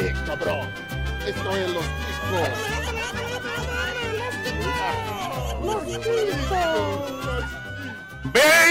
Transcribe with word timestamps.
Eh, 0.00 0.14
cabrón. 0.26 0.68
Esto 1.26 1.56
es 1.56 1.70
los 1.70 1.84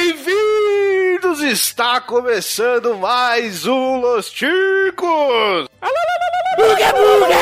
Bem-vindos! 0.07 1.41
Está 1.41 1.99
começando 1.99 2.95
mais 2.97 3.65
um 3.65 3.97
Los 3.99 4.31
Ticos! 4.31 5.67
Buga, 6.55 6.93
buga! 6.93 7.37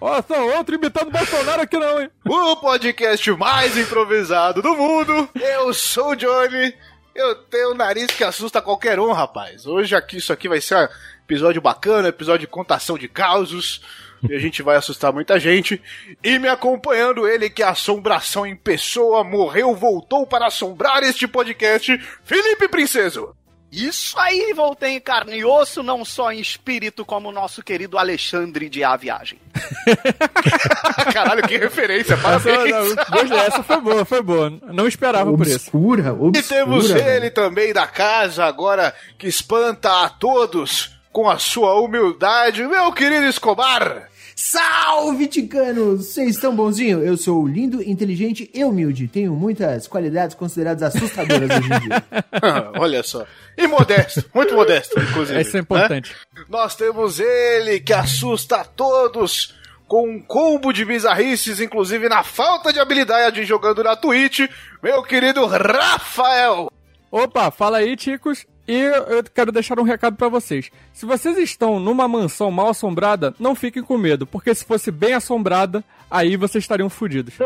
Ó, 0.00 0.22
só 0.22 0.56
outro 0.56 0.76
imitando 0.76 1.08
o 1.08 1.10
Bolsonaro 1.10 1.62
aqui 1.62 1.76
não, 1.76 2.00
hein? 2.00 2.10
O 2.24 2.56
podcast 2.56 3.30
mais 3.32 3.76
improvisado 3.76 4.62
do 4.62 4.76
mundo. 4.76 5.28
Eu 5.34 5.74
sou 5.74 6.10
o 6.10 6.16
Johnny. 6.16 6.72
Eu 7.20 7.34
tenho 7.34 7.72
um 7.72 7.74
nariz 7.74 8.06
que 8.06 8.24
assusta 8.24 8.62
qualquer 8.62 8.98
um, 8.98 9.12
rapaz. 9.12 9.66
Hoje 9.66 9.94
aqui, 9.94 10.16
isso 10.16 10.32
aqui 10.32 10.48
vai 10.48 10.58
ser 10.58 10.76
um 10.76 10.88
episódio 11.24 11.60
bacana, 11.60 12.08
episódio 12.08 12.46
de 12.46 12.46
contação 12.46 12.96
de 12.96 13.08
causos. 13.08 13.82
E 14.26 14.34
a 14.34 14.38
gente 14.38 14.62
vai 14.62 14.76
assustar 14.76 15.12
muita 15.12 15.38
gente. 15.38 15.82
E 16.24 16.38
me 16.38 16.48
acompanhando 16.48 17.28
ele, 17.28 17.50
que 17.50 17.62
é 17.62 17.66
assombração 17.66 18.46
em 18.46 18.56
pessoa, 18.56 19.22
morreu, 19.22 19.74
voltou 19.76 20.26
para 20.26 20.46
assombrar 20.46 21.02
este 21.02 21.28
podcast, 21.28 21.98
Felipe 22.24 22.68
Princeso. 22.68 23.36
Isso 23.72 24.18
aí, 24.18 24.52
voltei 24.52 24.96
em 24.96 25.00
carne 25.00 25.38
e 25.38 25.44
osso, 25.44 25.80
não 25.82 26.04
só 26.04 26.32
em 26.32 26.40
espírito, 26.40 27.04
como 27.04 27.28
o 27.28 27.32
nosso 27.32 27.62
querido 27.62 27.96
Alexandre 27.98 28.68
de 28.68 28.82
A 28.82 28.96
Viagem. 28.96 29.38
Caralho, 31.12 31.46
que 31.46 31.56
referência, 31.56 32.16
parabéns. 32.16 32.74
Essa, 32.74 33.06
não, 33.24 33.38
essa 33.38 33.62
foi 33.62 33.80
boa, 33.80 34.04
foi 34.04 34.22
boa. 34.22 34.52
Não 34.72 34.88
esperava 34.88 35.30
obscura, 35.30 35.44
por 35.44 35.46
isso. 35.46 35.70
Obscura, 35.76 36.38
E 36.38 36.42
temos 36.42 36.90
ele 36.90 37.30
também 37.30 37.72
da 37.72 37.86
casa, 37.86 38.44
agora 38.44 38.92
que 39.16 39.28
espanta 39.28 40.04
a 40.04 40.08
todos 40.08 40.98
com 41.12 41.30
a 41.30 41.38
sua 41.38 41.80
humildade, 41.80 42.66
meu 42.66 42.92
querido 42.92 43.26
Escobar. 43.26 44.09
Salve, 44.42 45.26
ticanos! 45.26 46.06
Vocês 46.06 46.30
estão 46.30 46.56
bonzinho? 46.56 47.02
Eu 47.02 47.14
sou 47.14 47.46
lindo, 47.46 47.82
inteligente 47.82 48.50
e 48.54 48.64
humilde. 48.64 49.06
Tenho 49.06 49.34
muitas 49.34 49.86
qualidades 49.86 50.34
consideradas 50.34 50.82
assustadoras 50.82 51.50
hoje 51.50 51.66
em 51.66 51.80
dia. 51.80 52.02
Olha 52.80 53.02
só. 53.02 53.26
E 53.54 53.66
modesto, 53.66 54.24
muito 54.34 54.54
modesto, 54.54 54.98
inclusive. 54.98 55.42
Isso 55.42 55.58
é 55.58 55.60
importante. 55.60 56.16
Né? 56.34 56.44
Nós 56.48 56.74
temos 56.74 57.20
ele 57.20 57.80
que 57.80 57.92
assusta 57.92 58.62
a 58.62 58.64
todos 58.64 59.54
com 59.86 60.08
um 60.08 60.22
combo 60.22 60.72
de 60.72 60.86
bizarrices, 60.86 61.60
inclusive 61.60 62.08
na 62.08 62.22
falta 62.22 62.72
de 62.72 62.80
habilidade 62.80 63.44
jogando 63.44 63.84
na 63.84 63.94
Twitch, 63.94 64.48
meu 64.82 65.02
querido 65.02 65.44
Rafael. 65.44 66.72
Opa, 67.10 67.50
fala 67.50 67.76
aí, 67.76 67.94
ticos. 67.94 68.46
E 68.70 68.82
eu 68.82 69.24
quero 69.34 69.50
deixar 69.50 69.80
um 69.80 69.82
recado 69.82 70.14
para 70.14 70.28
vocês. 70.28 70.70
Se 70.92 71.04
vocês 71.04 71.36
estão 71.38 71.80
numa 71.80 72.06
mansão 72.06 72.52
mal 72.52 72.68
assombrada, 72.68 73.34
não 73.36 73.56
fiquem 73.56 73.82
com 73.82 73.98
medo, 73.98 74.28
porque 74.28 74.54
se 74.54 74.64
fosse 74.64 74.92
bem 74.92 75.12
assombrada, 75.12 75.82
aí 76.08 76.36
vocês 76.36 76.62
estariam 76.62 76.88
fodidos. 76.88 77.34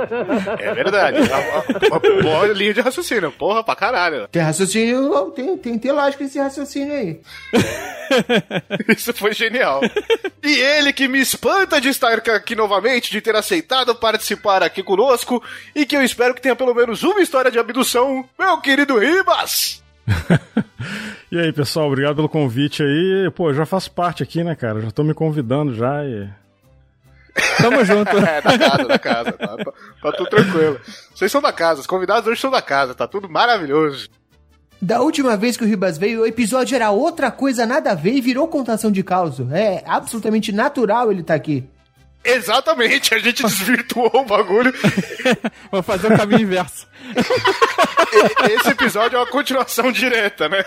É 0.59 0.75
verdade. 0.75 1.19
Uma 1.89 1.99
boa 2.23 2.47
linha 2.49 2.75
de 2.75 2.81
raciocínio. 2.81 3.33
Porra, 3.33 3.65
pra 3.65 3.75
caralho. 3.75 4.29
Tem 4.29 4.43
raciocínio, 4.43 5.31
tem, 5.31 5.57
tem, 5.57 5.79
tem 5.79 5.93
lógica 5.93 6.25
esse 6.25 6.39
raciocínio 6.39 6.93
aí. 6.93 7.21
Isso 8.95 9.13
foi 9.15 9.33
genial. 9.33 9.81
E 10.43 10.53
ele 10.53 10.93
que 10.93 11.09
me 11.09 11.21
espanta 11.21 11.81
de 11.81 11.89
estar 11.89 12.19
aqui 12.19 12.55
novamente, 12.55 13.11
de 13.11 13.21
ter 13.21 13.35
aceitado 13.35 13.95
participar 13.95 14.63
aqui 14.63 14.83
conosco, 14.83 15.43
e 15.75 15.87
que 15.87 15.97
eu 15.97 16.03
espero 16.03 16.35
que 16.35 16.43
tenha 16.43 16.57
pelo 16.57 16.75
menos 16.75 17.03
uma 17.03 17.23
história 17.23 17.51
de 17.51 17.59
abdução, 17.59 18.29
meu 18.39 18.61
querido 18.61 18.99
Ribas! 18.99 19.84
e 21.31 21.39
aí, 21.39 21.53
pessoal, 21.53 21.87
obrigado 21.87 22.17
pelo 22.17 22.29
convite 22.29 22.83
aí. 22.83 23.31
Pô, 23.35 23.53
já 23.53 23.65
faço 23.65 23.91
parte 23.91 24.23
aqui, 24.23 24.45
né, 24.45 24.55
cara? 24.55 24.81
Já 24.81 24.91
tô 24.91 25.03
me 25.03 25.15
convidando 25.15 25.75
já 25.75 26.05
e. 26.05 26.29
Tamo 27.61 27.85
junto. 27.85 28.17
é, 28.19 28.41
da 28.41 28.59
casa, 28.59 28.85
da 28.85 28.99
casa. 28.99 29.33
Tá, 29.33 29.57
tá, 29.57 29.73
tá 30.03 30.13
tudo 30.13 30.31
tranquilo. 30.31 30.81
Vocês 31.15 31.31
são 31.33 31.43
da 31.43 31.53
casa, 31.53 31.81
os 31.81 31.87
convidados 31.87 32.29
hoje 32.29 32.41
são 32.41 32.51
da 32.51 32.63
casa, 32.63 32.95
tá 32.95 33.07
tudo 33.07 33.29
maravilhoso. 33.29 34.09
Da 34.81 35.01
última 35.01 35.37
vez 35.37 35.57
que 35.57 35.65
o 35.65 35.67
Ribas 35.67 35.97
veio, 35.97 36.23
o 36.23 36.27
episódio 36.27 36.75
era 36.75 36.91
outra 36.91 37.31
coisa, 37.31 37.65
nada 37.65 37.93
a 37.93 37.95
ver 37.95 38.13
e 38.13 38.21
virou 38.21 38.47
contação 38.49 38.91
de 38.93 39.03
causa. 39.03 39.49
É 39.51 39.83
absolutamente 39.87 40.53
natural 40.53 41.11
ele 41.11 41.23
estar 41.23 41.35
tá 41.35 41.37
aqui. 41.37 41.65
Exatamente, 42.25 43.15
a 43.15 43.19
gente 43.19 43.43
desvirtuou 43.43 44.11
o 44.15 44.25
bagulho. 44.25 44.73
Vou 45.71 45.83
fazer 45.83 46.13
o 46.13 46.17
caminho 46.17 46.41
inverso. 46.41 46.87
Esse 48.51 48.71
episódio 48.71 49.17
é 49.17 49.19
uma 49.19 49.27
continuação 49.27 49.93
direta, 49.93 50.49
né? 50.49 50.65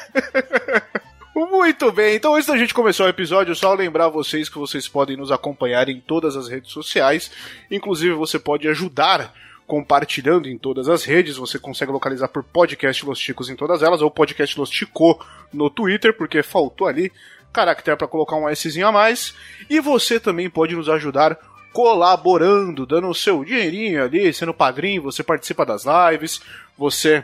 Muito 1.36 1.92
bem, 1.92 2.16
então 2.16 2.36
antes 2.36 2.48
da 2.48 2.58
gente 2.58 2.74
começar 2.74 3.06
o 3.06 3.10
episódio, 3.10 3.56
só 3.56 3.74
lembrar 3.74 4.10
vocês 4.10 4.50
que 4.50 4.58
vocês 4.58 4.88
podem 4.88 5.18
nos 5.18 5.32
acompanhar 5.32 5.90
em 5.90 6.00
todas 6.00 6.36
as 6.36 6.48
redes 6.48 6.72
sociais. 6.72 7.32
Inclusive, 7.70 8.14
você 8.14 8.38
pode 8.38 8.68
ajudar 8.68 9.34
compartilhando 9.68 10.48
em 10.48 10.58
todas 10.58 10.88
as 10.88 11.04
redes. 11.04 11.38
Você 11.38 11.60
consegue 11.60 11.92
localizar 11.92 12.30
por 12.30 12.44
Podcast 12.44 13.06
Los 13.06 13.20
Chicos 13.20 13.50
em 13.50 13.56
todas 13.56 13.84
elas, 13.84 14.02
ou 14.02 14.10
Podcast 14.10 14.58
Los 14.58 14.72
Chico 14.72 15.24
no 15.54 15.70
Twitter, 15.70 16.16
porque 16.16 16.42
faltou 16.42 16.88
ali 16.88 17.12
caractere 17.52 17.98
para 17.98 18.08
colocar 18.08 18.36
um 18.36 18.54
Szinho 18.54 18.88
a 18.88 18.92
mais. 18.92 19.34
E 19.70 19.80
você 19.80 20.20
também 20.20 20.50
pode 20.50 20.76
nos 20.76 20.90
ajudar 20.90 21.38
colaborando, 21.74 22.86
dando 22.86 23.08
o 23.08 23.16
seu 23.16 23.44
dinheirinho 23.44 24.04
ali, 24.04 24.34
sendo 24.34 24.54
padrinho, 24.54 25.02
você 25.02 25.24
participa 25.24 25.66
das 25.66 25.86
lives, 25.86 26.42
você 26.78 27.24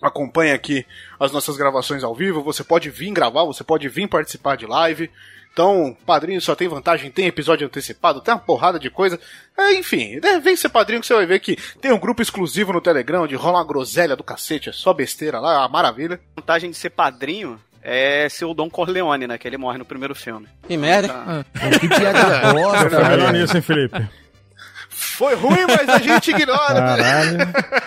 acompanha 0.00 0.54
aqui 0.54 0.86
as 1.18 1.32
nossas 1.32 1.56
gravações 1.56 2.04
ao 2.04 2.14
vivo, 2.14 2.42
você 2.42 2.62
pode 2.62 2.90
vir 2.90 3.10
gravar, 3.10 3.44
você 3.44 3.64
pode 3.64 3.88
vir 3.88 4.08
participar 4.08 4.56
de 4.56 4.66
live. 4.66 5.10
Então, 5.52 5.96
padrinho 6.06 6.40
só 6.40 6.54
tem 6.54 6.68
vantagem, 6.68 7.10
tem 7.10 7.26
episódio 7.26 7.66
antecipado, 7.66 8.20
tem 8.20 8.32
uma 8.32 8.38
porrada 8.38 8.78
de 8.78 8.88
coisa. 8.88 9.18
É, 9.56 9.74
enfim, 9.74 10.20
né, 10.22 10.38
vem 10.38 10.54
ser 10.54 10.68
padrinho 10.68 11.00
que 11.00 11.06
você 11.06 11.14
vai 11.14 11.26
ver 11.26 11.40
que 11.40 11.56
tem 11.80 11.92
um 11.92 11.98
grupo 11.98 12.22
exclusivo 12.22 12.72
no 12.72 12.80
Telegram 12.80 13.24
onde 13.24 13.34
rola 13.34 13.58
uma 13.58 13.66
groselha 13.66 14.14
do 14.14 14.22
cacete, 14.22 14.68
é 14.68 14.72
só 14.72 14.92
besteira 14.92 15.40
lá, 15.40 15.54
é 15.54 15.58
uma 15.58 15.68
maravilha. 15.68 16.20
Vantagem 16.36 16.70
de 16.70 16.76
ser 16.76 16.90
padrinho 16.90 17.58
é 17.82 18.28
ser 18.28 18.44
o 18.44 18.54
Dom 18.54 18.68
Corleone, 18.68 19.26
né? 19.26 19.38
Que 19.38 19.48
ele 19.48 19.56
morre 19.56 19.78
no 19.78 19.84
primeiro 19.84 20.14
filme. 20.14 20.46
Que 20.66 20.76
merda. 20.76 21.12
Ah. 21.12 21.44
Que 21.78 21.88
piada 21.88 22.52
bosta, 22.52 22.90
Tá 22.90 23.32
nisso, 23.32 23.56
hein, 23.56 23.62
Felipe? 23.62 24.08
Foi 24.90 25.34
ruim, 25.34 25.64
mas 25.66 25.88
a 25.88 25.98
gente 25.98 26.30
ignora. 26.30 26.74
Caralho. 26.74 27.38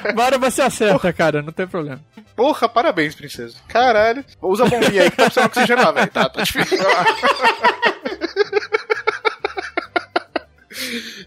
Agora 0.05 0.37
você 0.37 0.61
acerta, 0.61 1.13
cara, 1.13 1.41
não 1.41 1.51
tem 1.51 1.67
problema. 1.67 1.99
Porra, 2.35 2.67
parabéns, 2.67 3.15
princesa. 3.15 3.55
Caralho. 3.67 4.23
Usa 4.41 4.65
a 4.65 4.69
bombinha 4.69 5.03
aí 5.03 5.11
que 5.11 5.17
tá 5.17 5.25
precisando 5.25 5.47
oxigenar, 5.47 5.93
velho. 5.93 6.07
Tá, 6.07 6.29
tá 6.29 6.43
difícil. 6.43 6.77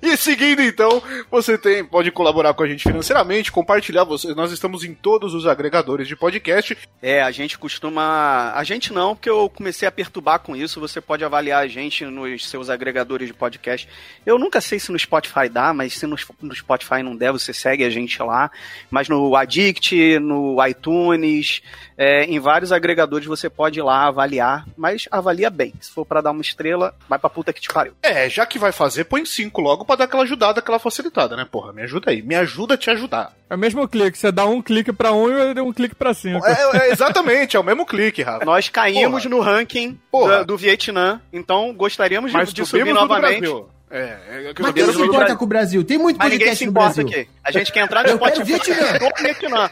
E 0.02 0.16
seguindo 0.16 0.62
então, 0.62 1.02
você 1.30 1.56
tem, 1.56 1.84
pode 1.84 2.10
colaborar 2.10 2.54
com 2.54 2.62
a 2.62 2.68
gente 2.68 2.82
financeiramente, 2.82 3.52
compartilhar 3.52 4.04
vocês. 4.04 4.34
Nós 4.34 4.52
estamos 4.52 4.84
em 4.84 4.94
todos 4.94 5.34
os 5.34 5.46
agregadores 5.46 6.06
de 6.08 6.16
podcast. 6.16 6.76
É, 7.00 7.22
a 7.22 7.30
gente 7.30 7.58
costuma. 7.58 8.52
A 8.54 8.64
gente 8.64 8.92
não, 8.92 9.14
porque 9.14 9.30
eu 9.30 9.48
comecei 9.48 9.86
a 9.86 9.92
perturbar 9.92 10.40
com 10.40 10.54
isso. 10.54 10.80
Você 10.80 11.00
pode 11.00 11.24
avaliar 11.24 11.62
a 11.62 11.68
gente 11.68 12.04
nos 12.04 12.48
seus 12.48 12.68
agregadores 12.68 13.28
de 13.28 13.34
podcast. 13.34 13.88
Eu 14.24 14.38
nunca 14.38 14.60
sei 14.60 14.78
se 14.78 14.92
no 14.92 14.98
Spotify 14.98 15.48
dá, 15.48 15.72
mas 15.72 15.94
se 15.94 16.06
no, 16.06 16.16
no 16.42 16.54
Spotify 16.54 17.02
não 17.02 17.16
der, 17.16 17.32
você 17.32 17.52
segue 17.52 17.84
a 17.84 17.90
gente 17.90 18.20
lá. 18.22 18.50
Mas 18.90 19.08
no 19.08 19.34
Addict, 19.36 20.18
no 20.18 20.64
iTunes, 20.66 21.62
é, 21.96 22.24
em 22.24 22.38
vários 22.38 22.72
agregadores 22.72 23.26
você 23.26 23.48
pode 23.48 23.78
ir 23.78 23.82
lá 23.82 24.06
avaliar, 24.06 24.66
mas 24.76 25.08
avalia 25.10 25.50
bem. 25.50 25.72
Se 25.80 25.90
for 25.90 26.04
para 26.04 26.20
dar 26.20 26.30
uma 26.30 26.42
estrela, 26.42 26.94
vai 27.08 27.18
pra 27.18 27.30
puta 27.30 27.52
que 27.52 27.60
te 27.60 27.68
pariu. 27.68 27.94
É, 28.02 28.28
já 28.28 28.44
que 28.46 28.58
vai 28.58 28.72
fazer, 28.72 29.04
põe 29.04 29.24
5 29.44 29.60
logo 29.60 29.84
pra 29.84 29.96
dar 29.96 30.04
aquela 30.04 30.22
ajudada, 30.22 30.60
aquela 30.60 30.78
facilitada, 30.78 31.36
né? 31.36 31.46
Porra, 31.50 31.72
me 31.72 31.82
ajuda 31.82 32.10
aí. 32.10 32.22
Me 32.22 32.34
ajuda 32.34 32.74
a 32.74 32.78
te 32.78 32.90
ajudar. 32.90 33.32
É 33.48 33.54
o 33.54 33.58
mesmo 33.58 33.86
clique, 33.86 34.18
você 34.18 34.32
dá 34.32 34.46
um 34.46 34.62
clique 34.62 34.92
pra 34.92 35.12
um 35.12 35.28
e 35.28 35.60
um 35.60 35.72
clique 35.72 35.94
pra 35.94 36.14
cinco. 36.14 36.44
É, 36.46 36.88
é 36.88 36.92
exatamente, 36.92 37.56
é 37.56 37.60
o 37.60 37.64
mesmo 37.64 37.84
clique, 37.86 38.22
Rafa. 38.22 38.44
Nós 38.44 38.68
caímos 38.68 39.22
Porra. 39.24 39.34
no 39.34 39.40
ranking 39.40 40.00
Porra. 40.10 40.38
do, 40.38 40.46
do 40.46 40.56
Vietnã, 40.56 41.20
então 41.32 41.72
gostaríamos 41.74 42.32
Mas 42.32 42.48
de, 42.48 42.62
de 42.62 42.66
subir 42.66 42.92
novamente. 42.92 43.44
É, 43.90 43.98
é, 43.98 44.54
Mas 44.58 44.72
quem 44.72 44.92
se 44.92 45.02
importa 45.02 45.36
com 45.36 45.44
o 45.44 45.48
Brasil? 45.48 45.84
Tem 45.84 45.98
muito 45.98 46.16
Mas 46.16 46.30
ninguém 46.30 46.48
podcast 46.48 46.64
se 46.64 46.68
importa 46.68 46.94
Brasil. 46.94 47.20
aqui. 47.20 47.30
A 47.44 47.52
gente 47.52 47.70
quer 47.72 47.80
entrar 47.84 48.02
no 48.02 48.08
Eu 48.10 48.18
quero 48.18 48.34
Spotify 48.44 48.72
Vietnã. 48.72 49.68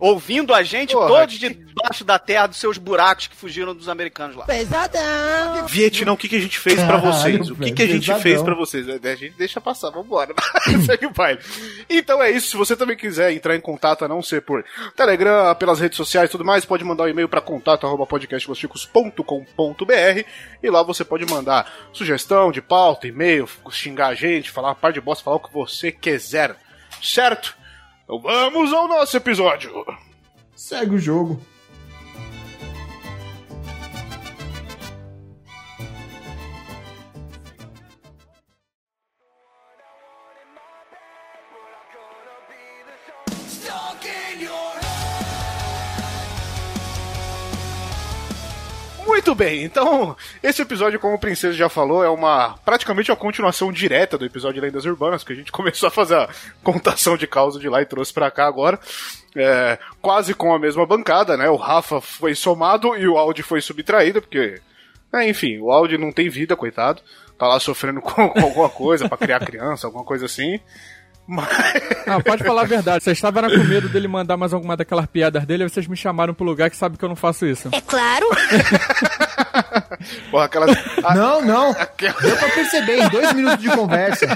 Ouvindo 0.00 0.54
a 0.54 0.62
gente, 0.62 0.94
Porra, 0.94 1.08
todos 1.08 1.38
debaixo 1.38 2.04
da 2.04 2.18
terra 2.18 2.46
dos 2.46 2.56
seus 2.56 2.78
buracos 2.78 3.26
que 3.26 3.36
fugiram 3.36 3.74
dos 3.74 3.86
americanos 3.86 4.34
lá. 4.34 4.46
Pesadão! 4.46 5.66
Vietnã, 5.66 6.12
o 6.12 6.16
que, 6.16 6.26
que 6.26 6.36
a 6.36 6.40
gente 6.40 6.58
fez 6.58 6.76
pra 6.76 6.98
Caralho, 6.98 7.12
vocês? 7.12 7.50
O 7.50 7.56
que, 7.56 7.72
que 7.72 7.82
a 7.82 7.86
gente 7.86 8.06
pesadão. 8.06 8.22
fez 8.22 8.42
pra 8.42 8.54
vocês? 8.54 8.88
A 8.88 9.14
gente 9.14 9.34
deixa 9.36 9.60
passar, 9.60 9.90
vambora. 9.90 10.34
Segue 10.86 11.04
o 11.04 11.10
baile. 11.10 11.38
Então 11.88 12.22
é 12.22 12.30
isso. 12.30 12.48
Se 12.48 12.56
você 12.56 12.74
também 12.74 12.96
quiser 12.96 13.30
entrar 13.32 13.54
em 13.54 13.60
contato, 13.60 14.02
a 14.02 14.08
não 14.08 14.22
ser 14.22 14.40
por 14.40 14.64
Telegram, 14.96 15.54
pelas 15.54 15.80
redes 15.80 15.98
sociais 15.98 16.30
e 16.30 16.32
tudo 16.32 16.46
mais, 16.46 16.64
pode 16.64 16.82
mandar 16.82 17.04
um 17.04 17.08
e-mail 17.08 17.28
pra 17.28 17.42
contato 17.42 17.86
arroba 17.86 18.06
podcastlosticos.com.br 18.06 20.24
e 20.62 20.70
lá 20.70 20.82
você 20.82 21.04
pode 21.04 21.26
mandar 21.26 21.70
sugestão 21.92 22.50
de 22.50 22.62
pauta, 22.62 23.06
e-mail, 23.06 23.46
xingar 23.70 24.06
a 24.08 24.14
gente, 24.14 24.50
falar 24.50 24.68
uma 24.68 24.74
par 24.74 24.94
de 24.94 25.00
bosta, 25.00 25.24
falar 25.24 25.36
o 25.36 25.40
que 25.40 25.52
você 25.52 25.92
quiser. 25.92 26.56
Certo? 27.02 27.59
Então 28.10 28.18
vamos 28.18 28.72
ao 28.72 28.88
nosso 28.88 29.16
episódio. 29.16 29.86
Segue 30.56 30.96
o 30.96 30.98
jogo. 30.98 31.40
Muito 49.10 49.34
bem, 49.34 49.64
então, 49.64 50.16
esse 50.40 50.62
episódio, 50.62 51.00
como 51.00 51.16
o 51.16 51.18
Princesa 51.18 51.52
já 51.52 51.68
falou, 51.68 52.04
é 52.04 52.08
uma 52.08 52.56
praticamente 52.64 53.10
uma 53.10 53.16
continuação 53.16 53.72
direta 53.72 54.16
do 54.16 54.24
episódio 54.24 54.60
de 54.60 54.60
Lendas 54.60 54.84
Urbanas, 54.84 55.24
que 55.24 55.32
a 55.32 55.36
gente 55.36 55.50
começou 55.52 55.88
a 55.88 55.90
fazer 55.90 56.14
a 56.14 56.28
contação 56.62 57.16
de 57.16 57.26
causa 57.26 57.58
de 57.58 57.68
lá 57.68 57.82
e 57.82 57.86
trouxe 57.86 58.14
pra 58.14 58.30
cá 58.30 58.46
agora. 58.46 58.78
É, 59.34 59.80
quase 60.00 60.32
com 60.32 60.54
a 60.54 60.60
mesma 60.60 60.86
bancada, 60.86 61.36
né? 61.36 61.50
O 61.50 61.56
Rafa 61.56 62.00
foi 62.00 62.36
somado 62.36 62.96
e 62.96 63.08
o 63.08 63.18
Audi 63.18 63.42
foi 63.42 63.60
subtraído, 63.60 64.22
porque. 64.22 64.62
É, 65.12 65.28
enfim, 65.28 65.58
o 65.58 65.72
Audi 65.72 65.98
não 65.98 66.12
tem 66.12 66.28
vida, 66.28 66.54
coitado. 66.54 67.02
Tá 67.36 67.48
lá 67.48 67.58
sofrendo 67.58 68.00
com, 68.00 68.28
com 68.28 68.40
alguma 68.40 68.68
coisa 68.68 69.08
pra 69.08 69.18
criar 69.18 69.44
criança, 69.44 69.88
alguma 69.88 70.04
coisa 70.04 70.26
assim. 70.26 70.60
Mas... 71.26 71.48
Não, 72.06 72.20
pode 72.20 72.42
falar 72.42 72.62
a 72.62 72.66
verdade. 72.66 73.04
Vocês 73.04 73.16
estavam 73.16 73.48
com 73.48 73.64
medo 73.64 73.88
dele 73.88 74.08
mandar 74.08 74.36
mais 74.36 74.52
alguma 74.52 74.76
daquelas 74.76 75.06
piadas 75.06 75.44
dele, 75.46 75.62
aí 75.64 75.68
vocês 75.70 75.86
me 75.86 75.96
chamaram 75.96 76.34
pro 76.34 76.44
lugar 76.44 76.68
que 76.70 76.76
sabe 76.76 76.98
que 76.98 77.04
eu 77.04 77.08
não 77.08 77.14
faço 77.16 77.46
isso. 77.46 77.68
É 77.72 77.80
claro. 77.80 78.26
Porra, 80.30 80.44
aquelas. 80.46 80.76
Não, 81.14 81.42
não. 81.42 81.72
Deu 81.72 82.36
pra 82.36 82.48
perceber 82.50 82.98
em 82.98 83.08
dois 83.08 83.32
minutos 83.32 83.60
de 83.62 83.68
conversa. 83.70 84.26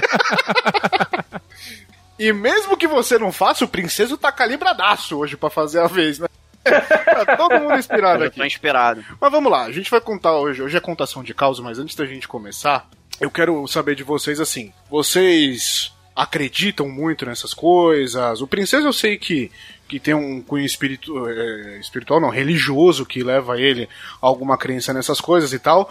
E 2.17 2.31
mesmo 2.31 2.77
que 2.77 2.87
você 2.87 3.17
não 3.19 3.31
faça, 3.31 3.65
o 3.65 3.67
princeso 3.67 4.17
tá 4.17 4.31
calibradaço 4.31 5.17
hoje 5.17 5.35
pra 5.35 5.49
fazer 5.49 5.79
a 5.81 5.87
vez, 5.87 6.19
né? 6.19 6.27
Tá 6.63 7.35
todo 7.35 7.59
mundo 7.59 7.75
inspirado 7.75 8.23
Eu 8.23 8.27
aqui. 8.27 8.39
tô 8.39 8.45
inspirado. 8.45 9.03
Mas 9.19 9.31
vamos 9.31 9.51
lá, 9.51 9.63
a 9.65 9.71
gente 9.71 9.91
vai 9.91 9.99
contar 10.01 10.33
hoje. 10.37 10.61
Hoje 10.61 10.77
é 10.77 10.79
contação 10.79 11.23
de 11.23 11.33
causa, 11.33 11.61
mas 11.61 11.77
antes 11.77 11.95
da 11.95 12.05
gente 12.05 12.27
começar, 12.27 12.87
eu 13.19 13.29
quero 13.29 13.67
saber 13.67 13.95
de 13.95 14.03
vocês 14.03 14.39
assim: 14.39 14.71
vocês 14.89 15.91
acreditam 16.15 16.87
muito 16.87 17.25
nessas 17.25 17.53
coisas? 17.53 18.41
O 18.41 18.47
princesa 18.47 18.87
eu 18.87 18.93
sei 18.93 19.17
que, 19.17 19.51
que 19.87 19.99
tem 19.99 20.13
um 20.13 20.41
cunho 20.41 20.65
espiritu, 20.65 21.27
é, 21.27 21.79
espiritual, 21.79 22.21
não, 22.21 22.29
religioso, 22.29 23.05
que 23.05 23.23
leva 23.23 23.59
ele 23.59 23.89
a 24.21 24.27
alguma 24.27 24.57
crença 24.57 24.93
nessas 24.93 25.19
coisas 25.19 25.51
e 25.53 25.59
tal. 25.59 25.89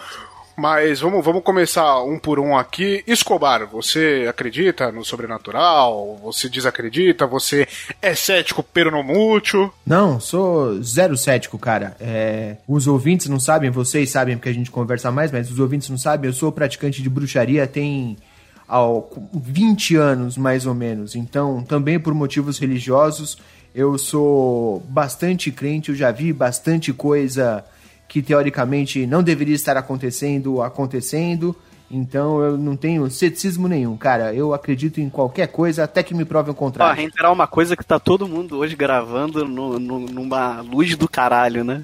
Mas 0.56 1.00
vamos, 1.00 1.24
vamos 1.24 1.42
começar 1.42 2.00
um 2.02 2.18
por 2.18 2.38
um 2.38 2.56
aqui. 2.56 3.02
Escobar, 3.06 3.66
você 3.66 4.26
acredita 4.28 4.92
no 4.92 5.04
sobrenatural? 5.04 6.16
Você 6.22 6.48
desacredita? 6.48 7.26
Você 7.26 7.66
é 8.00 8.14
cético 8.14 8.62
pero 8.62 8.90
no 8.90 9.02
mútil? 9.02 9.72
Não, 9.84 10.20
sou 10.20 10.80
zero 10.80 11.16
cético, 11.16 11.58
cara. 11.58 11.96
É, 12.00 12.56
os 12.68 12.86
ouvintes 12.86 13.28
não 13.28 13.40
sabem, 13.40 13.68
vocês 13.68 14.10
sabem 14.10 14.36
porque 14.36 14.48
a 14.48 14.54
gente 14.54 14.70
conversa 14.70 15.10
mais, 15.10 15.32
mas 15.32 15.50
os 15.50 15.58
ouvintes 15.58 15.88
não 15.90 15.98
sabem, 15.98 16.30
eu 16.30 16.34
sou 16.34 16.52
praticante 16.52 17.02
de 17.02 17.10
bruxaria 17.10 17.66
tem 17.66 18.16
ao, 18.66 19.10
20 19.32 19.96
anos, 19.96 20.36
mais 20.36 20.66
ou 20.66 20.74
menos. 20.74 21.14
Então, 21.14 21.62
também 21.62 21.98
por 21.98 22.14
motivos 22.14 22.58
religiosos, 22.58 23.38
eu 23.74 23.96
sou 23.98 24.80
bastante 24.88 25.50
crente, 25.50 25.90
eu 25.90 25.94
já 25.96 26.10
vi 26.10 26.32
bastante 26.32 26.92
coisa 26.92 27.64
que 28.08 28.22
teoricamente 28.22 29.06
não 29.06 29.22
deveria 29.22 29.54
estar 29.54 29.76
acontecendo, 29.76 30.62
acontecendo. 30.62 31.54
Então 31.90 32.40
eu 32.40 32.56
não 32.56 32.76
tenho 32.76 33.08
ceticismo 33.10 33.68
nenhum, 33.68 33.96
cara. 33.96 34.32
Eu 34.34 34.54
acredito 34.54 35.00
em 35.00 35.08
qualquer 35.10 35.48
coisa 35.48 35.84
até 35.84 36.02
que 36.02 36.14
me 36.14 36.24
provem 36.24 36.52
o 36.52 36.54
contrário. 36.54 36.96
reiterar 36.96 37.32
uma 37.32 37.46
coisa 37.46 37.76
que 37.76 37.84
tá 37.84 37.98
todo 37.98 38.26
mundo 38.26 38.58
hoje 38.58 38.74
gravando 38.74 39.44
no, 39.46 39.78
no- 39.78 40.00
numa 40.00 40.60
luz 40.62 40.96
do 40.96 41.08
caralho, 41.08 41.62
né? 41.62 41.82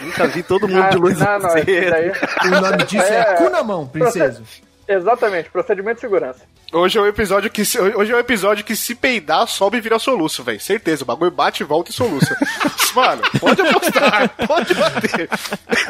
Nunca 0.00 0.26
vi 0.28 0.42
todo 0.42 0.68
mundo 0.68 0.88
de 0.90 0.96
luz 0.96 1.20
Ah, 1.20 1.38
não, 1.38 1.48
não, 1.48 1.54
daí... 1.64 2.12
O 2.46 2.60
nome 2.60 2.84
disso 2.84 3.04
é, 3.04 3.18
É. 3.32 3.34
cu 3.34 3.50
na 3.50 3.62
mão, 3.64 3.86
princeso. 3.86 4.42
Exatamente, 4.88 5.50
procedimento 5.50 5.96
de 5.96 6.00
segurança. 6.02 6.40
Hoje 6.72 6.96
é 6.98 7.00
o 7.00 7.06
episódio 7.06 7.50
que 7.50 7.64
se- 7.64 7.80
hoje 7.80 8.12
é 8.12 8.14
o 8.14 8.20
episódio 8.20 8.64
que 8.64 8.76
se 8.76 8.94
peidar 8.94 9.46
sobe 9.48 9.78
e 9.78 9.80
vira 9.80 9.98
soluço, 9.98 10.44
velho. 10.44 10.60
Certeza, 10.60 11.02
o 11.02 11.06
bagulho 11.06 11.30
bate, 11.30 11.64
volta 11.64 11.90
e 11.90 11.94
soluça. 11.94 12.36
Mano, 12.94 13.22
pode 13.40 13.60
apostar, 13.62 14.28
pode 14.46 14.74
bater. 14.74 15.28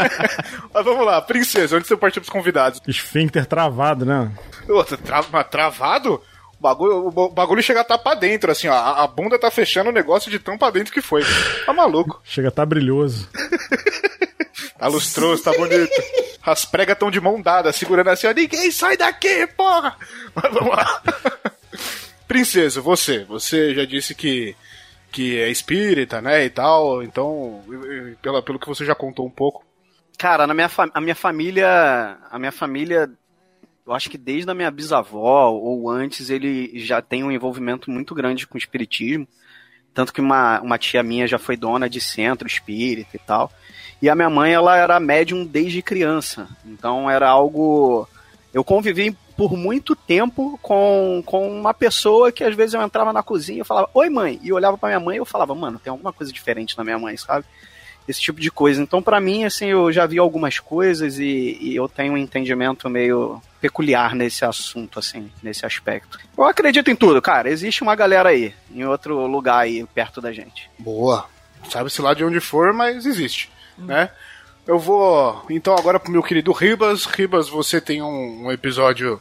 Mas 0.72 0.84
vamos 0.84 1.04
lá, 1.06 1.20
princesa, 1.22 1.76
antes 1.76 1.88
de 1.88 1.94
eu 1.94 1.98
partir 1.98 2.20
pros 2.20 2.31
convidados. 2.31 2.81
Esfíncter 2.88 3.46
travado, 3.46 4.04
né? 4.04 4.31
Outra, 4.69 4.96
tra 4.96 5.22
mas 5.31 5.46
travado? 5.49 6.14
O 6.58 6.62
bagulho, 6.62 7.06
o 7.14 7.28
bagulho 7.31 7.62
chega 7.62 7.81
a 7.81 7.82
estar 7.82 7.99
pra 7.99 8.14
dentro, 8.14 8.50
assim, 8.50 8.66
ó. 8.66 8.72
A, 8.75 9.04
a 9.04 9.06
bunda 9.06 9.38
tá 9.38 9.50
fechando 9.50 9.90
o 9.90 9.92
negócio 9.92 10.31
de 10.31 10.38
tão 10.38 10.56
pra 10.58 10.70
dentro 10.70 10.92
que 10.92 11.00
foi. 11.02 11.22
Tá 11.64 11.72
maluco. 11.72 12.20
Chega 12.25 12.49
a 12.49 12.50
tá 12.50 12.64
brilhoso. 12.66 13.28
Tá 14.78 14.88
lustroso, 14.88 15.43
tá 15.43 15.52
bonito. 15.52 15.90
As 16.43 16.64
pregas 16.64 16.99
tão 16.99 17.11
de 17.11 17.20
mão 17.20 17.40
dada, 17.40 17.73
segurando 17.73 18.08
assim, 18.08 18.26
ó. 18.26 18.32
Ninguém 18.32 18.70
sai 18.70 18.96
daqui, 18.96 19.46
porra! 19.49 19.96
Mas 20.34 20.52
vamos 20.52 20.76
lá. 20.76 21.02
Princesa, 22.28 22.81
você. 22.81 23.25
Você 23.25 23.75
já 23.75 23.84
disse 23.84 24.14
que, 24.14 24.55
que 25.11 25.38
é 25.38 25.49
espírita, 25.49 26.20
né, 26.20 26.44
e 26.44 26.50
tal. 26.50 27.02
Então, 27.02 27.64
pela, 28.20 28.43
pelo 28.43 28.58
que 28.58 28.69
você 28.69 28.84
já 28.84 28.94
contou 28.94 29.26
um 29.26 29.31
pouco. 29.31 29.64
Cara, 30.19 30.46
na 30.46 30.55
minha 30.55 30.70
a 30.94 31.00
minha 31.00 31.14
família, 31.14 32.19
a 32.31 32.38
minha 32.38 32.52
família, 32.52 33.11
eu 33.87 33.93
acho 33.93 34.08
que 34.08 34.17
desde 34.17 34.50
a 34.50 34.55
minha 34.55 34.70
bisavó 34.70 35.50
ou 35.50 35.90
antes 35.90 36.31
ele 36.31 36.78
já 36.78 37.02
tem 37.02 37.23
um 37.23 37.31
envolvimento 37.31 37.90
muito 37.90 38.14
grande 38.14 38.46
com 38.46 38.56
o 38.56 38.58
espiritismo, 38.58 39.28
tanto 39.93 40.12
que 40.12 40.20
uma, 40.20 40.61
uma 40.61 40.78
tia 40.78 41.02
minha 41.02 41.26
já 41.26 41.38
foi 41.38 41.56
dona 41.56 41.88
de 41.88 42.00
centro 42.00 42.46
espírita 42.46 43.11
e 43.14 43.19
tal. 43.19 43.52
E 44.06 44.08
a 44.08 44.14
minha 44.14 44.30
mãe, 44.30 44.52
ela 44.52 44.76
era 44.76 45.00
médium 45.00 45.44
desde 45.44 45.82
criança. 45.82 46.46
Então 46.64 47.10
era 47.10 47.28
algo 47.28 48.08
eu 48.54 48.62
convivi 48.62 49.14
por 49.36 49.56
muito 49.56 49.96
tempo 49.96 50.56
com, 50.62 51.22
com 51.26 51.50
uma 51.50 51.74
pessoa 51.74 52.30
que 52.30 52.44
às 52.44 52.54
vezes 52.54 52.74
eu 52.74 52.80
entrava 52.80 53.12
na 53.12 53.20
cozinha 53.20 53.62
e 53.62 53.64
falava, 53.64 53.90
oi 53.92 54.08
mãe, 54.08 54.38
e 54.44 54.52
olhava 54.52 54.78
pra 54.78 54.90
minha 54.90 55.00
mãe 55.00 55.16
e 55.16 55.18
eu 55.18 55.26
falava, 55.26 55.56
mano, 55.56 55.80
tem 55.80 55.90
alguma 55.90 56.12
coisa 56.12 56.32
diferente 56.32 56.78
na 56.78 56.84
minha 56.84 56.98
mãe, 56.98 57.16
sabe? 57.16 57.44
esse 58.06 58.20
tipo 58.20 58.40
de 58.40 58.52
coisa. 58.52 58.80
Então, 58.80 59.02
pra 59.02 59.20
mim, 59.20 59.44
assim, 59.44 59.66
eu 59.66 59.92
já 59.92 60.06
vi 60.06 60.20
algumas 60.20 60.60
coisas 60.60 61.18
e, 61.18 61.58
e 61.60 61.74
eu 61.74 61.88
tenho 61.88 62.12
um 62.12 62.16
entendimento 62.16 62.88
meio 62.88 63.42
peculiar 63.60 64.14
nesse 64.14 64.44
assunto, 64.44 65.00
assim, 65.00 65.28
nesse 65.42 65.66
aspecto. 65.66 66.16
Eu 66.38 66.44
acredito 66.44 66.88
em 66.88 66.94
tudo, 66.94 67.20
cara. 67.20 67.50
Existe 67.50 67.82
uma 67.82 67.96
galera 67.96 68.28
aí, 68.28 68.54
em 68.70 68.84
outro 68.84 69.26
lugar 69.26 69.58
aí, 69.58 69.84
perto 69.92 70.20
da 70.20 70.32
gente. 70.32 70.70
Boa. 70.78 71.26
Sabe-se 71.68 72.00
lá 72.00 72.14
de 72.14 72.24
onde 72.24 72.38
for, 72.38 72.72
mas 72.72 73.04
existe, 73.04 73.50
né? 73.78 74.11
Eu 74.66 74.78
vou, 74.78 75.45
então, 75.49 75.76
agora 75.76 76.00
pro 76.00 76.11
meu 76.11 76.23
querido 76.23 76.50
Ribas. 76.52 77.04
Ribas, 77.04 77.49
você 77.49 77.80
tem 77.80 78.02
um, 78.02 78.47
um 78.47 78.52
episódio 78.52 79.21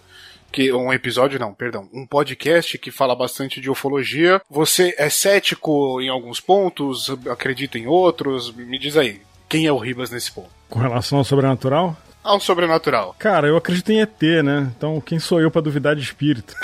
que 0.52 0.72
um 0.72 0.94
episódio 0.94 1.38
não, 1.38 1.54
perdão, 1.54 1.90
um 1.94 2.08
podcast 2.08 2.78
que 2.78 2.90
fala 2.90 3.14
bastante 3.14 3.60
de 3.60 3.70
ufologia. 3.70 4.42
Você 4.50 4.96
é 4.98 5.10
cético 5.10 6.02
em 6.02 6.08
alguns 6.08 6.40
pontos, 6.40 7.10
acredita 7.30 7.78
em 7.78 7.88
outros? 7.88 8.52
Me 8.56 8.80
diz 8.80 8.96
aí, 8.96 9.22
quem 9.50 9.68
é 9.68 9.72
o 9.72 9.78
Ribas 9.78 10.10
nesse 10.10 10.32
ponto? 10.32 10.50
Com 10.70 10.80
relação 10.80 11.18
ao 11.18 11.24
sobrenatural? 11.26 11.96
Ao 12.24 12.40
sobrenatural. 12.40 13.16
Cara, 13.20 13.48
eu 13.48 13.58
acredito 13.58 13.92
em 13.92 14.02
ET, 14.02 14.22
né? 14.44 14.72
Então 14.76 15.00
quem 15.02 15.20
sou 15.20 15.42
eu 15.42 15.52
pra 15.52 15.62
duvidar 15.62 15.96
de 15.96 16.02
espírito? 16.02 16.56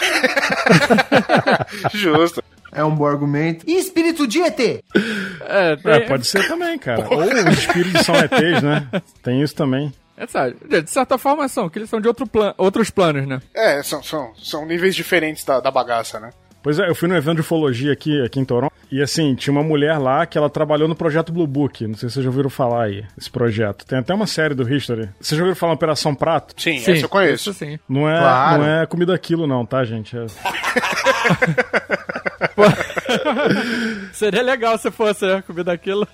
Justo. 1.94 2.42
É 2.72 2.84
um 2.84 2.96
bom 2.96 3.06
argumento. 3.06 3.66
E 3.70 3.78
espírito 3.78 4.26
de 4.28 4.42
ET? 4.42 4.60
É, 4.60 5.76
tem, 5.76 5.92
É, 5.92 6.00
pode 6.02 6.26
ser 6.26 6.48
também, 6.48 6.78
cara. 6.80 7.06
Ou 7.12 7.24
os 7.24 7.58
espíritos 7.58 8.06
são 8.06 8.16
ETs, 8.16 8.62
né? 8.64 8.88
Tem 9.22 9.42
isso 9.42 9.54
também. 9.56 9.94
é 10.18 10.26
sério. 10.28 10.58
De 10.68 10.90
certa 10.90 11.18
forma 11.18 11.48
são, 11.48 11.70
que 11.70 11.80
eles 11.80 11.90
são 11.90 12.00
de 12.00 12.08
outro 12.08 12.26
plan, 12.28 12.54
outros 12.58 12.90
planos, 12.90 13.28
né? 13.28 13.42
É, 13.54 13.82
são, 13.84 14.02
são, 14.02 14.32
são 14.36 14.66
níveis 14.66 14.96
diferentes 14.96 15.44
da, 15.44 15.60
da 15.60 15.70
bagaça, 15.72 16.20
né? 16.20 16.30
Pois 16.64 16.80
é, 16.80 16.88
eu 16.90 16.96
fui 16.96 17.08
num 17.10 17.16
evento 17.16 17.36
de 17.36 17.42
ufologia 17.42 17.92
aqui, 17.92 18.22
aqui 18.24 18.40
em 18.40 18.46
Toronto. 18.46 18.72
E 18.92 19.02
assim, 19.02 19.34
tinha 19.36 19.52
uma 19.54 19.64
mulher 19.64 19.98
lá 19.98 20.26
que 20.26 20.38
ela 20.38 20.50
trabalhou 20.50 20.88
no 20.88 20.96
projeto 20.96 21.32
Blue 21.32 21.48
Book. 21.48 21.88
Não 21.88 21.96
sei 21.96 22.10
se 22.10 22.14
vocês 22.16 22.24
já 22.26 22.30
ouviram 22.30 22.50
falar 22.50 22.84
aí, 22.84 23.04
esse 23.18 23.32
projeto. 23.32 23.86
Tem 23.86 23.98
até 24.00 24.14
uma 24.14 24.28
série 24.28 24.54
do 24.54 24.70
History. 24.72 25.10
Vocês 25.20 25.38
já 25.38 25.44
ouviram 25.44 25.56
falar 25.56 25.74
Operação 25.74 26.14
Prato? 26.14 26.54
Sim, 26.62 26.78
essa 26.78 26.92
eu 26.92 27.10
conheço. 27.10 27.50
Isso 27.50 27.54
sim. 27.58 27.80
Não 27.90 28.08
é, 28.08 28.20
Claro. 28.20 28.62
não 28.62 28.68
é 28.70 28.86
comida 28.86 29.16
aquilo, 29.16 29.48
não, 29.48 29.66
tá, 29.66 29.84
gente? 29.86 30.16
É- 30.18 30.26
Seria 34.14 34.42
legal 34.42 34.78
se 34.78 34.92
fosse 34.92 35.26
né, 35.26 35.44
comida 35.46 35.72
aquilo. 35.72 36.08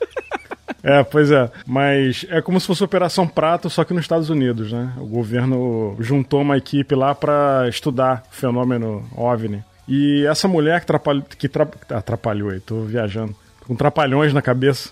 É, 0.83 1.03
pois 1.03 1.31
é. 1.31 1.49
Mas 1.65 2.25
é 2.29 2.41
como 2.41 2.59
se 2.59 2.67
fosse 2.67 2.83
Operação 2.83 3.27
Prato, 3.27 3.69
só 3.69 3.83
que 3.83 3.93
nos 3.93 4.03
Estados 4.03 4.29
Unidos, 4.29 4.71
né? 4.71 4.93
O 4.97 5.05
governo 5.05 5.95
juntou 5.99 6.41
uma 6.41 6.57
equipe 6.57 6.93
lá 6.95 7.13
pra 7.15 7.65
estudar 7.67 8.23
o 8.31 8.35
fenômeno 8.35 9.03
OVNI. 9.15 9.63
E 9.88 10.25
essa 10.25 10.48
mulher 10.48 10.79
que, 10.79 10.86
atrapalhou, 10.86 11.24
que 11.38 11.48
tra... 11.48 11.67
atrapalhou 11.89 12.50
aí, 12.50 12.60
tô 12.60 12.82
viajando. 12.82 13.36
Com 13.65 13.75
trapalhões 13.75 14.34
na 14.34 14.41
cabeça. 14.41 14.89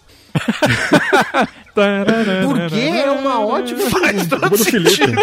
Por 2.44 2.70
quê? 2.70 2.80
É 3.06 3.10
uma 3.12 3.40
ótima 3.46 3.80
pergunta. 4.02 4.40
Culpa 4.40 4.58
do 4.58 4.66
Felipe. 4.66 5.14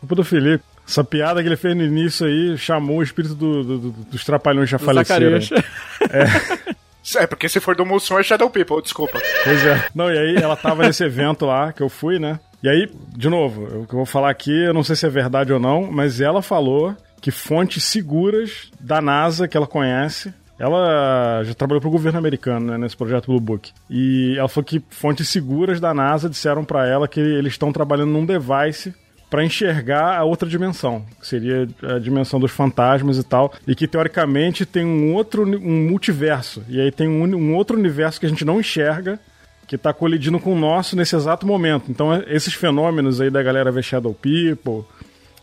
Culpa 0.00 0.14
do 0.14 0.24
Felipe. 0.24 0.64
Essa 0.86 1.02
piada 1.02 1.42
que 1.42 1.48
ele 1.48 1.56
fez 1.56 1.74
no 1.76 1.82
início 1.82 2.26
aí 2.26 2.56
chamou 2.58 2.98
o 2.98 3.02
espírito 3.02 3.34
do- 3.34 3.64
do- 3.64 3.78
do- 3.78 3.90
dos 4.10 4.24
trapalhões 4.24 4.68
já 4.68 4.78
faleceram. 4.78 5.40
Zacarias. 5.40 6.70
É, 7.16 7.26
porque 7.26 7.48
se 7.48 7.60
for 7.60 7.74
do 7.76 7.84
Mussum 7.86 8.18
é 8.18 8.22
Shadow 8.22 8.48
People, 8.50 8.82
desculpa. 8.82 9.20
Pois 9.44 9.64
é. 9.64 9.86
Não, 9.94 10.10
e 10.10 10.18
aí 10.18 10.36
ela 10.36 10.56
tava 10.56 10.82
nesse 10.86 11.04
evento 11.04 11.44
lá 11.46 11.72
que 11.72 11.82
eu 11.82 11.88
fui, 11.88 12.18
né? 12.18 12.38
E 12.62 12.68
aí, 12.68 12.90
de 13.14 13.28
novo, 13.28 13.62
o 13.82 13.86
que 13.86 13.92
eu 13.94 13.98
vou 13.98 14.06
falar 14.06 14.30
aqui, 14.30 14.64
eu 14.64 14.72
não 14.72 14.82
sei 14.82 14.96
se 14.96 15.04
é 15.06 15.10
verdade 15.10 15.52
ou 15.52 15.60
não, 15.60 15.90
mas 15.90 16.20
ela 16.20 16.40
falou 16.40 16.96
que 17.24 17.30
fontes 17.30 17.82
seguras 17.84 18.70
da 18.78 19.00
NASA 19.00 19.48
que 19.48 19.56
ela 19.56 19.66
conhece 19.66 20.30
Ela 20.58 21.42
já 21.42 21.54
trabalhou 21.54 21.80
pro 21.80 21.90
governo 21.90 22.18
americano, 22.18 22.66
né, 22.66 22.76
nesse 22.76 22.94
projeto 22.94 23.28
Blue 23.28 23.40
Book. 23.40 23.72
E 23.88 24.36
ela 24.36 24.46
falou 24.46 24.62
que 24.62 24.82
fontes 24.90 25.26
seguras 25.30 25.80
da 25.80 25.94
NASA 25.94 26.28
disseram 26.28 26.66
para 26.66 26.86
ela 26.86 27.08
que 27.08 27.18
eles 27.18 27.54
estão 27.54 27.72
trabalhando 27.72 28.10
num 28.10 28.26
device 28.26 28.94
para 29.30 29.42
enxergar 29.42 30.18
a 30.18 30.22
outra 30.22 30.46
dimensão, 30.46 31.02
que 31.18 31.26
seria 31.26 31.66
a 31.82 31.98
dimensão 31.98 32.38
dos 32.38 32.52
fantasmas 32.52 33.16
e 33.16 33.24
tal, 33.24 33.54
e 33.66 33.74
que 33.74 33.88
teoricamente 33.88 34.66
tem 34.66 34.84
um 34.84 35.14
outro 35.14 35.44
um 35.44 35.88
multiverso, 35.88 36.62
e 36.68 36.78
aí 36.78 36.92
tem 36.92 37.08
um, 37.08 37.24
um 37.24 37.54
outro 37.56 37.76
universo 37.76 38.20
que 38.20 38.26
a 38.26 38.28
gente 38.28 38.44
não 38.44 38.60
enxerga, 38.60 39.18
que 39.66 39.76
está 39.76 39.94
colidindo 39.94 40.38
com 40.38 40.52
o 40.52 40.58
nosso 40.58 40.94
nesse 40.94 41.16
exato 41.16 41.46
momento. 41.46 41.90
Então, 41.90 42.14
esses 42.28 42.52
fenômenos 42.52 43.18
aí 43.18 43.30
da 43.30 43.42
galera 43.42 43.72
ver 43.72 43.82
Shadow 43.82 44.14
People 44.14 44.84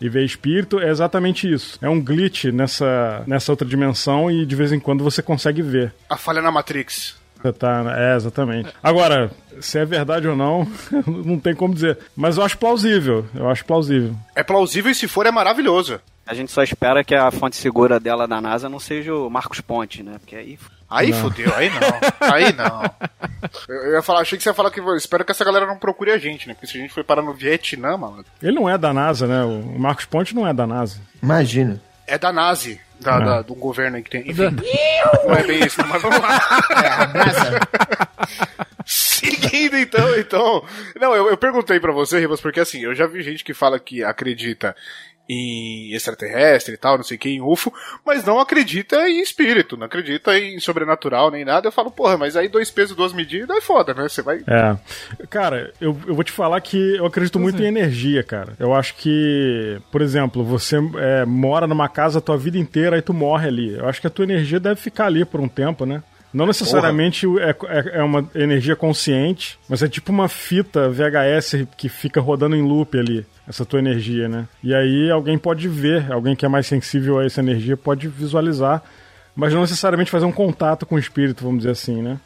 e 0.01 0.09
ver 0.09 0.25
espírito 0.25 0.79
é 0.79 0.89
exatamente 0.89 1.51
isso. 1.51 1.77
É 1.81 1.87
um 1.87 2.01
glitch 2.01 2.45
nessa, 2.45 3.23
nessa 3.27 3.51
outra 3.51 3.67
dimensão 3.67 4.29
e 4.31 4.45
de 4.45 4.55
vez 4.55 4.71
em 4.71 4.79
quando 4.79 5.03
você 5.03 5.21
consegue 5.21 5.61
ver. 5.61 5.93
A 6.09 6.17
falha 6.17 6.41
na 6.41 6.51
Matrix. 6.51 7.21
Tá, 7.57 7.95
é, 7.97 8.15
exatamente. 8.15 8.69
Agora, 8.83 9.31
se 9.59 9.79
é 9.79 9.85
verdade 9.85 10.27
ou 10.27 10.35
não, 10.35 10.67
não 11.07 11.39
tem 11.39 11.55
como 11.55 11.73
dizer. 11.73 11.97
Mas 12.15 12.37
eu 12.37 12.43
acho 12.43 12.57
plausível. 12.57 13.25
Eu 13.33 13.49
acho 13.49 13.65
plausível. 13.65 14.15
É 14.35 14.43
plausível 14.43 14.91
e 14.91 14.95
se 14.95 15.07
for 15.07 15.25
é 15.25 15.31
maravilhoso. 15.31 15.99
A 16.31 16.33
gente 16.33 16.49
só 16.49 16.63
espera 16.63 17.03
que 17.03 17.13
a 17.13 17.29
fonte 17.29 17.57
segura 17.57 17.99
dela 17.99 18.25
da 18.25 18.39
NASA 18.39 18.69
não 18.69 18.79
seja 18.79 19.13
o 19.13 19.29
Marcos 19.29 19.59
Ponte, 19.59 20.01
né? 20.01 20.13
Porque 20.19 20.33
aí. 20.33 20.57
Aí 20.89 21.11
Não. 21.11 21.17
fodeu, 21.19 21.53
aí 21.55 21.69
não. 21.69 22.33
Aí 22.33 22.53
não. 22.53 22.83
Eu, 23.67 23.75
eu 23.75 23.91
ia 23.95 24.01
falar, 24.01 24.21
achei 24.21 24.37
que 24.37 24.43
você 24.43 24.49
ia 24.49 24.53
falar 24.53 24.71
que 24.71 24.79
espero 24.95 25.25
que 25.25 25.31
essa 25.31 25.43
galera 25.43 25.65
não 25.65 25.77
procure 25.77 26.11
a 26.11 26.17
gente, 26.17 26.47
né? 26.47 26.53
Porque 26.53 26.67
se 26.67 26.77
a 26.77 26.81
gente 26.81 26.93
foi 26.93 27.03
parar 27.03 27.21
no 27.21 27.33
Vietnã, 27.33 27.97
mano, 27.97 28.23
Ele 28.41 28.55
não 28.55 28.69
é 28.69 28.77
da 28.77 28.93
NASA, 28.93 29.27
né? 29.27 29.43
O 29.43 29.77
Marcos 29.79 30.05
Ponte 30.05 30.33
não 30.35 30.47
é 30.47 30.53
da 30.53 30.65
NASA. 30.67 31.01
Imagina. 31.21 31.81
é 32.07 32.17
da 32.17 32.31
Nazi, 32.31 32.79
da, 32.99 33.19
da- 33.19 33.41
do 33.41 33.55
governo 33.55 33.97
aí 33.97 34.03
que 34.03 34.09
tem. 34.11 34.21
Enfim, 34.29 34.43
não 35.27 35.33
é 35.35 35.43
bem 35.43 35.65
isso, 35.65 35.81
não, 35.81 35.87
mas 35.89 36.01
vamos 36.01 36.19
lá. 36.19 36.39
Seguindo 38.85 39.77
então, 39.77 40.15
então. 40.17 40.63
Não, 40.99 41.13
eu, 41.15 41.29
eu 41.29 41.37
perguntei 41.37 41.79
pra 41.79 41.91
você, 41.91 42.19
Ribas, 42.19 42.41
porque 42.41 42.59
assim, 42.59 42.83
eu 42.83 42.95
já 42.95 43.05
vi 43.07 43.21
gente 43.21 43.43
que 43.43 43.53
fala 43.53 43.79
que 43.79 44.03
acredita 44.03 44.75
em 45.31 45.93
extraterrestre 45.93 46.73
e 46.73 46.77
tal, 46.77 46.97
não 46.97 47.03
sei 47.03 47.15
o 47.15 47.19
que, 47.19 47.29
em 47.29 47.41
UFO, 47.41 47.73
mas 48.05 48.25
não 48.25 48.39
acredita 48.39 49.09
em 49.09 49.21
espírito, 49.21 49.77
não 49.77 49.85
acredita 49.85 50.37
em 50.37 50.59
sobrenatural 50.59 51.31
nem 51.31 51.45
nada. 51.45 51.67
Eu 51.67 51.71
falo, 51.71 51.89
porra, 51.89 52.17
mas 52.17 52.35
aí 52.35 52.49
dois 52.49 52.69
pesos, 52.69 52.95
duas 52.95 53.13
medidas 53.13 53.55
é 53.55 53.61
foda, 53.61 53.93
né? 53.93 54.03
Você 54.03 54.21
vai. 54.21 54.43
É. 54.45 54.77
Cara, 55.29 55.71
eu, 55.79 55.97
eu 56.05 56.13
vou 56.13 56.23
te 56.23 56.31
falar 56.33 56.59
que 56.59 56.97
eu 56.97 57.05
acredito 57.05 57.39
muito 57.39 57.63
em 57.63 57.67
energia, 57.67 58.23
cara. 58.23 58.53
Eu 58.59 58.73
acho 58.73 58.95
que, 58.95 59.79
por 59.89 60.01
exemplo, 60.01 60.43
você 60.43 60.77
é, 60.97 61.25
mora 61.25 61.65
numa 61.65 61.87
casa 61.87 62.19
a 62.19 62.21
tua 62.21 62.37
vida 62.37 62.57
inteira 62.57 62.97
e 62.97 63.01
tu 63.01 63.13
morre 63.13 63.47
ali. 63.47 63.73
Eu 63.73 63.87
acho 63.87 64.01
que 64.01 64.07
a 64.07 64.09
tua 64.09 64.25
energia 64.25 64.59
deve 64.59 64.81
ficar 64.81 65.05
ali 65.05 65.23
por 65.23 65.39
um 65.39 65.47
tempo, 65.47 65.85
né? 65.85 66.03
Não 66.33 66.45
necessariamente 66.45 67.27
é, 67.39 67.49
é, 67.49 67.99
é 67.99 68.03
uma 68.03 68.29
energia 68.33 68.75
consciente, 68.75 69.59
mas 69.67 69.83
é 69.83 69.89
tipo 69.89 70.11
uma 70.11 70.29
fita 70.29 70.89
VHS 70.89 71.67
que 71.77 71.89
fica 71.89 72.21
rodando 72.21 72.55
em 72.55 72.61
loop 72.61 72.97
ali, 72.97 73.25
essa 73.47 73.65
tua 73.65 73.79
energia, 73.79 74.29
né? 74.29 74.47
E 74.63 74.73
aí 74.73 75.11
alguém 75.11 75.37
pode 75.37 75.67
ver, 75.67 76.11
alguém 76.11 76.35
que 76.35 76.45
é 76.45 76.49
mais 76.49 76.67
sensível 76.67 77.19
a 77.19 77.25
essa 77.25 77.41
energia 77.41 77.75
pode 77.75 78.07
visualizar, 78.07 78.81
mas 79.35 79.53
não 79.53 79.61
necessariamente 79.61 80.09
fazer 80.09 80.25
um 80.25 80.31
contato 80.31 80.85
com 80.85 80.95
o 80.95 80.99
espírito, 80.99 81.43
vamos 81.43 81.59
dizer 81.59 81.71
assim, 81.71 82.01
né? 82.01 82.19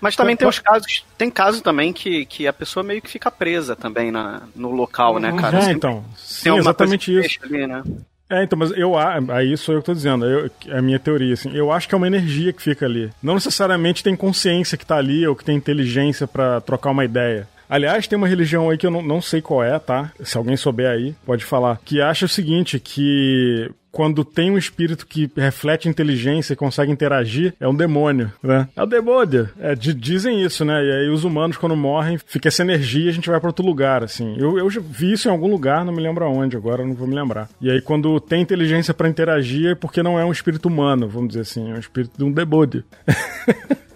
Mas 0.00 0.14
também 0.14 0.36
tem 0.36 0.46
os 0.46 0.60
casos. 0.60 1.04
Tem 1.16 1.30
caso 1.30 1.60
também 1.60 1.92
que, 1.92 2.24
que 2.26 2.46
a 2.46 2.52
pessoa 2.52 2.84
meio 2.84 3.02
que 3.02 3.10
fica 3.10 3.30
presa 3.30 3.74
também 3.74 4.12
na, 4.12 4.42
no 4.54 4.70
local, 4.70 5.18
né, 5.18 5.32
cara? 5.32 5.58
é, 5.58 5.60
Sempre 5.62 5.76
então. 5.76 6.02
tem 6.02 6.52
Sim, 6.52 6.56
exatamente 6.56 7.12
isso. 7.12 7.40
que 7.40 7.48
deixa 7.48 7.56
Ali, 7.56 7.66
né? 7.66 7.82
É, 8.30 8.44
então, 8.44 8.58
mas 8.58 8.70
eu 8.72 8.92
aí 8.96 9.56
sou 9.56 9.74
eu 9.74 9.80
que 9.80 9.86
tô 9.86 9.94
dizendo, 9.94 10.26
eu, 10.26 10.50
é 10.66 10.78
a 10.78 10.82
minha 10.82 10.98
teoria, 10.98 11.32
assim, 11.32 11.50
eu 11.54 11.72
acho 11.72 11.88
que 11.88 11.94
é 11.94 11.96
uma 11.98 12.06
energia 12.06 12.52
que 12.52 12.60
fica 12.60 12.84
ali. 12.84 13.10
Não 13.22 13.34
necessariamente 13.34 14.02
tem 14.02 14.14
consciência 14.14 14.76
que 14.76 14.84
tá 14.84 14.96
ali 14.96 15.26
ou 15.26 15.34
que 15.34 15.44
tem 15.44 15.56
inteligência 15.56 16.26
pra 16.26 16.60
trocar 16.60 16.90
uma 16.90 17.04
ideia. 17.04 17.48
Aliás, 17.68 18.06
tem 18.06 18.16
uma 18.16 18.28
religião 18.28 18.70
aí 18.70 18.78
que 18.78 18.86
eu 18.86 18.90
não, 18.90 19.02
não 19.02 19.20
sei 19.20 19.40
qual 19.42 19.62
é, 19.62 19.78
tá? 19.78 20.10
Se 20.22 20.36
alguém 20.38 20.56
souber 20.56 20.90
aí, 20.90 21.14
pode 21.26 21.44
falar. 21.44 21.78
Que 21.84 22.00
acha 22.00 22.24
o 22.26 22.28
seguinte, 22.28 22.80
que 22.80 23.70
quando 23.90 24.24
tem 24.24 24.50
um 24.50 24.58
espírito 24.58 25.06
que 25.06 25.30
reflete 25.36 25.88
inteligência 25.88 26.52
e 26.52 26.56
consegue 26.56 26.92
interagir, 26.92 27.54
é 27.58 27.66
um 27.66 27.74
demônio, 27.74 28.30
né? 28.42 28.68
É 28.76 28.82
o 28.82 28.86
demônio. 28.86 29.48
É, 29.58 29.74
di- 29.74 29.94
dizem 29.94 30.42
isso, 30.42 30.64
né? 30.64 30.84
E 30.84 30.92
aí 30.92 31.08
os 31.08 31.24
humanos, 31.24 31.56
quando 31.56 31.74
morrem, 31.76 32.16
fica 32.18 32.48
essa 32.48 32.62
energia 32.62 33.06
e 33.06 33.08
a 33.08 33.12
gente 33.12 33.28
vai 33.28 33.40
pra 33.40 33.48
outro 33.48 33.64
lugar, 33.64 34.04
assim. 34.04 34.36
Eu, 34.38 34.58
eu 34.58 34.68
vi 34.70 35.12
isso 35.12 35.26
em 35.28 35.30
algum 35.32 35.50
lugar, 35.50 35.84
não 35.84 35.92
me 35.92 36.02
lembro 36.02 36.24
aonde, 36.24 36.56
agora 36.56 36.84
não 36.86 36.94
vou 36.94 37.08
me 37.08 37.14
lembrar. 37.14 37.48
E 37.60 37.70
aí 37.70 37.80
quando 37.80 38.20
tem 38.20 38.40
inteligência 38.42 38.94
pra 38.94 39.08
interagir, 39.08 39.72
é 39.72 39.74
porque 39.74 40.02
não 40.02 40.18
é 40.18 40.24
um 40.24 40.32
espírito 40.32 40.66
humano, 40.68 41.08
vamos 41.08 41.28
dizer 41.28 41.40
assim, 41.40 41.70
é 41.70 41.74
um 41.74 41.78
espírito 41.80 42.16
de 42.16 42.24
um 42.24 42.30
demônio. 42.30 42.84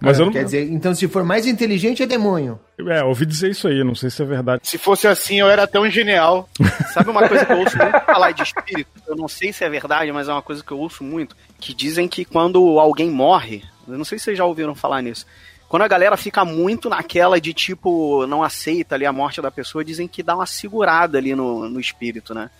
Mas 0.00 0.18
eu 0.18 0.26
não... 0.26 0.32
Quer 0.32 0.44
dizer, 0.44 0.70
então 0.70 0.94
se 0.94 1.06
for 1.06 1.22
mais 1.22 1.46
inteligente 1.46 2.02
é 2.02 2.06
demônio. 2.06 2.58
É, 2.88 3.04
ouvi 3.04 3.26
dizer 3.26 3.50
isso 3.50 3.68
aí, 3.68 3.84
não 3.84 3.94
sei 3.94 4.08
se 4.08 4.22
é 4.22 4.24
verdade. 4.24 4.62
Se 4.64 4.78
fosse 4.78 5.06
assim, 5.06 5.38
eu 5.38 5.48
era 5.48 5.66
tão 5.66 5.88
genial. 5.90 6.48
Sabe 6.94 7.10
uma 7.10 7.28
coisa 7.28 7.44
que 7.44 7.52
eu 7.52 7.58
ouço 7.58 7.76
muito 7.76 8.00
falar 8.06 8.32
de 8.32 8.42
espírito? 8.42 8.90
Eu 9.06 9.14
não 9.14 9.28
sei 9.28 9.52
se 9.52 9.62
é 9.62 9.68
verdade, 9.68 10.10
mas 10.10 10.28
é 10.28 10.32
uma 10.32 10.42
coisa 10.42 10.64
que 10.64 10.72
eu 10.72 10.78
ouço 10.78 11.04
muito. 11.04 11.36
Que 11.60 11.74
dizem 11.74 12.08
que 12.08 12.24
quando 12.24 12.78
alguém 12.78 13.10
morre, 13.10 13.62
eu 13.86 13.98
não 13.98 14.04
sei 14.04 14.18
se 14.18 14.24
vocês 14.24 14.38
já 14.38 14.44
ouviram 14.44 14.74
falar 14.74 15.02
nisso. 15.02 15.26
Quando 15.68 15.82
a 15.82 15.88
galera 15.88 16.16
fica 16.16 16.44
muito 16.44 16.88
naquela 16.88 17.40
de 17.40 17.52
tipo, 17.52 18.26
não 18.26 18.42
aceita 18.42 18.96
ali 18.96 19.06
a 19.06 19.12
morte 19.12 19.40
da 19.40 19.52
pessoa, 19.52 19.84
dizem 19.84 20.08
que 20.08 20.22
dá 20.22 20.34
uma 20.34 20.46
segurada 20.46 21.18
ali 21.18 21.34
no, 21.34 21.68
no 21.68 21.78
espírito, 21.78 22.34
né? 22.34 22.50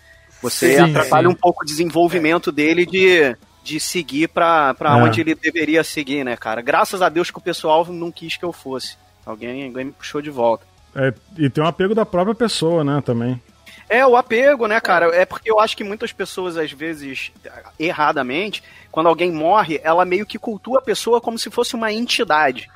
Você 0.41 0.75
Sim, 0.75 0.81
atrapalha 0.81 1.27
sim. 1.27 1.33
um 1.33 1.35
pouco 1.35 1.63
o 1.63 1.65
desenvolvimento 1.65 2.51
dele 2.51 2.85
de, 2.85 3.35
de 3.63 3.79
seguir 3.79 4.27
pra, 4.29 4.73
pra 4.73 4.97
É. 4.97 5.03
onde 5.03 5.21
ele 5.21 5.35
deveria 5.35 5.83
seguir, 5.83 6.23
né, 6.23 6.35
cara? 6.35 6.61
Graças 6.61 7.01
a 7.01 7.09
Deus 7.09 7.29
que 7.31 7.37
o 7.37 7.41
pessoal 7.41 7.85
não 7.85 8.11
quis 8.11 8.37
que 8.37 8.45
eu 8.45 8.51
fosse. 8.53 8.97
Alguém, 9.25 9.65
alguém 9.67 9.85
me 9.85 9.91
puxou 9.91 10.21
de 10.21 10.29
volta. 10.29 10.65
É, 10.95 11.13
e 11.37 11.49
tem 11.49 11.63
um 11.63 11.67
apego 11.67 11.93
da 11.95 12.05
própria 12.05 12.35
pessoa, 12.35 12.83
né, 12.83 13.01
também. 13.05 13.41
É, 13.87 14.05
o 14.07 14.15
apego, 14.15 14.67
né, 14.67 14.79
cara? 14.79 15.07
É 15.15 15.25
porque 15.25 15.51
eu 15.51 15.59
acho 15.59 15.75
que 15.75 15.83
muitas 15.83 16.11
pessoas, 16.13 16.57
às 16.57 16.71
vezes, 16.71 17.31
erradamente, 17.77 18.63
quando 18.89 19.07
alguém 19.07 19.31
morre, 19.31 19.79
ela 19.83 20.05
meio 20.05 20.25
que 20.25 20.39
cultua 20.39 20.79
a 20.79 20.81
pessoa 20.81 21.19
como 21.21 21.37
se 21.37 21.49
fosse 21.49 21.75
uma 21.75 21.91
entidade. 21.91 22.69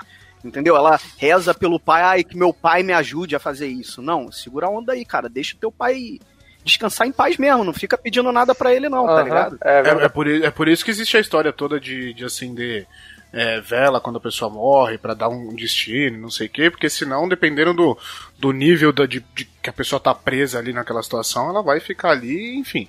Entendeu? 0.44 0.75
Ela 0.75 1.00
reza 1.18 1.54
pelo 1.54 1.80
pai, 1.80 2.01
ai, 2.04 2.24
que 2.24 2.38
meu 2.38 2.54
pai 2.54 2.84
me 2.84 2.94
ajude 2.94 3.36
a 3.36 3.39
fazer 3.39 3.68
isso. 3.68 4.01
Não, 4.01 4.32
segura 4.32 4.68
a 4.68 4.70
onda 4.70 4.94
aí, 4.94 5.04
cara. 5.04 5.27
Deixa 5.27 5.56
o 5.56 5.60
teu 5.60 5.72
pai 5.72 6.20
descansar 6.65 7.07
em 7.07 7.12
paz 7.12 7.38
mesmo. 7.38 7.63
Não 7.63 7.74
fica 7.74 7.98
pedindo 7.98 8.31
nada 8.31 8.53
pra 8.55 8.74
ele, 8.74 8.89
não, 8.89 9.05
tá 9.05 9.24
ligado? 9.24 9.57
É 9.62 9.81
É, 9.81 10.05
é 10.05 10.10
por, 10.10 10.27
é 10.27 10.51
por 10.51 10.67
isso 10.67 10.84
que 10.84 10.91
existe 10.91 11.15
a 11.15 11.19
história 11.22 11.53
toda 11.53 11.79
de, 11.79 12.13
de 12.13 12.25
acender 12.25 12.88
é, 13.31 13.62
vela 13.62 14.01
quando 14.01 14.17
a 14.17 14.22
pessoa 14.22 14.50
morre, 14.50 14.98
pra 14.98 15.13
dar 15.13 15.29
um 15.29 15.53
destino, 15.53 16.17
não 16.17 16.31
sei 16.31 16.48
o 16.48 16.50
quê, 16.50 16.72
porque 16.72 16.89
senão, 16.89 17.27
dependendo 17.27 17.74
do, 17.74 17.98
do 18.39 18.51
nível 18.51 18.91
da, 18.91 19.05
de, 19.05 19.24
de 19.36 19.45
que 19.45 19.69
a 19.69 19.74
pessoa 19.74 20.00
tá 20.00 20.15
presa 20.15 20.57
ali 20.57 20.74
naquela 20.74 21.03
situação, 21.03 21.50
ela 21.50 21.62
vai 21.62 21.79
ficar 21.79 22.12
ali, 22.12 22.55
enfim. 22.55 22.88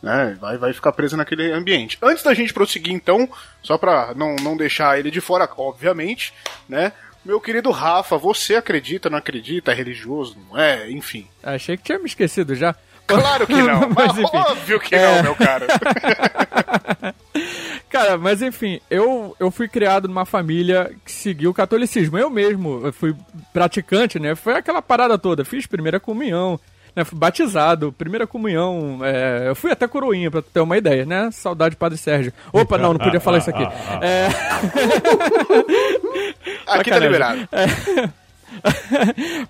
Né, 0.00 0.36
vai, 0.40 0.56
vai 0.56 0.72
ficar 0.72 0.92
presa 0.92 1.16
naquele 1.16 1.50
ambiente. 1.50 1.98
Antes 2.00 2.22
da 2.22 2.32
gente 2.32 2.54
prosseguir, 2.54 2.92
então, 2.92 3.28
só 3.60 3.76
pra 3.76 4.12
não, 4.14 4.36
não 4.36 4.56
deixar 4.56 4.96
ele 4.96 5.10
de 5.10 5.20
fora, 5.20 5.48
obviamente, 5.56 6.32
né? 6.68 6.92
Meu 7.24 7.40
querido 7.40 7.70
Rafa, 7.72 8.16
você 8.16 8.54
acredita, 8.54 9.10
não 9.10 9.18
acredita? 9.18 9.72
É 9.72 9.74
religioso, 9.74 10.36
não 10.48 10.58
é? 10.58 10.88
Enfim. 10.90 11.26
Achei 11.42 11.76
que 11.76 11.82
tinha 11.82 11.98
me 11.98 12.06
esquecido 12.06 12.54
já. 12.54 12.76
Claro 13.08 13.46
que 13.46 13.54
não, 13.54 13.88
Mas, 13.96 14.18
enfim. 14.18 14.36
óbvio 14.36 14.78
que 14.80 14.94
É. 14.94 15.16
não, 15.16 15.22
meu 15.24 15.34
cara. 15.34 15.66
Cara, 17.90 18.18
mas 18.18 18.42
enfim, 18.42 18.80
eu, 18.90 19.34
eu 19.40 19.50
fui 19.50 19.66
criado 19.66 20.06
numa 20.08 20.26
família 20.26 20.92
que 21.06 21.10
seguiu 21.10 21.50
o 21.50 21.54
catolicismo. 21.54 22.18
Eu 22.18 22.28
mesmo 22.28 22.82
eu 22.84 22.92
fui 22.92 23.14
praticante, 23.52 24.18
né? 24.18 24.34
Foi 24.34 24.54
aquela 24.54 24.82
parada 24.82 25.16
toda. 25.16 25.42
Fiz 25.44 25.66
primeira 25.66 25.98
comunhão, 25.98 26.60
né? 26.94 27.02
Fui 27.02 27.18
batizado, 27.18 27.90
primeira 27.96 28.26
comunhão. 28.26 29.00
é, 29.02 29.48
eu 29.48 29.54
fui 29.56 29.72
até 29.72 29.88
coroinha, 29.88 30.30
pra 30.30 30.42
ter 30.42 30.60
uma 30.60 30.76
ideia, 30.76 31.06
né? 31.06 31.30
Saudade 31.32 31.76
do 31.76 31.78
Padre 31.78 31.96
Sérgio. 31.96 32.30
Opa, 32.52 32.76
não, 32.76 32.92
não 32.92 33.00
podia 33.00 33.20
falar 33.20 33.38
isso 33.38 33.48
aqui. 33.50 33.64
É, 34.02 34.28
Aqui 36.66 36.90
tá 36.90 36.98
liberado. 36.98 37.48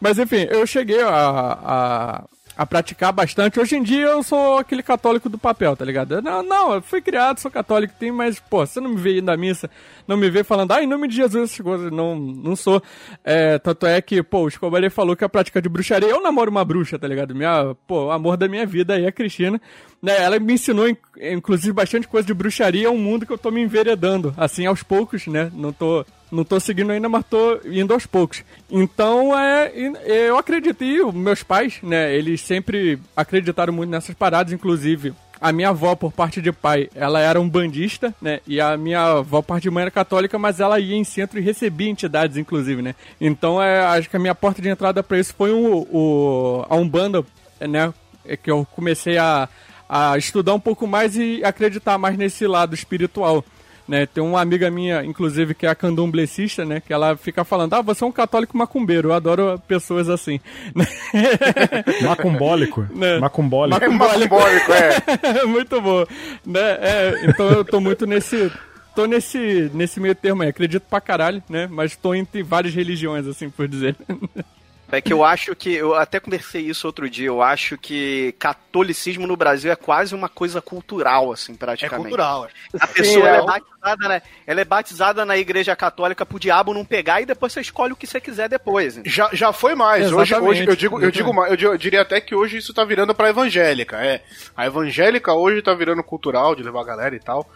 Mas 0.01 0.19
enfim, 0.19 0.47
eu 0.49 0.67
cheguei 0.67 1.03
a, 1.03 1.09
a, 1.11 2.23
a 2.59 2.67
praticar 2.67 3.13
bastante. 3.13 3.61
Hoje 3.61 3.77
em 3.77 3.83
dia 3.85 4.07
eu 4.07 4.23
sou 4.25 4.59
aquele 4.59 4.83
católico 4.83 5.29
do 5.29 5.39
papel, 5.39 5.77
tá 5.77 5.85
ligado? 5.85 6.21
Não, 6.21 6.43
não, 6.43 6.75
eu 6.75 6.83
fui 6.83 7.01
criado, 7.01 7.39
sou 7.39 7.53
católico, 7.53 7.95
tem, 8.01 8.11
mas, 8.11 8.41
pô, 8.41 8.67
você 8.67 8.81
não 8.81 8.91
me 8.91 8.97
vê 8.97 9.19
indo 9.19 9.27
na 9.27 9.37
missa, 9.37 9.71
não 10.09 10.17
me 10.17 10.29
vê 10.29 10.43
falando, 10.43 10.73
ah, 10.73 10.83
em 10.83 10.87
nome 10.87 11.07
de 11.07 11.15
Jesus, 11.15 11.53
essas 11.53 11.65
coisas, 11.65 11.93
não, 11.93 12.17
não 12.19 12.57
sou. 12.57 12.83
É, 13.23 13.61
tanto 13.61 13.87
é 13.87 14.03
que, 14.03 14.25
pô, 14.25 14.41
o 14.41 14.49
Escobar 14.49 14.91
falou 14.91 15.15
que 15.15 15.23
a 15.25 15.29
prática 15.29 15.63
de 15.63 15.69
bruxaria, 15.69 16.09
eu 16.09 16.21
namoro 16.21 16.51
uma 16.51 16.65
bruxa, 16.65 16.99
tá 16.99 17.07
ligado? 17.07 17.33
Minha, 17.33 17.77
pô, 17.87 18.07
o 18.07 18.11
amor 18.11 18.37
da 18.37 18.49
minha 18.49 18.67
vida 18.67 18.95
aí 18.95 19.05
é 19.05 19.09
a 19.09 19.13
Cristina. 19.13 19.61
Né, 20.03 20.21
ela 20.21 20.39
me 20.41 20.53
ensinou, 20.55 20.89
in- 20.89 20.97
inclusive, 21.21 21.73
bastante 21.73 22.09
coisa 22.09 22.27
de 22.27 22.35
bruxaria, 22.35 22.87
é 22.89 22.91
um 22.91 22.99
mundo 22.99 23.25
que 23.25 23.33
eu 23.33 23.39
tô 23.39 23.53
me 23.53 23.61
enveredando, 23.61 24.35
assim, 24.37 24.67
aos 24.67 24.83
poucos, 24.83 25.27
né? 25.29 25.51
Não 25.55 25.73
tô, 25.73 26.05
não 26.31 26.45
tô 26.45 26.59
seguindo 26.61 26.91
ainda, 26.91 27.09
mas 27.09 27.25
tô 27.29 27.61
indo 27.65 27.93
aos 27.93 28.07
poucos. 28.07 28.45
Então, 28.71 29.39
é, 29.39 29.73
eu 30.07 30.37
acredito, 30.37 30.85
e 30.85 31.03
meus 31.13 31.43
pais, 31.43 31.79
né, 31.83 32.15
eles 32.15 32.41
sempre 32.41 32.99
acreditaram 33.17 33.73
muito 33.73 33.91
nessas 33.91 34.15
paradas, 34.15 34.53
inclusive, 34.53 35.15
a 35.41 35.53
minha 35.53 35.69
avó, 35.69 35.95
por 35.95 36.13
parte 36.13 36.43
de 36.43 36.51
pai, 36.51 36.89
ela 36.95 37.21
era 37.21 37.41
um 37.41 37.49
bandista, 37.49 38.15
né? 38.21 38.41
E 38.47 38.61
a 38.61 38.77
minha 38.77 39.01
avó, 39.01 39.41
por 39.41 39.49
parte 39.49 39.63
de 39.65 39.71
mãe, 39.71 39.83
era 39.83 39.91
católica, 39.91 40.39
mas 40.39 40.59
ela 40.59 40.81
ia 40.81 40.97
em 40.97 41.05
centro 41.05 41.39
e 41.39 41.43
recebia 41.43 41.89
entidades, 41.89 42.37
inclusive, 42.37 42.83
né? 42.83 42.95
Então, 43.21 43.63
é, 43.63 43.81
acho 43.87 44.11
que 44.11 44.17
a 44.17 44.21
minha 44.21 44.35
porta 44.35 44.61
de 44.61 44.69
entrada 44.69 45.03
para 45.03 45.19
isso 45.19 45.35
foi 45.37 45.53
um, 45.53 45.87
o, 45.91 46.67
a 46.69 46.75
Umbanda, 46.75 47.25
né? 47.61 47.93
É 48.25 48.37
que 48.37 48.51
eu 48.51 48.67
comecei 48.75 49.17
a, 49.17 49.49
a 49.89 50.19
estudar 50.19 50.55
um 50.55 50.61
pouco 50.61 50.87
mais 50.87 51.17
e 51.17 51.43
acreditar 51.45 51.99
mais 51.99 52.17
nesse 52.17 52.47
lado 52.47 52.75
espiritual. 52.75 53.45
Né, 53.89 54.05
tem 54.05 54.23
uma 54.23 54.43
amiga 54.43 54.71
minha, 54.71 55.03
inclusive, 55.03 55.55
que 55.55 55.65
é 55.65 55.71
a 55.71 55.75
candomblecista, 55.75 56.63
né? 56.63 56.79
Que 56.79 56.93
ela 56.93 57.17
fica 57.17 57.43
falando, 57.43 57.73
ah, 57.73 57.81
você 57.81 58.05
é 58.05 58.07
um 58.07 58.13
católico 58.13 58.55
macumbeiro. 58.55 59.09
Eu 59.09 59.15
adoro 59.15 59.59
pessoas 59.67 60.11
assim. 60.11 60.39
Macumbólico. 62.05 62.87
Né? 62.95 63.19
Macumbólico. 63.19 63.83
É 63.83 63.89
macumbólico, 63.89 64.73
é. 64.73 65.45
muito 65.49 65.81
bom. 65.81 66.05
Né? 66.45 66.61
É, 66.61 67.21
então 67.25 67.49
eu 67.49 67.65
tô 67.65 67.81
muito 67.81 68.07
nesse. 68.07 68.53
Tô 68.95 69.07
nesse, 69.07 69.71
nesse 69.73 70.01
meio 70.01 70.15
termo 70.15 70.43
aí. 70.43 70.51
Acredito 70.51 70.83
pra 70.83 71.01
caralho, 71.01 71.43
né? 71.49 71.67
Mas 71.71 71.97
tô 71.97 72.15
entre 72.15 72.43
várias 72.43 72.75
religiões, 72.75 73.27
assim 73.27 73.49
por 73.49 73.67
dizer. 73.67 73.97
É 74.91 75.03
que 75.03 75.13
eu 75.13 75.23
acho 75.23 75.55
que, 75.55 75.75
eu 75.75 75.95
até 75.95 76.19
conversei 76.19 76.63
isso 76.63 76.87
outro 76.87 77.11
dia, 77.11 77.27
eu 77.27 77.43
acho 77.43 77.77
que 77.77 78.35
catolicismo 78.39 79.27
no 79.27 79.37
Brasil 79.37 79.71
é 79.71 79.77
quase 79.77 80.15
uma 80.15 80.31
coisa 80.31 80.63
cultural, 80.63 81.31
assim, 81.31 81.53
É 81.53 81.57
praticamente. 81.57 82.09
cultural. 82.09 82.47
é. 82.47 82.49
A 82.81 82.87
pessoa 82.87 83.29
ela 83.29 83.37
é 83.37 83.45
batizada, 83.47 84.09
né? 84.09 84.23
Ela 84.47 84.61
é 84.61 84.65
batizada 84.65 85.25
na 85.27 85.37
igreja 85.37 85.77
católica 85.77 86.25
pro 86.25 86.41
diabo 86.41 86.73
não 86.73 86.87
pegar 86.87 87.21
e 87.21 87.27
depois 87.27 87.53
você 87.53 87.61
escolhe 87.61 87.93
o 87.93 87.97
que 87.97 88.07
você 88.07 88.19
quiser 88.19 88.49
depois. 88.49 88.97
né? 88.97 89.03
Já, 89.05 89.29
já 89.33 89.53
foi 89.53 89.75
mais. 89.75 90.11
Hoje, 90.11 90.33
Exatamente. 90.33 90.51
hoje 90.63 90.71
eu 90.71 90.77
digo, 90.77 91.01
eu 91.03 91.11
digo 91.11 91.35
mais, 91.35 91.51
eu 91.51 91.57
di- 91.59 91.65
eu 91.67 91.77
diria 91.77 92.01
até 92.01 92.19
que 92.19 92.35
hoje 92.35 92.57
isso 92.57 92.73
tá 92.73 92.83
virando 92.83 93.15
pra 93.15 93.29
evangélica. 93.29 94.03
É. 94.03 94.23
A 94.57 94.67
evangélica 94.67 95.35
hoje 95.35 95.61
tá 95.61 95.75
virando 95.75 96.03
cultural, 96.03 96.55
de 96.55 96.63
levar 96.63 96.81
a 96.81 96.85
galera 96.85 97.15
e 97.15 97.21
tal. 97.21 97.47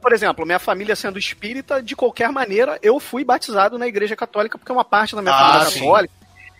Por 0.00 0.12
exemplo, 0.12 0.46
minha 0.46 0.58
família 0.58 0.96
sendo 0.96 1.18
espírita, 1.18 1.82
de 1.82 1.94
qualquer 1.94 2.32
maneira, 2.32 2.78
eu 2.82 2.98
fui 2.98 3.22
batizado 3.24 3.78
na 3.78 3.86
igreja 3.86 4.16
católica 4.16 4.56
porque 4.58 4.72
uma 4.72 4.84
parte 4.84 5.14
da 5.14 5.20
minha 5.20 5.34
Ah, 5.34 5.38
família 5.38 5.66
é 5.66 5.70
sim. 5.70 5.80
católica. 5.80 6.14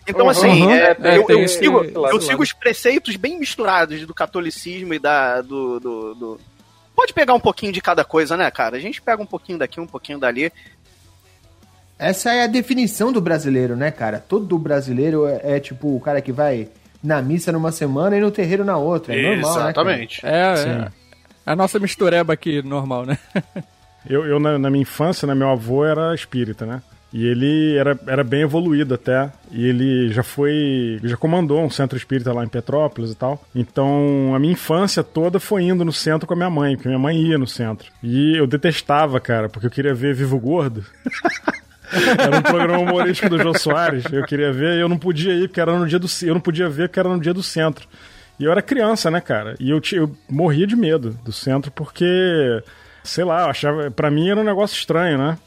Então, 0.07 0.25
Uhum. 0.25 0.29
assim, 0.31 0.71
é, 0.71 0.97
É, 1.01 1.17
eu, 1.17 1.25
eu 1.29 1.39
esse- 1.43 1.59
sigo, 1.59 1.83
eu 1.83 2.19
sigo 2.21 2.43
os 2.43 2.51
preceitos 2.51 3.15
bem 3.15 3.39
misturados 3.39 4.05
do 4.05 4.13
catolicismo 4.13 4.93
e 4.93 4.99
da, 4.99 5.41
do, 5.41 5.79
do, 5.79 6.15
do- 6.15 6.39
Pode 6.95 7.13
pegar 7.13 7.33
um 7.33 7.39
pouquinho 7.39 7.71
de 7.71 7.81
cada 7.81 8.03
coisa, 8.03 8.35
né, 8.37 8.49
cara? 8.51 8.75
A 8.77 8.79
gente 8.79 9.01
pega 9.01 9.21
um 9.21 9.25
pouquinho 9.25 9.57
daqui, 9.57 9.79
um 9.79 9.87
pouquinho 9.87 10.19
dali. 10.19 10.51
Essa 11.97 12.33
é 12.33 12.43
a 12.43 12.47
definição 12.47 13.11
do 13.11 13.21
brasileiro, 13.21 13.75
né, 13.75 13.91
cara? 13.91 14.19
Todo 14.19 14.57
brasileiro 14.59 15.25
é, 15.25 15.55
é 15.55 15.59
tipo 15.59 15.95
o 15.95 15.99
cara 16.01 16.21
que 16.21 16.31
vai 16.31 16.67
na 17.03 17.21
missa 17.21 17.51
numa 17.51 17.71
semana 17.71 18.17
e 18.17 18.19
no 18.21 18.31
terreiro 18.31 18.63
na 18.65 18.77
outra. 18.77 19.15
É 19.15 19.21
normal, 19.21 19.55
né? 19.55 19.61
Exatamente. 19.61 20.21
É, 20.25 20.55
Sim. 20.57 20.69
é. 20.69 20.87
A 21.45 21.55
nossa 21.55 21.79
mistureba 21.79 22.33
aqui, 22.33 22.61
normal, 22.61 23.05
né? 23.05 23.17
Eu, 24.09 24.25
eu 24.25 24.39
na, 24.39 24.57
na 24.59 24.69
minha 24.69 24.81
infância, 24.81 25.25
né, 25.25 25.33
meu 25.33 25.49
avô 25.49 25.85
era 25.85 26.13
espírita, 26.13 26.65
né? 26.65 26.81
E 27.13 27.27
ele 27.27 27.77
era, 27.77 27.97
era 28.07 28.23
bem 28.23 28.41
evoluído 28.41 28.95
até. 28.95 29.31
E 29.51 29.67
ele 29.67 30.11
já 30.11 30.23
foi. 30.23 30.99
Já 31.03 31.15
comandou 31.15 31.63
um 31.63 31.69
centro 31.69 31.95
espírita 31.95 32.33
lá 32.33 32.43
em 32.43 32.47
Petrópolis 32.47 33.11
e 33.11 33.15
tal. 33.15 33.39
Então 33.53 34.33
a 34.35 34.39
minha 34.39 34.53
infância 34.53 35.03
toda 35.03 35.39
foi 35.39 35.61
indo 35.61 35.85
no 35.85 35.93
centro 35.93 36.25
com 36.27 36.33
a 36.33 36.37
minha 36.37 36.49
mãe, 36.49 36.75
porque 36.75 36.89
minha 36.89 36.99
mãe 36.99 37.21
ia 37.21 37.37
no 37.37 37.45
centro. 37.45 37.91
E 38.01 38.35
eu 38.35 38.47
detestava, 38.47 39.19
cara, 39.19 39.47
porque 39.47 39.67
eu 39.67 39.71
queria 39.71 39.93
ver 39.93 40.15
Vivo 40.15 40.39
Gordo. 40.39 40.83
Era 42.17 42.37
um 42.37 42.41
programa 42.41 42.79
humorístico 42.79 43.29
do 43.29 43.37
Jô 43.37 43.53
Soares. 43.53 44.03
Eu 44.11 44.25
queria 44.25 44.51
ver 44.51 44.77
e 44.77 44.79
eu 44.79 44.89
não 44.89 44.97
podia 44.97 45.33
ir, 45.33 45.47
porque 45.47 45.61
era 45.61 45.77
no 45.77 45.87
dia 45.87 45.99
do. 45.99 46.07
Eu 46.23 46.33
não 46.33 46.41
podia 46.41 46.67
ver 46.67 46.87
porque 46.87 46.99
era 46.99 47.09
no 47.09 47.19
dia 47.19 47.33
do 47.33 47.43
centro. 47.43 47.87
E 48.39 48.45
eu 48.45 48.51
era 48.51 48.63
criança, 48.63 49.11
né, 49.11 49.21
cara? 49.21 49.55
E 49.59 49.69
eu, 49.69 49.79
eu 49.91 50.11
morria 50.27 50.65
de 50.65 50.75
medo 50.75 51.11
do 51.23 51.31
centro, 51.31 51.71
porque, 51.71 52.63
sei 53.03 53.23
lá, 53.23 53.43
eu 53.43 53.49
achava. 53.49 53.91
Pra 53.91 54.09
mim 54.09 54.27
era 54.27 54.39
um 54.39 54.43
negócio 54.43 54.75
estranho, 54.75 55.19
né? 55.19 55.37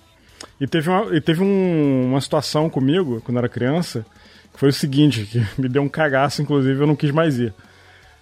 E 0.60 0.66
teve 0.66 0.88
uma, 0.88 1.14
e 1.14 1.20
teve 1.20 1.42
um- 1.42 2.10
uma 2.10 2.20
situação 2.20 2.68
comigo, 2.70 3.20
quando 3.22 3.36
eu 3.36 3.40
era 3.40 3.48
criança, 3.48 4.04
que 4.52 4.58
foi 4.58 4.70
o 4.70 4.72
seguinte, 4.72 5.24
que 5.26 5.38
me 5.60 5.68
deu 5.68 5.82
um 5.82 5.88
cagaço, 5.88 6.40
inclusive 6.42 6.80
eu 6.80 6.86
não 6.86 6.96
quis 6.96 7.10
mais 7.10 7.38
ir. 7.38 7.52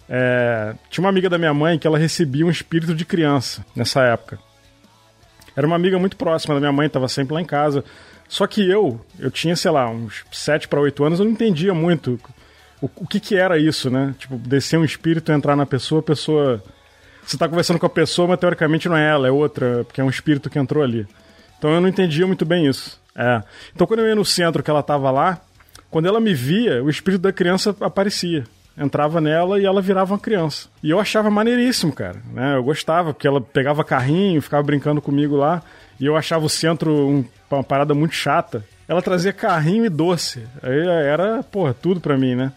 É, 0.09 0.75
tinha 0.91 1.03
uma 1.03 1.09
amiga 1.09 1.31
da 1.31 1.39
minha 1.39 1.55
mãe 1.55 1.79
que 1.79 1.87
ela 1.87 1.99
recebia 1.99 2.45
um 2.45 2.51
espírito 2.51 2.95
de 2.95 3.05
criança 3.05 3.65
nessa 3.75 4.03
época. 4.03 4.39
Era 5.57 5.67
uma 5.67 5.77
amiga 5.77 5.99
muito 5.99 6.17
próxima 6.17 6.55
da 6.55 6.61
minha 6.61 6.73
mãe, 6.73 6.87
estava 6.89 7.09
sempre 7.09 7.35
lá 7.35 7.41
em 7.41 7.45
casa. 7.45 7.85
Só 8.29 8.47
que 8.47 8.69
eu, 8.69 9.01
eu 9.19 9.31
tinha, 9.31 9.55
sei 9.55 9.71
lá, 9.71 9.89
uns 9.89 10.25
7 10.33 10.67
para 10.69 10.81
8 10.81 11.05
anos, 11.05 11.19
eu 11.21 11.25
não 11.25 11.33
entendia 11.33 11.73
muito 11.73 12.19
o, 12.83 12.91
o 12.97 13.07
que 13.07 13.21
que 13.21 13.37
era 13.37 13.57
isso, 13.59 13.89
né? 13.91 14.15
Tipo, 14.19 14.37
descer 14.37 14.79
um 14.79 14.85
espírito, 14.85 15.31
entrar 15.31 15.55
na 15.57 15.65
pessoa, 15.67 16.01
a 16.01 16.03
pessoa... 16.03 16.63
Você 17.25 17.39
tá 17.39 17.49
conversando 17.49 17.79
com 17.79 17.87
a 17.87 17.91
pessoa, 17.91 18.29
mas 18.29 18.39
teoricamente 18.41 18.89
não 18.89 18.97
é 18.97 19.09
ela, 19.09 19.29
é 19.29 19.31
outra, 19.31 19.85
porque 19.85 20.01
é 20.01 20.05
um 20.05 20.11
espírito 20.11 20.51
que 20.51 20.59
entrou 20.59 20.83
ali. 20.83 21.07
Então 21.65 21.73
eu 21.73 21.81
não 21.81 21.89
entendia 21.89 22.27
muito 22.27 22.45
bem 22.45 22.67
isso. 22.67 23.01
É. 23.17 23.43
Então 23.75 23.87
quando 23.87 24.01
eu 24.01 24.07
ia 24.09 24.15
no 24.15 24.23
centro 24.23 24.63
que 24.63 24.69
ela 24.69 24.83
tava 24.83 25.11
lá, 25.11 25.41
quando 25.91 26.05
ela 26.07 26.21
me 26.21 26.35
via, 26.35 26.85
o 26.85 26.91
espírito 26.91 27.23
da 27.23 27.33
criança 27.33 27.75
aparecia. 27.81 28.45
Entrava 28.77 29.19
nela 29.19 29.59
e 29.59 29.65
ela 29.65 29.81
virava 29.81 30.13
uma 30.13 30.19
criança. 30.21 30.69
E 30.83 30.91
eu 30.91 31.01
achava 31.01 31.31
maneiríssimo, 31.31 31.91
cara. 31.91 32.17
Né? 32.35 32.55
Eu 32.55 32.63
gostava, 32.63 33.15
porque 33.15 33.27
ela 33.27 33.41
pegava 33.41 33.83
carrinho, 33.83 34.43
ficava 34.43 34.63
brincando 34.63 35.01
comigo 35.01 35.37
lá. 35.37 35.63
E 35.99 36.05
eu 36.05 36.19
achava 36.19 36.45
o 36.45 36.51
centro 36.51 36.93
um- 36.93 37.25
uma 37.51 37.65
parada 37.65 37.95
muito 37.95 38.15
chata. 38.15 38.63
Ela 38.87 39.01
trazia 39.01 39.33
carrinho 39.33 39.87
e 39.87 39.89
doce. 39.89 40.45
Aí 40.63 40.87
era, 40.87 41.43
porra, 41.45 41.73
tudo 41.73 41.99
pra 41.99 42.19
mim, 42.19 42.35
né? 42.35 42.53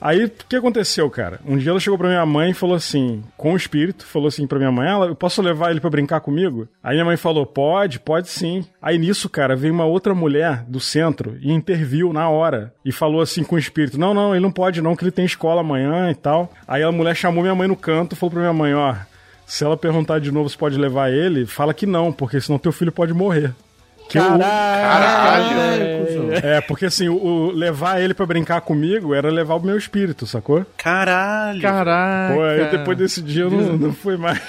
Aí, 0.00 0.26
o 0.26 0.30
que 0.30 0.56
aconteceu, 0.56 1.08
cara? 1.08 1.40
Um 1.46 1.56
dia 1.56 1.70
ela 1.70 1.80
chegou 1.80 1.98
pra 1.98 2.08
minha 2.08 2.26
mãe 2.26 2.50
e 2.50 2.54
falou 2.54 2.76
assim, 2.76 3.24
com 3.36 3.54
o 3.54 3.56
espírito, 3.56 4.04
falou 4.04 4.28
assim 4.28 4.46
pra 4.46 4.58
minha 4.58 4.70
mãe, 4.70 4.88
ela, 4.88 5.06
eu 5.06 5.14
posso 5.14 5.40
levar 5.40 5.70
ele 5.70 5.80
pra 5.80 5.88
brincar 5.88 6.20
comigo? 6.20 6.68
Aí 6.82 6.94
minha 6.94 7.04
mãe 7.04 7.16
falou, 7.16 7.46
pode, 7.46 7.98
pode 7.98 8.28
sim. 8.28 8.64
Aí 8.80 8.98
nisso, 8.98 9.28
cara, 9.28 9.56
veio 9.56 9.72
uma 9.72 9.86
outra 9.86 10.14
mulher 10.14 10.64
do 10.68 10.78
centro 10.78 11.38
e 11.40 11.50
interviu 11.50 12.12
na 12.12 12.28
hora 12.28 12.72
e 12.84 12.92
falou 12.92 13.20
assim 13.20 13.42
com 13.42 13.56
o 13.56 13.58
espírito, 13.58 13.98
não, 13.98 14.12
não, 14.12 14.34
ele 14.34 14.42
não 14.42 14.52
pode 14.52 14.82
não, 14.82 14.94
que 14.94 15.02
ele 15.02 15.10
tem 15.10 15.24
escola 15.24 15.62
amanhã 15.62 16.10
e 16.10 16.14
tal. 16.14 16.52
Aí 16.68 16.82
a 16.82 16.92
mulher 16.92 17.14
chamou 17.14 17.42
minha 17.42 17.54
mãe 17.54 17.66
no 17.66 17.76
canto 17.76 18.14
falou 18.14 18.32
pra 18.32 18.40
minha 18.40 18.52
mãe, 18.52 18.74
ó, 18.74 18.94
se 19.46 19.64
ela 19.64 19.76
perguntar 19.76 20.18
de 20.18 20.30
novo 20.30 20.48
se 20.48 20.58
pode 20.58 20.76
levar 20.76 21.10
ele, 21.10 21.46
fala 21.46 21.72
que 21.72 21.86
não, 21.86 22.12
porque 22.12 22.40
senão 22.40 22.58
teu 22.58 22.72
filho 22.72 22.92
pode 22.92 23.14
morrer. 23.14 23.54
Que 24.08 24.18
eu- 24.18 24.22
Caralho! 24.22 25.56
é, 26.42 26.60
porque 26.60 26.86
assim, 26.86 27.08
o, 27.08 27.16
o 27.16 27.50
levar 27.50 28.00
ele 28.00 28.14
pra 28.14 28.24
brincar 28.26 28.60
comigo 28.60 29.14
era 29.14 29.28
levar 29.30 29.54
o 29.56 29.60
meu 29.60 29.76
espírito, 29.76 30.26
sacou? 30.26 30.64
Caralho. 30.76 31.60
Caraca! 31.60 32.34
Pô, 32.34 32.42
aí 32.42 32.70
depois 32.70 32.96
desse 32.98 33.20
dia 33.22 33.42
eu 33.44 33.50
não, 33.50 33.76
não 33.76 33.92
fui 33.92 34.16
mais. 34.16 34.40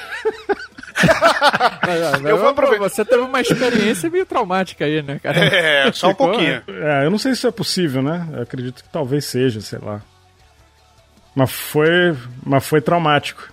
Eu 2.27 2.37
vou 2.37 2.49
aproveitar- 2.49 2.89
Você 2.89 3.05
teve 3.05 3.21
uma 3.21 3.39
experiência 3.41 4.09
meio 4.09 4.25
traumática 4.25 4.85
aí, 4.85 5.01
né, 5.01 5.19
cara? 5.21 5.37
É, 5.45 5.91
só 5.91 6.07
um 6.07 6.11
Ficou, 6.11 6.29
pouquinho. 6.31 6.61
É, 6.67 7.05
eu 7.05 7.09
não 7.11 7.17
sei 7.17 7.31
se 7.33 7.39
isso 7.39 7.47
é 7.47 7.51
possível, 7.51 8.01
né? 8.01 8.27
Eu 8.33 8.41
acredito 8.43 8.83
que 8.83 8.89
talvez 8.89 9.25
seja, 9.25 9.61
sei 9.61 9.79
lá. 9.79 10.01
Mas 11.35 11.51
foi, 11.51 12.15
mas 12.45 12.65
foi 12.65 12.81
traumático. 12.81 13.47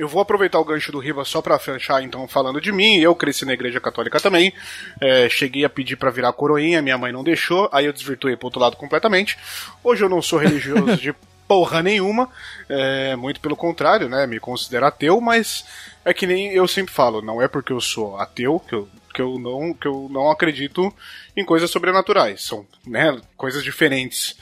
Eu 0.00 0.08
vou 0.08 0.22
aproveitar 0.22 0.58
o 0.58 0.64
gancho 0.64 0.90
do 0.90 0.98
Riva 0.98 1.26
só 1.26 1.42
pra 1.42 1.58
fechar, 1.58 2.02
então, 2.02 2.26
falando 2.26 2.58
de 2.58 2.72
mim. 2.72 2.96
Eu 2.96 3.14
cresci 3.14 3.44
na 3.44 3.52
igreja 3.52 3.78
católica 3.78 4.18
também. 4.18 4.50
É, 4.98 5.28
cheguei 5.28 5.62
a 5.62 5.68
pedir 5.68 5.96
pra 5.96 6.10
virar 6.10 6.32
coroinha, 6.32 6.80
minha 6.80 6.96
mãe 6.96 7.12
não 7.12 7.22
deixou. 7.22 7.68
Aí 7.70 7.84
eu 7.84 7.92
desvirtuei 7.92 8.34
pro 8.34 8.46
outro 8.46 8.62
lado 8.62 8.78
completamente. 8.78 9.36
Hoje 9.84 10.02
eu 10.02 10.08
não 10.08 10.22
sou 10.22 10.38
religioso 10.38 10.96
de 10.96 11.12
porra 11.46 11.82
nenhuma. 11.82 12.30
é, 12.66 13.14
muito 13.14 13.42
pelo 13.42 13.54
contrário, 13.54 14.08
né? 14.08 14.26
Me 14.26 14.40
considero 14.40 14.86
ateu, 14.86 15.20
mas 15.20 15.66
é 16.02 16.14
que 16.14 16.26
nem 16.26 16.50
eu 16.50 16.66
sempre 16.66 16.94
falo. 16.94 17.20
Não 17.20 17.42
é 17.42 17.46
porque 17.46 17.74
eu 17.74 17.80
sou 17.82 18.16
ateu 18.16 18.58
que 18.58 18.74
eu, 18.74 18.88
que 19.12 19.20
eu, 19.20 19.38
não, 19.38 19.74
que 19.74 19.86
eu 19.86 20.08
não 20.10 20.30
acredito 20.30 20.90
em 21.36 21.44
coisas 21.44 21.70
sobrenaturais. 21.70 22.42
São 22.42 22.66
né, 22.86 23.20
coisas 23.36 23.62
diferentes. 23.62 24.34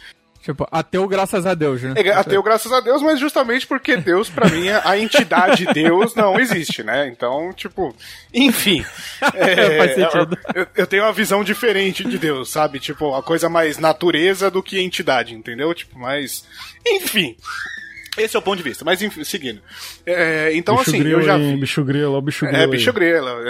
Tipo, 0.48 0.66
ateu 0.72 1.06
graças 1.06 1.44
a 1.44 1.52
Deus, 1.52 1.82
né? 1.82 1.92
É 1.96 2.08
ateu, 2.08 2.42
graças 2.42 2.72
a 2.72 2.80
Deus, 2.80 3.02
mas 3.02 3.20
justamente 3.20 3.66
porque 3.66 3.98
Deus, 3.98 4.30
pra 4.30 4.48
mim, 4.48 4.66
a 4.82 4.96
entidade 4.96 5.66
Deus 5.74 6.14
não 6.14 6.40
existe, 6.40 6.82
né? 6.82 7.06
Então, 7.06 7.52
tipo, 7.52 7.94
enfim. 8.32 8.82
é, 9.34 9.76
Faz 9.76 9.94
sentido. 9.94 10.38
Eu, 10.54 10.66
eu 10.74 10.86
tenho 10.86 11.02
uma 11.02 11.12
visão 11.12 11.44
diferente 11.44 12.02
de 12.02 12.16
Deus, 12.16 12.48
sabe? 12.48 12.80
Tipo, 12.80 13.14
a 13.14 13.22
coisa 13.22 13.50
mais 13.50 13.76
natureza 13.76 14.50
do 14.50 14.62
que 14.62 14.80
entidade, 14.80 15.34
entendeu? 15.34 15.74
Tipo, 15.74 15.98
mas. 15.98 16.46
Enfim. 16.86 17.36
Esse 18.16 18.34
é 18.34 18.38
o 18.38 18.42
ponto 18.42 18.56
de 18.56 18.62
vista, 18.62 18.86
mas 18.86 19.02
enfim, 19.02 19.22
seguindo. 19.24 19.60
É, 20.06 20.50
então, 20.54 20.76
bicho 20.76 20.88
assim, 20.88 20.98
grilo, 20.98 21.20
eu 21.20 21.26
já 21.26 21.38
hein? 21.38 21.56
vi. 21.56 21.60
Bicho 21.60 21.84
grilo, 21.84 22.14
ó 22.14 22.18
o 22.18 22.22
bicho 22.22 22.46
grilo. 22.46 22.62
É, 22.64 22.66
bicho 22.66 22.92
grela. 22.94 23.36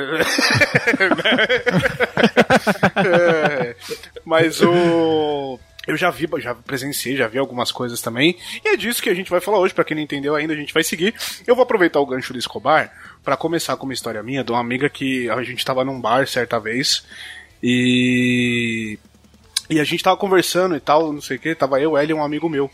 É, 2.97 3.77
mas 4.25 4.61
o. 4.61 5.61
Eu 5.89 5.97
já 5.97 6.11
vi, 6.11 6.29
já 6.37 6.55
presenciei, 6.55 7.17
já 7.17 7.27
vi 7.27 7.39
algumas 7.39 7.73
coisas 7.73 8.03
também. 8.03 8.37
E 8.63 8.69
é 8.69 8.77
disso 8.77 9.03
que 9.03 9.09
a 9.09 9.15
gente 9.15 9.31
vai 9.31 9.41
falar 9.41 9.59
hoje. 9.59 9.73
Pra 9.73 9.83
quem 9.83 9.97
não 9.97 10.03
entendeu 10.03 10.35
ainda, 10.35 10.53
a 10.53 10.57
gente 10.57 10.75
vai 10.75 10.85
seguir. 10.85 11.15
Eu 11.47 11.55
vou 11.57 11.63
aproveitar 11.63 11.99
o 11.99 12.05
gancho 12.05 12.31
do 12.31 12.39
Escobar 12.39 12.93
pra 13.25 13.39
começar 13.39 13.75
com 13.79 13.85
uma 13.85 13.95
história 13.95 14.23
minha 14.23 14.45
de 14.45 14.53
uma 14.53 14.61
amiga 14.61 14.91
que 14.91 15.31
a 15.31 15.43
gente 15.43 15.65
tava 15.65 15.87
num 15.87 15.99
bar 15.99 16.29
certa 16.29 16.61
vez. 16.61 17.07
E. 17.63 18.99
E 19.71 19.81
a 19.81 19.85
gente 19.85 20.05
tava 20.05 20.19
conversando 20.19 20.77
e 20.77 20.81
tal, 20.81 21.11
não 21.11 21.23
sei 21.23 21.39
o 21.39 21.41
que. 21.41 21.55
Tava 21.55 21.81
eu, 21.81 21.97
ela 21.97 22.11
e 22.11 22.15
um 22.15 22.23
amigo 22.23 22.51
meu. 22.51 22.71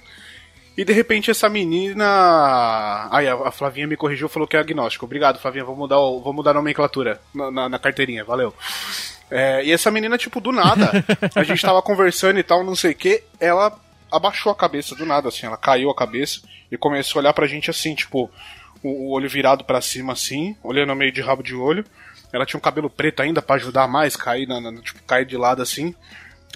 E 0.76 0.84
de 0.84 0.92
repente 0.92 1.30
essa 1.30 1.48
menina. 1.48 3.08
Aí 3.12 3.28
a 3.28 3.52
Flavinha 3.52 3.86
me 3.86 3.96
corrigiu 3.96 4.28
falou 4.28 4.48
que 4.48 4.56
é 4.56 4.60
agnóstico. 4.60 5.04
Obrigado, 5.04 5.38
Flavinha. 5.38 5.64
Vou 5.64 5.76
mudar, 5.76 5.98
vou 5.98 6.32
mudar 6.32 6.50
a 6.50 6.54
nomenclatura 6.54 7.20
na, 7.32 7.48
na, 7.48 7.68
na 7.68 7.78
carteirinha, 7.78 8.24
valeu. 8.24 8.52
É, 9.36 9.64
e 9.64 9.72
essa 9.72 9.90
menina, 9.90 10.16
tipo, 10.16 10.40
do 10.40 10.52
nada, 10.52 10.92
a 11.34 11.42
gente 11.42 11.60
tava 11.60 11.82
conversando 11.82 12.38
e 12.38 12.42
tal, 12.44 12.62
não 12.62 12.76
sei 12.76 12.92
o 12.92 12.94
que, 12.94 13.20
ela 13.40 13.76
abaixou 14.08 14.52
a 14.52 14.54
cabeça 14.54 14.94
do 14.94 15.04
nada, 15.04 15.28
assim, 15.28 15.44
ela 15.44 15.56
caiu 15.56 15.90
a 15.90 15.94
cabeça 15.94 16.40
e 16.70 16.76
começou 16.76 17.18
a 17.18 17.22
olhar 17.22 17.32
pra 17.32 17.48
gente 17.48 17.68
assim, 17.68 17.96
tipo, 17.96 18.30
o, 18.80 18.88
o 18.88 19.10
olho 19.10 19.28
virado 19.28 19.64
para 19.64 19.80
cima 19.80 20.12
assim, 20.12 20.56
olhando 20.62 20.94
meio 20.94 21.10
de 21.10 21.20
rabo 21.20 21.42
de 21.42 21.52
olho. 21.52 21.84
Ela 22.32 22.46
tinha 22.46 22.58
um 22.58 22.62
cabelo 22.62 22.88
preto 22.88 23.22
ainda 23.22 23.42
para 23.42 23.56
ajudar 23.56 23.88
mais, 23.88 24.14
cair, 24.14 24.46
na, 24.46 24.60
na, 24.60 24.80
tipo, 24.80 25.02
cair 25.02 25.26
de 25.26 25.36
lado 25.36 25.60
assim. 25.60 25.92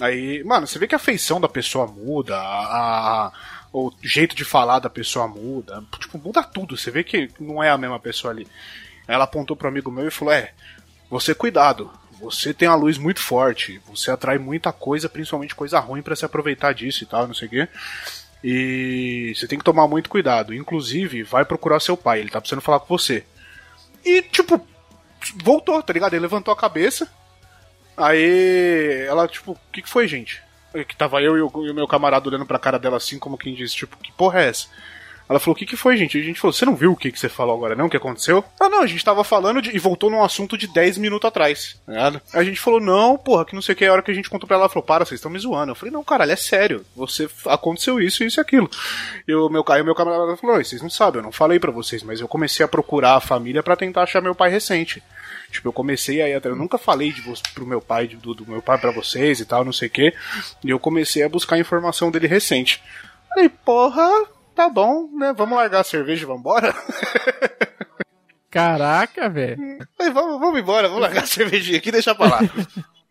Aí, 0.01 0.45
mano, 0.45 0.64
você 0.64 0.79
vê 0.79 0.87
que 0.87 0.95
a 0.95 1.01
feição 1.01 1.41
da 1.41 1.49
pessoa 1.49 1.88
muda, 1.88 2.37
a, 2.37 3.27
a, 3.27 3.33
o 3.73 3.93
jeito 4.01 4.37
de 4.37 4.45
falar 4.45 4.79
da 4.79 4.88
pessoa 4.88 5.27
muda, 5.27 5.83
tipo, 5.99 6.17
muda 6.17 6.45
tudo. 6.45 6.77
Você 6.77 6.93
vê 6.93 7.03
que 7.03 7.29
não 7.41 7.61
é 7.61 7.71
a 7.71 7.79
mesma 7.79 7.99
pessoa 7.99 8.33
ali. 8.33 8.47
Ela 9.09 9.25
apontou 9.25 9.57
pro 9.57 9.67
amigo 9.67 9.91
meu 9.91 10.07
e 10.07 10.12
falou: 10.12 10.33
É, 10.33 10.53
você 11.11 11.35
cuidado, 11.35 11.91
você 12.20 12.52
tem 12.52 12.68
a 12.68 12.74
luz 12.74 12.98
muito 12.98 13.20
forte, 13.20 13.81
você 13.87 14.11
atrai 14.11 14.38
muita 14.38 14.72
coisa, 14.72 15.09
principalmente 15.09 15.54
coisa 15.54 15.78
ruim 15.78 16.02
para 16.02 16.16
se 16.16 16.24
aproveitar 16.24 16.72
disso 16.72 17.04
e 17.04 17.07
tal, 17.07 17.26
não 17.26 17.35
sei 17.35 17.48
o 17.48 17.50
quê. 17.50 17.68
E 18.42 19.33
você 19.35 19.46
tem 19.46 19.59
que 19.59 19.64
tomar 19.64 19.88
muito 19.88 20.09
cuidado. 20.09 20.54
Inclusive, 20.54 21.22
vai 21.22 21.44
procurar 21.44 21.81
seu 21.81 21.96
pai, 21.96 22.20
ele 22.20 22.31
tá 22.31 22.40
precisando 22.40 22.62
falar 22.62 22.81
com 22.81 22.87
você. 22.96 23.24
E, 24.04 24.22
tipo, 24.22 24.64
voltou, 25.42 25.83
tá 25.83 25.92
ligado? 25.92 26.14
Ele 26.14 26.22
levantou 26.22 26.52
a 26.52 26.57
cabeça. 26.57 27.09
Aí 27.96 29.04
ela, 29.09 29.26
tipo, 29.26 29.52
o 29.52 29.59
que, 29.72 29.83
que 29.83 29.88
foi, 29.88 30.07
gente? 30.07 30.42
Que 30.87 30.96
tava 30.96 31.20
eu 31.20 31.37
e 31.37 31.40
o, 31.40 31.50
e 31.66 31.70
o, 31.70 31.74
meu 31.74 31.88
camarada 31.88 32.28
olhando 32.28 32.46
pra 32.46 32.59
cara 32.59 32.78
dela 32.78 32.96
assim, 32.96 33.18
como 33.18 33.38
quem 33.38 33.54
diz, 33.54 33.72
tipo, 33.72 33.96
que 33.96 34.12
porra 34.12 34.42
é 34.42 34.48
essa? 34.48 34.68
Ela 35.29 35.38
falou: 35.38 35.55
O 35.55 35.59
que, 35.59 35.67
que 35.67 35.77
foi, 35.77 35.97
gente? 35.97 36.17
E 36.17 36.21
a 36.21 36.25
gente 36.25 36.41
falou: 36.41 36.53
Você 36.53 36.64
não 36.64 36.75
viu 36.75 36.93
o 36.93 36.97
que, 36.97 37.12
que 37.12 37.19
você 37.19 37.29
falou 37.29 37.55
agora, 37.55 37.75
não? 37.75 37.87
O 37.87 37.91
que 37.91 37.97
aconteceu? 37.97 38.43
Ah, 38.59 38.69
não, 38.69 38.83
a 38.83 38.87
gente 38.87 39.05
tava 39.05 39.23
falando 39.23 39.61
de, 39.61 39.75
e 39.75 39.79
voltou 39.79 40.11
num 40.11 40.23
assunto 40.23 40.57
de 40.57 40.67
10 40.67 40.99
minutos 40.99 41.29
atrás. 41.29 41.79
Tá 41.87 42.38
a 42.38 42.45
gente 42.45 42.59
falou: 42.59 42.81
Não, 42.81 43.19
porra, 43.19 43.45
que 43.45 43.55
não 43.55 43.61
sei 43.61 43.75
o 43.75 43.77
que. 43.77 43.85
A 43.85 43.93
hora 43.93 44.03
que 44.03 44.11
a 44.11 44.14
gente 44.14 44.31
contou 44.31 44.47
pra 44.47 44.57
ela, 44.57 44.64
ela 44.64 44.69
falou: 44.69 44.85
Para, 44.85 45.05
vocês 45.05 45.19
estão 45.19 45.31
me 45.31 45.38
zoando. 45.38 45.73
Eu 45.73 45.77
falei: 45.77 45.93
Não, 45.93 46.03
caralho, 46.03 46.33
é 46.33 46.37
sério. 46.37 46.85
Você 46.97 47.29
aconteceu 47.47 48.01
isso, 48.01 48.25
isso 48.25 48.41
e 48.41 48.43
aquilo. 48.43 48.71
E 49.27 49.35
o 49.35 49.49
meu, 49.51 49.64
aí 49.69 49.83
o 49.83 49.85
meu 49.85 49.95
camarada 49.95 50.37
falou: 50.37 50.57
Vocês 50.57 50.81
não 50.81 50.91
sabem, 50.91 51.19
eu 51.19 51.25
não 51.25 51.33
falei 51.33 51.59
para 51.59 51.71
vocês, 51.71 52.03
mas 52.03 52.21
eu 52.21 52.29
comecei 52.29 52.64
a 52.64 52.69
procurar 52.69 53.17
a 53.17 53.21
família 53.21 53.62
para 53.62 53.77
tentar 53.77 54.05
achar 54.05 54.23
meu 54.23 54.35
pai 54.35 54.51
recente. 54.51 55.03
Tipo, 55.51 55.69
eu 55.69 55.73
comecei 55.73 56.23
aí 56.23 56.35
até. 56.35 56.49
Eu 56.49 56.57
nunca 56.57 56.79
falei 56.79 57.12
de 57.12 57.21
você, 57.21 57.43
pro 57.55 57.67
meu 57.67 57.81
pai, 57.81 58.07
do, 58.07 58.35
do 58.35 58.47
meu 58.47 58.62
pai 58.62 58.79
para 58.79 58.91
vocês 58.91 59.41
e 59.41 59.45
tal, 59.45 59.64
não 59.64 59.73
sei 59.73 59.88
o 59.88 59.91
que. 59.91 60.14
E 60.64 60.71
eu 60.71 60.79
comecei 60.79 61.23
a 61.23 61.29
buscar 61.29 61.59
informação 61.59 62.11
dele 62.11 62.27
recente. 62.27 62.83
Falei, 63.29 63.49
porra, 63.49 64.09
tá 64.59 64.68
bom, 64.68 65.09
né? 65.12 65.33
Vamos 65.37 65.57
largar 65.57 65.83
a 65.83 65.85
cerveja 65.85 66.25
e 66.25 66.27
vambora? 66.27 66.75
Caraca, 68.51 69.29
velho. 69.29 69.57
Vamos, 70.12 70.40
vamos 70.40 70.59
embora, 70.59 70.88
vamos 70.88 71.03
largar 71.03 71.23
a 71.23 71.27
cervejinha 71.27 71.79
aqui 71.79 71.90
e 71.90 71.92
deixar 71.92 72.16
pra 72.16 72.27
lá. 72.27 72.40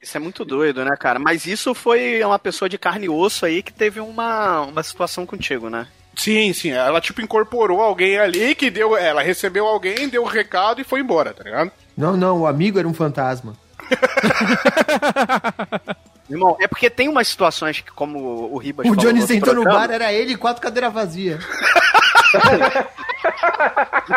Isso 0.01 0.17
é 0.17 0.19
muito 0.19 0.43
doido, 0.43 0.83
né, 0.83 0.93
cara? 0.99 1.19
Mas 1.19 1.45
isso 1.45 1.73
foi 1.73 2.21
uma 2.21 2.37
pessoa 2.37 2.67
de 2.67 2.77
carne 2.77 3.05
e 3.05 3.09
osso 3.09 3.45
aí 3.45 3.63
que 3.63 3.71
teve 3.71 4.01
uma, 4.01 4.63
uma 4.63 4.83
situação 4.83 5.25
contigo, 5.25 5.69
né? 5.69 5.87
Sim, 6.17 6.51
sim. 6.51 6.71
Ela, 6.71 6.99
tipo, 6.99 7.21
incorporou 7.21 7.79
alguém 7.79 8.17
ali 8.17 8.53
que 8.53 8.69
deu. 8.69 8.97
Ela 8.97 9.21
recebeu 9.21 9.65
alguém, 9.65 10.09
deu 10.09 10.23
o 10.23 10.25
um 10.25 10.29
recado 10.29 10.81
e 10.81 10.83
foi 10.83 10.99
embora, 10.99 11.33
tá 11.33 11.45
ligado? 11.45 11.71
Não, 11.95 12.17
não, 12.17 12.41
o 12.41 12.47
amigo 12.47 12.77
era 12.77 12.87
um 12.87 12.93
fantasma. 12.93 13.53
Irmão, 16.29 16.57
é 16.59 16.67
porque 16.67 16.89
tem 16.89 17.07
umas 17.07 17.27
situações 17.27 17.79
que, 17.81 17.91
como 17.91 18.19
o 18.51 18.57
Ribas 18.57 18.85
O 18.87 18.95
Johnny 18.95 19.21
sentou 19.21 19.53
no 19.53 19.63
bar, 19.63 19.89
era 19.89 20.11
ele 20.11 20.33
e 20.33 20.37
quatro 20.37 20.61
cadeiras 20.61 20.93
vazias. 20.93 21.41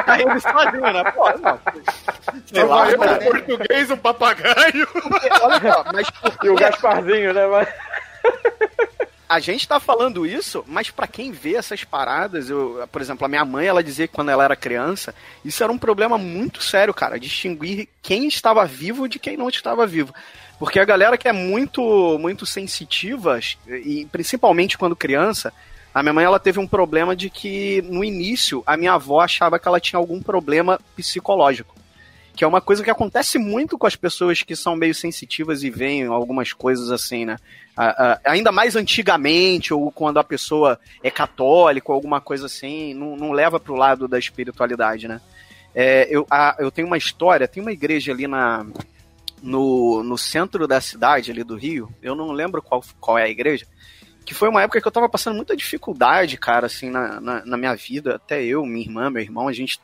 tá 0.04 0.20
ele 0.20 0.40
sozinho, 0.40 0.92
né? 0.92 1.04
Pô, 1.12 1.30
não. 1.38 1.60
Sei 2.46 2.64
lá, 2.64 2.90
eu, 2.90 3.00
o 3.00 3.18
português, 3.24 3.90
o 3.90 3.96
papagaio. 3.96 4.88
Olha 5.42 5.72
só, 5.72 5.84
mas... 5.92 6.08
E 6.42 6.48
o 6.48 6.56
Gasparzinho, 6.56 7.32
né? 7.32 7.46
Mas... 7.46 7.68
a 9.28 9.38
gente 9.38 9.68
tá 9.68 9.78
falando 9.78 10.26
isso, 10.26 10.64
mas 10.66 10.90
para 10.90 11.06
quem 11.06 11.30
vê 11.30 11.54
essas 11.54 11.84
paradas, 11.84 12.50
eu, 12.50 12.84
por 12.90 13.00
exemplo, 13.00 13.24
a 13.24 13.28
minha 13.28 13.44
mãe, 13.44 13.66
ela 13.66 13.84
dizia 13.84 14.08
que 14.08 14.14
quando 14.14 14.30
ela 14.30 14.42
era 14.42 14.56
criança, 14.56 15.14
isso 15.44 15.62
era 15.62 15.72
um 15.72 15.78
problema 15.78 16.18
muito 16.18 16.60
sério, 16.60 16.92
cara, 16.92 17.20
distinguir 17.20 17.88
quem 18.02 18.26
estava 18.26 18.64
vivo 18.66 19.08
de 19.08 19.20
quem 19.20 19.36
não 19.36 19.48
estava 19.48 19.86
vivo. 19.86 20.12
Porque 20.60 20.78
a 20.78 20.84
galera 20.84 21.16
que 21.16 21.26
é 21.26 21.32
muito 21.32 22.18
muito 22.18 22.44
sensitiva, 22.44 23.40
e 23.66 24.06
principalmente 24.12 24.76
quando 24.76 24.94
criança, 24.94 25.50
a 25.94 26.02
minha 26.02 26.12
mãe 26.12 26.22
ela 26.22 26.38
teve 26.38 26.60
um 26.60 26.66
problema 26.66 27.16
de 27.16 27.30
que 27.30 27.80
no 27.88 28.04
início 28.04 28.62
a 28.66 28.76
minha 28.76 28.92
avó 28.92 29.22
achava 29.22 29.58
que 29.58 29.66
ela 29.66 29.80
tinha 29.80 29.98
algum 29.98 30.20
problema 30.20 30.78
psicológico. 30.94 31.74
Que 32.36 32.44
é 32.44 32.46
uma 32.46 32.60
coisa 32.60 32.84
que 32.84 32.90
acontece 32.90 33.38
muito 33.38 33.78
com 33.78 33.86
as 33.86 33.96
pessoas 33.96 34.42
que 34.42 34.54
são 34.54 34.76
meio 34.76 34.94
sensitivas 34.94 35.62
e 35.62 35.70
veem 35.70 36.04
algumas 36.04 36.52
coisas 36.52 36.90
assim, 36.90 37.24
né? 37.24 37.38
ainda 38.22 38.52
mais 38.52 38.76
antigamente, 38.76 39.72
ou 39.72 39.90
quando 39.90 40.18
a 40.18 40.24
pessoa 40.24 40.78
é 41.02 41.10
católica 41.10 41.90
ou 41.90 41.94
alguma 41.94 42.20
coisa 42.20 42.44
assim, 42.44 42.92
não, 42.92 43.16
não 43.16 43.32
leva 43.32 43.58
pro 43.58 43.74
lado 43.74 44.06
da 44.06 44.18
espiritualidade, 44.18 45.08
né? 45.08 45.22
É, 45.74 46.06
eu, 46.10 46.26
a, 46.30 46.56
eu 46.58 46.70
tenho 46.70 46.86
uma 46.86 46.98
história, 46.98 47.48
tem 47.48 47.62
uma 47.62 47.72
igreja 47.72 48.12
ali 48.12 48.26
na, 48.26 48.66
no, 49.42 50.02
no 50.02 50.18
centro 50.18 50.66
da 50.66 50.80
cidade 50.80 51.30
ali 51.30 51.42
do 51.42 51.56
Rio, 51.56 51.92
eu 52.02 52.14
não 52.14 52.32
lembro 52.32 52.62
qual, 52.62 52.82
qual 53.00 53.18
é 53.18 53.24
a 53.24 53.28
igreja, 53.28 53.66
que 54.24 54.34
foi 54.34 54.48
uma 54.48 54.62
época 54.62 54.80
que 54.80 54.86
eu 54.86 54.92
tava 54.92 55.08
passando 55.08 55.36
muita 55.36 55.56
dificuldade, 55.56 56.36
cara, 56.36 56.66
assim, 56.66 56.90
na, 56.90 57.20
na, 57.20 57.44
na 57.44 57.56
minha 57.56 57.74
vida, 57.74 58.16
até 58.16 58.42
eu, 58.42 58.64
minha 58.64 58.84
irmã, 58.84 59.10
meu 59.10 59.22
irmão, 59.22 59.48
a 59.48 59.52
gente, 59.52 59.80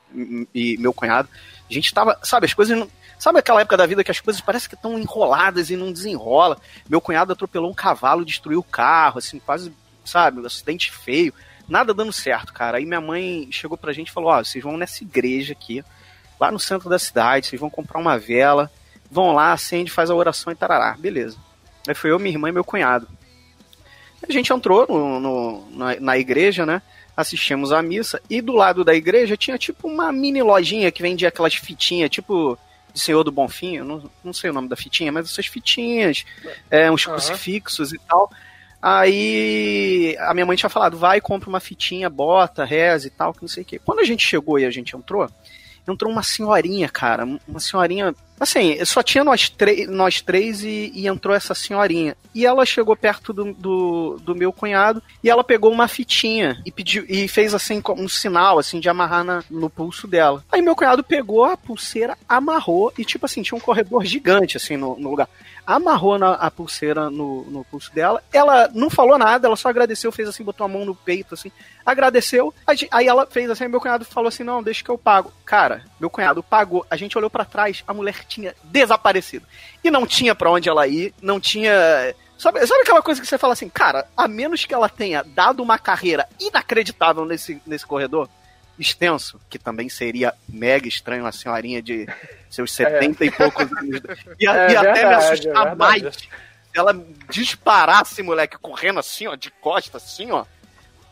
e 0.54 0.76
meu 0.78 0.92
cunhado, 0.92 1.28
a 1.68 1.72
gente 1.72 1.92
tava, 1.92 2.18
sabe, 2.22 2.46
as 2.46 2.54
coisas 2.54 2.78
não, 2.78 2.88
Sabe 3.18 3.38
aquela 3.38 3.62
época 3.62 3.76
da 3.76 3.86
vida 3.86 4.04
que 4.04 4.10
as 4.10 4.20
coisas 4.20 4.42
parecem 4.42 4.68
que 4.68 4.74
estão 4.74 4.98
enroladas 4.98 5.70
e 5.70 5.76
não 5.76 5.92
desenrola? 5.92 6.58
Meu 6.88 7.00
cunhado 7.00 7.32
atropelou 7.32 7.70
um 7.70 7.74
cavalo, 7.74 8.24
destruiu 8.24 8.60
o 8.60 8.64
carro, 8.64 9.18
assim, 9.18 9.38
quase, 9.38 9.72
sabe, 10.04 10.40
um 10.40 10.46
acidente 10.46 10.92
feio. 10.92 11.32
Nada 11.66 11.94
dando 11.94 12.12
certo, 12.12 12.52
cara. 12.52 12.76
Aí 12.76 12.84
minha 12.84 13.00
mãe 13.00 13.48
chegou 13.50 13.76
pra 13.76 13.92
gente 13.92 14.08
e 14.08 14.12
falou: 14.12 14.30
Ó, 14.30 14.38
oh, 14.38 14.44
vocês 14.44 14.62
vão 14.62 14.76
nessa 14.76 15.02
igreja 15.02 15.52
aqui, 15.52 15.82
lá 16.38 16.52
no 16.52 16.58
centro 16.58 16.88
da 16.88 16.98
cidade, 16.98 17.46
vocês 17.46 17.60
vão 17.60 17.70
comprar 17.70 17.98
uma 17.98 18.18
vela, 18.18 18.70
vão 19.10 19.32
lá, 19.32 19.52
acende, 19.52 19.90
faz 19.90 20.10
a 20.10 20.14
oração 20.14 20.52
e 20.52 20.56
tarará. 20.56 20.96
Beleza. 20.98 21.36
Aí 21.86 21.94
foi 21.94 22.10
eu, 22.10 22.18
minha 22.18 22.34
irmã 22.34 22.48
e 22.48 22.52
meu 22.52 22.64
cunhado. 22.64 23.08
A 24.28 24.32
gente 24.32 24.52
entrou 24.52 24.86
no, 24.88 25.20
no, 25.20 25.70
na, 25.70 26.00
na, 26.00 26.18
igreja, 26.18 26.66
né? 26.66 26.82
Assistimos 27.16 27.72
a 27.72 27.82
missa. 27.82 28.20
E 28.28 28.40
do 28.40 28.52
lado 28.52 28.84
da 28.84 28.94
igreja 28.94 29.36
tinha 29.36 29.56
tipo 29.56 29.88
uma 29.88 30.10
mini 30.10 30.42
lojinha 30.42 30.90
que 30.90 31.02
vendia 31.02 31.28
aquelas 31.28 31.54
fitinhas, 31.54 32.10
tipo 32.10 32.58
de 32.92 33.00
Senhor 33.00 33.22
do 33.22 33.30
Bonfim. 33.30 33.78
Não, 33.78 34.10
não 34.24 34.32
sei 34.32 34.50
o 34.50 34.52
nome 34.52 34.68
da 34.68 34.76
fitinha, 34.76 35.12
mas 35.12 35.30
essas 35.30 35.46
fitinhas, 35.46 36.24
é, 36.70 36.90
uns 36.90 37.06
uhum. 37.06 37.12
crucifixos 37.12 37.92
e 37.92 37.98
tal. 37.98 38.30
Aí 38.82 40.16
a 40.20 40.34
minha 40.34 40.46
mãe 40.46 40.56
tinha 40.56 40.70
falado, 40.70 40.96
vai, 40.96 41.20
compra 41.20 41.48
uma 41.48 41.60
fitinha, 41.60 42.10
bota, 42.10 42.64
reza 42.64 43.06
e 43.06 43.10
tal, 43.10 43.32
que 43.32 43.42
não 43.42 43.48
sei 43.48 43.62
o 43.62 43.66
quê. 43.66 43.80
Quando 43.84 44.00
a 44.00 44.04
gente 44.04 44.26
chegou 44.26 44.58
e 44.58 44.64
a 44.64 44.70
gente 44.70 44.96
entrou, 44.96 45.28
entrou 45.88 46.12
uma 46.12 46.22
senhorinha, 46.22 46.88
cara, 46.88 47.24
uma 47.46 47.60
senhorinha 47.60 48.14
Assim, 48.38 48.84
só 48.84 49.02
tinha 49.02 49.24
nós, 49.24 49.50
nós 49.88 50.20
três 50.20 50.62
e, 50.62 50.92
e, 50.94 51.06
entrou 51.06 51.34
essa 51.34 51.54
senhorinha. 51.54 52.16
E 52.34 52.44
ela 52.44 52.66
chegou 52.66 52.94
perto 52.94 53.32
do, 53.32 53.54
do, 53.54 54.18
do, 54.22 54.34
meu 54.34 54.52
cunhado 54.52 55.02
e 55.24 55.30
ela 55.30 55.42
pegou 55.42 55.72
uma 55.72 55.88
fitinha 55.88 56.60
e 56.64 56.70
pediu 56.70 57.04
e 57.08 57.26
fez 57.28 57.54
assim 57.54 57.82
um 57.96 58.08
sinal 58.08 58.58
assim 58.58 58.78
de 58.78 58.90
amarrar 58.90 59.24
na, 59.24 59.42
no 59.50 59.70
pulso 59.70 60.06
dela. 60.06 60.44
Aí 60.52 60.60
meu 60.60 60.76
cunhado 60.76 61.02
pegou 61.02 61.44
a 61.44 61.56
pulseira, 61.56 62.16
amarrou 62.28 62.92
e 62.98 63.04
tipo 63.04 63.24
assim, 63.24 63.42
tinha 63.42 63.56
um 63.56 63.60
corredor 63.60 64.04
gigante 64.04 64.58
assim 64.58 64.76
no, 64.76 64.98
no 64.98 65.10
lugar 65.10 65.28
amarrou 65.66 66.18
na, 66.18 66.34
a 66.34 66.50
pulseira 66.50 67.10
no, 67.10 67.42
no 67.50 67.64
pulso 67.64 67.92
dela. 67.92 68.22
Ela 68.32 68.70
não 68.72 68.88
falou 68.88 69.18
nada, 69.18 69.48
ela 69.48 69.56
só 69.56 69.68
agradeceu, 69.68 70.12
fez 70.12 70.28
assim, 70.28 70.44
botou 70.44 70.64
a 70.64 70.68
mão 70.68 70.84
no 70.84 70.94
peito, 70.94 71.34
assim, 71.34 71.50
agradeceu. 71.84 72.54
Aí 72.90 73.06
ela 73.06 73.26
fez 73.26 73.50
assim, 73.50 73.66
meu 73.66 73.80
cunhado 73.80 74.04
falou 74.04 74.28
assim: 74.28 74.44
não, 74.44 74.62
deixa 74.62 74.84
que 74.84 74.90
eu 74.90 74.96
pago. 74.96 75.32
Cara, 75.44 75.84
meu 75.98 76.08
cunhado 76.08 76.42
pagou. 76.42 76.86
A 76.88 76.96
gente 76.96 77.18
olhou 77.18 77.28
para 77.28 77.44
trás, 77.44 77.82
a 77.86 77.92
mulher 77.92 78.24
tinha 78.26 78.54
desaparecido. 78.62 79.46
E 79.82 79.90
não 79.90 80.06
tinha 80.06 80.34
para 80.34 80.50
onde 80.50 80.68
ela 80.68 80.86
ir, 80.86 81.12
não 81.20 81.40
tinha. 81.40 81.72
Sabe, 82.38 82.64
sabe 82.66 82.82
aquela 82.82 83.02
coisa 83.02 83.20
que 83.20 83.26
você 83.26 83.38
fala 83.38 83.54
assim, 83.54 83.68
cara, 83.68 84.06
a 84.14 84.28
menos 84.28 84.64
que 84.64 84.74
ela 84.74 84.90
tenha 84.90 85.22
dado 85.22 85.62
uma 85.62 85.78
carreira 85.78 86.28
inacreditável 86.38 87.24
nesse, 87.24 87.60
nesse 87.66 87.86
corredor, 87.86 88.28
extenso, 88.78 89.40
que 89.48 89.58
também 89.58 89.88
seria 89.88 90.34
mega 90.46 90.86
estranho 90.86 91.24
uma 91.24 91.32
senhorinha 91.32 91.80
de 91.80 92.06
seus 92.50 92.72
70 92.72 93.24
é. 93.24 93.26
e 93.26 93.30
poucos 93.30 93.72
anos. 93.72 94.00
E, 94.38 94.46
é, 94.46 94.72
e 94.72 94.76
até 94.76 95.06
me 95.06 95.14
assustar 95.14 95.72
é 95.72 95.74
mais 95.74 96.02
ela 96.78 97.06
disparasse, 97.30 98.22
moleque, 98.22 98.58
correndo 98.58 99.00
assim, 99.00 99.26
ó, 99.26 99.34
de 99.34 99.50
costa, 99.50 99.96
assim, 99.96 100.30
ó. 100.30 100.44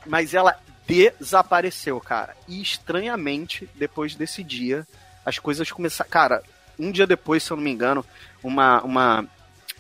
Mas 0.05 0.35
ela 0.35 0.59
desapareceu, 0.87 1.99
cara. 2.01 2.37
E 2.47 2.61
estranhamente, 2.61 3.69
depois 3.75 4.15
desse 4.15 4.45
dia, 4.45 4.87
as 5.25 5.39
coisas 5.39 5.71
começaram. 5.73 6.11
Cara, 6.11 6.43
um 6.79 6.91
dia 6.91 7.07
depois, 7.07 7.43
se 7.43 7.51
eu 7.51 7.57
não 7.57 7.65
me 7.65 7.71
engano, 7.71 8.05
uma, 8.43 8.83
uma, 8.83 9.27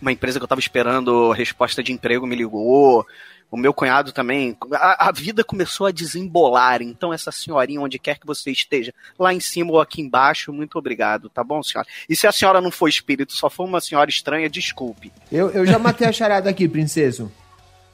uma 0.01 0.12
empresa 0.12 0.38
que 0.38 0.45
eu 0.45 0.49
tava 0.49 0.61
esperando 0.61 1.33
resposta 1.33 1.83
de 1.83 1.93
emprego 1.93 2.27
me 2.27 2.37
ligou 2.37 3.07
O 3.55 3.57
meu 3.57 3.73
cunhado 3.73 4.11
também. 4.11 4.57
A, 4.73 5.11
a, 5.11 5.12
vida 5.12 5.45
começou 5.45 5.87
a 5.87 5.93
desembolar. 5.93 6.83
Então, 6.83 7.14
essa 7.14 7.31
senhorinha, 7.31 7.81
onde 7.81 8.01
quer 8.01 8.19
que 8.19 8.27
você 8.27 8.51
esteja, 8.51 8.93
lá 9.17 9.33
em 9.33 9.38
cima 9.38 9.71
ou 9.71 9.81
aqui 9.81 10.03
embaixo, 10.03 10.53
muito 10.53 10.77
obrigado, 10.77 11.31
tá 11.31 11.45
bom, 11.45 11.62
senhora? 11.62 11.87
E 12.09 12.17
se 12.17 12.27
a 12.27 12.33
senhora 12.33 12.61
não 12.61 12.73
for 12.73 12.88
espírito, 12.88 13.33
só 13.33 13.49
for 13.49 13.62
uma 13.62 13.81
senhora 13.81 14.11
estranha, 14.11 14.51
desculpe. 14.51 15.12
Eu, 15.31 15.51
eu 15.51 15.64
já 15.64 15.79
matei 15.79 16.05
a 16.05 16.11
charada 16.12 16.51
aqui, 16.51 16.67
princeso. 16.67 17.31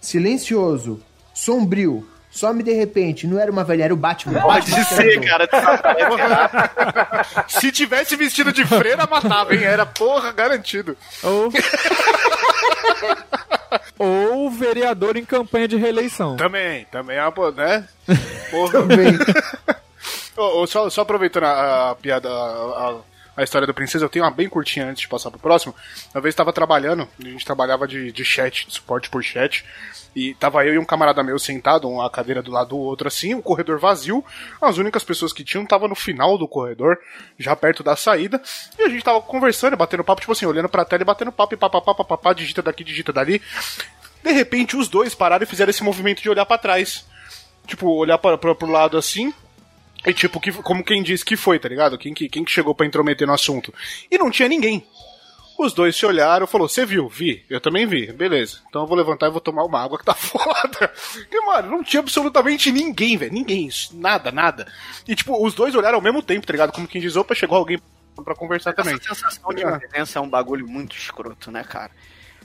Silencioso, 0.01 1.03
sombrio, 1.35 2.09
some 2.31 2.63
de 2.63 2.73
repente, 2.73 3.27
não 3.27 3.39
era 3.39 3.53
uma 3.53 3.63
velha, 3.63 3.85
era 3.85 3.93
o 3.93 3.99
Batman. 3.99 4.41
Pode 4.41 4.71
Batman 4.71 4.85
ser, 4.97 5.21
cara. 5.21 5.47
Se 7.49 7.71
tivesse 7.71 8.17
vestido 8.17 8.51
de 8.51 8.65
freira, 8.65 9.07
matava, 9.07 9.55
hein? 9.55 9.63
Era 9.63 9.85
porra, 9.85 10.33
garantido. 10.33 10.97
Ou... 11.23 11.53
Ou 13.99 14.51
vereador 14.51 15.17
em 15.17 15.25
campanha 15.25 15.69
de 15.69 15.77
reeleição. 15.77 16.37
Também, 16.37 16.85
também 16.91 17.17
é 17.17 17.23
uma 17.23 17.31
boa, 17.31 17.51
né? 17.53 17.87
Porra. 18.51 18.83
Bem, 18.83 19.19
Ô, 20.37 20.63
ô, 20.63 20.67
só, 20.67 20.89
só 20.89 21.03
aproveitando 21.03 21.45
a, 21.45 21.91
a 21.91 21.95
piada, 21.95 22.29
a, 22.31 22.33
a- 22.33 23.01
a 23.37 23.43
história 23.43 23.67
da 23.67 23.75
princesa, 23.75 24.05
eu 24.05 24.09
tenho 24.09 24.25
uma 24.25 24.31
bem 24.31 24.49
curtinha 24.49 24.87
antes 24.87 25.03
de 25.03 25.09
passar 25.09 25.31
pro 25.31 25.41
próximo. 25.41 25.75
Uma 26.15 26.21
vez 26.21 26.33
estava 26.33 26.53
trabalhando, 26.53 27.09
a 27.19 27.29
gente 27.29 27.45
trabalhava 27.45 27.87
de, 27.87 28.13
de 28.13 28.25
chat, 28.25 28.67
de 28.67 28.75
suporte 28.75 29.09
por 29.09 29.23
chat, 29.23 29.65
e 30.15 30.35
tava 30.35 30.65
eu 30.65 30.75
e 30.75 30.79
um 30.79 30.85
camarada 30.85 31.23
meu 31.23 31.39
sentado, 31.39 31.89
uma 31.89 32.11
cadeira 32.11 32.43
do 32.43 32.51
lado 32.51 32.71
do 32.71 32.79
outro 32.79 33.09
assim, 33.09 33.35
um 33.35 33.43
corredor 33.43 33.79
vazio. 33.79 34.25
As 34.61 34.77
únicas 34.77 35.05
pessoas 35.05 35.33
que 35.33 35.45
tinham 35.45 35.65
estavam 35.65 35.89
no 35.89 35.95
final 35.95 36.37
do 36.37 36.49
corredor, 36.49 36.99
já 37.39 37.55
perto 37.55 37.83
da 37.83 37.97
saída, 37.97 38.41
e 38.79 38.83
a 38.83 38.89
gente 38.89 39.05
tava 39.05 39.21
conversando, 39.23 39.77
batendo 39.77 40.05
papo, 40.05 40.21
tipo 40.21 40.33
assim, 40.33 40.47
olhando 40.47 40.69
pra 40.69 40.85
tela 40.85 41.03
e 41.03 41.07
batendo 41.07 41.33
papo, 41.33 41.55
e 41.55 41.57
papapá, 41.57 41.95
papapá, 41.95 42.33
digita 42.33 42.63
daqui, 42.63 42.83
digita 42.83 43.13
dali. 43.13 43.41
De 44.23 44.33
repente, 44.33 44.77
os 44.77 44.89
dois 44.89 45.15
pararam 45.15 45.45
e 45.45 45.47
fizeram 45.47 45.71
esse 45.71 45.83
movimento 45.83 46.23
de 46.23 46.29
olhar 46.29 46.45
pra 46.45 46.59
trás. 46.59 47.07
Tipo, 47.67 47.89
olhar 47.89 48.19
pro 48.19 48.67
lado 48.67 48.99
assim, 48.99 49.33
e 50.07 50.15
tipo, 50.15 50.41
que, 50.41 50.53
como 50.53 50.85
quem 50.85 51.03
disse 51.03 51.25
que 51.25 51.37
foi, 51.37 51.59
tá 51.59 51.69
ligado? 51.69 51.99
Quem 51.99 52.15
que, 52.15 52.29
quem 52.29 52.45
que 52.45 52.51
chegou 52.51 52.75
pra 52.75 52.87
intrometer 52.87 53.27
no 53.27 53.35
assunto. 53.35 53.73
E 54.11 54.17
não 54.17 54.31
tinha 54.31 54.49
ninguém. 54.49 54.87
Os 55.59 55.75
dois 55.75 55.95
se 55.95 56.07
olharam, 56.07 56.47
falou, 56.47 56.67
você 56.67 56.87
viu? 56.87 57.07
Vi. 57.07 57.45
Eu 57.51 57.61
também 57.61 57.87
vi. 57.87 58.11
Beleza. 58.13 58.61
Então 58.69 58.83
eu 58.83 58.89
vou 58.89 58.97
levantar 58.97 59.27
e 59.27 59.31
vou 59.31 59.43
tomar 59.43 59.63
uma 59.63 59.83
água 59.83 59.99
que 59.99 60.05
tá 60.05 60.15
foda. 60.17 60.91
E, 61.31 61.45
mano, 61.45 61.71
não 61.71 61.85
tinha 61.85 62.01
absolutamente 62.01 62.73
ninguém, 62.73 63.19
velho. 63.19 63.33
Ninguém. 63.33 63.69
Nada, 63.93 64.33
nada. 64.33 64.73
E, 65.07 65.15
tipo, 65.15 65.45
os 65.45 65.53
dois 65.53 65.75
olharam 65.75 65.97
ao 65.97 66.03
mesmo 66.03 66.23
tempo, 66.23 66.47
tá 66.47 66.53
ligado? 66.53 66.73
Como 66.73 66.89
quem 66.89 67.01
diz, 67.01 67.15
opa, 67.15 67.35
chegou 67.35 67.59
alguém 67.59 67.79
pra 68.25 68.35
conversar 68.35 68.73
também. 68.73 68.95
Essa 68.95 69.15
sensação 69.15 69.53
de 69.53 69.63
presença 69.63 70.19
é 70.19 70.23
um 70.23 70.29
bagulho 70.29 70.67
muito 70.67 70.97
escroto, 70.97 71.51
né, 71.51 71.63
cara? 71.63 71.91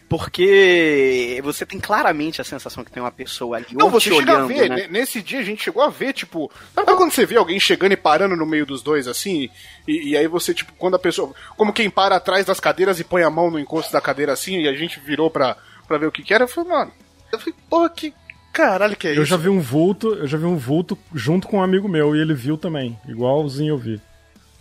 Porque 0.09 1.39
você 1.43 1.65
tem 1.65 1.79
claramente 1.79 2.39
a 2.41 2.43
sensação 2.43 2.83
que 2.83 2.91
tem 2.91 3.01
uma 3.01 3.11
pessoa 3.11 3.57
ali 3.57 3.65
Não, 3.71 3.85
ou 3.85 3.91
você 3.91 4.09
te 4.09 4.15
chega 4.15 4.31
olhando, 4.33 4.43
a 4.45 4.47
ver, 4.47 4.69
né? 4.69 4.75
ne- 4.75 4.87
nesse 4.87 5.21
dia 5.21 5.39
a 5.39 5.43
gente 5.43 5.63
chegou 5.63 5.81
a 5.83 5.89
ver, 5.89 6.13
tipo, 6.13 6.51
sabe 6.73 6.93
quando 6.95 7.11
você 7.11 7.25
vê 7.25 7.35
alguém 7.37 7.59
chegando 7.59 7.91
e 7.93 7.97
parando 7.97 8.35
no 8.35 8.45
meio 8.45 8.65
dos 8.65 8.81
dois, 8.81 9.07
assim, 9.07 9.49
e, 9.87 10.09
e 10.11 10.17
aí 10.17 10.27
você, 10.27 10.53
tipo, 10.53 10.73
quando 10.77 10.95
a 10.95 10.99
pessoa, 10.99 11.33
como 11.57 11.73
quem 11.73 11.89
para 11.89 12.15
atrás 12.15 12.45
das 12.45 12.59
cadeiras 12.59 12.99
e 12.99 13.03
põe 13.03 13.23
a 13.23 13.29
mão 13.29 13.49
no 13.51 13.59
encosto 13.59 13.91
da 13.91 14.01
cadeira 14.01 14.33
assim, 14.33 14.61
e 14.61 14.67
a 14.67 14.73
gente 14.75 14.99
virou 14.99 15.29
pra, 15.29 15.57
pra 15.87 15.97
ver 15.97 16.07
o 16.07 16.11
que 16.11 16.23
que 16.23 16.33
era, 16.33 16.43
eu 16.43 16.47
falei, 16.47 16.69
mano, 16.69 16.91
eu 17.31 17.39
falei, 17.39 17.55
porra, 17.69 17.89
que 17.89 18.13
caralho 18.53 18.95
que 18.95 19.07
é 19.07 19.11
Eu 19.11 19.15
isso? 19.23 19.25
já 19.25 19.37
vi 19.37 19.49
um 19.49 19.59
vulto, 19.59 20.13
eu 20.13 20.27
já 20.27 20.37
vi 20.37 20.45
um 20.45 20.55
vulto 20.57 20.97
junto 21.13 21.47
com 21.47 21.57
um 21.57 21.63
amigo 21.63 21.87
meu 21.89 22.15
e 22.15 22.19
ele 22.21 22.33
viu 22.33 22.57
também, 22.57 22.97
igualzinho 23.07 23.73
eu 23.73 23.77
vi. 23.77 24.01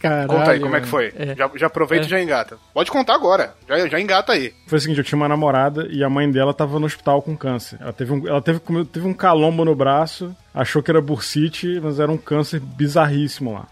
Caralho, 0.09 0.29
Conta 0.29 0.51
aí, 0.51 0.61
como 0.61 0.77
é 0.77 0.81
que 0.81 0.87
foi? 0.87 1.13
É. 1.17 1.35
Já, 1.35 1.51
já 1.57 1.67
aproveita 1.67 2.05
É. 2.05 2.07
e 2.07 2.11
já 2.11 2.23
engata. 2.23 2.57
Pode 2.73 2.91
contar 2.91 3.15
agora, 3.15 3.55
já, 3.69 3.89
já 3.89 3.99
engata 4.01 4.33
aí. 4.35 4.53
Foi 4.67 4.77
o 4.79 4.81
seguinte, 4.81 4.99
eu 4.99 5.05
tinha 5.05 5.17
uma 5.17 5.29
namorada 5.29 5.87
e 5.91 6.05
a 6.05 6.11
mãe 6.11 6.31
dela 6.31 6.53
tava 6.53 6.79
no 6.79 6.87
hospital 6.87 7.23
com 7.23 7.35
câncer. 7.37 7.79
Ela 7.81 7.93
teve 7.93 8.13
um, 8.13 8.29
ela 8.29 8.43
teve, 8.43 8.61
como- 8.61 8.85
teve 8.85 9.07
um 9.07 9.15
calombo 9.15 9.65
no 9.65 9.75
braço, 9.75 10.37
achou 10.53 10.83
que 10.83 10.91
era 10.91 11.01
bursite, 11.01 11.81
mas 11.83 11.99
era 11.99 12.13
um 12.13 12.19
câncer 12.19 12.61
bizarríssimo 12.61 13.53
lá. 13.55 13.67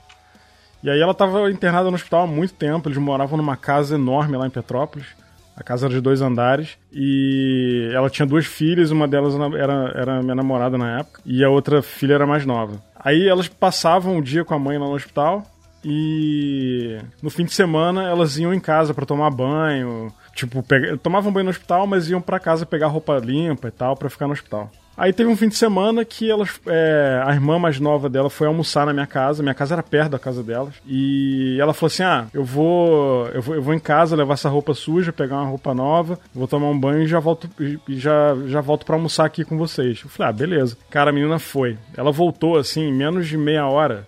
E 0.82 0.90
aí 0.90 1.00
ela 1.00 1.14
tava 1.14 1.50
internada 1.50 1.88
no 1.90 1.94
hospital 1.96 2.22
há 2.24 2.26
muito 2.26 2.54
tempo, 2.54 2.88
eles 2.88 2.98
moravam 2.98 3.36
numa 3.36 3.56
casa 3.56 3.94
enorme 3.94 4.36
lá 4.36 4.46
em 4.46 4.50
Petrópolis. 4.50 5.06
A 5.54 5.62
casa 5.62 5.84
era 5.86 5.94
de 5.94 6.00
dois 6.00 6.22
andares 6.22 6.78
e 6.90 7.90
ela 7.94 8.08
tinha 8.08 8.24
duas 8.26 8.46
filhas, 8.46 8.90
uma 8.90 9.06
delas 9.06 9.34
era, 9.54 9.92
era 9.94 10.22
minha 10.22 10.34
namorada 10.34 10.78
na 10.78 11.00
época 11.00 11.20
e 11.26 11.44
a 11.44 11.50
outra 11.50 11.82
filha 11.82 12.14
era 12.14 12.26
mais 12.26 12.46
nova. 12.46 12.80
Aí 12.98 13.28
elas 13.28 13.48
passavam 13.48 14.16
o 14.16 14.22
dia 14.22 14.44
com 14.46 14.54
a 14.54 14.58
mãe 14.58 14.78
lá 14.78 14.86
no 14.86 14.94
hospital 14.94 15.42
e 15.84 16.98
no 17.22 17.30
fim 17.30 17.44
de 17.44 17.52
semana 17.52 18.04
elas 18.04 18.38
iam 18.38 18.52
em 18.54 18.60
casa 18.60 18.94
pra 18.94 19.06
tomar 19.06 19.30
banho, 19.30 20.12
tipo, 20.34 20.62
pega... 20.62 20.96
tomavam 20.96 21.32
banho 21.32 21.44
no 21.44 21.50
hospital, 21.50 21.86
mas 21.86 22.08
iam 22.08 22.20
pra 22.20 22.40
casa 22.40 22.66
pegar 22.66 22.88
roupa 22.88 23.18
limpa 23.18 23.68
e 23.68 23.72
tal 23.72 23.96
pra 23.96 24.10
ficar 24.10 24.26
no 24.26 24.32
hospital. 24.32 24.70
Aí 24.96 25.12
teve 25.12 25.30
um 25.30 25.36
fim 25.36 25.48
de 25.48 25.56
semana 25.56 26.04
que 26.04 26.30
elas, 26.30 26.60
é, 26.66 27.22
a 27.24 27.32
irmã 27.32 27.58
mais 27.58 27.80
nova 27.80 28.10
dela 28.10 28.28
foi 28.28 28.46
almoçar 28.46 28.84
na 28.84 28.92
minha 28.92 29.06
casa. 29.06 29.42
Minha 29.42 29.54
casa 29.54 29.74
era 29.74 29.82
perto 29.82 30.10
da 30.10 30.18
casa 30.18 30.42
delas. 30.42 30.74
E 30.86 31.56
ela 31.58 31.72
falou 31.72 31.86
assim: 31.86 32.02
Ah, 32.02 32.26
eu 32.32 32.44
vou, 32.44 33.26
eu 33.28 33.40
vou, 33.40 33.54
eu 33.54 33.62
vou 33.62 33.74
em 33.74 33.78
casa 33.78 34.14
levar 34.14 34.34
essa 34.34 34.50
roupa 34.50 34.74
suja, 34.74 35.12
pegar 35.12 35.36
uma 35.36 35.48
roupa 35.48 35.74
nova, 35.74 36.18
vou 36.34 36.46
tomar 36.46 36.68
um 36.68 36.78
banho 36.78 37.02
e 37.02 37.06
já 37.06 37.18
volto, 37.18 37.48
e 37.58 37.98
já, 37.98 38.36
já 38.46 38.60
volto 38.60 38.84
pra 38.84 38.94
almoçar 38.94 39.24
aqui 39.24 39.44
com 39.44 39.56
vocês. 39.56 40.00
Eu 40.04 40.10
falei: 40.10 40.30
Ah, 40.30 40.32
beleza. 40.32 40.76
Cara, 40.90 41.10
a 41.10 41.12
menina 41.12 41.38
foi. 41.38 41.78
Ela 41.96 42.12
voltou 42.12 42.58
assim, 42.58 42.82
em 42.82 42.92
menos 42.92 43.26
de 43.26 43.38
meia 43.38 43.66
hora, 43.66 44.06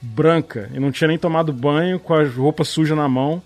branca, 0.00 0.70
e 0.72 0.78
não 0.80 0.90
tinha 0.92 1.08
nem 1.08 1.18
tomado 1.18 1.52
banho, 1.52 1.98
com 1.98 2.14
a 2.14 2.24
roupa 2.24 2.64
suja 2.64 2.94
na 2.94 3.08
mão. 3.08 3.42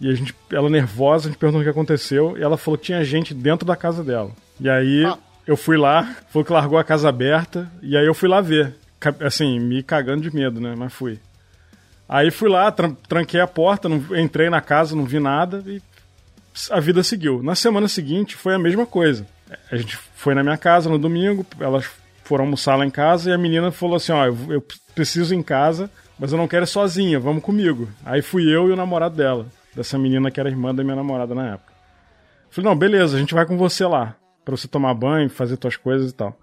E 0.00 0.08
a 0.10 0.14
gente, 0.14 0.34
ela 0.50 0.70
nervosa, 0.70 1.28
a 1.28 1.30
gente 1.30 1.38
perguntou 1.38 1.60
o 1.60 1.64
que 1.64 1.70
aconteceu, 1.70 2.36
e 2.38 2.42
ela 2.42 2.56
falou 2.56 2.78
que 2.78 2.86
tinha 2.86 3.04
gente 3.04 3.34
dentro 3.34 3.66
da 3.66 3.76
casa 3.76 4.02
dela. 4.02 4.30
E 4.58 4.68
aí 4.68 5.04
eu 5.46 5.56
fui 5.56 5.76
lá, 5.76 6.16
falou 6.30 6.44
que 6.44 6.52
largou 6.52 6.78
a 6.78 6.84
casa 6.84 7.08
aberta, 7.08 7.70
e 7.82 7.96
aí 7.96 8.06
eu 8.06 8.14
fui 8.14 8.28
lá 8.28 8.40
ver. 8.40 8.74
Assim, 9.20 9.58
me 9.58 9.82
cagando 9.82 10.22
de 10.22 10.34
medo, 10.34 10.60
né? 10.60 10.74
Mas 10.76 10.92
fui. 10.92 11.18
Aí 12.08 12.30
fui 12.30 12.48
lá, 12.50 12.70
tran- 12.72 12.96
tranquei 13.08 13.40
a 13.40 13.46
porta, 13.46 13.88
não, 13.88 14.04
entrei 14.18 14.50
na 14.50 14.60
casa, 14.60 14.96
não 14.96 15.04
vi 15.04 15.20
nada 15.20 15.62
e 15.66 15.80
a 16.70 16.80
vida 16.80 17.02
seguiu. 17.02 17.42
Na 17.42 17.54
semana 17.54 17.88
seguinte 17.88 18.36
foi 18.36 18.54
a 18.54 18.58
mesma 18.58 18.84
coisa. 18.84 19.26
A 19.70 19.76
gente 19.76 19.96
foi 20.16 20.34
na 20.34 20.42
minha 20.42 20.56
casa 20.56 20.90
no 20.90 20.98
domingo, 20.98 21.46
elas 21.58 21.88
foram 22.30 22.44
almoçar 22.44 22.76
lá 22.76 22.86
em 22.86 22.90
casa 22.90 23.28
e 23.28 23.32
a 23.32 23.38
menina 23.38 23.72
falou 23.72 23.96
assim: 23.96 24.12
Ó, 24.12 24.24
eu, 24.24 24.36
eu 24.50 24.64
preciso 24.94 25.34
ir 25.34 25.38
em 25.38 25.42
casa, 25.42 25.90
mas 26.16 26.30
eu 26.30 26.38
não 26.38 26.46
quero 26.46 26.62
ir 26.62 26.68
sozinha, 26.68 27.18
vamos 27.18 27.42
comigo. 27.42 27.88
Aí 28.04 28.22
fui 28.22 28.44
eu 28.44 28.68
e 28.68 28.72
o 28.72 28.76
namorado 28.76 29.16
dela, 29.16 29.46
dessa 29.74 29.98
menina 29.98 30.30
que 30.30 30.38
era 30.38 30.48
irmã 30.48 30.72
da 30.72 30.84
minha 30.84 30.94
namorada 30.94 31.34
na 31.34 31.54
época. 31.54 31.72
Falei: 32.48 32.70
Não, 32.70 32.78
beleza, 32.78 33.16
a 33.16 33.20
gente 33.20 33.34
vai 33.34 33.44
com 33.44 33.58
você 33.58 33.84
lá, 33.84 34.14
pra 34.44 34.56
você 34.56 34.68
tomar 34.68 34.94
banho, 34.94 35.28
fazer 35.28 35.56
tuas 35.56 35.76
coisas 35.76 36.12
e 36.12 36.14
tal. 36.14 36.38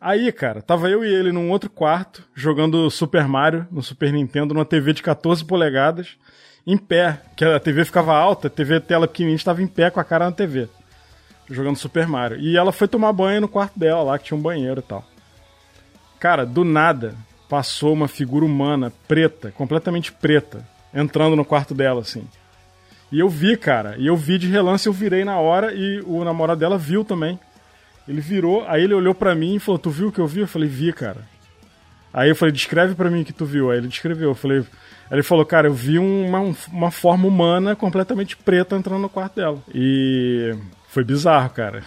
Aí, 0.00 0.30
cara, 0.30 0.62
tava 0.62 0.88
eu 0.88 1.04
e 1.04 1.12
ele 1.12 1.32
num 1.32 1.50
outro 1.50 1.68
quarto, 1.68 2.22
jogando 2.32 2.88
Super 2.88 3.26
Mario 3.26 3.66
no 3.68 3.82
Super 3.82 4.12
Nintendo, 4.12 4.54
numa 4.54 4.64
TV 4.64 4.92
de 4.92 5.02
14 5.02 5.44
polegadas, 5.44 6.16
em 6.64 6.78
pé, 6.78 7.20
que 7.36 7.44
a 7.44 7.58
TV 7.58 7.84
ficava 7.84 8.14
alta, 8.14 8.46
a 8.46 8.50
TV 8.50 8.78
tela 8.78 9.08
pequenininha, 9.08 9.36
estava 9.36 9.60
em 9.60 9.66
pé 9.66 9.90
com 9.90 9.98
a 9.98 10.04
cara 10.04 10.26
na 10.26 10.32
TV, 10.32 10.68
jogando 11.50 11.76
Super 11.76 12.06
Mario. 12.06 12.38
E 12.38 12.56
ela 12.56 12.72
foi 12.72 12.88
tomar 12.88 13.12
banho 13.12 13.42
no 13.42 13.48
quarto 13.48 13.78
dela, 13.78 14.02
lá 14.02 14.18
que 14.18 14.26
tinha 14.26 14.38
um 14.38 14.42
banheiro 14.42 14.80
e 14.80 14.82
tal. 14.82 15.04
Cara, 16.18 16.44
do 16.44 16.64
nada, 16.64 17.14
passou 17.48 17.92
uma 17.92 18.08
figura 18.08 18.44
humana, 18.44 18.92
preta, 19.08 19.50
completamente 19.50 20.12
preta, 20.12 20.66
entrando 20.94 21.34
no 21.34 21.44
quarto 21.44 21.74
dela, 21.74 22.00
assim. 22.00 22.24
E 23.10 23.18
eu 23.18 23.28
vi, 23.28 23.56
cara, 23.56 23.96
e 23.98 24.06
eu 24.06 24.16
vi 24.16 24.38
de 24.38 24.46
relance, 24.46 24.86
eu 24.86 24.92
virei 24.92 25.24
na 25.24 25.38
hora 25.38 25.74
e 25.74 26.00
o 26.06 26.22
namorado 26.24 26.60
dela 26.60 26.78
viu 26.78 27.04
também. 27.04 27.38
Ele 28.06 28.20
virou, 28.20 28.64
aí 28.66 28.84
ele 28.84 28.94
olhou 28.94 29.14
pra 29.14 29.34
mim 29.34 29.56
e 29.56 29.58
falou: 29.58 29.78
Tu 29.78 29.90
viu 29.90 30.08
o 30.08 30.12
que 30.12 30.20
eu 30.20 30.26
vi? 30.26 30.40
Eu 30.40 30.48
falei: 30.48 30.68
Vi, 30.68 30.92
cara. 30.92 31.24
Aí 32.12 32.28
eu 32.28 32.36
falei: 32.36 32.52
Descreve 32.52 32.94
pra 32.94 33.10
mim 33.10 33.22
o 33.22 33.24
que 33.24 33.32
tu 33.32 33.44
viu. 33.44 33.70
Aí 33.70 33.78
ele 33.78 33.88
descreveu. 33.88 34.30
Eu 34.30 34.34
falei: 34.34 34.64
ele 35.10 35.22
falou: 35.22 35.44
Cara, 35.44 35.68
eu 35.68 35.74
vi 35.74 35.98
uma, 35.98 36.54
uma 36.72 36.90
forma 36.90 37.26
humana 37.26 37.74
completamente 37.74 38.36
preta 38.36 38.76
entrando 38.76 39.02
no 39.02 39.08
quarto 39.08 39.36
dela. 39.36 39.58
E 39.74 40.54
foi 40.90 41.04
bizarro, 41.04 41.50
cara. 41.50 41.82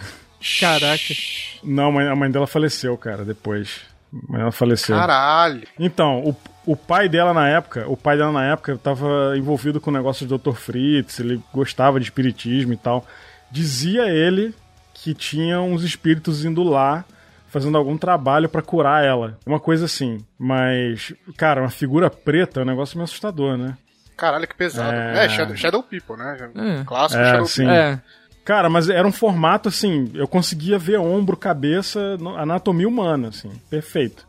Caraca. 0.60 1.14
Não, 1.62 1.98
a 1.98 2.16
mãe- 2.16 2.30
dela 2.30 2.46
faleceu, 2.46 2.96
cara, 2.98 3.24
depois. 3.24 3.80
A 4.12 4.32
mãe 4.32 4.38
dela 4.40 4.52
faleceu. 4.52 4.96
Caralho. 4.96 5.66
Então, 5.78 6.20
o, 6.20 6.36
o 6.72 6.76
pai 6.76 7.08
dela 7.08 7.32
na 7.32 7.48
época, 7.48 7.84
o 7.88 7.96
pai 7.96 8.16
dela 8.16 8.32
na 8.32 8.44
época 8.44 8.72
estava 8.72 9.36
envolvido 9.36 9.80
com 9.80 9.90
o 9.90 9.94
negócio 9.94 10.26
do 10.26 10.36
Dr. 10.38 10.52
Fritz, 10.54 11.18
ele 11.20 11.40
gostava 11.52 11.98
de 11.98 12.04
espiritismo 12.06 12.72
e 12.72 12.76
tal. 12.76 13.06
Dizia 13.50 14.06
ele 14.08 14.54
que 14.92 15.14
tinha 15.14 15.60
uns 15.60 15.82
espíritos 15.82 16.44
indo 16.44 16.62
lá 16.62 17.04
fazendo 17.48 17.78
algum 17.78 17.96
trabalho 17.96 18.48
pra 18.48 18.60
curar 18.62 19.04
ela. 19.04 19.38
Uma 19.46 19.60
coisa 19.60 19.84
assim. 19.84 20.24
Mas, 20.38 21.12
cara, 21.36 21.60
uma 21.62 21.70
figura 21.70 22.10
preta 22.10 22.60
é 22.60 22.62
um 22.62 22.66
negócio 22.66 22.96
meio 22.96 23.04
assustador, 23.04 23.56
né? 23.56 23.76
Caralho, 24.16 24.46
que 24.46 24.54
pesado. 24.54 24.92
É. 24.92 25.24
É, 25.24 25.28
Shadow, 25.28 25.56
Shadow 25.56 25.82
People, 25.82 26.16
né? 26.16 26.50
É. 26.80 26.84
Clássico 26.84 27.20
É, 27.22 27.30
Shadow 27.30 27.46
sim. 27.46 27.62
People. 27.64 27.78
É. 27.80 28.00
Cara, 28.44 28.68
mas 28.68 28.88
era 28.90 29.08
um 29.08 29.12
formato 29.12 29.68
assim, 29.68 30.10
eu 30.14 30.28
conseguia 30.28 30.78
ver 30.78 30.98
ombro, 30.98 31.36
cabeça, 31.36 32.18
anatomia 32.36 32.86
humana, 32.86 33.28
assim, 33.28 33.50
perfeito. 33.70 34.26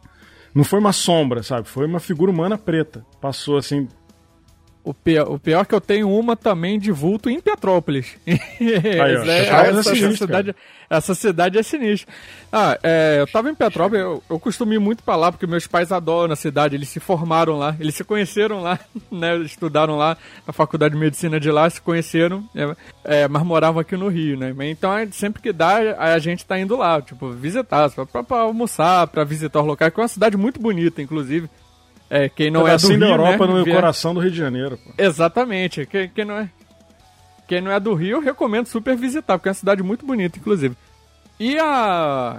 Não 0.53 0.63
foi 0.63 0.79
uma 0.79 0.93
sombra, 0.93 1.43
sabe? 1.43 1.67
Foi 1.67 1.85
uma 1.85 1.99
figura 1.99 2.31
humana 2.31 2.57
preta. 2.57 3.05
Passou 3.19 3.57
assim, 3.57 3.89
O 4.85 4.93
pior, 4.93 5.31
o 5.31 5.39
pior 5.39 5.61
é 5.61 5.65
que 5.65 5.73
eu 5.73 5.81
tenho 5.81 6.07
uma 6.07 6.35
também 6.35 6.77
de 6.79 6.91
vulto 6.91 7.27
em 7.27 7.39
Petrópolis. 7.39 8.15
Aí, 8.27 8.37
ó, 9.17 9.23
Essa- 9.23 9.25
Petrópolis 9.25 9.47
é 9.47 9.79
essa, 9.79 9.83
sinistro, 9.95 10.17
cidade, 10.27 10.55
essa 10.87 11.15
cidade 11.15 11.57
é 11.57 11.63
sinistra. 11.63 12.13
Ah, 12.53 12.77
é, 12.83 13.17
eu 13.19 13.25
tava 13.25 13.49
em 13.49 13.55
Petrópolis, 13.55 14.03
eu, 14.03 14.23
eu 14.29 14.39
costumo 14.39 14.73
ir 14.73 14.79
muito 14.79 15.01
pra 15.01 15.15
lá, 15.15 15.31
porque 15.31 15.47
meus 15.47 15.65
pais 15.65 15.91
adoram 15.91 16.33
a 16.33 16.35
cidade, 16.35 16.75
eles 16.75 16.87
se 16.89 16.99
formaram 16.99 17.57
lá, 17.57 17.75
eles 17.79 17.95
se 17.95 18.03
conheceram 18.03 18.61
lá, 18.61 18.79
né? 19.11 19.35
Estudaram 19.37 19.97
lá 19.97 20.15
na 20.45 20.53
faculdade 20.53 20.93
de 20.93 20.99
medicina 20.99 21.39
de 21.39 21.49
lá, 21.49 21.67
se 21.67 21.81
conheceram, 21.81 22.47
é, 22.55 22.75
é, 23.23 23.27
mas 23.27 23.41
moravam 23.41 23.81
aqui 23.81 23.97
no 23.97 24.07
Rio, 24.07 24.37
né? 24.37 24.53
Então, 24.69 24.95
é, 24.95 25.07
sempre 25.07 25.41
que 25.41 25.51
dá, 25.51 25.77
a 25.97 26.19
gente 26.19 26.45
tá 26.45 26.59
indo 26.59 26.77
lá, 26.77 27.01
tipo, 27.01 27.31
visitar, 27.31 27.89
pra, 27.89 28.23
pra 28.23 28.37
almoçar, 28.41 29.07
pra 29.07 29.23
visitar 29.23 29.61
os 29.61 29.65
locais, 29.67 29.91
que 29.91 29.99
é 29.99 30.03
uma 30.03 30.07
cidade 30.07 30.37
muito 30.37 30.61
bonita, 30.61 31.01
inclusive. 31.01 31.49
É, 32.17 32.29
quem 32.29 32.49
não 32.51 32.61
é 32.61 32.63
do 32.63 32.65
Pedacinho 32.67 32.91
Rio, 32.91 32.99
da 32.99 33.07
Europa 33.07 33.47
né, 33.47 33.53
no 33.53 33.63
vier- 33.63 33.75
coração 33.75 34.13
do 34.13 34.19
Rio 34.19 34.31
de 34.31 34.37
Janeiro, 34.37 34.77
pô. 34.77 34.91
Exatamente. 34.97 35.85
Quem, 35.85 36.07
quem 36.09 36.23
não 36.25 36.37
é, 36.39 36.49
quem 37.47 37.61
não 37.61 37.71
é 37.71 37.79
do 37.79 37.93
Rio, 37.93 38.17
eu 38.17 38.21
recomendo 38.21 38.67
super 38.67 38.95
visitar, 38.95 39.37
porque 39.37 39.49
é 39.49 39.51
uma 39.51 39.55
cidade 39.55 39.83
muito 39.83 40.05
bonita, 40.05 40.37
inclusive. 40.39 40.75
E 41.39 41.57
a. 41.59 42.37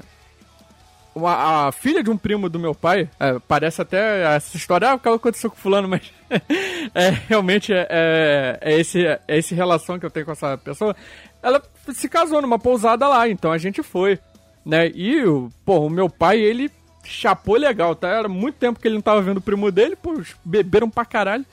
uma- 1.15 1.67
a 1.69 1.73
filha 1.73 2.03
de 2.03 2.11
um 2.11 2.17
primo 2.17 2.49
do 2.49 2.59
meu 2.59 2.75
pai, 2.75 3.09
é, 3.21 3.39
parece 3.47 3.81
até 3.83 4.23
essa 4.35 4.57
história, 4.57 4.91
ah, 4.91 4.95
o 4.95 4.99
que 4.99 5.09
aconteceu 5.09 5.51
com 5.51 5.57
fulano, 5.57 5.89
mas 5.89 6.03
é, 6.95 7.11
realmente 7.29 7.73
é, 7.73 7.87
é, 7.91 8.59
é 8.61 8.81
esse, 8.81 9.05
é 9.07 9.21
esse 9.29 9.55
relação 9.55 9.99
que 9.99 10.07
eu 10.07 10.11
tenho 10.11 10.27
com 10.27 10.33
essa 10.33 10.57
pessoa. 10.59 10.95
Ela 11.43 11.63
se 11.93 12.09
casou 12.09 12.41
numa 12.43 12.59
pousada 12.59 13.07
lá, 13.09 13.29
então 13.29 13.53
a 13.53 13.59
gente 13.59 13.83
foi, 13.83 14.19
né? 14.65 14.89
E, 14.89 15.23
pô, 15.65 15.81
o 15.87 15.91
meu 15.91 16.09
pai, 16.11 16.39
ele 16.41 16.71
chapou 17.09 17.57
legal, 17.57 17.95
tá? 17.95 18.09
Era 18.09 18.29
muito 18.29 18.57
tempo 18.57 18.81
que 18.81 18.87
ele 18.87 18.97
não 18.97 19.03
tava 19.03 19.23
vendo 19.23 19.39
o 19.39 19.43
primo 19.43 19.71
dele, 19.71 19.97
pô, 19.97 20.21
beberam 20.45 20.91
pra 20.91 21.05
caralho. 21.05 21.45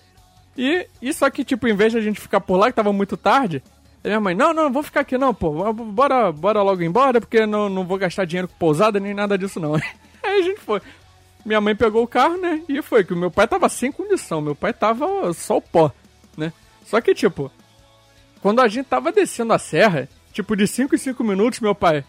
E, 0.57 0.87
e 1.01 1.13
só 1.13 1.29
que, 1.29 1.43
tipo, 1.43 1.67
em 1.67 1.75
vez 1.75 1.91
de 1.91 1.97
a 1.97 2.01
gente 2.01 2.19
ficar 2.19 2.39
por 2.39 2.57
lá, 2.57 2.67
que 2.67 2.75
tava 2.75 2.93
muito 2.93 3.17
tarde, 3.17 3.63
a 4.03 4.07
minha 4.07 4.19
mãe, 4.19 4.35
não, 4.35 4.53
não, 4.53 4.71
vou 4.71 4.83
ficar 4.83 5.01
aqui 5.01 5.17
não, 5.17 5.33
pô, 5.33 5.71
bora, 5.73 6.31
bora 6.31 6.61
logo 6.61 6.83
embora, 6.83 7.21
porque 7.21 7.45
não, 7.45 7.69
não 7.69 7.85
vou 7.85 7.97
gastar 7.97 8.25
dinheiro 8.25 8.47
com 8.47 8.55
pousada 8.55 8.99
nem 8.99 9.13
nada 9.13 9.37
disso 9.37 9.59
não. 9.59 9.75
Aí 10.23 10.39
a 10.39 10.41
gente 10.41 10.59
foi. 10.59 10.81
Minha 11.45 11.59
mãe 11.59 11.75
pegou 11.75 12.03
o 12.03 12.07
carro, 12.07 12.37
né, 12.37 12.61
e 12.69 12.81
foi, 12.81 13.03
que 13.03 13.13
o 13.13 13.17
meu 13.17 13.31
pai 13.31 13.47
tava 13.47 13.67
sem 13.67 13.91
condição, 13.91 14.41
meu 14.41 14.55
pai 14.55 14.73
tava 14.73 15.33
só 15.33 15.57
o 15.57 15.61
pó, 15.61 15.91
né. 16.37 16.53
Só 16.85 17.01
que, 17.01 17.13
tipo, 17.13 17.51
quando 18.41 18.61
a 18.61 18.67
gente 18.67 18.85
tava 18.85 19.11
descendo 19.11 19.53
a 19.53 19.59
serra, 19.59 20.07
tipo, 20.31 20.55
de 20.55 20.67
5 20.67 20.95
em 20.95 20.97
5 20.97 21.23
minutos, 21.23 21.59
meu 21.59 21.75
pai, 21.75 22.03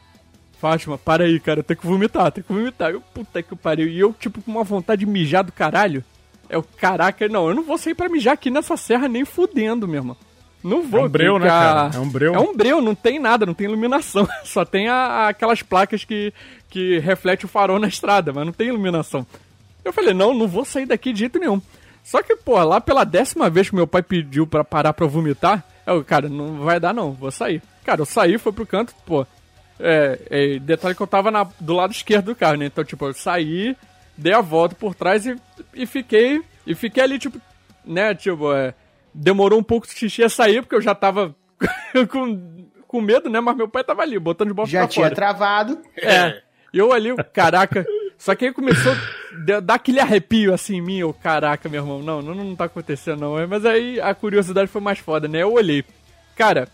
Fátima, 0.61 0.97
para 0.97 1.25
aí, 1.25 1.39
cara, 1.41 1.61
eu 1.61 1.65
tenho 1.65 1.79
que 1.79 1.87
vomitar, 1.87 2.31
tenho 2.33 2.45
que 2.47 2.53
vomitar. 2.53 2.91
Eu, 2.91 3.01
puta 3.01 3.43
que 3.43 3.55
pariu. 3.55 3.87
E 3.89 3.99
eu, 3.99 4.13
tipo, 4.19 4.41
com 4.41 4.51
uma 4.51 4.65
vontade 4.65 5.01
de 5.01 5.07
mijar 5.07 5.45
do 5.45 5.53
caralho. 5.53 6.03
É 6.49 6.57
o 6.59 6.63
caraca, 6.63 7.29
não, 7.29 7.49
eu 7.49 7.55
não 7.55 7.63
vou 7.63 7.77
sair 7.79 7.95
pra 7.95 8.09
mijar 8.09 8.35
aqui 8.35 8.51
nessa 8.51 8.77
serra 8.77 9.09
nem 9.09 9.25
fudendo, 9.25 9.87
meu 9.89 9.97
irmão. 10.01 10.17
Não 10.63 10.83
vou. 10.83 11.01
É 11.01 11.05
um 11.05 11.09
breu, 11.09 11.39
né, 11.39 11.47
cara? 11.49 11.91
É 11.95 11.99
um 11.99 12.09
breu. 12.09 12.35
É 12.35 12.39
um 12.39 12.55
breu, 12.57 12.81
não 12.81 12.95
tem 12.95 13.19
nada, 13.19 13.45
não 13.45 13.53
tem 13.55 13.67
iluminação. 13.67 14.27
Só 14.45 14.65
tem 14.65 14.89
a- 14.89 15.29
aquelas 15.29 15.63
placas 15.63 16.05
que, 16.05 16.33
que 16.71 16.99
reflete 17.01 17.45
o 17.45 17.49
farol 17.49 17.79
na 17.79 17.89
estrada, 17.89 18.33
mas 18.33 18.47
não 18.47 18.53
tem 18.53 18.69
iluminação. 18.69 19.27
Eu 19.85 19.93
falei, 19.93 20.15
não, 20.15 20.33
não 20.33 20.49
vou 20.49 20.65
sair 20.65 20.87
daqui 20.87 21.13
de 21.13 21.21
jeito 21.21 21.39
nenhum. 21.39 21.61
Só 22.03 22.23
que, 22.23 22.37
pô, 22.37 22.63
lá 22.63 22.81
pela 22.81 23.05
décima 23.05 23.51
vez 23.51 23.69
que 23.69 23.75
meu 23.77 23.87
pai 23.87 24.03
pediu 24.03 24.47
pra 24.47 24.65
parar 24.65 24.93
pra 24.95 25.05
eu 25.05 25.09
vomitar, 25.11 25.63
eu, 25.87 26.03
cara, 26.05 26.29
não 26.29 26.59
vai 26.61 26.79
dar 26.81 26.95
não, 26.95 27.13
vou 27.13 27.31
sair. 27.31 27.63
Cara, 27.85 28.01
eu 28.03 28.07
saí, 28.07 28.39
fui 28.39 28.53
pro 28.53 28.67
canto, 28.67 28.95
pô. 29.07 29.27
É, 29.79 30.19
é, 30.31 30.59
detalhe 30.59 30.95
que 30.95 31.01
eu 31.03 31.07
tava 31.07 31.31
na- 31.31 31.47
do 31.61 31.73
lado 31.75 31.93
esquerdo 31.93 32.27
do 32.27 32.37
carro, 32.37 32.57
né? 32.57 32.67
Então, 32.67 32.85
tipo, 32.85 33.05
eu 33.07 33.13
saí, 33.15 33.77
dei 34.17 34.33
a 34.33 34.41
volta 34.41 34.75
por 34.75 34.95
trás 34.95 35.27
e, 35.27 35.37
e 35.75 35.85
fiquei. 35.87 36.43
E 36.67 36.75
fiquei 36.75 37.03
ali, 37.03 37.19
tipo, 37.19 37.41
né, 37.85 38.15
tipo, 38.15 38.53
é, 38.53 38.73
demorou 39.13 39.59
um 39.59 39.63
pouco 39.65 39.87
de 39.87 39.93
xixi 39.95 40.23
a 40.23 40.29
sair, 40.29 40.63
porque 40.63 40.75
eu 40.77 40.81
já 40.81 40.95
tava 40.95 41.35
com, 42.11 42.67
com 42.87 43.01
medo, 43.01 43.29
né? 43.29 43.41
Mas 43.41 43.57
meu 43.57 43.69
pai 43.69 43.85
tava 43.85 44.03
ali, 44.03 44.19
botando 44.19 44.49
de 44.49 44.55
bola 44.55 44.69
Já 44.69 44.81
pra 44.81 44.89
tinha 44.89 45.05
fora. 45.07 45.15
travado. 45.15 45.79
É. 45.97 46.41
E 46.73 46.79
eu 46.79 46.93
ali, 46.93 47.13
o 47.13 47.17
caraca. 47.33 47.85
Só 48.17 48.35
que 48.35 48.47
aí 48.47 48.53
começou 48.53 48.93
a 48.93 49.61
dar 49.61 49.75
aquele 49.75 50.01
arrepio 50.01 50.55
assim 50.55 50.77
em 50.77 50.81
mim, 50.81 50.99
eu, 50.99 51.13
caraca, 51.13 51.69
meu 51.69 51.83
irmão, 51.83 52.01
não, 52.03 52.23
não, 52.23 52.35
não 52.35 52.57
tá 52.57 52.65
acontecendo 52.65 53.21
não. 53.21 53.47
Mas 53.49 53.67
aí 53.67 54.01
a 54.01 54.15
curiosidade 54.15 54.69
foi 54.69 54.81
mais 54.81 54.99
foda, 55.01 55.27
né? 55.29 55.43
Eu 55.43 55.53
olhei. 55.53 55.85
Cara, 56.37 56.69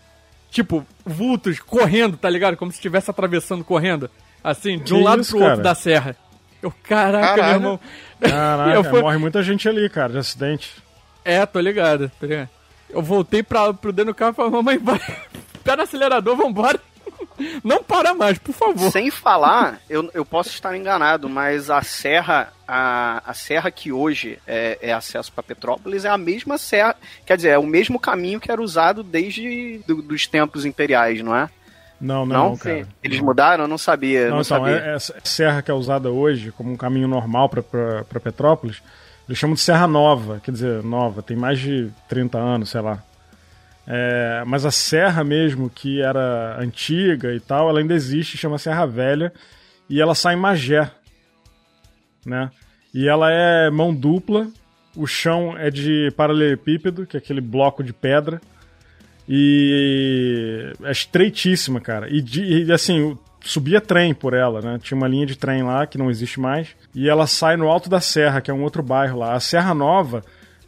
tipo, 0.51 0.85
vultos 1.03 1.59
correndo, 1.59 2.15
tá 2.17 2.29
ligado? 2.29 2.55
Como 2.57 2.69
se 2.71 2.77
estivesse 2.77 3.09
atravessando 3.09 3.63
correndo. 3.63 4.07
Assim, 4.43 4.77
de 4.77 4.93
um 4.93 4.97
Que 4.97 5.03
lado 5.03 5.21
isso, 5.21 5.31
pro 5.31 5.39
outro 5.39 5.51
cara? 5.57 5.63
da 5.63 5.73
serra. 5.75 6.15
Eu, 6.61 6.71
caraca, 6.83 7.27
Caralho. 7.35 7.43
meu 7.47 7.55
irmão. 7.55 7.79
Caraca, 8.21 8.75
Eu 8.75 8.83
fui- 8.83 9.01
morre 9.01 9.17
muita 9.17 9.41
gente 9.41 9.67
ali, 9.67 9.89
cara, 9.89 10.11
de 10.13 10.19
acidente. 10.19 10.75
É, 11.25 11.43
tô 11.45 11.59
ligado, 11.59 12.11
tô 12.19 12.25
ligado. 12.27 12.49
Eu 12.89 13.01
voltei 13.01 13.41
pra, 13.41 13.73
pro 13.73 13.91
dentro 13.91 14.11
do 14.13 14.15
carro 14.15 14.31
e 14.31 14.35
falei, 14.35 14.51
mamãe, 14.51 14.77
vai, 14.77 14.99
pé 15.63 15.75
no 15.75 15.83
acelerador, 15.83 16.35
vambora. 16.35 16.79
Não 17.63 17.83
para 17.83 18.13
mais, 18.13 18.37
por 18.37 18.53
favor. 18.53 18.91
Sem 18.91 19.09
falar, 19.11 19.79
eu, 19.89 20.09
eu 20.13 20.25
posso 20.25 20.49
estar 20.49 20.75
enganado, 20.75 21.27
mas 21.29 21.69
a 21.69 21.81
serra, 21.81 22.51
a, 22.67 23.21
a 23.25 23.33
serra 23.33 23.69
que 23.71 23.91
hoje 23.91 24.37
é, 24.47 24.77
é 24.81 24.93
acesso 24.93 25.31
para 25.31 25.43
Petrópolis 25.43 26.05
é 26.05 26.09
a 26.09 26.17
mesma 26.17 26.57
serra, 26.57 26.95
quer 27.25 27.35
dizer, 27.35 27.49
é 27.49 27.57
o 27.57 27.65
mesmo 27.65 27.99
caminho 27.99 28.39
que 28.39 28.51
era 28.51 28.61
usado 28.61 29.03
desde 29.03 29.79
do- 29.87 30.01
dos 30.01 30.27
tempos 30.27 30.65
imperiais, 30.65 31.21
não 31.21 31.35
é? 31.35 31.49
Não, 31.99 32.25
não, 32.25 32.57
cara. 32.57 32.83
Sim. 32.83 32.89
Eles 33.03 33.19
mudaram? 33.19 33.65
Eu 33.65 33.67
não 33.67 33.77
sabia, 33.77 34.21
não, 34.29 34.37
Não, 34.37 34.41
então, 34.41 34.43
sabia. 34.43 34.75
é- 34.77 34.95
essa 34.95 35.15
serra 35.23 35.61
que 35.61 35.69
é 35.69 35.73
usada 35.73 36.09
hoje 36.09 36.51
como 36.51 36.71
um 36.71 36.75
caminho 36.75 37.07
normal 37.07 37.47
para 37.47 38.19
Petrópolis, 38.19 38.81
eles 39.29 39.37
chamam 39.37 39.53
de 39.53 39.61
Serra 39.61 39.87
Nova, 39.87 40.41
quer 40.43 40.51
dizer, 40.51 40.83
nova, 40.83 41.21
tem 41.21 41.37
mais 41.37 41.59
de 41.59 41.89
30 42.09 42.37
anos, 42.39 42.69
sei 42.71 42.81
lá. 42.81 42.99
É, 43.87 44.43
mas 44.45 44.65
a 44.65 44.71
serra 44.71 45.23
mesmo, 45.23 45.69
que 45.69 46.01
era 46.01 46.57
antiga 46.59 47.33
e 47.33 47.39
tal, 47.39 47.69
ela 47.69 47.79
ainda 47.79 47.93
existe, 47.93 48.37
chama 48.37 48.57
Serra 48.57 48.85
Velha, 48.85 49.33
e 49.89 49.99
ela 49.99 50.15
sai 50.15 50.35
em 50.35 50.39
Magé, 50.39 50.89
né? 52.25 52.49
E 52.93 53.07
ela 53.07 53.31
é 53.31 53.69
mão 53.69 53.93
dupla, 53.93 54.47
o 54.95 55.07
chão 55.07 55.57
é 55.57 55.69
de 55.69 56.11
paralelepípedo, 56.15 57.05
que 57.05 57.17
é 57.17 57.19
aquele 57.19 57.41
bloco 57.41 57.83
de 57.83 57.93
pedra, 57.93 58.41
e 59.27 60.73
é 60.83 60.91
estreitíssima, 60.91 61.79
cara. 61.79 62.07
E, 62.09 62.23
e, 62.65 62.71
assim, 62.71 63.17
subia 63.41 63.79
trem 63.79 64.13
por 64.13 64.33
ela, 64.33 64.61
né? 64.61 64.79
Tinha 64.81 64.97
uma 64.97 65.07
linha 65.07 65.25
de 65.25 65.37
trem 65.37 65.63
lá 65.63 65.87
que 65.87 65.97
não 65.97 66.09
existe 66.09 66.39
mais. 66.39 66.69
E 66.93 67.09
ela 67.09 67.25
sai 67.27 67.55
no 67.55 67.69
Alto 67.69 67.89
da 67.89 68.01
Serra, 68.01 68.41
que 68.41 68.51
é 68.51 68.53
um 68.53 68.63
outro 68.63 68.83
bairro 68.83 69.19
lá. 69.19 69.33
A 69.33 69.39
Serra 69.39 69.73
Nova, 69.73 70.23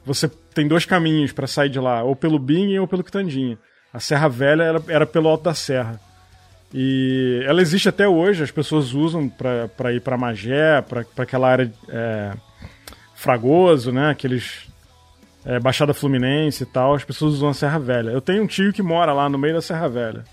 você 0.05 0.31
tem 0.53 0.67
dois 0.67 0.85
caminhos 0.85 1.31
pra 1.31 1.47
sair 1.47 1.69
de 1.69 1.79
lá, 1.79 2.03
ou 2.03 2.15
pelo 2.15 2.39
Bing 2.39 2.77
ou 2.79 2.87
pelo 2.87 3.03
Quitandinha. 3.03 3.57
A 3.93 3.99
Serra 3.99 4.27
Velha 4.27 4.63
era, 4.63 4.83
era 4.87 5.05
pelo 5.05 5.29
Alto 5.29 5.43
da 5.43 5.53
Serra. 5.53 5.99
E 6.73 7.43
ela 7.45 7.61
existe 7.61 7.87
até 7.87 8.07
hoje, 8.07 8.43
as 8.43 8.49
pessoas 8.49 8.93
usam 8.93 9.29
pra 9.29 9.93
ir 9.93 10.01
pra 10.01 10.17
Magé, 10.17 10.81
pra 10.81 11.05
aquela 11.17 11.47
área 11.47 11.71
é, 11.87 12.31
Fragoso, 13.13 13.91
né? 13.91 14.09
Aqueles 14.09 14.67
é, 15.45 15.59
Baixada 15.59 15.93
Fluminense 15.93 16.63
e 16.63 16.65
tal, 16.65 16.95
as 16.95 17.03
pessoas 17.03 17.35
usam 17.35 17.49
a 17.49 17.53
Serra 17.53 17.77
Velha. 17.77 18.09
Eu 18.09 18.21
tenho 18.21 18.43
um 18.43 18.47
tio 18.47 18.73
que 18.73 18.81
mora 18.81 19.13
lá 19.13 19.29
no 19.29 19.37
meio 19.37 19.53
da 19.53 19.61
Serra 19.61 19.87
Velha. 19.87 20.23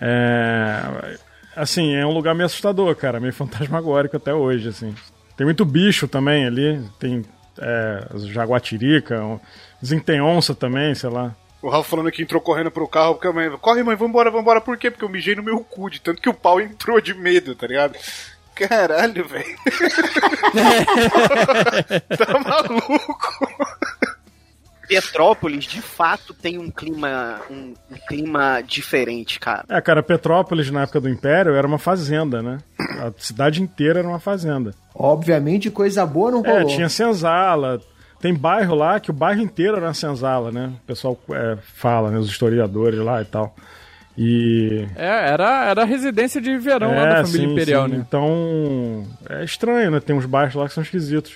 É, 0.00 1.16
assim, 1.56 1.94
é 1.96 2.06
um 2.06 2.12
lugar 2.12 2.34
meio 2.34 2.46
assustador, 2.46 2.94
cara, 2.94 3.18
meio 3.18 3.32
fantasmagórico 3.34 4.16
até 4.16 4.32
hoje, 4.32 4.68
assim. 4.68 4.94
Tem 5.36 5.44
muito 5.44 5.64
bicho 5.64 6.06
também 6.06 6.46
ali, 6.46 6.80
tem 7.00 7.24
é, 7.60 8.06
jaguatirica, 8.26 9.22
um- 9.22 9.40
dizem 9.80 9.98
que 9.98 10.06
tem 10.06 10.20
onça 10.20 10.54
também, 10.54 10.94
sei 10.94 11.10
lá. 11.10 11.34
O 11.60 11.68
Ralf 11.68 11.88
falando 11.88 12.10
que 12.12 12.22
entrou 12.22 12.40
correndo 12.40 12.70
pro 12.70 12.86
carro, 12.86 13.14
porque 13.14 13.26
a 13.26 13.32
mãe, 13.32 13.50
corre 13.60 13.82
mãe, 13.82 13.96
vambora, 13.96 14.30
vambora, 14.30 14.60
por 14.60 14.76
quê? 14.78 14.90
Porque 14.90 15.04
eu 15.04 15.08
mijei 15.08 15.34
no 15.34 15.42
meu 15.42 15.58
cu, 15.60 15.90
de 15.90 16.00
tanto 16.00 16.22
que 16.22 16.28
o 16.28 16.34
pau 16.34 16.60
entrou 16.60 17.00
de 17.00 17.12
medo, 17.14 17.54
tá 17.56 17.66
ligado? 17.66 17.96
Caralho, 18.54 19.26
velho. 19.26 19.56
tá 22.16 22.38
maluco? 22.38 23.48
Petrópolis, 24.88 25.64
de 25.64 25.82
fato, 25.82 26.32
tem 26.32 26.58
um 26.58 26.70
clima, 26.70 27.40
um, 27.50 27.74
um 27.90 27.96
clima 28.08 28.62
diferente, 28.66 29.38
cara. 29.38 29.64
É, 29.68 29.80
cara, 29.80 30.02
Petrópolis 30.02 30.70
na 30.70 30.82
época 30.82 31.00
do 31.00 31.08
Império 31.08 31.54
era 31.54 31.66
uma 31.66 31.78
fazenda, 31.78 32.42
né? 32.42 32.58
A 32.98 33.12
cidade 33.18 33.62
inteira 33.62 33.98
era 34.00 34.08
uma 34.08 34.18
fazenda. 34.18 34.72
Obviamente, 34.94 35.70
coisa 35.70 36.06
boa 36.06 36.30
não 36.30 36.44
É, 36.44 36.50
rolou. 36.50 36.66
tinha 36.68 36.88
senzala. 36.88 37.80
Tem 38.20 38.34
bairro 38.34 38.74
lá 38.74 38.98
que 38.98 39.10
o 39.10 39.14
bairro 39.14 39.40
inteiro 39.40 39.76
era 39.76 39.86
uma 39.86 39.94
senzala, 39.94 40.50
né? 40.50 40.72
O 40.82 40.86
pessoal 40.86 41.20
é, 41.30 41.58
fala, 41.74 42.10
né? 42.10 42.18
Os 42.18 42.28
historiadores 42.28 42.98
lá 42.98 43.22
e 43.22 43.24
tal. 43.26 43.54
E. 44.16 44.84
É, 44.96 45.30
era, 45.30 45.66
era 45.66 45.82
a 45.82 45.84
residência 45.84 46.40
de 46.40 46.56
verão 46.58 46.92
lá 46.92 47.04
da 47.04 47.24
família 47.24 47.46
sim, 47.46 47.52
imperial, 47.52 47.86
sim. 47.86 47.92
né? 47.92 48.04
Então. 48.08 49.06
É 49.28 49.44
estranho, 49.44 49.92
né? 49.92 50.00
Tem 50.00 50.16
uns 50.16 50.26
bairros 50.26 50.56
lá 50.56 50.66
que 50.66 50.72
são 50.74 50.82
esquisitos. 50.82 51.34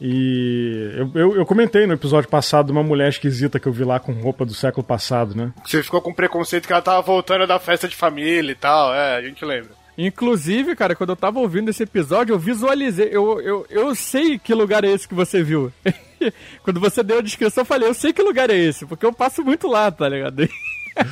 E 0.00 0.92
eu, 0.96 1.10
eu, 1.14 1.36
eu 1.36 1.46
comentei 1.46 1.86
no 1.86 1.92
episódio 1.92 2.30
passado 2.30 2.66
de 2.66 2.72
uma 2.72 2.82
mulher 2.82 3.10
esquisita 3.10 3.60
que 3.60 3.66
eu 3.66 3.72
vi 3.72 3.84
lá 3.84 4.00
com 4.00 4.12
roupa 4.12 4.46
do 4.46 4.54
século 4.54 4.82
passado, 4.82 5.34
né? 5.34 5.52
Você 5.64 5.82
ficou 5.82 6.00
com 6.00 6.14
preconceito 6.14 6.66
que 6.66 6.72
ela 6.72 6.80
tava 6.80 7.02
voltando 7.02 7.46
da 7.46 7.58
festa 7.58 7.86
de 7.86 7.94
família 7.94 8.52
e 8.52 8.54
tal, 8.54 8.94
é, 8.94 9.16
a 9.16 9.22
gente 9.22 9.44
lembra. 9.44 9.78
Inclusive, 9.98 10.74
cara, 10.74 10.94
quando 10.94 11.10
eu 11.10 11.16
tava 11.16 11.40
ouvindo 11.40 11.68
esse 11.68 11.82
episódio, 11.82 12.32
eu 12.32 12.38
visualizei. 12.38 13.10
Eu, 13.12 13.38
eu, 13.42 13.66
eu 13.68 13.94
sei 13.94 14.38
que 14.38 14.54
lugar 14.54 14.82
é 14.82 14.88
esse 14.88 15.06
que 15.06 15.14
você 15.14 15.42
viu. 15.42 15.70
quando 16.64 16.80
você 16.80 17.02
deu 17.02 17.18
a 17.18 17.22
descrição, 17.22 17.60
eu 17.60 17.66
falei, 17.66 17.86
eu 17.86 17.92
sei 17.92 18.10
que 18.10 18.22
lugar 18.22 18.48
é 18.48 18.56
esse, 18.56 18.86
porque 18.86 19.04
eu 19.04 19.12
passo 19.12 19.44
muito 19.44 19.68
lá, 19.68 19.90
tá 19.90 20.08
ligado? 20.08 20.48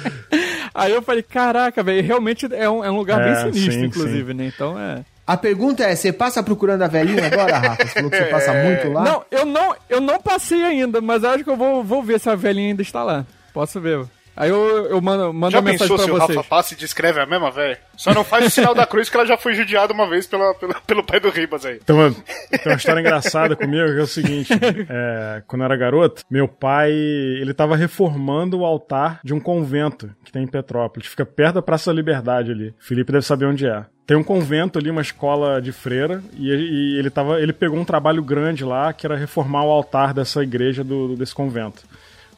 Aí 0.75 0.93
eu 0.93 1.03
falei, 1.03 1.23
caraca, 1.23 1.83
velho, 1.83 2.07
realmente 2.07 2.47
é 2.51 2.69
um, 2.71 2.83
é 2.83 2.91
um 2.91 2.97
lugar 2.97 3.21
É, 3.21 3.25
bem 3.25 3.53
sinistro, 3.53 3.81
sim, 3.81 3.87
inclusive, 3.87 4.33
né? 4.33 4.47
Então 4.47 4.79
é. 4.79 5.05
A 5.29 5.37
pergunta 5.37 5.85
é, 5.85 5.95
você 5.95 6.11
passa 6.13 6.43
procurando 6.43 6.83
a 6.83 6.89
velhinha 6.89 7.27
agora, 7.27 7.59
Rafa? 7.59 7.85
Você 7.87 7.93
falou 7.95 8.11
que 8.11 8.17
você 8.17 8.25
passa 8.25 8.53
muito 8.55 8.89
lá? 8.91 9.05
Não, 9.05 9.25
eu 9.31 9.45
não, 9.45 9.77
eu 9.89 10.01
não 10.01 10.19
passei 10.21 10.65
ainda, 10.65 11.01
mas 11.03 11.23
eu 11.23 11.31
acho 11.31 11.45
que 11.45 11.51
eu 11.51 11.57
vou, 11.57 11.85
vou 11.85 12.03
ver 12.03 12.19
se 12.19 12.31
a 12.31 12.35
velhinha 12.35 12.69
ainda 12.71 12.81
está 12.83 13.03
lá. 13.05 13.27
Posso 13.53 13.79
ver. 13.81 14.07
Aí 14.35 14.51
eu, 14.51 14.87
eu 14.87 15.01
mando, 15.01 15.33
mando 15.35 15.51
Já 15.51 15.59
uma 15.59 15.71
mensagem 15.73 15.97
pensou 15.97 16.07
se 16.07 16.11
o. 16.13 16.17
Rafa 16.17 16.45
passa 16.49 16.73
e 16.73 16.77
descreve 16.77 17.19
a 17.21 17.27
mesma, 17.27 17.51
velho? 17.51 17.77
Só 17.97 18.15
não 18.15 18.23
faz 18.23 18.47
o 18.47 18.51
sinal 18.51 18.73
da 18.73 18.87
cruz 18.87 19.11
que 19.11 19.17
ela 19.17 19.27
já 19.27 19.37
foi 19.37 19.53
judiada 19.53 19.93
uma 19.93 20.09
vez 20.09 20.29
pela, 20.29 20.55
pela- 20.55 20.81
pelo 20.87 21.03
pai 21.03 21.19
do 21.19 21.29
Ribas 21.29 21.67
aí. 21.67 21.81
Tem 21.81 21.95
uma, 21.97 22.11
tem 22.13 22.61
uma 22.67 22.77
história 22.77 23.01
engraçada 23.01 23.57
comigo, 23.57 23.85
que 23.93 23.99
é 23.99 24.03
o 24.03 24.07
seguinte, 24.07 24.53
é, 24.89 25.43
quando 25.47 25.63
eu 25.63 25.65
era 25.67 25.77
garoto, 25.77 26.23
meu 26.31 26.47
pai, 26.47 26.93
ele 26.93 27.53
tava 27.53 27.75
reformando 27.75 28.61
o 28.61 28.65
altar 28.65 29.19
de 29.25 29.35
um 29.35 29.41
convento 29.41 30.09
que 30.25 30.31
tem 30.31 30.45
em 30.45 30.49
Petrópolis, 30.49 31.09
fica 31.09 31.27
perto 31.27 31.57
da 31.57 31.63
Praça 31.63 31.91
da 31.91 31.97
Liberdade 31.97 32.53
ali. 32.53 32.73
Felipe 32.79 33.11
deve 33.11 33.27
saber 33.27 33.47
onde 33.47 33.67
é. 33.67 33.85
Tem 34.09 34.17
um 34.17 34.25
convento 34.25 34.79
ali, 34.79 34.91
uma 34.91 35.03
escola 35.03 35.61
de 35.61 35.71
freira, 35.71 36.23
e, 36.33 36.49
e 36.49 36.99
ele, 36.99 37.11
tava, 37.11 37.43
ele 37.43 37.53
pegou 37.53 37.79
um 37.79 37.85
trabalho 37.85 38.23
grande 38.23 38.65
lá, 38.65 38.91
que 38.91 39.05
era 39.05 39.15
reformar 39.15 39.65
o 39.65 39.71
altar 39.71 40.15
dessa 40.15 40.43
igreja 40.43 40.83
do, 40.83 41.15
desse 41.15 41.35
convento. 41.35 41.83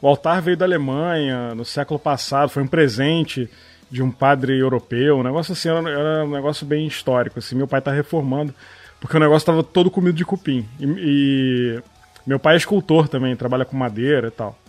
O 0.01 0.07
altar 0.09 0.41
veio 0.41 0.57
da 0.57 0.65
Alemanha 0.65 1.55
no 1.55 1.63
século 1.63 1.97
passado, 1.97 2.49
foi 2.49 2.61
um 2.61 2.67
presente 2.67 3.49
de 3.89 4.03
um 4.03 4.11
padre 4.11 4.59
europeu, 4.59 5.19
um 5.19 5.23
negócio 5.23 5.53
assim, 5.53 5.69
era, 5.69 5.89
era 5.89 6.25
um 6.25 6.31
negócio 6.31 6.65
bem 6.65 6.85
histórico, 6.85 7.39
assim, 7.39 7.55
meu 7.55 7.69
pai 7.69 7.79
tá 7.79 7.89
reformando, 7.93 8.53
porque 8.99 9.15
o 9.15 9.19
negócio 9.21 9.45
tava 9.45 9.63
todo 9.63 9.89
comido 9.89 10.17
de 10.17 10.25
cupim. 10.25 10.67
E, 10.77 10.85
e 10.85 11.81
meu 12.27 12.37
pai 12.37 12.55
é 12.55 12.57
escultor 12.57 13.07
também, 13.07 13.33
trabalha 13.33 13.63
com 13.63 13.77
madeira 13.77 14.27
e 14.27 14.31
tal. 14.31 14.59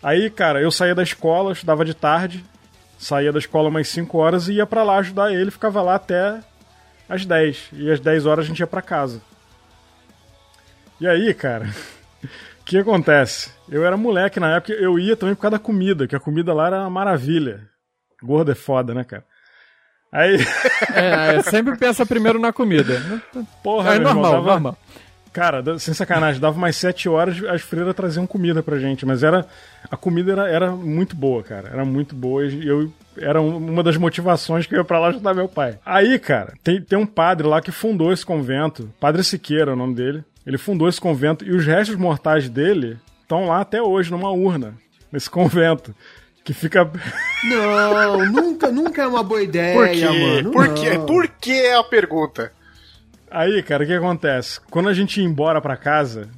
Aí, 0.00 0.30
cara, 0.30 0.62
eu 0.62 0.70
saía 0.70 0.94
da 0.94 1.02
escola, 1.02 1.50
estudava 1.50 1.84
de 1.84 1.92
tarde, 1.92 2.44
saía 3.00 3.32
da 3.32 3.38
escola 3.38 3.68
umas 3.68 3.88
5 3.88 4.18
horas 4.18 4.46
e 4.48 4.52
ia 4.54 4.66
pra 4.66 4.82
lá 4.82 4.98
ajudar 4.98 5.32
ele, 5.32 5.50
ficava 5.50 5.80
lá 5.82 5.94
até 5.94 6.38
às 7.08 7.24
10. 7.24 7.70
E 7.72 7.90
às 7.90 7.98
10 7.98 8.26
horas 8.26 8.44
a 8.44 8.48
gente 8.48 8.60
ia 8.60 8.66
pra 8.66 8.82
casa. 8.82 9.20
E 11.00 11.08
aí, 11.08 11.32
cara, 11.32 11.66
o 12.22 12.28
que 12.64 12.78
acontece? 12.78 13.50
Eu 13.68 13.84
era 13.86 13.96
moleque 13.96 14.38
na 14.38 14.56
época, 14.56 14.72
eu 14.74 14.98
ia 14.98 15.16
também 15.16 15.34
por 15.34 15.40
causa 15.42 15.56
da 15.56 15.62
comida, 15.62 16.06
que 16.06 16.14
a 16.14 16.20
comida 16.20 16.52
lá 16.52 16.66
era 16.66 16.80
uma 16.80 16.90
maravilha. 16.90 17.66
Gordo 18.22 18.52
é 18.52 18.54
foda, 18.54 18.92
né, 18.92 19.02
cara? 19.02 19.24
Aí, 20.12 20.36
É, 20.94 21.40
sempre 21.42 21.76
pensa 21.78 22.04
primeiro 22.04 22.38
na 22.38 22.52
comida. 22.52 23.00
porra, 23.62 23.92
É 23.92 23.94
irmão, 23.96 24.12
normal, 24.14 24.32
dava- 24.32 24.46
normal. 24.52 24.78
Cara, 25.32 25.78
sem 25.78 25.94
sacanagem, 25.94 26.40
dava 26.40 26.58
mais 26.58 26.76
sete 26.76 27.08
horas, 27.08 27.42
as 27.44 27.62
freiras 27.62 27.94
traziam 27.94 28.26
comida 28.26 28.62
pra 28.64 28.78
gente, 28.78 29.06
mas 29.06 29.22
era 29.22 29.46
a 29.90 29.96
comida 29.96 30.32
era, 30.32 30.48
era 30.48 30.70
muito 30.72 31.14
boa, 31.14 31.42
cara, 31.42 31.68
era 31.72 31.84
muito 31.84 32.14
boa 32.16 32.44
e 32.44 32.66
eu 32.66 32.92
era 33.16 33.40
um- 33.40 33.56
uma 33.56 33.82
das 33.82 33.96
motivações 33.96 34.66
que 34.66 34.74
eu 34.74 34.78
ia 34.78 34.84
pra 34.84 34.98
lá 34.98 35.08
ajudar 35.08 35.32
meu 35.34 35.48
pai. 35.48 35.78
Aí, 35.86 36.18
cara, 36.18 36.54
tem, 36.64 36.80
tem 36.82 36.98
um 36.98 37.06
padre 37.06 37.46
lá 37.46 37.60
que 37.60 37.70
fundou 37.70 38.12
esse 38.12 38.26
convento, 38.26 38.90
Padre 38.98 39.22
Siqueira 39.22 39.70
é 39.70 39.74
o 39.74 39.76
nome 39.76 39.94
dele. 39.94 40.24
Ele 40.46 40.58
fundou 40.58 40.88
esse 40.88 41.00
convento 41.00 41.44
e 41.44 41.52
os 41.52 41.64
restos 41.64 41.96
mortais 41.96 42.48
dele 42.48 42.98
estão 43.22 43.46
lá 43.46 43.60
até 43.60 43.80
hoje 43.80 44.10
numa 44.10 44.30
urna 44.32 44.74
nesse 45.12 45.28
convento 45.30 45.94
que 46.42 46.52
fica 46.52 46.90
Não, 47.44 48.26
nunca, 48.26 48.70
nunca 48.72 49.02
é 49.02 49.06
uma 49.06 49.22
boa 49.22 49.42
ideia, 49.42 49.76
Por 49.76 49.88
quê? 49.90 50.04
mano. 50.06 50.50
Por 50.50 50.74
quê? 50.74 50.98
Por 51.06 51.28
que 51.28 51.52
é 51.52 51.76
a 51.76 51.84
pergunta? 51.84 52.52
Aí, 53.30 53.62
cara, 53.62 53.84
o 53.84 53.86
que 53.86 53.92
acontece? 53.92 54.60
Quando 54.70 54.88
a 54.88 54.94
gente 54.94 55.20
ia 55.20 55.26
embora 55.26 55.60
pra 55.60 55.76
casa, 55.76 56.28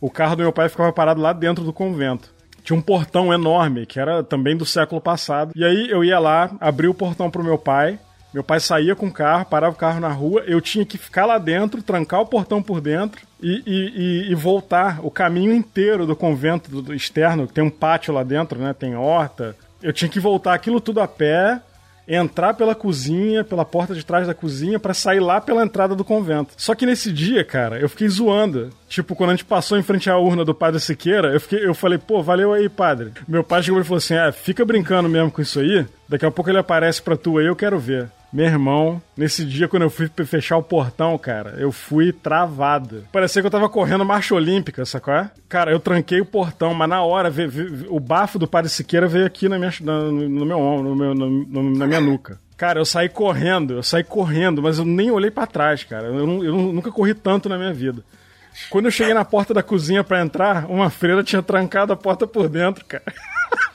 o 0.00 0.10
carro 0.10 0.36
do 0.36 0.42
meu 0.42 0.52
pai 0.52 0.68
ficava 0.68 0.92
parado 0.92 1.20
lá 1.20 1.32
dentro 1.32 1.64
do 1.64 1.72
convento. 1.72 2.34
Tinha 2.62 2.76
um 2.78 2.82
portão 2.82 3.32
enorme, 3.32 3.86
que 3.86 3.98
era 4.00 4.22
também 4.22 4.56
do 4.56 4.66
século 4.66 5.00
passado. 5.00 5.52
E 5.54 5.64
aí 5.64 5.88
eu 5.88 6.04
ia 6.04 6.18
lá, 6.18 6.50
abria 6.60 6.90
o 6.90 6.94
portão 6.94 7.30
pro 7.30 7.44
meu 7.44 7.56
pai. 7.56 7.98
Meu 8.34 8.42
pai 8.44 8.60
saía 8.60 8.94
com 8.94 9.06
o 9.06 9.12
carro, 9.12 9.46
parava 9.46 9.72
o 9.72 9.78
carro 9.78 10.00
na 10.00 10.08
rua. 10.08 10.42
Eu 10.46 10.60
tinha 10.60 10.84
que 10.84 10.98
ficar 10.98 11.24
lá 11.24 11.38
dentro, 11.38 11.80
trancar 11.82 12.20
o 12.20 12.26
portão 12.26 12.60
por 12.62 12.80
dentro 12.82 13.22
e, 13.40 13.62
e- 13.64 13.92
e- 14.26 14.30
e 14.32 14.34
voltar 14.34 14.98
o 15.02 15.10
caminho 15.10 15.54
inteiro 15.54 16.04
do 16.04 16.14
convento 16.16 16.70
do, 16.70 16.82
do 16.82 16.92
externo. 16.94 17.46
Tem 17.46 17.64
um 17.64 17.70
pátio 17.70 18.12
lá 18.12 18.22
dentro, 18.22 18.58
né? 18.58 18.74
Tem 18.78 18.94
horta. 18.94 19.56
Eu 19.82 19.92
tinha 19.92 20.08
que 20.08 20.20
voltar 20.20 20.52
aquilo 20.52 20.80
tudo 20.80 21.00
a 21.00 21.08
pé 21.08 21.60
entrar 22.08 22.54
pela 22.54 22.74
cozinha, 22.74 23.42
pela 23.42 23.64
porta 23.64 23.94
de 23.94 24.04
trás 24.04 24.26
da 24.26 24.34
cozinha, 24.34 24.78
pra 24.78 24.94
sair 24.94 25.20
lá 25.20 25.40
pela 25.40 25.62
entrada 25.62 25.94
do 25.94 26.04
convento. 26.04 26.54
Só 26.56 26.74
que 26.74 26.86
nesse 26.86 27.12
dia, 27.12 27.44
cara, 27.44 27.78
eu 27.78 27.88
fiquei 27.88 28.08
zoando. 28.08 28.70
Tipo, 28.88 29.16
quando 29.16 29.30
a 29.30 29.32
gente 29.32 29.44
passou 29.44 29.78
em 29.78 29.82
frente 29.82 30.08
à 30.08 30.16
urna 30.16 30.44
do 30.44 30.54
padre 30.54 30.80
Siqueira, 30.80 31.32
eu, 31.32 31.40
fiquei, 31.40 31.66
eu 31.66 31.74
falei, 31.74 31.98
pô, 31.98 32.22
valeu 32.22 32.52
aí, 32.52 32.68
padre. 32.68 33.12
Meu 33.26 33.42
pai 33.42 33.62
chegou 33.62 33.80
e 33.80 33.84
falou 33.84 33.98
assim: 33.98 34.14
é, 34.14 34.30
fica 34.30 34.64
brincando 34.64 35.08
mesmo 35.08 35.30
com 35.30 35.42
isso 35.42 35.58
aí, 35.58 35.86
daqui 36.08 36.24
a 36.24 36.30
pouco 36.30 36.50
ele 36.50 36.58
aparece 36.58 37.02
pra 37.02 37.16
tu 37.16 37.38
aí, 37.38 37.46
eu 37.46 37.56
quero 37.56 37.78
ver. 37.78 38.08
Meu 38.36 38.44
irmão, 38.44 39.00
nesse 39.16 39.46
dia, 39.46 39.66
quando 39.66 39.84
eu 39.84 39.88
fui 39.88 40.10
fechar 40.26 40.58
o 40.58 40.62
portão, 40.62 41.16
cara, 41.16 41.54
eu 41.56 41.72
fui 41.72 42.12
travado. 42.12 43.04
Parecia 43.10 43.40
que 43.40 43.46
eu 43.46 43.50
tava 43.50 43.66
correndo 43.66 44.04
marcha 44.04 44.34
olímpica, 44.34 44.84
sacou? 44.84 45.14
é? 45.14 45.30
Cara, 45.48 45.70
eu 45.72 45.80
tranquei 45.80 46.20
o 46.20 46.26
portão, 46.26 46.74
mas 46.74 46.86
na 46.86 47.02
hora, 47.02 47.32
o 47.88 47.98
bafo 47.98 48.38
do 48.38 48.46
Padre 48.46 48.68
Siqueira 48.70 49.08
veio 49.08 49.24
aqui 49.24 49.48
na 49.48 49.58
minha, 49.58 49.72
na- 49.80 50.00
no, 50.12 50.44
meu 50.44 50.60
ombro, 50.60 50.90
no 50.90 50.94
meu, 50.96 51.14
no- 51.14 51.30
no- 51.46 51.78
na 51.78 51.86
minha 51.86 51.98
nuca. 51.98 52.38
Cara, 52.58 52.78
eu 52.78 52.84
saí 52.84 53.08
correndo, 53.08 53.72
eu 53.72 53.82
saí 53.82 54.04
correndo, 54.04 54.60
mas 54.60 54.78
eu 54.78 54.84
nem 54.84 55.10
olhei 55.10 55.30
pra 55.30 55.46
trás, 55.46 55.82
cara. 55.84 56.08
Eu, 56.08 56.44
eu 56.44 56.54
nunca 56.56 56.92
corri 56.92 57.14
tanto 57.14 57.48
na 57.48 57.56
minha 57.56 57.72
vida. 57.72 58.04
Quando 58.68 58.84
eu 58.84 58.90
cheguei 58.90 59.14
na 59.14 59.24
porta 59.24 59.54
da 59.54 59.62
cozinha 59.62 60.04
pra 60.04 60.20
entrar, 60.20 60.66
uma 60.70 60.90
freira 60.90 61.24
tinha 61.24 61.40
trancado 61.42 61.90
a 61.90 61.96
porta 61.96 62.26
por 62.26 62.50
dentro, 62.50 62.84
cara. 62.84 63.04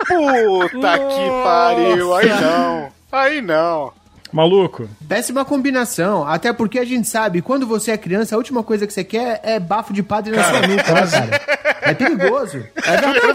Puta 0.08 1.00
que 1.00 1.30
pariu. 1.44 2.14
Aí 2.16 2.30
não. 2.30 2.92
Aí 3.12 3.42
não. 3.42 4.01
Maluco, 4.32 4.88
Péssima 5.08 5.44
combinação. 5.44 6.28
Até 6.28 6.54
porque 6.54 6.80
a 6.80 6.86
gente 6.86 7.08
sabe, 7.08 7.42
quando 7.42 7.68
você 7.68 7.92
é 7.92 7.98
criança, 7.98 8.36
a 8.36 8.38
última 8.38 8.64
coisa 8.64 8.88
que 8.88 8.94
você 8.94 9.04
quer 9.04 9.40
é 9.44 9.60
bafo 9.60 9.94
de 9.94 10.02
padre 10.02 10.36
na 10.36 10.44
sua 10.44 10.62
nuca, 10.68 10.94
né, 10.94 11.08
cara? 11.08 11.62
É 11.82 11.94
perigoso. 11.94 12.64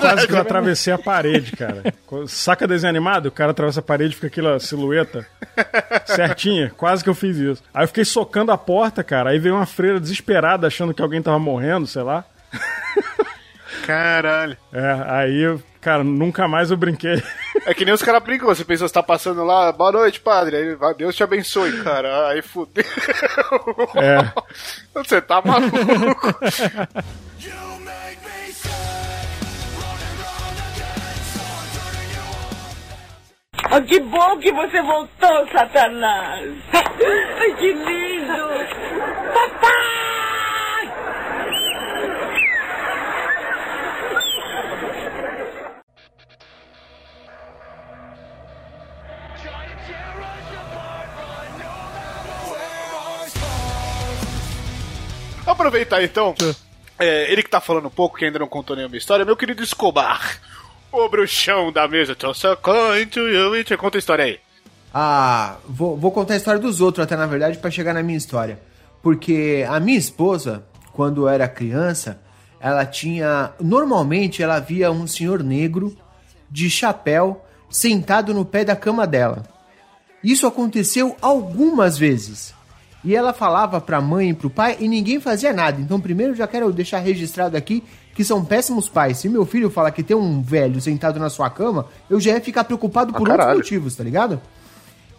quase 0.01 0.27
que 0.27 0.33
eu 0.33 0.41
atravessei 0.41 0.93
a 0.93 0.99
parede, 0.99 1.53
cara. 1.53 1.83
Saca 2.29 2.67
desenho 2.67 2.91
animado? 2.91 3.27
O 3.27 3.31
cara 3.31 3.51
atravessa 3.51 3.81
a 3.81 3.83
parede, 3.83 4.15
fica 4.15 4.29
aquela 4.29 4.61
silhueta 4.61 5.27
certinha. 6.07 6.73
Quase 6.77 7.03
que 7.03 7.11
eu 7.11 7.15
fiz 7.15 7.37
isso. 7.37 7.63
Aí 7.75 7.85
eu 7.85 7.89
fiquei 7.89 8.05
socando 8.05 8.53
a 8.53 8.59
porta, 8.59 9.03
cara. 9.03 9.31
Aí 9.31 9.39
veio 9.39 9.57
uma 9.57 9.67
freira 9.67 9.99
desesperada, 10.01 10.67
achando 10.67 10.95
que 10.95 11.03
alguém 11.03 11.21
tava 11.21 11.39
morrendo, 11.39 11.87
sei 11.87 12.03
lá. 12.03 12.25
Caralho. 13.87 14.57
É, 14.73 15.05
aí, 15.07 15.43
eu, 15.43 15.63
cara, 15.81 16.03
nunca 16.03 16.49
mais 16.49 16.73
eu 16.73 16.77
brinquei. 16.77 17.23
É 17.65 17.73
que 17.73 17.85
nem 17.85 17.95
os 17.95 18.03
caras 18.03 18.23
brincam, 18.23 18.49
você 18.49 18.65
pensa, 18.65 18.87
você 18.89 18.93
tá 18.93 19.03
passando 19.03 19.45
lá, 19.45 19.71
boa 19.71 19.93
noite, 19.93 20.19
padre. 20.21 20.57
Aí, 20.57 20.75
vai, 20.75 20.93
Deus 20.95 21.15
te 21.15 21.23
abençoe, 21.23 21.85
cara. 21.85 22.29
Aí 22.29 22.43
fudeu. 22.43 22.85
É. 23.95 24.33
Você 24.95 25.21
tá 25.21 25.43
maluco. 25.45 26.35
Ah, 33.69 33.81
que 33.81 34.01
bom 34.01 34.39
que 34.39 34.53
você 34.53 34.81
voltou, 34.81 35.49
Satanás! 35.53 36.55
Ai, 36.73 37.55
que 37.59 37.73
lindo! 37.73 38.37
Papai! 39.35 40.06
Aproveitar 55.47 56.03
então, 56.03 56.35
é, 56.99 57.31
ele 57.31 57.43
que 57.43 57.51
tá 57.51 57.61
falando 57.61 57.87
um 57.87 57.91
pouco, 57.91 58.19
que 58.19 58.25
ainda 58.25 58.39
não 58.39 58.49
contou 58.49 58.75
nenhuma 58.75 58.97
história, 58.97 59.25
meu 59.25 59.37
querido 59.37 59.63
Escobar, 59.63 60.41
o 60.91 61.09
bruxão 61.09 61.71
da 61.71 61.87
mesa, 61.87 62.17
tô 62.17 62.33
e 63.73 63.77
conta 63.77 63.97
a 63.97 64.01
história 64.01 64.25
aí. 64.25 64.41
Ah, 64.93 65.57
vou, 65.69 65.97
vou 65.97 66.11
contar 66.11 66.35
a 66.35 66.37
história 66.37 66.59
dos 66.59 66.81
outros 66.81 67.05
até, 67.05 67.17
na 67.17 67.27
verdade, 67.27 67.59
pra 67.59 67.71
chegar 67.71 67.93
na 67.93 68.03
minha 68.03 68.17
história. 68.17 68.59
Porque 69.03 69.65
a 69.69 69.79
minha 69.79 69.99
esposa, 69.99 70.65
quando 70.93 71.29
era 71.29 71.47
criança, 71.47 72.21
ela 72.59 72.87
tinha... 72.87 73.53
Normalmente, 73.61 74.43
ela 74.43 74.59
via 74.59 74.91
um 74.91 75.07
senhor 75.07 75.43
negro 75.43 75.97
de 76.51 76.71
chapéu 76.71 77.45
sentado 77.69 78.33
no 78.33 78.45
pé 78.45 78.65
da 78.65 78.75
cama 78.75 79.07
dela. 79.07 79.43
Isso 80.25 80.47
aconteceu 80.47 81.15
algumas 81.21 81.99
vezes. 81.99 82.56
E 83.05 83.15
ela 83.15 83.33
falava 83.33 83.81
pra 83.81 84.01
mãe 84.01 84.31
e 84.31 84.35
pro 84.35 84.51
pai 84.51 84.77
e 84.81 84.89
ninguém 84.89 85.21
fazia 85.21 85.53
nada. 85.53 85.81
Então, 85.81 86.01
primeiro, 86.01 86.35
já 86.35 86.47
quero 86.47 86.73
deixar 86.73 86.99
registrado 86.99 87.57
aqui 87.57 87.83
que 88.15 88.25
são 88.25 88.45
péssimos 88.45 88.89
pais. 88.89 89.19
Se 89.19 89.29
meu 89.29 89.45
filho 89.47 89.71
falar 89.71 89.91
que 89.93 90.03
tem 90.03 90.17
um 90.17 90.43
velho 90.43 90.81
sentado 90.81 91.21
na 91.21 91.29
sua 91.31 91.49
cama, 91.51 91.87
eu 92.11 92.19
já 92.19 92.33
ia 92.33 92.41
ficar 92.41 92.65
preocupado 92.65 93.13
por 93.13 93.21
outros 93.21 93.37
caralho. 93.37 93.59
motivos, 93.59 93.95
tá 93.95 94.03
ligado? 94.03 94.41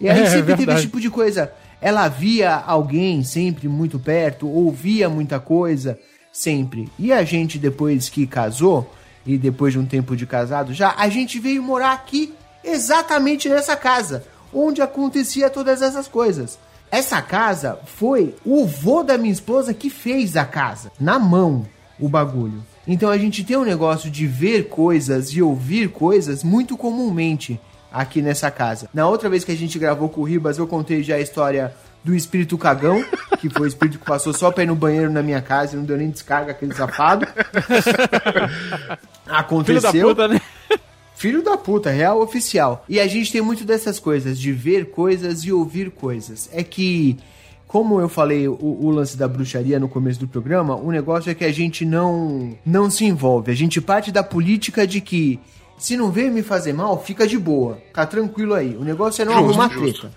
E 0.01 0.09
aí 0.09 0.21
É, 0.21 0.25
sempre 0.25 0.41
teve 0.41 0.55
verdade. 0.57 0.79
esse 0.79 0.87
tipo 0.87 0.99
de 0.99 1.09
coisa. 1.09 1.51
Ela 1.79 2.07
via 2.07 2.55
alguém 2.55 3.23
sempre 3.23 3.67
muito 3.67 3.99
perto, 3.99 4.49
ouvia 4.49 5.07
muita 5.07 5.39
coisa, 5.39 5.97
sempre. 6.31 6.89
E 6.97 7.13
a 7.13 7.23
gente, 7.23 7.57
depois 7.59 8.09
que 8.09 8.25
casou, 8.27 8.91
e 9.25 9.37
depois 9.37 9.73
de 9.73 9.79
um 9.79 9.85
tempo 9.85 10.15
de 10.15 10.25
casado 10.25 10.73
já, 10.73 10.93
a 10.97 11.07
gente 11.07 11.39
veio 11.39 11.61
morar 11.61 11.93
aqui, 11.93 12.33
exatamente 12.63 13.47
nessa 13.49 13.75
casa, 13.75 14.23
onde 14.53 14.81
acontecia 14.81 15.49
todas 15.49 15.81
essas 15.81 16.07
coisas. 16.07 16.57
Essa 16.89 17.21
casa 17.21 17.79
foi 17.85 18.35
o 18.45 18.65
vô 18.65 19.03
da 19.03 19.17
minha 19.17 19.33
esposa 19.33 19.73
que 19.73 19.89
fez 19.89 20.37
a 20.37 20.45
casa, 20.45 20.91
na 20.99 21.19
mão, 21.19 21.65
o 21.99 22.07
bagulho. 22.07 22.63
Então 22.87 23.09
a 23.09 23.17
gente 23.17 23.43
tem 23.43 23.57
um 23.57 23.65
negócio 23.65 24.09
de 24.09 24.25
ver 24.25 24.69
coisas 24.69 25.29
e 25.29 25.41
ouvir 25.41 25.89
coisas 25.89 26.43
muito 26.43 26.77
comumente 26.77 27.59
aqui 27.91 28.21
nessa 28.21 28.49
casa. 28.49 28.89
Na 28.93 29.07
outra 29.07 29.29
vez 29.29 29.43
que 29.43 29.51
a 29.51 29.57
gente 29.57 29.77
gravou 29.77 30.07
com 30.07 30.21
o 30.21 30.23
Ribas, 30.23 30.57
eu 30.57 30.67
contei 30.67 31.03
já 31.03 31.15
a 31.15 31.19
história 31.19 31.73
do 32.03 32.15
espírito 32.15 32.57
cagão, 32.57 33.03
que 33.39 33.49
foi 33.49 33.63
o 33.63 33.67
espírito 33.67 33.99
que 33.99 34.05
passou 34.05 34.31
só 34.33 34.49
pra 34.49 34.63
ir 34.63 34.67
no 34.67 34.75
banheiro 34.75 35.11
na 35.11 35.21
minha 35.21 35.41
casa 35.41 35.75
e 35.75 35.77
não 35.77 35.83
deu 35.83 35.97
nem 35.97 36.09
descarga 36.09 36.51
aquele 36.51 36.73
safado. 36.73 37.27
Aconteceu. 39.27 39.91
Filho 39.91 40.15
da 40.15 40.25
puta, 40.25 40.27
né? 40.29 40.41
Filho 41.17 41.41
da 41.41 41.57
puta, 41.57 41.89
real 41.89 42.21
oficial. 42.21 42.85
E 42.87 42.99
a 42.99 43.07
gente 43.07 43.31
tem 43.31 43.41
muito 43.41 43.65
dessas 43.65 43.99
coisas, 43.99 44.39
de 44.39 44.51
ver 44.51 44.91
coisas 44.91 45.43
e 45.43 45.51
ouvir 45.51 45.89
coisas. 45.89 46.47
É 46.53 46.61
que, 46.61 47.17
como 47.67 47.99
eu 47.99 48.07
falei 48.07 48.47
o, 48.47 48.55
o 48.61 48.91
lance 48.91 49.17
da 49.17 49.27
bruxaria 49.27 49.79
no 49.79 49.89
começo 49.89 50.19
do 50.19 50.27
programa, 50.27 50.75
o 50.75 50.91
negócio 50.91 51.31
é 51.31 51.33
que 51.33 51.43
a 51.43 51.51
gente 51.51 51.83
não, 51.83 52.55
não 52.63 52.87
se 52.87 53.03
envolve. 53.03 53.51
A 53.51 53.55
gente 53.55 53.81
parte 53.81 54.11
da 54.11 54.21
política 54.21 54.85
de 54.85 55.01
que 55.01 55.39
se 55.75 55.97
não 55.97 56.11
veio 56.11 56.31
me 56.31 56.43
fazer 56.43 56.71
mal, 56.71 57.03
fica 57.03 57.25
de 57.25 57.39
boa. 57.39 57.79
Tá 57.91 58.05
tranquilo 58.05 58.53
aí. 58.53 58.77
O 58.77 58.83
negócio 58.83 59.23
é 59.23 59.25
não 59.25 59.33
Justo, 59.33 59.49
arrumar 59.49 59.73
justo. 59.73 60.01
treta. 60.01 60.15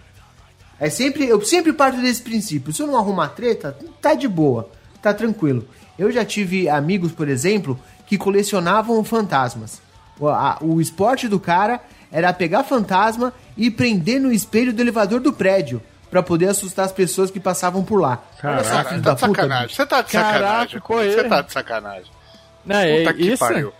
É 0.79 0.91
sempre, 0.91 1.27
eu 1.27 1.41
sempre 1.41 1.73
parto 1.73 1.99
desse 2.03 2.21
princípio. 2.21 2.75
Se 2.75 2.83
eu 2.83 2.87
não 2.87 2.99
arrumar 2.99 3.29
treta, 3.29 3.75
tá 4.03 4.13
de 4.13 4.29
boa, 4.29 4.69
tá 5.01 5.15
tranquilo. 5.15 5.65
Eu 5.99 6.13
já 6.13 6.27
tive 6.27 6.69
amigos, 6.69 7.11
por 7.11 7.27
exemplo, 7.27 7.81
que 8.07 8.19
colecionavam 8.19 9.03
fantasmas. 9.03 9.81
O, 10.21 10.29
a- 10.29 10.59
o 10.61 10.81
esporte 10.81 11.27
do 11.27 11.41
cara 11.41 11.81
era 12.13 12.33
pegar 12.33 12.63
fantasma 12.63 13.33
e 13.57 13.71
prender 13.71 14.21
no 14.21 14.31
espelho 14.31 14.73
do 14.73 14.81
elevador 14.83 15.21
do 15.21 15.33
prédio 15.33 15.83
pra 16.11 16.23
poder 16.23 16.49
assustar 16.49 16.85
as 16.85 16.93
pessoas 16.93 17.31
que 17.31 17.41
passavam 17.41 17.83
por 17.85 18.01
lá. 18.01 18.19
Olha 18.45 18.63
só, 18.65 18.71
Caraca, 18.71 18.89
filho 18.91 19.03
tá 19.03 19.11
da 19.11 19.15
de 19.15 19.21
puta. 19.27 19.41
sacanagem. 19.43 19.75
Você 19.77 19.87
tá 19.87 20.03
de 20.03 20.13
Caraca, 20.13 20.39
sacanagem. 20.39 20.81
pô, 20.81 20.95
Você 20.97 21.25
tá 21.25 21.41
de 21.43 21.53
sacanagem. 21.53 22.11
Não, 22.67 22.77
é 22.77 22.99
Puta 22.99 23.15
que 23.15 23.23
isso. 23.33 23.39
pariu. 23.39 23.73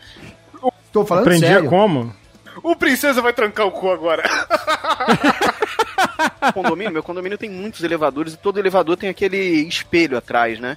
Tô 0.93 1.05
falando 1.05 1.25
Aprendia 1.25 1.49
sério. 1.49 1.69
como? 1.69 2.15
O 2.63 2.75
princesa 2.77 3.21
vai 3.23 3.33
trancar 3.33 3.67
o 3.67 3.71
cu 3.73 3.91
agora. 3.91 4.23
condomínio, 6.55 6.93
meu 6.93 7.03
condomínio 7.03 7.39
tem 7.39 7.51
muitos 7.51 7.83
elevadores 7.83 8.35
e 8.35 8.37
todo 8.37 8.59
elevador 8.59 8.97
tem 8.97 9.09
aquele 9.09 9.37
espelho 9.69 10.17
atrás, 10.17 10.59
né? 10.59 10.77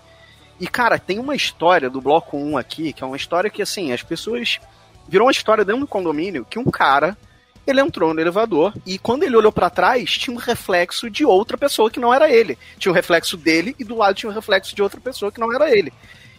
E, 0.60 0.68
cara, 0.68 1.00
tem 1.00 1.20
uma 1.20 1.36
história 1.36 1.90
do 1.90 2.00
bloco 2.00 2.38
1 2.38 2.58
aqui, 2.58 2.94
que 2.94 3.04
é 3.04 3.08
uma 3.08 3.18
história 3.18 3.50
que, 3.50 3.62
assim, 3.62 3.92
as 3.92 4.04
pessoas. 4.04 4.60
Virou 5.08 5.28
uma 5.28 5.32
história 5.32 5.64
dentro 5.66 5.82
do 5.82 5.88
condomínio 5.88 6.46
que 6.50 6.58
um 6.60 6.66
cara. 6.66 7.18
Ele 7.66 7.80
entrou 7.80 8.14
no 8.14 8.20
elevador 8.20 8.74
e 8.86 9.00
quando 9.00 9.24
ele 9.24 9.38
olhou 9.38 9.52
pra 9.52 9.70
trás, 9.70 10.12
tinha 10.18 10.36
um 10.36 10.40
reflexo 10.40 11.10
de 11.10 11.24
outra 11.24 11.58
pessoa 11.58 11.90
que 11.90 12.00
não 12.00 12.14
era 12.14 12.30
ele. 12.30 12.58
Tinha 12.78 12.92
um 12.92 12.96
reflexo 12.96 13.38
dele 13.38 13.74
e 13.80 13.86
do 13.86 13.96
lado 13.96 14.16
tinha 14.16 14.30
um 14.30 14.34
reflexo 14.36 14.76
de 14.76 14.82
outra 14.82 15.00
pessoa 15.00 15.32
que 15.32 15.40
não 15.40 15.54
era 15.54 15.74
ele. 15.74 15.94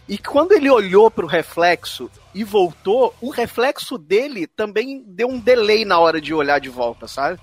E 0.07 0.19
quando 0.19 0.51
ele 0.51 0.69
olhou 0.69 1.09
pro 1.09 1.25
reflexo 1.25 2.11
e 2.31 2.43
voltou, 2.43 3.11
o 3.19 3.31
reflexo 3.31 3.97
dele 3.97 4.45
também 4.45 5.03
deu 5.07 5.27
um 5.27 5.39
delay 5.39 5.83
na 5.83 5.97
hora 5.97 6.21
de 6.21 6.31
olhar 6.31 6.59
de 6.59 6.69
volta, 6.69 7.07
sabe? 7.07 7.39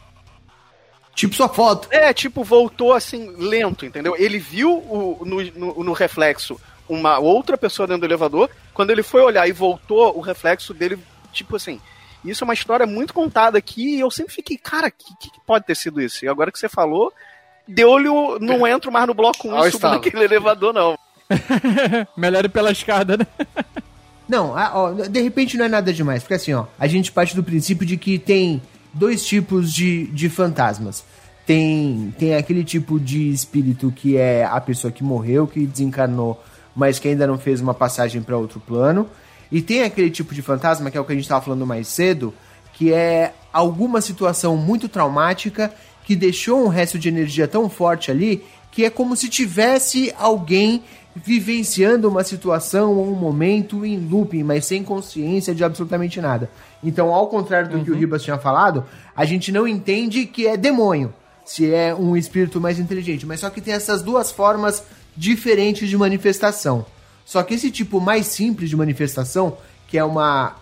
Tipo 1.14 1.34
sua 1.34 1.48
foto. 1.48 1.88
É, 1.90 2.12
tipo, 2.12 2.44
voltou 2.44 2.92
assim, 2.92 3.34
lento, 3.36 3.84
entendeu? 3.84 4.14
Ele 4.16 4.38
viu 4.38 4.70
o- 4.78 5.24
no, 5.24 5.42
no- 5.42 5.84
no 5.84 5.92
reflexo 5.92 6.58
uma 6.88 7.18
outra 7.18 7.58
pessoa 7.58 7.86
dentro 7.86 8.02
do 8.02 8.06
elevador. 8.06 8.48
Quando 8.72 8.90
ele 8.90 9.02
foi 9.02 9.22
olhar 9.22 9.48
e 9.48 9.52
voltou, 9.52 10.16
o 10.16 10.20
reflexo 10.20 10.72
dele, 10.72 10.98
tipo 11.32 11.56
assim. 11.56 11.80
Isso 12.24 12.44
é 12.44 12.46
uma 12.46 12.54
história 12.54 12.86
muito 12.86 13.12
contada 13.12 13.58
aqui 13.58 13.96
e 13.96 14.00
eu 14.00 14.08
sempre 14.10 14.32
fiquei, 14.32 14.56
cara, 14.56 14.86
o 14.88 14.92
que, 14.92 15.28
que 15.30 15.40
pode 15.44 15.64
ter 15.66 15.74
sido 15.74 16.00
isso? 16.00 16.24
E 16.24 16.28
agora 16.28 16.52
que 16.52 16.58
você 16.58 16.68
falou, 16.68 17.12
deu-lhe 17.66 18.08
o. 18.08 18.38
Não 18.38 18.64
entro 18.68 18.92
mais 18.92 19.06
no 19.08 19.14
bloco 19.14 19.48
1 19.48 19.50
Ao 19.50 19.58
e 19.66 19.72
subo 19.72 19.76
estalo. 19.78 19.94
naquele 19.94 20.24
elevador, 20.24 20.72
não. 20.72 20.96
Melhor 22.16 22.44
ir 22.44 22.48
pela 22.48 22.70
escada, 22.70 23.16
né? 23.16 23.26
Não, 24.28 24.56
a- 24.56 24.70
ó, 24.74 24.92
de 24.92 25.20
repente 25.20 25.58
não 25.58 25.64
é 25.64 25.68
nada 25.68 25.92
demais, 25.92 26.22
porque 26.22 26.34
assim, 26.34 26.54
ó, 26.54 26.64
a 26.78 26.86
gente 26.86 27.12
parte 27.12 27.34
do 27.36 27.42
princípio 27.42 27.84
de 27.84 27.98
que 27.98 28.18
tem 28.18 28.62
dois 28.94 29.26
tipos 29.26 29.70
de, 29.72 30.06
de 30.06 30.28
fantasmas. 30.30 31.04
Tem, 31.44 32.14
tem 32.18 32.34
aquele 32.36 32.64
tipo 32.64 32.98
de 33.00 33.28
espírito 33.30 33.92
que 33.94 34.16
é 34.16 34.44
a 34.44 34.58
pessoa 34.60 34.90
que 34.92 35.02
morreu, 35.02 35.46
que 35.46 35.66
desencarnou, 35.66 36.42
mas 36.74 36.98
que 36.98 37.08
ainda 37.08 37.26
não 37.26 37.36
fez 37.36 37.60
uma 37.60 37.74
passagem 37.74 38.22
para 38.22 38.36
outro 38.38 38.58
plano. 38.60 39.10
E 39.52 39.60
tem 39.60 39.82
aquele 39.82 40.10
tipo 40.10 40.34
de 40.34 40.40
fantasma, 40.40 40.90
que 40.90 40.96
é 40.96 41.00
o 41.00 41.04
que 41.04 41.12
a 41.12 41.14
gente 41.14 41.24
estava 41.24 41.44
falando 41.44 41.66
mais 41.66 41.86
cedo, 41.86 42.32
que 42.72 42.90
é 42.90 43.34
alguma 43.52 44.00
situação 44.00 44.56
muito 44.56 44.88
traumática 44.88 45.72
que 46.04 46.16
deixou 46.16 46.64
um 46.64 46.68
resto 46.68 46.98
de 46.98 47.08
energia 47.08 47.46
tão 47.46 47.68
forte 47.68 48.10
ali 48.10 48.42
que 48.72 48.86
é 48.86 48.90
como 48.90 49.14
se 49.14 49.28
tivesse 49.28 50.12
alguém 50.18 50.82
vivenciando 51.14 52.08
uma 52.08 52.24
situação 52.24 52.94
ou 52.94 53.12
um 53.12 53.14
momento 53.14 53.84
em 53.84 53.98
looping, 53.98 54.42
mas 54.42 54.64
sem 54.64 54.82
consciência 54.82 55.54
de 55.54 55.62
absolutamente 55.62 56.18
nada. 56.22 56.50
Então, 56.82 57.12
ao 57.12 57.26
contrário 57.26 57.68
do 57.68 57.84
que 57.84 57.90
o 57.90 57.94
Ribas 57.94 58.22
tinha 58.22 58.38
falado, 58.38 58.86
a 59.14 59.26
gente 59.26 59.52
não 59.52 59.68
entende 59.68 60.24
que 60.24 60.46
é 60.46 60.56
demônio, 60.56 61.12
se 61.44 61.70
é 61.70 61.94
um 61.94 62.16
espírito 62.16 62.58
mais 62.58 62.78
inteligente, 62.78 63.26
mas 63.26 63.40
só 63.40 63.50
que 63.50 63.60
tem 63.60 63.74
essas 63.74 64.00
duas 64.00 64.32
formas 64.32 64.82
diferentes 65.14 65.90
de 65.90 65.98
manifestação. 65.98 66.86
Só 67.24 67.42
que 67.42 67.54
esse 67.54 67.70
tipo 67.70 68.00
mais 68.00 68.26
simples 68.26 68.68
de 68.70 68.76
manifestação, 68.76 69.56
que 69.88 69.96
é 69.98 70.04
uma 70.04 70.56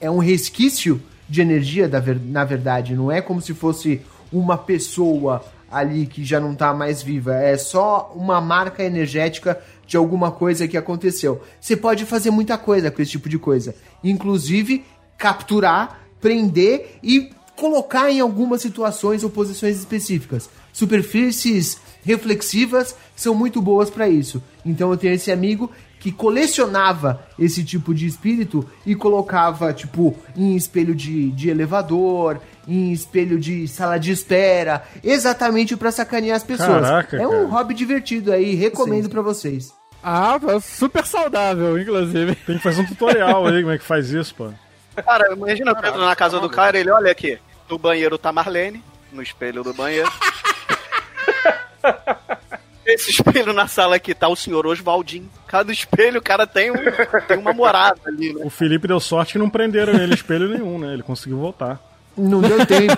é 0.00 0.10
um 0.10 0.18
resquício 0.18 1.00
de 1.28 1.40
energia, 1.40 1.88
da 1.88 1.98
ver- 2.00 2.20
na 2.20 2.44
verdade, 2.44 2.94
não 2.94 3.10
é 3.10 3.20
como 3.20 3.40
se 3.40 3.54
fosse 3.54 4.02
uma 4.30 4.58
pessoa 4.58 5.42
ali 5.70 6.06
que 6.06 6.24
já 6.24 6.38
não 6.38 6.54
tá 6.54 6.74
mais 6.74 7.02
viva, 7.02 7.34
é 7.34 7.56
só 7.56 8.12
uma 8.14 8.40
marca 8.40 8.84
energética 8.84 9.58
de 9.86 9.96
alguma 9.96 10.30
coisa 10.30 10.68
que 10.68 10.76
aconteceu. 10.76 11.42
Você 11.60 11.76
pode 11.76 12.04
fazer 12.04 12.30
muita 12.30 12.56
coisa 12.58 12.90
com 12.90 13.00
esse 13.02 13.12
tipo 13.12 13.28
de 13.28 13.38
coisa, 13.38 13.74
inclusive 14.02 14.84
capturar, 15.18 16.00
prender 16.20 16.98
e 17.02 17.30
colocar 17.56 18.10
em 18.10 18.20
algumas 18.20 18.60
situações 18.62 19.24
ou 19.24 19.30
posições 19.30 19.78
específicas. 19.78 20.48
Superfícies 20.72 21.78
reflexivas 22.04 22.94
são 23.16 23.34
muito 23.34 23.60
boas 23.62 23.90
para 23.90 24.08
isso. 24.08 24.42
Então 24.64 24.90
eu 24.90 24.96
tenho 24.96 25.14
esse 25.14 25.30
amigo 25.32 25.70
que 26.04 26.12
colecionava 26.12 27.26
esse 27.38 27.64
tipo 27.64 27.94
de 27.94 28.06
espírito 28.06 28.68
e 28.84 28.94
colocava, 28.94 29.72
tipo, 29.72 30.14
em 30.36 30.54
espelho 30.54 30.94
de, 30.94 31.30
de 31.30 31.48
elevador, 31.48 32.42
em 32.68 32.92
espelho 32.92 33.40
de 33.40 33.66
sala 33.66 33.96
de 33.96 34.12
espera, 34.12 34.84
exatamente 35.02 35.74
pra 35.78 35.90
sacanear 35.90 36.36
as 36.36 36.44
pessoas. 36.44 36.82
Caraca, 36.82 37.16
é 37.16 37.26
um 37.26 37.30
cara. 37.30 37.46
hobby 37.46 37.72
divertido 37.72 38.34
aí, 38.34 38.54
recomendo 38.54 39.08
pra 39.08 39.22
vocês. 39.22 39.72
Ah, 40.02 40.38
super 40.60 41.06
saudável, 41.06 41.80
inclusive. 41.80 42.34
Tem 42.34 42.58
que 42.58 42.62
fazer 42.62 42.82
um 42.82 42.86
tutorial 42.86 43.46
aí, 43.46 43.62
como 43.62 43.72
é 43.72 43.78
que 43.78 43.84
faz 43.84 44.10
isso, 44.10 44.34
pô. 44.34 44.50
Cara, 45.02 45.32
imagina 45.32 45.72
o 45.72 45.80
Pedro 45.80 46.04
na 46.04 46.14
casa 46.14 46.38
do 46.38 46.50
cara, 46.50 46.78
ele 46.78 46.90
olha 46.90 47.10
aqui. 47.10 47.38
No 47.66 47.78
banheiro 47.78 48.18
tá 48.18 48.30
Marlene, 48.30 48.84
no 49.10 49.22
espelho 49.22 49.64
do 49.64 49.72
banheiro. 49.72 50.12
Esse 52.86 53.10
espelho 53.10 53.52
na 53.52 53.66
sala 53.66 53.96
aqui 53.96 54.14
tá 54.14 54.28
o 54.28 54.36
senhor 54.36 54.66
Oswaldinho. 54.66 55.30
Cada 55.46 55.72
espelho, 55.72 56.18
o 56.20 56.22
cara 56.22 56.46
tem, 56.46 56.70
um, 56.70 56.74
tem 57.26 57.38
uma 57.38 57.52
morada 57.52 58.00
ali, 58.06 58.32
né? 58.34 58.42
O 58.44 58.50
Felipe 58.50 58.86
deu 58.88 59.00
sorte 59.00 59.32
que 59.32 59.38
não 59.38 59.48
prenderam 59.50 59.94
ele 59.94 60.14
espelho 60.14 60.48
nenhum, 60.48 60.78
né? 60.78 60.92
Ele 60.92 61.02
conseguiu 61.02 61.38
voltar. 61.38 61.80
Não 62.16 62.40
deu 62.40 62.64
tempo. 62.66 62.94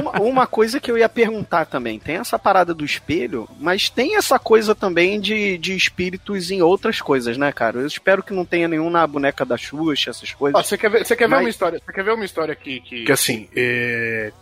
Uma, 0.00 0.10
uma 0.22 0.46
coisa 0.46 0.80
que 0.80 0.90
eu 0.90 0.96
ia 0.96 1.08
perguntar 1.08 1.66
também, 1.66 1.98
tem 1.98 2.16
essa 2.16 2.38
parada 2.38 2.72
do 2.72 2.82
espelho, 2.84 3.46
mas 3.60 3.90
tem 3.90 4.16
essa 4.16 4.38
coisa 4.38 4.74
também 4.74 5.20
de, 5.20 5.58
de 5.58 5.76
espíritos 5.76 6.50
em 6.50 6.62
outras 6.62 7.02
coisas, 7.02 7.36
né, 7.36 7.52
cara? 7.52 7.80
Eu 7.80 7.86
espero 7.86 8.22
que 8.22 8.32
não 8.32 8.44
tenha 8.46 8.68
nenhum 8.68 8.88
na 8.88 9.06
boneca 9.06 9.44
da 9.44 9.56
Xuxa, 9.58 10.08
essas 10.10 10.32
coisas. 10.32 10.66
você 10.66 10.78
quer 10.78 10.90
ver, 10.90 11.04
você 11.04 11.14
quer 11.14 11.28
ver 11.28 11.34
Mas- 11.34 11.44
uma 11.44 11.50
história? 11.50 11.78
Você 11.84 11.92
quer 11.92 12.04
ver 12.04 12.14
uma 12.14 12.24
história 12.24 12.52
aqui 12.52 12.80
que, 12.80 13.04
que 13.04 13.12
assim, 13.12 13.48
é, 13.54 14.32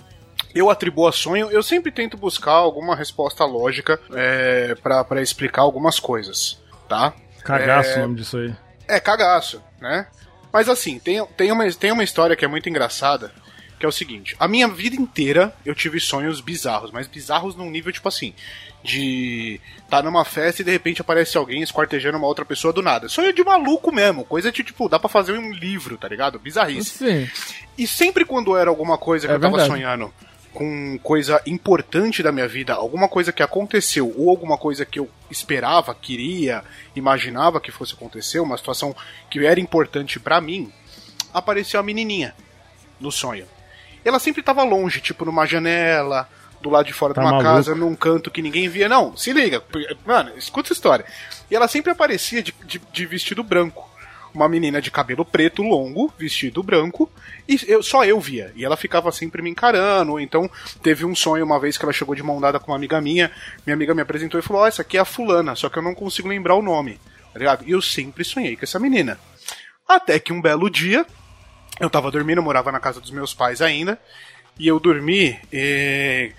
eu 0.54 0.70
atribuo 0.70 1.06
a 1.08 1.12
sonho, 1.12 1.50
eu 1.50 1.62
sempre 1.62 1.90
tento 1.90 2.16
buscar 2.16 2.52
alguma 2.52 2.94
resposta 2.94 3.44
lógica 3.44 3.98
é, 4.12 4.74
pra 4.82 5.02
para 5.04 5.20
explicar 5.22 5.62
algumas 5.62 5.98
coisas, 5.98 6.60
tá? 6.88 7.12
Cagaço 7.42 7.90
É. 7.90 7.96
o 7.96 8.00
nome 8.02 8.14
disso 8.16 8.36
aí. 8.38 8.54
É 8.88 9.00
cagaço, 9.00 9.62
né? 9.80 10.06
Mas 10.52 10.68
assim, 10.68 10.98
tem, 10.98 11.24
tem, 11.36 11.50
uma, 11.50 11.70
tem 11.72 11.90
uma 11.92 12.04
história 12.04 12.36
que 12.36 12.44
é 12.44 12.48
muito 12.48 12.68
engraçada, 12.68 13.32
que 13.78 13.84
é 13.84 13.88
o 13.88 13.92
seguinte: 13.92 14.36
a 14.38 14.46
minha 14.46 14.68
vida 14.68 14.94
inteira 14.96 15.52
eu 15.66 15.74
tive 15.74 15.98
sonhos 15.98 16.40
bizarros, 16.40 16.90
mas 16.92 17.06
bizarros 17.08 17.56
num 17.56 17.70
nível 17.70 17.92
tipo 17.92 18.06
assim, 18.08 18.32
de 18.82 19.60
tá 19.90 20.02
numa 20.02 20.24
festa 20.24 20.62
e 20.62 20.64
de 20.64 20.70
repente 20.70 21.00
aparece 21.00 21.36
alguém 21.36 21.62
esquartejando 21.62 22.16
uma 22.18 22.26
outra 22.26 22.44
pessoa 22.44 22.72
do 22.72 22.82
nada. 22.82 23.08
Sonho 23.08 23.32
de 23.32 23.42
maluco 23.42 23.90
mesmo, 23.92 24.24
coisa 24.24 24.52
de 24.52 24.62
tipo, 24.62 24.88
dá 24.88 24.98
pra 24.98 25.08
fazer 25.08 25.32
um 25.32 25.52
livro, 25.52 25.96
tá 25.98 26.06
ligado? 26.06 26.38
Bizarrice. 26.38 26.90
Sim. 26.98 27.28
E 27.76 27.86
sempre 27.86 28.24
quando 28.24 28.56
era 28.56 28.70
alguma 28.70 28.96
coisa 28.96 29.26
que 29.26 29.32
É 29.32 29.36
eu 29.36 29.40
tava 29.40 29.56
verdade. 29.56 29.70
sonhando 29.76 30.12
com 30.54 30.96
coisa 31.02 31.42
importante 31.44 32.22
da 32.22 32.30
minha 32.30 32.46
vida, 32.46 32.74
alguma 32.74 33.08
coisa 33.08 33.32
que 33.32 33.42
aconteceu 33.42 34.14
ou 34.16 34.30
alguma 34.30 34.56
coisa 34.56 34.86
que 34.86 35.00
eu 35.00 35.10
esperava, 35.28 35.94
queria, 35.94 36.62
imaginava 36.94 37.60
que 37.60 37.72
fosse 37.72 37.92
acontecer, 37.92 38.38
uma 38.38 38.56
situação 38.56 38.94
que 39.28 39.44
era 39.44 39.58
importante 39.60 40.20
para 40.20 40.40
mim, 40.40 40.72
apareceu 41.32 41.80
a 41.80 41.82
menininha 41.82 42.34
no 43.00 43.10
sonho. 43.10 43.46
Ela 44.04 44.20
sempre 44.20 44.40
estava 44.40 44.62
longe, 44.62 45.00
tipo 45.00 45.24
numa 45.24 45.44
janela, 45.44 46.28
do 46.62 46.70
lado 46.70 46.86
de 46.86 46.92
fora 46.92 47.12
Tá 47.12 47.20
de 47.20 47.26
uma 47.26 47.32
maluco. 47.32 47.50
casa, 47.56 47.74
num 47.74 47.94
canto 47.94 48.30
que 48.30 48.40
ninguém 48.40 48.68
via. 48.68 48.88
Não, 48.88 49.16
se 49.16 49.32
liga. 49.32 49.62
Mano, 50.06 50.32
escuta 50.36 50.68
essa 50.68 50.72
história. 50.74 51.04
E 51.50 51.54
ela 51.56 51.68
sempre 51.68 51.90
aparecia 51.92 52.42
de, 52.42 52.54
de, 52.64 52.80
de 52.92 53.06
vestido 53.06 53.42
branco. 53.42 53.90
Uma 54.34 54.48
menina 54.48 54.82
de 54.82 54.90
cabelo 54.90 55.24
preto 55.24 55.62
longo, 55.62 56.12
vestido 56.18 56.60
branco, 56.60 57.08
e 57.48 57.56
eu, 57.68 57.82
só 57.84 58.04
eu 58.04 58.20
via. 58.20 58.52
E 58.56 58.64
ela 58.64 58.76
ficava 58.76 59.12
sempre 59.12 59.40
me 59.40 59.48
encarando. 59.48 60.18
Então, 60.18 60.50
teve 60.82 61.04
um 61.04 61.14
sonho 61.14 61.44
uma 61.44 61.60
vez 61.60 61.78
que 61.78 61.84
ela 61.84 61.92
chegou 61.92 62.16
de 62.16 62.22
mão 62.22 62.40
dada 62.40 62.58
com 62.58 62.72
uma 62.72 62.76
amiga 62.76 63.00
minha. 63.00 63.30
Minha 63.64 63.74
amiga 63.74 63.94
me 63.94 64.02
apresentou 64.02 64.38
e 64.38 64.42
falou: 64.42 64.62
Ó, 64.62 64.66
essa 64.66 64.82
aqui 64.82 64.96
é 64.96 65.00
a 65.00 65.04
fulana, 65.04 65.54
só 65.54 65.68
que 65.68 65.78
eu 65.78 65.82
não 65.82 65.94
consigo 65.94 66.28
lembrar 66.28 66.56
o 66.56 66.62
nome. 66.62 66.98
Tá 67.32 67.38
ligado? 67.38 67.64
E 67.66 67.70
eu 67.70 67.80
sempre 67.80 68.24
sonhei 68.24 68.56
com 68.56 68.64
essa 68.64 68.80
menina. 68.80 69.18
Até 69.86 70.18
que 70.18 70.32
um 70.32 70.40
belo 70.40 70.68
dia, 70.68 71.06
eu 71.78 71.90
tava 71.90 72.10
dormindo, 72.10 72.38
eu 72.38 72.44
morava 72.44 72.72
na 72.72 72.80
casa 72.80 73.00
dos 73.00 73.10
meus 73.10 73.34
pais 73.34 73.60
ainda, 73.60 73.98
e 74.58 74.66
eu 74.66 74.80
dormi 74.80 75.38
eh, 75.52 76.32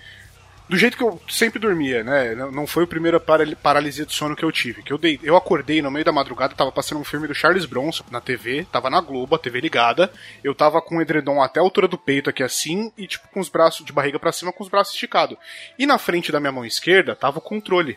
do 0.68 0.76
jeito 0.76 0.96
que 0.96 1.02
eu 1.02 1.20
sempre 1.28 1.58
dormia, 1.58 2.02
né? 2.02 2.34
Não- 2.34 2.66
foi 2.66 2.84
a 2.84 2.86
primeira 2.86 3.20
paral- 3.20 3.54
paralisia 3.62 4.04
do 4.04 4.12
sono 4.12 4.34
que 4.34 4.44
eu 4.44 4.50
tive. 4.50 4.82
Que 4.82 4.92
eu, 4.92 4.98
dei, 4.98 5.18
eu 5.22 5.36
acordei 5.36 5.80
no 5.80 5.90
meio 5.90 6.04
da 6.04 6.10
madrugada, 6.12 6.54
tava 6.54 6.72
passando 6.72 7.00
um 7.00 7.04
filme 7.04 7.28
do 7.28 7.34
Charles 7.34 7.64
Bronson 7.66 8.04
na 8.10 8.20
TV, 8.20 8.66
tava 8.72 8.90
na 8.90 9.00
Globo, 9.00 9.34
a 9.36 9.38
TV 9.38 9.60
ligada. 9.60 10.10
Eu 10.42 10.54
tava 10.54 10.82
com 10.82 10.96
o 10.96 11.02
edredom 11.02 11.40
até 11.42 11.60
a 11.60 11.62
altura 11.62 11.86
do 11.86 11.96
peito 11.96 12.28
aqui 12.30 12.42
assim, 12.42 12.92
e 12.98 13.06
tipo 13.06 13.28
com 13.28 13.38
os 13.40 13.48
braços 13.48 13.86
de 13.86 13.92
barriga 13.92 14.18
pra 14.18 14.32
cima, 14.32 14.52
com 14.52 14.62
os 14.64 14.68
braços 14.70 14.92
esticados. 14.94 15.36
E 15.78 15.86
na 15.86 15.98
frente 15.98 16.32
da 16.32 16.40
minha 16.40 16.52
mão 16.52 16.64
esquerda 16.64 17.14
tava 17.14 17.38
o 17.38 17.42
controle. 17.42 17.96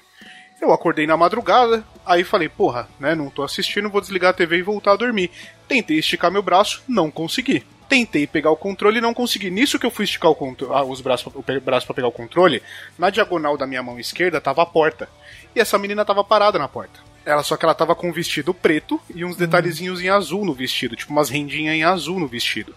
Eu 0.61 0.73
acordei 0.73 1.07
na 1.07 1.15
madrugada, 1.15 1.85
aí 2.05 2.23
falei, 2.23 2.49
porra, 2.49 2.87
né, 2.99 3.15
não 3.15 3.29
tô 3.29 3.43
assistindo, 3.43 3.89
vou 3.89 4.01
desligar 4.01 4.31
a 4.31 4.33
TV 4.33 4.57
e 4.57 4.61
voltar 4.61 4.91
a 4.91 4.95
dormir. 4.97 5.31
Tentei 5.69 5.97
esticar 5.99 6.29
meu 6.29 6.41
braço, 6.43 6.83
não 6.87 7.09
consegui. 7.09 7.63
Tentei 7.89 8.27
pegar 8.27 8.51
o 8.51 8.55
controle 8.55 8.99
e 8.99 9.01
não 9.01 9.15
consegui. 9.15 9.49
Nisso 9.49 9.79
que 9.79 9.85
eu 9.85 9.91
fui 9.91 10.05
esticar 10.05 10.31
o 10.31 10.57
ah, 10.71 10.83
os 10.83 11.01
braços, 11.01 11.33
o 11.35 11.43
braço 11.59 11.87
pra 11.87 11.95
pegar 11.95 12.07
o 12.07 12.11
controle, 12.11 12.61
na 12.99 13.09
diagonal 13.09 13.57
da 13.57 13.65
minha 13.65 13.81
mão 13.81 13.99
esquerda 13.99 14.39
tava 14.39 14.61
a 14.61 14.65
porta. 14.65 15.09
E 15.55 15.59
essa 15.59 15.77
menina 15.79 16.05
tava 16.05 16.23
parada 16.23 16.59
na 16.59 16.67
porta. 16.67 16.99
Ela 17.25 17.41
só 17.43 17.57
que 17.57 17.65
ela 17.65 17.73
tava 17.73 17.95
com 17.95 18.09
um 18.09 18.13
vestido 18.13 18.53
preto 18.53 19.01
e 19.13 19.25
uns 19.25 19.35
detalhezinhos 19.35 20.01
em 20.01 20.09
azul 20.09 20.45
no 20.45 20.53
vestido, 20.53 20.95
tipo 20.95 21.11
umas 21.11 21.29
rendinhas 21.29 21.75
em 21.75 21.83
azul 21.83 22.19
no 22.19 22.27
vestido. 22.27 22.75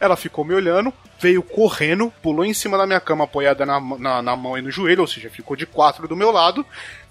Ela 0.00 0.16
ficou 0.16 0.44
me 0.44 0.54
olhando, 0.54 0.92
veio 1.20 1.42
correndo, 1.42 2.12
pulou 2.22 2.44
em 2.44 2.54
cima 2.54 2.78
da 2.78 2.86
minha 2.86 3.00
cama 3.00 3.24
apoiada 3.24 3.66
na, 3.66 3.80
na, 3.80 4.22
na 4.22 4.36
mão 4.36 4.56
e 4.56 4.62
no 4.62 4.70
joelho, 4.70 5.00
ou 5.00 5.08
seja, 5.08 5.28
ficou 5.28 5.56
de 5.56 5.66
quatro 5.66 6.06
do 6.06 6.16
meu 6.16 6.30
lado, 6.30 6.64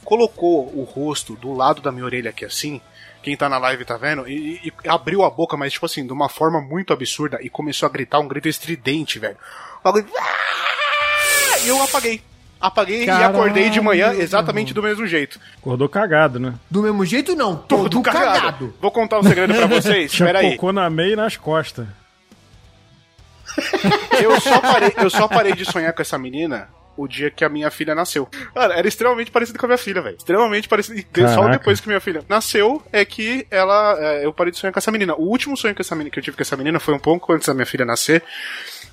colocou 0.05 0.65
o 0.73 0.83
rosto 0.83 1.35
do 1.35 1.53
lado 1.53 1.81
da 1.81 1.91
minha 1.91 2.05
orelha 2.05 2.29
aqui 2.29 2.45
assim, 2.45 2.81
quem 3.27 3.35
tá 3.35 3.49
na 3.49 3.57
live 3.57 3.83
tá 3.83 3.97
vendo, 3.97 4.25
e, 4.25 4.61
e- 4.63 4.87
abriu 4.89 5.21
a 5.21 5.29
boca, 5.29 5.57
mas 5.57 5.73
tipo 5.73 5.85
assim, 5.85 6.05
de 6.07 6.13
uma 6.13 6.29
forma 6.29 6.61
muito 6.61 6.93
absurda, 6.93 7.37
e 7.41 7.49
começou 7.49 7.85
a 7.85 7.91
gritar 7.91 8.19
um 8.19 8.27
grito 8.27 8.47
estridente, 8.47 9.19
velho. 9.19 9.35
"Ah!" 9.83 9.91
E 11.61 11.67
eu 11.67 11.83
apaguei. 11.83 12.21
Apaguei 12.59 13.03
e 13.05 13.09
acordei 13.09 13.69
de 13.69 13.81
manhã 13.81 14.13
exatamente 14.13 14.73
do 14.73 14.81
mesmo 14.81 15.05
jeito. 15.05 15.39
Acordou 15.57 15.89
cagado, 15.89 16.39
né? 16.39 16.53
Do 16.71 16.81
mesmo 16.81 17.05
jeito, 17.05 17.35
não. 17.35 17.55
Todo, 17.57 17.89
Todo 17.89 18.01
cagado. 18.01 18.25
cagado. 18.39 18.73
Vou 18.81 18.91
contar 18.91 19.19
um 19.19 19.23
segredo 19.23 19.53
pra 19.53 19.67
vocês. 19.67 20.11
Espera 20.13 20.39
aí. 20.39 20.51
cocô 20.51 20.71
na 20.71 20.89
meia 20.89 21.11
e 21.13 21.15
nas 21.17 21.35
costas. 21.35 21.85
Eu 24.21 24.39
só, 24.39 24.59
parei, 24.61 24.93
eu 24.97 25.09
só 25.09 25.27
parei 25.27 25.53
de 25.53 25.65
sonhar 25.65 25.91
com 25.93 26.01
essa 26.01 26.17
menina 26.17 26.69
o 26.97 27.07
dia 27.07 27.29
que 27.31 27.45
a 27.45 27.49
minha 27.49 27.69
filha 27.71 27.95
nasceu. 27.95 28.27
Cara, 28.53 28.73
era 28.73 28.87
extremamente 28.87 29.31
parecido 29.31 29.59
com 29.59 29.65
a 29.65 29.69
minha 29.69 29.77
filha, 29.77 30.01
velho. 30.01 30.17
Extremamente 30.17 30.67
parecido. 30.67 30.99
E 30.99 31.27
Só 31.33 31.47
depois 31.47 31.79
que 31.79 31.87
minha 31.87 32.01
filha 32.01 32.23
nasceu 32.27 32.81
é 32.91 33.05
que 33.05 33.47
ela. 33.51 33.97
é, 33.99 34.25
eu 34.25 34.33
parei 34.33 34.51
de 34.51 34.57
sonhar 34.57 34.73
com 34.73 34.79
essa 34.79 34.91
menina. 34.91 35.15
O 35.15 35.23
último 35.29 35.55
sonho 35.55 35.75
que, 35.75 35.81
essa 35.81 35.95
menina, 35.95 36.11
que 36.11 36.19
eu 36.19 36.23
tive 36.23 36.35
com 36.35 36.43
essa 36.43 36.57
menina 36.57 36.79
foi 36.79 36.93
um 36.93 36.99
pouco 36.99 37.31
antes 37.31 37.47
da 37.47 37.53
minha 37.53 37.65
filha 37.65 37.85
nascer. 37.85 38.23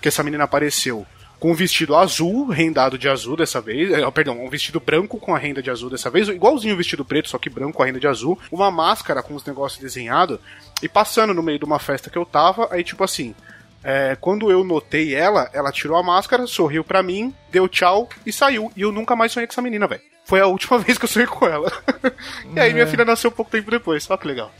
Que 0.00 0.09
essa 0.09 0.22
menina 0.22 0.44
apareceu 0.44 1.07
com 1.44 1.50
um 1.50 1.55
vestido 1.55 1.94
azul, 1.94 2.46
rendado 2.48 2.96
de 2.96 3.09
azul 3.09 3.36
dessa 3.36 3.61
vez. 3.61 3.92
é, 3.92 4.11
perdão, 4.11 4.42
um 4.42 4.48
vestido 4.48 4.80
branco 4.80 5.18
com 5.18 5.34
a 5.34 5.38
renda 5.38 5.62
de 5.62 5.70
azul 5.70 5.90
dessa 5.90 6.11
vez. 6.11 6.28
Igualzinho 6.28 6.74
o 6.74 6.76
vestido 6.76 7.05
preto, 7.05 7.28
só 7.28 7.38
que 7.38 7.50
branco 7.50 7.74
com 7.74 7.82
a 7.82 7.86
renda 7.86 8.00
de 8.00 8.07
azul. 8.07 8.38
Uma 8.50 8.70
máscara 8.70 9.22
com 9.22 9.34
os 9.34 9.44
negócios 9.44 9.80
desenhados. 9.80 10.38
E 10.82 10.88
passando 10.88 11.34
no 11.34 11.42
meio 11.42 11.59
de 11.59 11.64
uma 11.64 11.78
festa 11.78 12.09
que 12.11 12.18
eu 12.18 12.24
tava, 12.24 12.68
aí 12.70 12.82
tipo 12.82 13.05
assim. 13.05 13.34
É, 13.85 14.16
quando 14.18 14.51
eu 14.51 14.64
notei 14.64 15.14
ela, 15.14 15.51
ela 15.53 15.70
tirou 15.70 15.97
a 15.99 16.03
máscara, 16.03 16.47
sorriu 16.47 16.82
pra 16.82 17.03
mim, 17.03 17.35
deu 17.53 17.68
tchau 17.68 18.09
e 18.24 18.32
saiu. 18.32 18.72
E 18.74 18.80
eu 18.80 18.91
nunca 18.91 19.14
mais 19.14 19.30
sonhei 19.30 19.47
com 19.47 19.53
essa 19.53 19.61
menina, 19.61 19.87
velho. 19.87 20.01
Foi 20.24 20.41
a 20.41 20.47
última 20.47 20.78
vez 20.80 20.97
que 20.97 21.05
eu 21.05 21.09
sonhei 21.09 21.26
com 21.26 21.47
ela. 21.47 21.70
e 22.55 22.59
aí 22.59 22.72
minha 22.72 22.87
filha 22.87 23.05
nasceu 23.05 23.30
pouco 23.30 23.51
tempo 23.51 23.70
depois, 23.70 24.03
só 24.03 24.16
que 24.16 24.26
legal. 24.26 24.51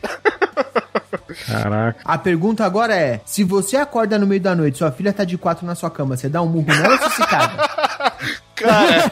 Caraca. 1.47 2.01
A 2.05 2.19
pergunta 2.19 2.65
agora 2.65 2.95
é: 2.95 3.21
se 3.25 3.43
você 3.43 3.77
acorda 3.77 4.19
no 4.19 4.27
meio 4.27 4.41
da 4.41 4.55
noite, 4.55 4.79
sua 4.79 4.93
filha 4.93 5.13
tá 5.13 5.25
de 5.25 5.39
quatro 5.39 5.67
na 5.67 5.75
sua 5.75 5.91
cama, 5.91 6.17
você 6.17 6.29
dá 6.29 6.43
um 6.43 6.47
murro 6.47 6.69
nela 6.69 6.93
ou 6.93 6.99
você 6.99 7.11
se 7.11 7.27
caga? 7.27 7.71
Cara, 8.55 9.11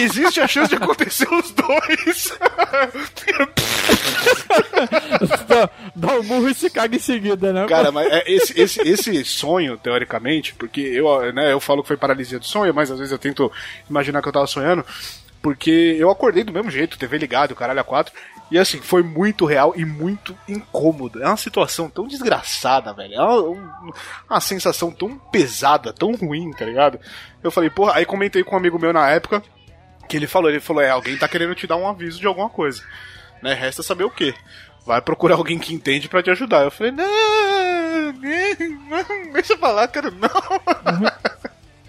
existe 0.00 0.40
a 0.40 0.48
chance 0.48 0.68
de 0.70 0.76
acontecer 0.76 1.28
os 1.32 1.50
dois. 1.52 2.32
Dá- 5.48 5.70
Dá 5.94 6.14
um 6.18 6.22
murro 6.22 6.48
e 6.48 6.54
se 6.54 6.68
caga 6.70 6.96
em 6.96 6.98
seguida, 6.98 7.52
né? 7.52 7.66
Cara, 7.66 7.90
mas 7.90 8.06
é, 8.12 8.24
esse, 8.30 8.58
esse, 8.60 8.80
esse 8.86 9.24
sonho, 9.24 9.76
teoricamente, 9.78 10.54
porque 10.54 10.80
eu, 10.80 11.32
né, 11.32 11.52
eu 11.52 11.60
falo 11.60 11.82
que 11.82 11.88
foi 11.88 11.96
paralisia 11.96 12.38
do 12.38 12.44
sonho, 12.44 12.74
mas 12.74 12.90
às 12.90 12.98
vezes 12.98 13.12
eu 13.12 13.18
tento 13.18 13.50
imaginar 13.88 14.20
que 14.22 14.28
eu 14.28 14.32
tava 14.32 14.46
sonhando, 14.46 14.84
porque 15.40 15.96
eu 15.98 16.10
acordei 16.10 16.44
do 16.44 16.52
mesmo 16.52 16.70
jeito, 16.70 16.98
TV 16.98 17.18
ligado, 17.18 17.54
caralho 17.54 17.80
a 17.80 17.84
quatro, 17.84 18.12
e 18.50 18.58
assim, 18.58 18.80
foi 18.80 19.02
muito 19.02 19.44
real 19.44 19.72
e 19.76 19.84
muito 19.84 20.36
incômodo. 20.48 21.22
É 21.22 21.26
uma 21.26 21.36
situação 21.36 21.88
tão 21.90 22.06
desgraçada, 22.06 22.92
velho. 22.92 23.14
É 23.14 23.20
uma, 23.22 23.40
um- 23.42 23.92
uma 24.30 24.40
sensação 24.40 24.90
tão 24.90 25.16
pesada, 25.18 25.92
tão 25.92 26.12
ruim, 26.14 26.50
tá 26.52 26.64
ligado? 26.64 26.98
Eu 27.42 27.50
falei, 27.50 27.70
porra, 27.70 27.94
aí 27.96 28.04
comentei 28.06 28.44
com 28.44 28.54
um 28.54 28.58
amigo 28.58 28.78
meu 28.78 28.92
na 28.92 29.08
época, 29.10 29.42
que 30.08 30.16
ele 30.16 30.26
falou, 30.28 30.48
ele 30.50 30.60
falou, 30.60 30.82
é, 30.82 30.90
alguém 30.90 31.16
tá 31.18 31.26
querendo 31.26 31.54
te 31.54 31.66
dar 31.66 31.76
um 31.76 31.88
aviso 31.88 32.20
de 32.20 32.26
alguma 32.26 32.48
coisa. 32.48 32.82
Né? 33.42 33.52
Resta 33.54 33.82
saber 33.82 34.04
o 34.04 34.10
quê. 34.10 34.34
Vai 34.86 35.00
procurar 35.02 35.34
alguém 35.36 35.58
que 35.58 35.74
entende 35.74 36.08
pra 36.08 36.22
te 36.22 36.30
ajudar. 36.30 36.62
Eu 36.64 36.70
falei, 36.70 36.92
não, 36.92 37.04
não 38.12 39.32
deixa 39.32 39.56
pra 39.58 39.70
lá, 39.72 39.88
cara, 39.88 40.10
não. 40.10 40.28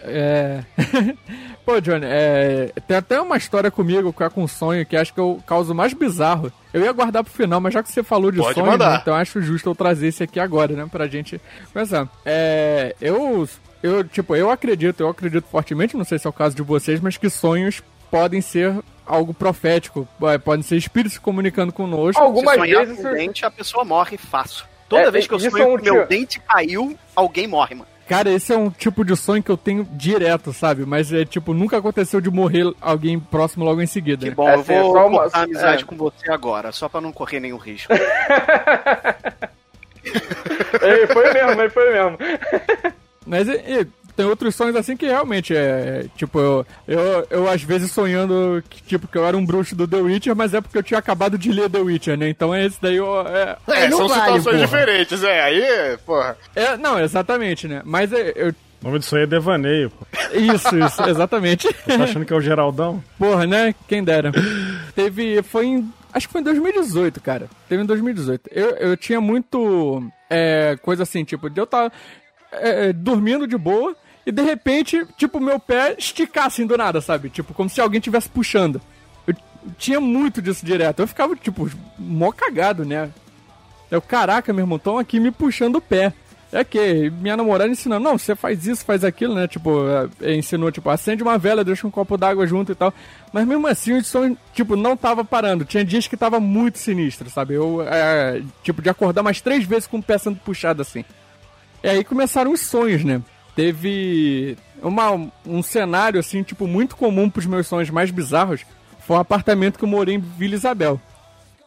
É. 0.09 0.63
Pô, 1.67 1.81
Johnny, 1.81 2.05
é... 2.05 2.71
tem 2.87 2.95
até 2.95 3.19
uma 3.19 3.35
história 3.35 3.69
comigo 3.69 4.13
que 4.13 4.23
é 4.23 4.29
com 4.29 4.47
sonho 4.47 4.85
que 4.85 4.95
acho 4.95 5.13
que 5.13 5.19
é 5.19 5.23
o 5.23 5.35
caso 5.45 5.75
mais 5.75 5.91
bizarro. 5.91 6.49
Eu 6.73 6.81
ia 6.81 6.93
guardar 6.93 7.25
pro 7.25 7.33
final, 7.33 7.59
mas 7.59 7.73
já 7.73 7.83
que 7.83 7.91
você 7.91 8.01
falou 8.01 8.31
de 8.31 8.37
Pode 8.37 8.53
sonho, 8.57 8.77
né, 8.77 8.99
então 9.01 9.13
acho 9.13 9.41
justo 9.41 9.69
eu 9.69 9.75
trazer 9.75 10.07
esse 10.07 10.23
aqui 10.23 10.39
agora, 10.39 10.71
né? 10.73 10.87
Pra 10.89 11.07
gente 11.07 11.41
começar. 11.73 12.07
É. 12.25 12.95
Eu. 13.01 13.47
Eu, 13.83 14.01
tipo, 14.05 14.33
eu 14.33 14.49
acredito, 14.49 15.01
eu 15.01 15.09
acredito 15.09 15.45
fortemente, 15.51 15.97
não 15.97 16.05
sei 16.05 16.17
se 16.17 16.25
é 16.25 16.29
o 16.29 16.33
caso 16.33 16.55
de 16.55 16.61
vocês, 16.61 17.01
mas 17.01 17.17
que 17.17 17.29
sonhos 17.29 17.81
podem 18.09 18.39
ser 18.39 18.73
algo 19.05 19.33
profético, 19.33 20.07
é, 20.23 20.37
podem 20.37 20.63
ser 20.63 20.77
espíritos 20.77 21.13
se 21.15 21.19
comunicando 21.19 21.73
conosco. 21.73 22.21
Algumas 22.21 22.53
Se 22.55 22.59
sonhar 22.61 22.85
vezes 22.85 23.03
com 23.03 23.13
dente, 23.13 23.45
a 23.45 23.51
pessoa 23.51 23.83
morre 23.83 24.17
fácil. 24.17 24.65
Toda 24.87 25.03
É, 25.03 25.11
vez 25.11 25.27
que 25.27 25.33
eu 25.33 25.39
sonho 25.39 25.57
é 25.63 25.65
um 25.67 25.77
que 25.77 25.83
meu 25.83 25.93
tio- 25.95 26.07
dente 26.07 26.39
caiu, 26.39 26.97
alguém 27.13 27.45
morre, 27.45 27.75
mano. 27.75 27.87
Cara, 28.07 28.29
esse 28.31 28.53
é 28.53 28.57
um 28.57 28.69
tipo 28.69 29.03
de 29.03 29.15
sonho 29.17 29.43
que 29.43 29.49
eu 29.51 29.57
tenho 29.57 29.83
direto, 29.91 30.53
sabe? 30.53 30.85
Mas 30.85 31.11
é 31.11 31.25
tipo, 31.25 31.53
nunca 31.53 31.77
aconteceu 31.77 32.21
de 32.21 32.29
morrer 32.31 32.73
alguém 32.79 33.19
próximo 33.19 33.65
logo 33.65 33.81
em 33.81 33.85
seguida. 33.87 34.25
Que 34.25 34.33
bom, 34.33 34.47
É, 34.47 34.55
eu 34.55 34.59
assim, 34.61 34.73
é 34.73 34.81
vou 34.81 34.93
só 34.93 35.07
uma- 35.07 35.19
cortar 35.23 35.39
a 35.39 35.43
amizade 35.43 35.83
é. 35.83 35.85
com 35.85 35.95
você 35.97 36.31
agora, 36.31 36.71
só 36.71 36.87
pra 36.87 37.01
não 37.01 37.11
correr 37.11 37.39
nenhum 37.41 37.57
risco. 37.57 37.91
Ei, 40.81 41.07
foi 41.07 41.33
mesmo, 41.33 41.55
mas 41.57 41.73
foi 41.73 41.91
mesmo. 41.91 42.17
Mas 43.25 43.47
e- 43.49 43.51
e 43.81 43.87
tem 44.17 44.25
outros 44.25 44.55
sonhos 44.55 44.75
assim 44.75 44.97
que 44.97 45.05
realmente 45.05 45.55
é. 45.55 46.07
Tipo, 46.17 46.39
eu, 46.39 46.65
eu, 46.87 47.27
eu 47.29 47.49
às 47.49 47.61
vezes 47.61 47.91
sonhando 47.91 48.63
que, 48.67 48.81
tipo, 48.81 49.07
que 49.07 49.15
eu 49.17 49.25
era 49.25 49.37
um 49.37 49.45
bruxo 49.45 49.75
do 49.75 49.87
The 49.87 49.97
Witcher, 49.97 50.35
mas 50.35 50.55
é 50.55 50.59
porque 50.59 50.79
eu 50.79 50.83
tinha 50.83 50.97
acabado 50.99 51.37
de 51.37 51.51
ler 51.51 51.69
The 51.69 51.77
Witcher, 51.79 52.17
né? 52.17 52.27
Então 52.27 52.53
esse 52.55 52.81
daí 52.81 52.95
eu. 52.95 53.21
É, 53.27 53.55
É, 53.67 53.87
não 53.87 53.99
são 53.99 54.07
vale, 54.07 54.21
situações 54.21 54.43
porra. 54.43 54.57
diferentes, 54.65 55.23
é. 55.23 55.41
Aí, 55.43 55.97
porra. 56.03 56.35
é, 56.55 56.75
não, 56.75 56.99
exatamente, 56.99 57.67
né? 57.67 57.81
Mas 57.85 58.11
é, 58.11 58.33
eu. 58.35 58.49
O 58.81 58.85
nome 58.87 58.99
disso 58.99 59.15
aí 59.15 59.23
é 59.23 59.27
devaneio, 59.27 59.89
pô. 59.91 60.05
Isso, 60.33 60.77
isso, 60.77 61.03
exatamente. 61.09 61.67
Tá 61.85 62.03
achando 62.03 62.25
que 62.25 62.33
é 62.33 62.35
o 62.35 62.41
Geraldão? 62.41 63.03
Porra, 63.17 63.45
né? 63.47 63.73
Quem 63.87 64.03
dera. 64.03 64.31
Teve. 64.95 65.41
Foi 65.43 65.65
em. 65.65 65.93
Acho 66.13 66.27
que 66.27 66.31
foi 66.31 66.41
em 66.41 66.43
2018, 66.43 67.21
cara. 67.21 67.47
Teve 67.69 67.83
em 67.83 67.85
2018. 67.85 68.49
Eu, 68.51 68.69
eu 68.77 68.97
tinha 68.97 69.21
muito. 69.21 70.03
É, 70.29 70.77
coisa 70.81 71.03
assim, 71.03 71.23
tipo, 71.23 71.49
de 71.49 71.59
eu 71.59 71.63
estar 71.63 71.91
é, 72.51 72.91
dormindo 72.93 73.47
de 73.47 73.57
boa 73.57 73.95
e 74.27 74.31
de 74.31 74.41
repente, 74.41 75.07
tipo, 75.15 75.39
meu 75.39 75.57
pé 75.57 75.95
esticar 75.97 76.47
assim 76.47 76.67
do 76.67 76.75
nada, 76.75 76.99
sabe? 76.99 77.29
Tipo, 77.29 77.53
como 77.53 77.69
se 77.69 77.79
alguém 77.79 77.99
estivesse 77.99 78.27
puxando. 78.27 78.81
Eu 79.25 79.33
tinha 79.77 80.01
muito 80.01 80.41
disso 80.41 80.65
direto. 80.65 80.99
Eu 80.99 81.07
ficava, 81.07 81.33
tipo, 81.33 81.71
mó 81.97 82.29
cagado, 82.33 82.83
né? 82.83 83.09
Eu, 83.89 84.01
caraca, 84.01 84.51
meu 84.51 84.63
irmão, 84.63 84.75
estão 84.75 84.97
aqui 84.97 85.17
me 85.17 85.31
puxando 85.31 85.77
o 85.77 85.81
pé. 85.81 86.11
É 86.51 86.61
que 86.61 87.09
minha 87.09 87.37
namorada 87.37 87.71
ensinou, 87.71 88.01
não, 88.01 88.17
você 88.17 88.35
faz 88.35 88.67
isso, 88.67 88.83
faz 88.83 89.05
aquilo, 89.05 89.33
né? 89.33 89.47
Tipo, 89.47 89.85
é, 90.21 90.35
ensinou, 90.35 90.73
tipo, 90.73 90.89
acende 90.89 91.23
uma 91.23 91.37
vela, 91.37 91.63
deixa 91.63 91.87
um 91.87 91.91
copo 91.91 92.17
d'água 92.17 92.45
junto 92.45 92.73
e 92.73 92.75
tal. 92.75 92.93
Mas 93.31 93.47
mesmo 93.47 93.65
assim, 93.65 93.93
o 93.93 94.03
som, 94.03 94.35
tipo, 94.53 94.75
não 94.75 94.97
tava 94.97 95.23
parando. 95.23 95.63
Tinha 95.63 95.85
dias 95.85 96.05
que 96.05 96.17
tava 96.17 96.37
muito 96.37 96.79
sinistro, 96.79 97.29
sabe? 97.29 97.53
Eu, 97.53 97.81
é, 97.81 98.41
tipo, 98.61 98.81
de 98.81 98.89
acordar 98.89 99.23
mais 99.23 99.39
três 99.39 99.63
vezes 99.63 99.87
com 99.87 99.99
o 99.99 100.03
pé 100.03 100.17
sendo 100.17 100.35
puxado 100.35 100.81
assim. 100.81 101.05
E 101.81 101.87
aí 101.87 102.03
começaram 102.03 102.51
os 102.51 102.59
sonhos, 102.59 103.05
né? 103.05 103.21
Teve 103.57 104.55
uma, 104.83 105.31
um 105.43 105.63
cenário, 105.63 106.19
assim, 106.19 106.43
tipo, 106.43 106.67
muito 106.67 106.95
comum 106.95 107.27
pros 107.27 107.47
meus 107.47 107.65
sonhos 107.65 107.89
mais 107.89 108.11
bizarros. 108.11 108.61
Foi 108.99 109.17
um 109.17 109.19
apartamento 109.19 109.79
que 109.79 109.83
eu 109.83 109.89
morei 109.89 110.13
em 110.13 110.19
Vila 110.19 110.53
Isabel, 110.53 111.01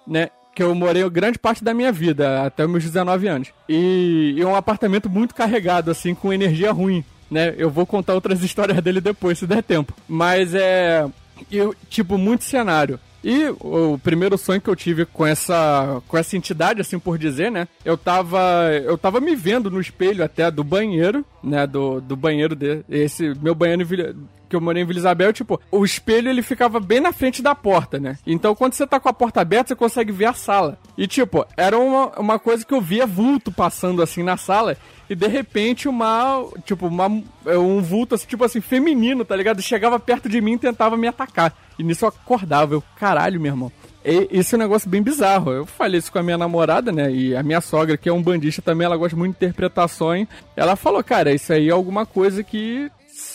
né? 0.06 0.30
que 0.54 0.62
eu 0.62 0.72
morei 0.72 1.08
grande 1.10 1.36
parte 1.36 1.64
da 1.64 1.74
minha 1.74 1.90
vida, 1.90 2.44
até 2.44 2.64
meus 2.64 2.84
19 2.84 3.26
anos. 3.26 3.48
E, 3.68 4.34
e 4.36 4.44
um 4.44 4.54
apartamento 4.54 5.10
muito 5.10 5.34
carregado, 5.34 5.90
assim, 5.90 6.14
com 6.14 6.32
energia 6.32 6.70
ruim, 6.70 7.04
né? 7.28 7.54
Eu 7.58 7.70
vou 7.70 7.84
contar 7.84 8.14
outras 8.14 8.40
histórias 8.44 8.80
dele 8.80 9.00
depois, 9.00 9.38
se 9.38 9.46
der 9.46 9.62
tempo. 9.62 9.92
Mas 10.08 10.54
é. 10.54 11.06
Eu, 11.50 11.74
tipo, 11.88 12.16
muito 12.16 12.44
cenário. 12.44 13.00
E 13.22 13.48
o 13.60 13.98
primeiro 13.98 14.38
sonho 14.38 14.60
que 14.60 14.70
eu 14.70 14.76
tive 14.76 15.04
com 15.04 15.26
essa 15.26 16.02
com 16.08 16.16
essa 16.16 16.36
entidade, 16.36 16.80
assim 16.80 16.98
por 16.98 17.18
dizer, 17.18 17.50
né? 17.50 17.68
Eu 17.84 17.96
tava 17.96 18.40
eu 18.84 18.96
tava 18.96 19.20
me 19.20 19.36
vendo 19.36 19.70
no 19.70 19.80
espelho 19.80 20.24
até 20.24 20.50
do 20.50 20.64
banheiro, 20.64 21.24
né? 21.42 21.66
Do, 21.66 22.00
do 22.00 22.16
banheiro 22.16 22.54
desse 22.54 22.84
esse 22.88 23.34
meu 23.40 23.54
banheiro 23.54 23.82
que 24.50 24.56
eu 24.56 24.60
morei 24.60 24.82
em 24.82 24.86
Vila 24.86 24.98
Isabel, 24.98 25.32
tipo, 25.32 25.60
o 25.70 25.84
espelho 25.84 26.28
ele 26.28 26.42
ficava 26.42 26.80
bem 26.80 27.00
na 27.00 27.12
frente 27.12 27.40
da 27.40 27.54
porta, 27.54 28.00
né? 28.00 28.18
Então 28.26 28.54
quando 28.54 28.74
você 28.74 28.84
tá 28.84 28.98
com 28.98 29.08
a 29.08 29.12
porta 29.12 29.40
aberta, 29.40 29.68
você 29.68 29.76
consegue 29.76 30.10
ver 30.10 30.26
a 30.26 30.34
sala. 30.34 30.76
E 30.98 31.06
tipo, 31.06 31.46
era 31.56 31.78
uma, 31.78 32.08
uma 32.18 32.38
coisa 32.38 32.66
que 32.66 32.74
eu 32.74 32.80
via 32.80 33.06
vulto 33.06 33.52
passando 33.52 34.02
assim 34.02 34.24
na 34.24 34.36
sala. 34.36 34.76
E 35.08 35.14
de 35.14 35.26
repente 35.26 35.88
uma, 35.88 36.44
tipo, 36.64 36.86
uma, 36.86 37.06
um 37.46 37.80
vulto 37.80 38.14
assim, 38.14 38.26
tipo 38.26 38.44
assim, 38.44 38.60
feminino, 38.60 39.24
tá 39.24 39.34
ligado? 39.34 39.62
Chegava 39.62 39.98
perto 39.98 40.28
de 40.28 40.40
mim 40.40 40.54
e 40.54 40.58
tentava 40.58 40.96
me 40.96 41.06
atacar. 41.06 41.52
E 41.78 41.82
nisso 41.82 42.04
eu 42.04 42.08
acordava, 42.08 42.74
eu, 42.74 42.82
caralho, 42.96 43.40
meu 43.40 43.52
irmão. 43.52 43.72
E, 44.04 44.28
isso 44.30 44.54
é 44.54 44.58
um 44.58 44.62
negócio 44.62 44.88
bem 44.88 45.02
bizarro. 45.02 45.50
Eu 45.50 45.66
falei 45.66 45.98
isso 45.98 46.12
com 46.12 46.18
a 46.18 46.22
minha 46.22 46.38
namorada, 46.38 46.90
né? 46.92 47.10
E 47.12 47.36
a 47.36 47.42
minha 47.42 47.60
sogra, 47.60 47.96
que 47.96 48.08
é 48.08 48.12
um 48.12 48.22
bandista 48.22 48.62
também, 48.62 48.84
ela 48.84 48.96
gosta 48.96 49.16
muito 49.16 49.32
de 49.32 49.44
interpretações. 49.44 50.28
Ela 50.56 50.76
falou, 50.76 51.02
cara, 51.02 51.32
isso 51.32 51.52
aí 51.52 51.68
é 51.68 51.72
alguma 51.72 52.06
coisa 52.06 52.42
que 52.42 52.90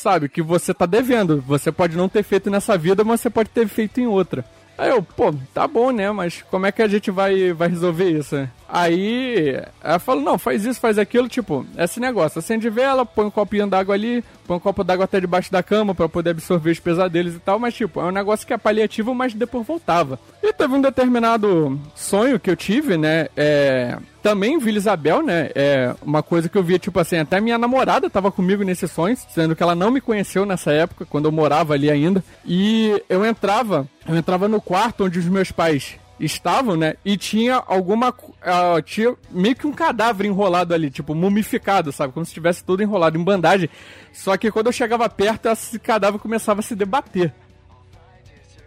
sabe, 0.05 0.29
que 0.29 0.41
você 0.43 0.71
tá 0.71 0.85
devendo. 0.85 1.43
Você 1.47 1.71
pode 1.71 1.97
não 1.97 2.07
ter 2.07 2.21
feito 2.21 2.47
nessa 2.47 2.77
vida, 2.77 3.03
mas 3.03 3.21
você 3.21 3.29
pode 3.29 3.49
ter 3.49 3.67
feito 3.67 3.99
em 3.99 4.05
outra. 4.05 4.45
Aí 4.77 4.91
eu, 4.91 5.01
pô, 5.01 5.33
tá 5.51 5.67
bom, 5.67 5.89
né? 5.89 6.11
Mas 6.11 6.43
como 6.51 6.67
é 6.67 6.71
que 6.71 6.83
a 6.83 6.87
gente 6.87 7.09
vai, 7.09 7.51
vai 7.53 7.69
resolver 7.69 8.11
isso? 8.11 8.47
Aí 8.75 9.57
ela 9.81 9.99
falou, 9.99 10.21
não, 10.21 10.37
faz 10.37 10.65
isso, 10.65 10.81
faz 10.81 10.97
aquilo, 10.97 11.29
tipo, 11.29 11.65
esse 11.77 11.97
negócio, 11.97 12.39
acende 12.39 12.69
vela, 12.69 13.05
põe 13.05 13.25
um 13.25 13.31
copinho 13.31 13.65
d'água 13.67 13.95
ali, 13.95 14.21
põe 14.45 14.57
um 14.57 14.59
copo 14.59 14.83
d'água 14.83 15.05
até 15.05 15.17
debaixo 15.17 15.49
da 15.49 15.63
cama 15.63 15.95
para 15.95 16.09
poder 16.09 16.31
absorver 16.31 16.71
os 16.71 16.79
pesadelos 16.81 17.35
e 17.35 17.39
tal, 17.39 17.57
mas 17.57 17.73
tipo, 17.73 18.01
é 18.01 18.03
um 18.03 18.11
negócio 18.11 18.45
que 18.45 18.51
é 18.51 18.57
paliativo, 18.57 19.15
mas 19.15 19.33
depois 19.33 19.65
voltava. 19.65 20.19
E 20.43 20.51
teve 20.51 20.73
um 20.73 20.81
determinado 20.81 21.79
sonho 21.95 22.37
que 22.37 22.49
eu 22.49 22.55
tive, 22.57 22.97
né? 22.97 23.29
É 23.37 23.97
também 24.21 24.57
Vila 24.57 24.79
Isabel, 24.79 25.21
né? 25.21 25.51
É 25.53 25.95
uma 26.01 26.21
coisa 26.23 26.49
que 26.49 26.57
eu 26.57 26.63
via, 26.63 26.79
tipo 26.79 26.99
assim, 26.99 27.17
até 27.17 27.39
minha 27.39 27.59
namorada 27.59 28.09
tava 28.09 28.31
comigo 28.31 28.63
nesses 28.63 28.91
sonhos, 28.91 29.25
sendo 29.29 29.55
que 29.55 29.63
ela 29.63 29.75
não 29.75 29.91
me 29.91 30.01
conheceu 30.01 30.45
nessa 30.45 30.71
época, 30.71 31.05
quando 31.05 31.25
eu 31.25 31.31
morava 31.31 31.75
ali 31.75 31.91
ainda. 31.91 32.23
E 32.43 33.01
eu 33.07 33.23
entrava, 33.23 33.87
eu 34.05 34.17
entrava 34.17 34.47
no 34.47 34.59
quarto 34.59 35.05
onde 35.05 35.19
os 35.19 35.25
meus 35.25 35.51
pais 35.51 35.97
estavam, 36.19 36.75
né? 36.75 36.95
E 37.03 37.17
tinha 37.17 37.61
alguma. 37.67 38.09
Uh, 38.09 38.81
tinha 38.83 39.15
meio 39.29 39.55
que 39.55 39.67
um 39.67 39.73
cadáver 39.73 40.25
enrolado 40.25 40.73
ali, 40.73 40.89
tipo, 40.89 41.13
mumificado, 41.13 41.91
sabe? 41.91 42.13
Como 42.13 42.25
se 42.25 42.29
estivesse 42.29 42.63
todo 42.63 42.81
enrolado 42.81 43.17
em 43.17 43.23
bandagem. 43.23 43.69
Só 44.13 44.37
que 44.37 44.51
quando 44.51 44.67
eu 44.67 44.71
chegava 44.71 45.09
perto, 45.09 45.47
esse 45.49 45.77
cadáver 45.79 46.19
começava 46.19 46.61
a 46.61 46.63
se 46.63 46.75
debater. 46.75 47.33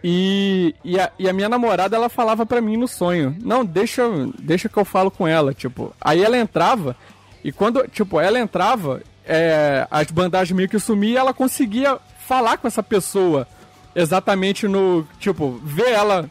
E, 0.03 0.73
e, 0.83 0.97
a, 0.99 1.11
e 1.19 1.27
a 1.27 1.33
minha 1.33 1.49
namorada, 1.49 1.95
ela 1.95 2.07
falava 2.07 2.45
para 2.45 2.61
mim 2.61 2.77
no 2.77 2.87
sonho: 2.87 3.35
Não, 3.41 3.65
deixa, 3.65 4.03
deixa 4.39 4.69
que 4.69 4.77
eu 4.77 4.85
falo 4.85 5.11
com 5.11 5.27
ela, 5.27 5.53
tipo. 5.53 5.93
Aí 5.99 6.23
ela 6.23 6.37
entrava, 6.37 6.95
e 7.43 7.51
quando, 7.51 7.85
tipo, 7.87 8.19
ela 8.19 8.39
entrava, 8.39 9.01
é, 9.25 9.87
as 9.89 10.09
bandagens 10.11 10.55
meio 10.55 10.69
que 10.69 10.79
sumiam 10.79 11.13
e 11.13 11.17
ela 11.17 11.33
conseguia 11.33 11.97
falar 12.27 12.57
com 12.57 12.67
essa 12.67 12.83
pessoa. 12.83 13.47
Exatamente 13.95 14.67
no. 14.67 15.05
Tipo, 15.19 15.59
ver 15.63 15.91
ela 15.91 16.29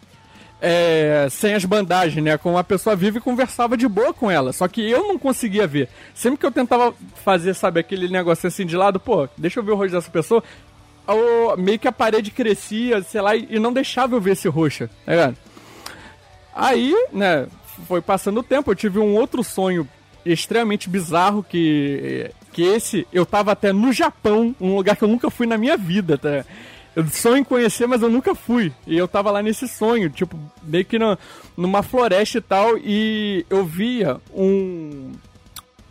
é, 0.60 1.28
sem 1.30 1.54
as 1.54 1.64
bandagens, 1.64 2.22
né? 2.22 2.36
Com 2.36 2.52
uma 2.52 2.64
pessoa 2.64 2.96
viva 2.96 3.18
e 3.18 3.20
conversava 3.20 3.76
de 3.76 3.86
boa 3.86 4.12
com 4.12 4.30
ela. 4.30 4.52
Só 4.52 4.66
que 4.66 4.88
eu 4.88 5.06
não 5.06 5.18
conseguia 5.18 5.66
ver. 5.66 5.88
Sempre 6.14 6.38
que 6.38 6.46
eu 6.46 6.52
tentava 6.52 6.94
fazer, 7.24 7.54
sabe, 7.54 7.80
aquele 7.80 8.08
negócio 8.08 8.46
assim 8.46 8.66
de 8.66 8.76
lado, 8.76 8.98
pô, 8.98 9.28
deixa 9.36 9.60
eu 9.60 9.64
ver 9.64 9.72
o 9.72 9.76
rosto 9.76 9.92
dessa 9.92 10.10
pessoa. 10.10 10.42
O, 11.06 11.56
meio 11.56 11.78
que 11.78 11.88
a 11.88 11.92
parede 11.92 12.30
crescia, 12.30 13.02
sei 13.02 13.20
lá, 13.20 13.34
e 13.34 13.58
não 13.58 13.72
deixava 13.72 14.14
eu 14.14 14.20
ver 14.20 14.32
esse 14.32 14.48
roxo, 14.48 14.88
tá 15.06 15.12
ligado? 15.12 15.36
Aí, 16.54 16.94
né, 17.12 17.46
foi 17.86 18.02
passando 18.02 18.40
o 18.40 18.42
tempo, 18.42 18.70
eu 18.70 18.74
tive 18.74 18.98
um 18.98 19.14
outro 19.14 19.42
sonho 19.42 19.88
extremamente 20.26 20.90
bizarro 20.90 21.42
que 21.42 22.30
que 22.52 22.62
esse 22.62 23.06
eu 23.12 23.24
tava 23.24 23.52
até 23.52 23.72
no 23.72 23.92
Japão, 23.92 24.54
um 24.60 24.74
lugar 24.74 24.96
que 24.96 25.04
eu 25.04 25.08
nunca 25.08 25.30
fui 25.30 25.46
na 25.46 25.56
minha 25.56 25.76
vida, 25.76 26.18
tá? 26.18 26.44
Eu 26.96 27.06
sonho 27.08 27.38
em 27.38 27.44
conhecer, 27.44 27.86
mas 27.86 28.02
eu 28.02 28.08
nunca 28.08 28.34
fui. 28.34 28.72
E 28.86 28.96
eu 28.96 29.06
tava 29.06 29.30
lá 29.30 29.42
nesse 29.42 29.68
sonho, 29.68 30.10
tipo, 30.10 30.38
meio 30.62 30.84
que 30.84 30.98
numa 31.56 31.82
floresta 31.82 32.38
e 32.38 32.40
tal, 32.40 32.76
e 32.78 33.46
eu 33.48 33.64
via 33.64 34.16
um 34.34 35.12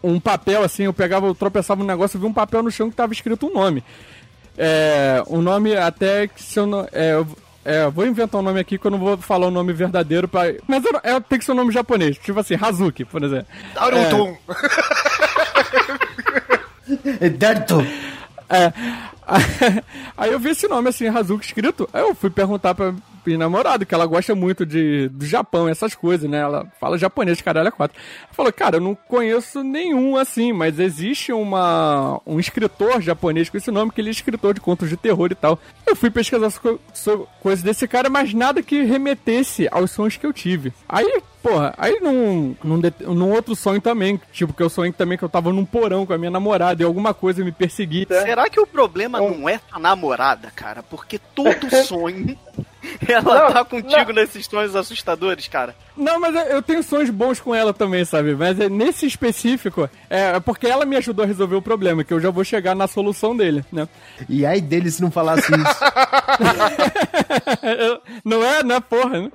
um 0.03 0.19
papel 0.19 0.63
assim, 0.63 0.83
eu 0.83 0.93
pegava, 0.93 1.27
eu 1.27 1.35
tropeçava 1.35 1.81
no 1.81 1.87
negócio, 1.87 2.17
eu 2.17 2.21
vi 2.21 2.27
um 2.27 2.33
papel 2.33 2.63
no 2.63 2.71
chão 2.71 2.89
que 2.89 2.95
tava 2.95 3.13
escrito 3.13 3.47
um 3.47 3.53
nome. 3.53 3.83
É, 4.57 5.23
um 5.27 5.41
nome 5.41 5.75
até 5.75 6.27
que 6.27 6.41
se 6.41 6.59
eu 6.59 6.65
não. 6.65 6.87
É, 6.91 7.13
eu, 7.13 7.27
é, 7.63 7.87
vou 7.89 8.07
inventar 8.07 8.39
um 8.41 8.43
nome 8.43 8.59
aqui 8.59 8.77
que 8.77 8.85
eu 8.85 8.91
não 8.91 8.97
vou 8.97 9.17
falar 9.17 9.47
o 9.47 9.51
nome 9.51 9.73
verdadeiro 9.73 10.27
pra. 10.27 10.43
Mas 10.67 10.83
eu, 10.83 10.99
é, 11.03 11.19
tem 11.19 11.37
que 11.37 11.45
ser 11.45 11.51
um 11.51 11.55
nome 11.55 11.71
japonês, 11.71 12.17
tipo 12.17 12.39
assim, 12.39 12.55
Hazuki, 12.59 13.05
por 13.05 13.23
exemplo. 13.23 13.47
Naruto! 13.75 14.37
É... 17.19 17.29
Naruto! 17.39 17.85
É. 18.49 18.71
Aí 20.17 20.31
eu 20.31 20.39
vi 20.39 20.51
esse 20.51 20.67
nome 20.67 20.89
assim, 20.89 21.07
Hazuki 21.07 21.45
escrito. 21.45 21.89
Aí 21.91 22.01
eu 22.01 22.15
fui 22.15 22.29
perguntar 22.29 22.73
pra 22.73 22.93
minha 23.25 23.37
namorada, 23.37 23.85
que 23.85 23.93
ela 23.93 24.05
gosta 24.05 24.33
muito 24.33 24.65
de, 24.65 25.09
do 25.09 25.25
Japão, 25.25 25.67
essas 25.67 25.93
coisas, 25.93 26.29
né? 26.29 26.39
Ela 26.39 26.65
fala 26.79 26.97
japonês, 26.97 27.41
caralho, 27.41 27.67
é 27.67 27.71
quatro. 27.71 27.99
Ela 28.23 28.33
falou, 28.33 28.53
cara, 28.53 28.77
eu 28.77 28.81
não 28.81 28.95
conheço 28.95 29.63
nenhum 29.63 30.15
assim, 30.15 30.53
mas 30.53 30.79
existe 30.79 31.33
uma, 31.33 32.21
um 32.25 32.39
escritor 32.39 33.01
japonês 33.01 33.49
com 33.49 33.57
esse 33.57 33.69
nome, 33.69 33.91
que 33.91 33.99
ele 33.99 34.09
é 34.09 34.11
escritor 34.11 34.53
de 34.53 34.61
contos 34.61 34.89
de 34.89 34.95
terror 34.95 35.29
e 35.31 35.35
tal. 35.35 35.59
Eu 35.85 35.95
fui 35.95 36.09
pesquisar 36.09 36.49
sobre 36.93 37.25
coisas 37.41 37.63
desse 37.63 37.87
cara, 37.87 38.09
mas 38.09 38.33
nada 38.33 38.63
que 38.63 38.83
remetesse 38.83 39.67
aos 39.71 39.91
sonhos 39.91 40.15
que 40.15 40.25
eu 40.25 40.31
tive. 40.31 40.71
Aí 40.87 41.21
porra, 41.41 41.73
aí 41.77 41.99
num, 41.99 42.55
num, 42.63 42.81
num, 43.13 43.31
outro 43.31 43.55
sonho 43.55 43.81
também, 43.81 44.19
tipo, 44.31 44.53
que 44.53 44.61
eu 44.63 44.69
sonhei 44.69 44.91
também 44.91 45.17
que 45.17 45.23
eu 45.23 45.29
tava 45.29 45.51
num 45.51 45.65
porão 45.65 46.05
com 46.05 46.13
a 46.13 46.17
minha 46.17 46.31
namorada 46.31 46.81
e 46.81 46.85
alguma 46.85 47.13
coisa 47.13 47.43
me 47.43 47.51
perseguia. 47.51 48.05
Será 48.09 48.49
que 48.49 48.59
o 48.59 48.67
problema 48.67 49.19
não 49.19 49.47
é 49.47 49.59
a 49.71 49.79
namorada, 49.79 50.51
cara? 50.55 50.83
Porque 50.83 51.19
todo 51.19 51.69
sonho 51.85 52.37
ela 53.07 53.43
não, 53.43 53.53
tá 53.53 53.65
contigo 53.65 54.13
não. 54.13 54.13
nesses 54.13 54.45
sonhos 54.45 54.75
assustadores, 54.75 55.47
cara. 55.47 55.75
Não, 55.95 56.19
mas 56.19 56.35
eu 56.49 56.61
tenho 56.61 56.83
sonhos 56.83 57.09
bons 57.09 57.39
com 57.39 57.53
ela 57.53 57.73
também, 57.73 58.05
sabe? 58.05 58.35
Mas 58.35 58.59
é 58.59 58.69
nesse 58.69 59.05
específico, 59.05 59.89
é 60.09 60.39
porque 60.39 60.67
ela 60.67 60.85
me 60.85 60.95
ajudou 60.97 61.23
a 61.23 61.27
resolver 61.27 61.55
o 61.55 61.61
problema, 61.61 62.03
que 62.03 62.13
eu 62.13 62.19
já 62.19 62.29
vou 62.29 62.43
chegar 62.43 62.75
na 62.75 62.87
solução 62.87 63.35
dele, 63.35 63.63
né? 63.71 63.87
E 64.29 64.45
aí 64.45 64.61
dele 64.61 64.91
se 64.91 65.01
não 65.01 65.11
falasse 65.11 65.51
isso. 65.51 65.79
não 68.23 68.43
é, 68.43 68.63
né, 68.63 68.79
porra? 68.79 69.21
Né? 69.21 69.31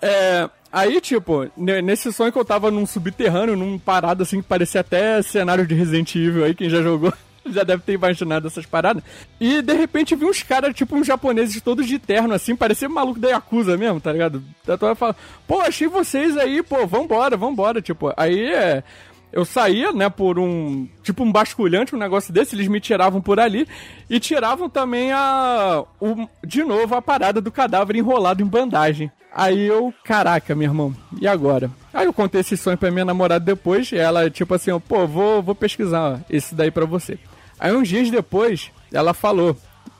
É, 0.00 0.50
Aí, 0.72 1.00
tipo, 1.02 1.50
nesse 1.56 2.10
sonho 2.12 2.32
que 2.32 2.38
eu 2.38 2.44
tava 2.44 2.70
num 2.70 2.86
subterrâneo, 2.86 3.54
num 3.54 3.78
parado 3.78 4.22
assim 4.22 4.40
que 4.40 4.48
parecia 4.48 4.80
até 4.80 5.20
cenário 5.20 5.66
de 5.66 5.74
Resident 5.74 6.14
Evil 6.14 6.44
aí, 6.44 6.54
quem 6.54 6.70
já 6.70 6.82
jogou. 6.82 7.12
Já 7.44 7.64
deve 7.64 7.82
ter 7.82 7.94
imaginado 7.94 8.46
essas 8.46 8.64
paradas. 8.64 9.02
E 9.40 9.60
de 9.62 9.74
repente 9.74 10.14
vi 10.14 10.24
uns 10.24 10.44
caras, 10.44 10.72
tipo, 10.76 10.94
uns 10.94 11.08
japoneses 11.08 11.60
todos 11.60 11.88
de 11.88 11.98
terno, 11.98 12.32
assim, 12.32 12.54
parecia 12.54 12.88
um 12.88 12.92
maluco 12.92 13.18
da 13.18 13.30
Yakuza 13.30 13.76
mesmo, 13.76 14.00
tá 14.00 14.12
ligado? 14.12 14.44
Então 14.62 14.94
fala, 14.94 15.16
pô, 15.44 15.60
achei 15.60 15.88
vocês 15.88 16.36
aí, 16.36 16.62
pô, 16.62 16.86
vambora, 16.86 17.36
vambora. 17.36 17.82
Tipo, 17.82 18.12
aí 18.16 18.48
é 18.52 18.84
eu 19.32 19.44
saía, 19.44 19.92
né, 19.92 20.08
por 20.10 20.38
um. 20.38 20.86
Tipo 21.02 21.24
um 21.24 21.32
basculhante, 21.32 21.94
um 21.94 21.98
negócio 21.98 22.32
desse, 22.32 22.54
eles 22.54 22.68
me 22.68 22.80
tiravam 22.80 23.20
por 23.20 23.40
ali 23.40 23.66
e 24.08 24.20
tiravam 24.20 24.68
também 24.68 25.10
a. 25.12 25.82
O, 25.98 26.28
de 26.44 26.62
novo 26.62 26.94
a 26.94 27.02
parada 27.02 27.40
do 27.40 27.50
cadáver 27.50 27.96
enrolado 27.96 28.42
em 28.42 28.46
bandagem. 28.46 29.10
Aí 29.34 29.66
eu, 29.66 29.94
caraca, 30.04 30.54
meu 30.54 30.68
irmão, 30.68 30.94
e 31.18 31.26
agora? 31.26 31.70
Aí 31.92 32.04
eu 32.04 32.12
contei 32.12 32.42
esse 32.42 32.54
sonho 32.54 32.76
pra 32.76 32.90
minha 32.90 33.06
namorada 33.06 33.42
depois, 33.42 33.90
e 33.90 33.96
ela, 33.96 34.28
tipo 34.28 34.52
assim, 34.52 34.78
pô, 34.80 35.06
vou, 35.06 35.42
vou 35.42 35.54
pesquisar 35.54 36.20
esse 36.28 36.54
daí 36.54 36.70
pra 36.70 36.84
você. 36.84 37.18
Aí 37.58 37.74
uns 37.74 37.88
dias 37.88 38.10
depois, 38.10 38.70
ela 38.92 39.14
falou, 39.14 39.56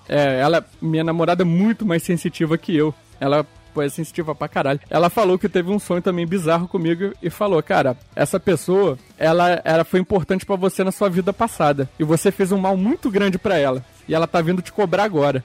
é, 0.07 0.41
ela, 0.41 0.67
minha 0.83 1.03
namorada 1.03 1.43
é 1.43 1.47
muito 1.47 1.87
mais 1.87 2.03
sensitiva 2.03 2.59
que 2.59 2.77
eu. 2.77 2.95
Ela 3.19 3.47
pô, 3.73 3.83
é 3.83 3.89
sensitiva 3.89 4.35
pra 4.35 4.49
caralho. 4.49 4.81
Ela 4.89 5.11
falou 5.11 5.39
que 5.39 5.49
teve 5.49 5.71
um 5.71 5.79
sonho 5.79 6.03
também 6.03 6.27
bizarro 6.27 6.69
comigo 6.69 7.13
e 7.23 7.31
falou, 7.31 7.63
cara, 7.63 7.97
essa 8.15 8.39
pessoa, 8.39 8.99
ela, 9.19 9.61
ela 9.65 9.85
foi 9.85 10.01
importante 10.01 10.47
pra 10.47 10.57
você 10.57 10.85
na 10.85 10.93
sua 10.93 11.09
vida 11.09 11.33
passada. 11.33 11.89
E 11.99 12.05
você 12.05 12.31
fez 12.31 12.53
um 12.53 12.59
mal 12.59 12.77
muito 12.77 13.11
grande 13.11 13.39
pra 13.39 13.59
ela. 13.59 13.85
E 14.09 14.15
ela 14.15 14.27
tá 14.27 14.41
vindo 14.41 14.63
te 14.63 14.73
cobrar 14.73 15.05
agora. 15.05 15.45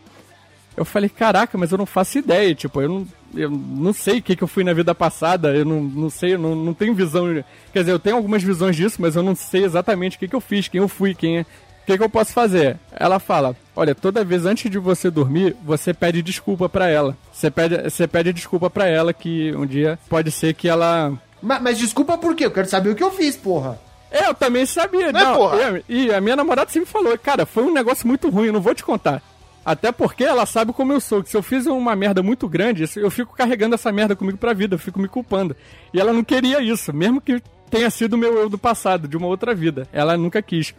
Eu 0.77 0.85
falei, 0.85 1.09
caraca, 1.09 1.57
mas 1.57 1.71
eu 1.71 1.77
não 1.79 1.87
faço 1.87 2.19
ideia, 2.19 2.53
tipo, 2.53 2.79
eu 2.79 2.87
não, 2.87 3.07
eu 3.33 3.49
não 3.49 3.91
sei 3.91 4.19
o 4.19 4.21
que, 4.21 4.35
que 4.35 4.43
eu 4.43 4.47
fui 4.47 4.63
na 4.63 4.73
vida 4.73 4.93
passada, 4.93 5.55
eu 5.55 5.65
não, 5.65 5.81
não 5.81 6.07
sei, 6.07 6.35
eu 6.35 6.37
não, 6.37 6.55
não 6.55 6.71
tenho 6.71 6.93
visão. 6.93 7.25
Quer 7.73 7.79
dizer, 7.79 7.93
eu 7.93 7.99
tenho 7.99 8.15
algumas 8.15 8.43
visões 8.43 8.75
disso, 8.75 8.97
mas 8.99 9.15
eu 9.15 9.23
não 9.23 9.35
sei 9.35 9.63
exatamente 9.63 10.17
o 10.17 10.19
que, 10.19 10.27
que 10.27 10.35
eu 10.35 10.39
fiz, 10.39 10.67
quem 10.67 10.79
eu 10.79 10.87
fui, 10.87 11.15
quem 11.15 11.39
é. 11.39 11.45
Que, 11.87 11.97
que 11.97 12.03
eu 12.03 12.09
posso 12.09 12.33
fazer? 12.33 12.77
Ela 12.91 13.17
fala: 13.19 13.55
Olha, 13.75 13.95
toda 13.95 14.23
vez 14.23 14.45
antes 14.45 14.69
de 14.69 14.77
você 14.77 15.09
dormir, 15.09 15.55
você 15.63 15.93
pede 15.93 16.21
desculpa 16.21 16.67
pra 16.69 16.87
ela. 16.89 17.15
Você 17.31 17.49
pede, 17.49 17.81
você 17.89 18.07
pede 18.07 18.33
desculpa 18.33 18.69
pra 18.69 18.85
ela 18.87 19.13
que 19.13 19.53
um 19.55 19.65
dia 19.65 19.97
pode 20.09 20.29
ser 20.31 20.53
que 20.53 20.67
ela. 20.67 21.13
Mas, 21.41 21.61
mas 21.61 21.77
desculpa 21.77 22.17
por 22.17 22.35
quê? 22.35 22.45
Eu 22.45 22.51
quero 22.51 22.67
saber 22.67 22.89
o 22.89 22.95
que 22.95 23.03
eu 23.03 23.11
fiz, 23.11 23.35
porra. 23.35 23.79
Eu 24.11 24.33
também 24.33 24.65
sabia, 24.65 25.11
Não 25.11 25.19
é, 25.19 25.23
não. 25.23 25.35
porra? 25.35 25.57
eu- 25.57 25.83
e 25.89 26.13
a 26.13 26.21
minha 26.21 26.35
namorada 26.35 26.71
sempre 26.71 26.89
falou, 26.89 27.17
cara, 27.17 27.45
foi 27.45 27.63
um 27.63 27.73
negócio 27.73 28.07
muito 28.07 28.29
ruim, 28.29 28.47
eu 28.47 28.53
não 28.53 28.61
vou 28.61 28.73
te 28.73 28.83
contar. 28.83 29.21
Até 29.65 29.91
porque 29.91 30.23
ela 30.23 30.45
sabe 30.45 30.71
como 30.71 30.93
eu 30.93 30.99
sou, 31.01 31.21
que 31.21 31.29
se 31.29 31.35
eu 31.35 31.43
fiz 31.43 31.65
uma 31.65 31.93
merda 31.93 32.23
muito 32.23 32.47
grande, 32.47 32.85
eu 32.95 33.11
fico 33.11 33.35
carregando 33.35 33.75
essa 33.75 33.91
merda 33.91 34.15
comigo 34.15 34.37
pra 34.37 34.53
vida, 34.53 34.75
eu 34.75 34.79
fico 34.79 34.97
me 34.99 35.09
culpando. 35.09 35.55
E 35.93 35.99
ela 35.99 36.13
não 36.13 36.23
queria 36.23 36.61
isso, 36.61 36.93
mesmo 36.93 37.19
que 37.19 37.41
tenha 37.69 37.89
sido 37.89 38.13
o 38.13 38.17
meu 38.17 38.33
eu 38.37 38.47
do 38.49 38.57
passado, 38.57 39.09
de 39.09 39.17
uma 39.17 39.27
outra 39.27 39.53
vida. 39.53 39.85
Ela 39.91 40.15
nunca 40.15 40.41
quis. 40.41 40.73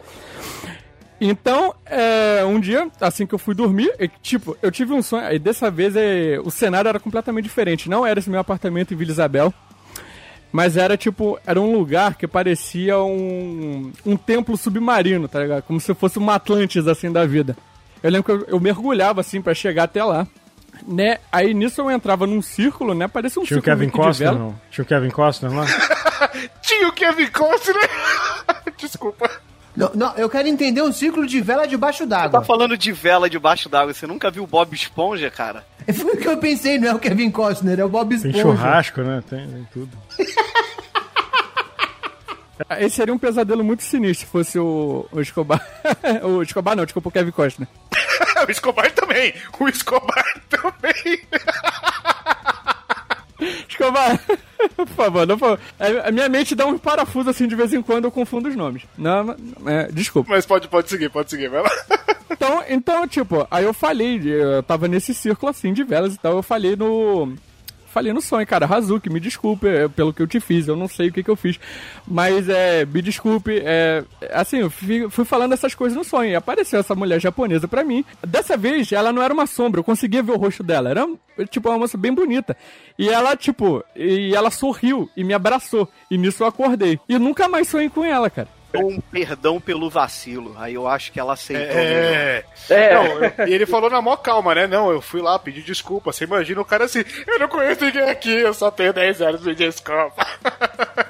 Então, 1.21 1.75
é, 1.85 2.45
um 2.45 2.61
dia, 2.61 2.89
assim 3.01 3.27
que 3.27 3.35
eu 3.35 3.39
fui 3.39 3.55
dormir, 3.55 3.93
e, 3.99 4.09
tipo, 4.23 4.57
eu 4.63 4.71
tive 4.71 4.93
um 4.93 5.03
sonho, 5.03 5.33
e 5.33 5.39
dessa 5.39 5.71
vez 5.71 5.97
é, 5.97 6.39
o 6.45 6.51
cenário 6.51 6.89
era 6.89 7.01
completamente 7.01 7.45
diferente. 7.45 7.91
Não 7.91 8.07
era 8.07 8.21
esse 8.21 8.31
meu 8.31 8.39
apartamento 8.39 8.95
em 8.95 8.97
Vila 8.97 9.11
Isabel, 9.11 9.53
mas 10.53 10.77
era 10.77 10.97
tipo, 10.97 11.39
era 11.47 11.61
um 11.61 11.77
lugar 11.77 12.15
que 12.15 12.27
parecia 12.27 12.99
um, 12.99 13.93
um 14.07 14.17
templo 14.17 14.57
submarino, 14.57 15.27
tá 15.27 15.41
ligado? 15.41 15.63
Como 15.63 15.81
se 15.81 15.93
fosse 15.95 16.19
uma 16.19 16.35
Atlantis, 16.37 16.87
assim, 16.87 17.11
da 17.11 17.27
vida. 17.27 17.57
Eu 18.03 18.11
lembro 18.11 18.25
que 18.25 18.45
eu, 18.45 18.55
eu 18.55 18.61
mergulhava, 18.61 19.21
assim, 19.21 19.43
pra 19.43 19.55
chegar 19.55 19.85
até 19.85 20.03
lá. 20.05 20.27
Né? 20.87 21.19
Aí 21.33 21.53
nisso 21.53 21.81
eu 21.81 21.91
entrava 21.91 22.25
num 22.25 22.41
círculo, 22.41 22.95
né? 22.95 23.09
Parecia 23.09 23.43
um 23.43 23.45
Tinha 23.45 23.59
o 23.59 23.63
círculo 23.63 23.77
Kevin 23.77 23.91
Costner, 23.91 24.31
vela. 24.31 24.39
não? 24.39 24.61
Tinha 24.71 24.85
o 24.85 24.87
Kevin 24.87 25.11
Costner 25.11 25.53
lá? 25.53 25.67
Tinha 26.63 26.89
o 26.89 26.93
Kevin 26.93 27.27
Costner. 27.27 27.91
Desculpa. 28.79 29.48
Não, 29.79 29.91
não, 29.95 30.13
eu 30.17 30.29
quero 30.29 30.49
entender 30.49 30.83
um 30.83 30.93
círculo 30.93 31.25
de 31.27 31.41
vela 31.41 31.67
debaixo 31.67 32.01
Tá 32.07 32.23
d'água. 32.23 32.45
falando 32.45 32.77
de 32.77 32.91
vela 32.91 33.31
debaixo 33.31 33.69
d'água. 33.69 33.95
Você 33.95 34.07
nunca 34.09 34.29
viu 34.31 34.45
Bob 34.47 34.75
Esponja, 34.75 35.31
cara? 35.31 35.65
Foi 35.95 36.15
o 36.15 36.17
que 36.17 36.27
eu 36.27 36.37
pensei, 36.37 36.79
não 36.79 36.89
é 36.89 36.95
o 36.95 36.99
Kevin 36.99 37.31
Costner, 37.31 37.79
é 37.79 37.85
o 37.85 37.89
Bob 37.89 38.09
Tem 38.09 38.31
Esponja. 38.31 38.43
churrasco, 38.43 39.01
né? 39.03 39.23
Tem, 39.31 39.47
tem 39.49 39.69
tudo. 39.73 39.91
Esse 42.81 42.97
seria 42.97 43.15
um 43.15 43.19
pesadelo 43.19 43.63
muito 43.63 43.85
sinistro 43.85 44.27
se 44.27 44.33
fosse 44.33 44.59
o, 44.59 45.07
o 45.13 45.21
Escobar. 45.21 45.65
o 46.25 46.43
Escobar 46.43 46.75
não, 46.75 46.85
desculpa, 46.85 47.09
o 47.09 47.13
Kevin 47.13 47.31
Costner. 47.31 47.69
o 48.47 48.51
Escobar 48.51 48.91
também. 48.91 49.33
O 49.61 49.69
Escobar 49.69 50.25
também. 50.51 51.21
Escobar, 53.69 54.21
por 54.77 54.87
favor, 54.89 55.27
não, 55.27 55.39
por 55.39 55.59
favor. 55.59 55.61
A 56.05 56.11
minha 56.11 56.29
mente 56.29 56.55
dá 56.55 56.67
um 56.67 56.79
parafuso 56.79 57.31
assim 57.31 57.47
de 57.47 57.55
vez 57.55 57.73
em 57.73 57.83
quando, 57.83 58.05
eu 58.05 58.11
confundo 58.11 58.49
os 58.49 58.57
nomes. 58.57 58.83
Não, 58.97 59.37
é, 59.67 59.89
desculpa. 59.93 60.31
Mas 60.31 60.47
pode, 60.47 60.69
pode 60.69 60.89
seguir, 60.89 61.11
pode 61.11 61.31
seguir. 61.31 61.49
Vai 61.49 61.63
lá. 61.63 61.71
Então, 62.31 62.63
então, 62.69 63.09
tipo, 63.09 63.49
aí 63.51 63.65
eu 63.65 63.73
falei, 63.73 64.21
eu 64.23 64.63
tava 64.63 64.87
nesse 64.87 65.13
círculo 65.15 65.51
assim 65.51 65.73
de 65.73 65.83
velas 65.83 66.15
e 66.15 66.19
tal, 66.19 66.37
eu 66.37 66.43
falei 66.43 66.77
no. 66.77 67.35
Falei 67.99 68.13
no 68.13 68.23
sonho, 68.23 68.47
cara, 68.47 68.65
Hazuki, 68.65 69.11
me 69.11 69.19
desculpe 69.19 69.67
é, 69.67 69.89
pelo 69.89 70.13
que 70.13 70.23
eu 70.23 70.27
te 70.29 70.39
fiz, 70.39 70.69
eu 70.69 70.77
não 70.77 70.87
sei 70.87 71.09
o 71.09 71.13
que, 71.13 71.21
que 71.21 71.29
eu 71.29 71.35
fiz. 71.35 71.59
Mas 72.07 72.49
é, 72.49 72.85
me 72.85 73.03
desculpe, 73.03 73.61
é. 73.61 74.05
Assim, 74.31 74.59
eu 74.59 74.71
fui, 74.71 75.11
fui 75.11 75.25
falando 75.25 75.53
essas 75.53 75.75
coisas 75.75 75.99
no 75.99 76.05
sonho. 76.05 76.31
E 76.31 76.37
apareceu 76.37 76.79
essa 76.79 76.95
mulher 76.95 77.21
japonesa 77.21 77.67
pra 77.67 77.83
mim. 77.83 78.05
Dessa 78.25 78.57
vez, 78.57 78.93
ela 78.93 79.13
não 79.13 79.21
era 79.21 79.35
uma 79.35 79.49
sombra, 79.49 79.81
eu 79.81 79.85
conseguia 79.85 80.23
ver 80.23 80.31
o 80.31 80.37
rosto 80.37 80.63
dela. 80.63 80.91
Era, 80.91 81.09
tipo, 81.51 81.69
uma 81.69 81.77
moça 81.77 81.99
bem 81.99 82.15
bonita. 82.15 82.57
E 82.97 83.09
ela, 83.09 83.35
tipo, 83.35 83.83
e 83.97 84.33
ela 84.33 84.53
sorriu 84.53 85.11
e 85.17 85.25
me 85.25 85.35
abraçou. 85.35 85.89
E 86.09 86.17
nisso 86.17 86.45
eu 86.45 86.47
acordei. 86.47 87.01
E 87.09 87.19
nunca 87.19 87.49
mais 87.49 87.67
sonhei 87.67 87.89
com 87.89 88.05
ela, 88.05 88.31
cara. 88.31 88.58
Um 88.75 89.01
perdão 89.01 89.59
pelo 89.61 89.89
vacilo. 89.89 90.55
Aí 90.59 90.75
eu 90.75 90.87
acho 90.87 91.11
que 91.11 91.19
ela 91.19 91.33
aceitou. 91.33 91.79
É. 91.79 92.45
É. 92.69 92.95
Não, 92.95 93.05
eu- 93.07 93.49
e 93.49 93.55
ele 93.55 93.65
falou 93.67 93.89
na 93.89 94.03
mó 94.03 94.17
calma, 94.17 94.55
né? 94.55 94.67
Não, 94.67 94.91
eu 94.91 95.01
fui 95.01 95.23
lá 95.23 95.39
pedir 95.39 95.63
desculpa. 95.63 96.13
Você 96.13 96.25
imagina 96.25 96.61
o 96.61 96.65
cara 96.65 96.85
assim, 96.85 97.03
eu 97.27 97.39
não 97.39 97.49
conheço 97.49 97.85
ninguém 97.85 98.11
aqui, 98.11 98.31
eu 98.31 98.53
só 98.53 98.71
tenho 98.71 98.93
10 98.93 99.23
anos, 99.23 99.43
me 99.43 99.55
desculpa. 99.55 100.27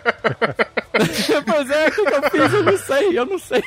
pois 1.46 1.70
é, 1.70 1.88
o 1.88 1.92
que, 1.92 2.04
que 2.04 2.14
eu 2.14 2.22
fiz? 2.30 2.52
Eu 2.54 2.62
não 2.62 2.76
sei, 2.78 3.18
eu 3.18 3.26
não 3.26 3.38
sei. 3.38 3.64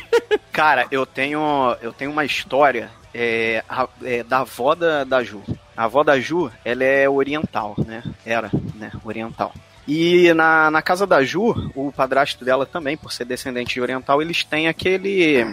Cara, 0.51 0.85
eu 0.91 1.05
tenho, 1.05 1.75
eu 1.81 1.93
tenho 1.93 2.11
uma 2.11 2.25
história 2.25 2.89
é, 3.13 3.63
a- 3.69 3.87
é, 4.03 4.23
da 4.23 4.39
avó 4.39 4.75
da, 4.75 5.03
da 5.03 5.23
Ju. 5.23 5.41
A 5.75 5.85
avó 5.85 6.03
da 6.03 6.19
Ju, 6.19 6.51
ela 6.63 6.83
é 6.83 7.09
oriental, 7.09 7.75
né? 7.85 8.03
Era, 8.25 8.49
né? 8.75 8.91
Oriental. 9.03 9.53
E 9.87 10.33
na, 10.33 10.69
na 10.71 10.81
casa 10.81 11.07
da 11.07 11.23
Ju, 11.23 11.71
o 11.75 11.91
padrasto 11.91 12.45
dela 12.45 12.65
também, 12.65 12.95
por 12.95 13.11
ser 13.11 13.25
descendente 13.25 13.73
de 13.73 13.81
oriental, 13.81 14.21
eles 14.21 14.43
têm 14.43 14.67
aquele. 14.67 15.45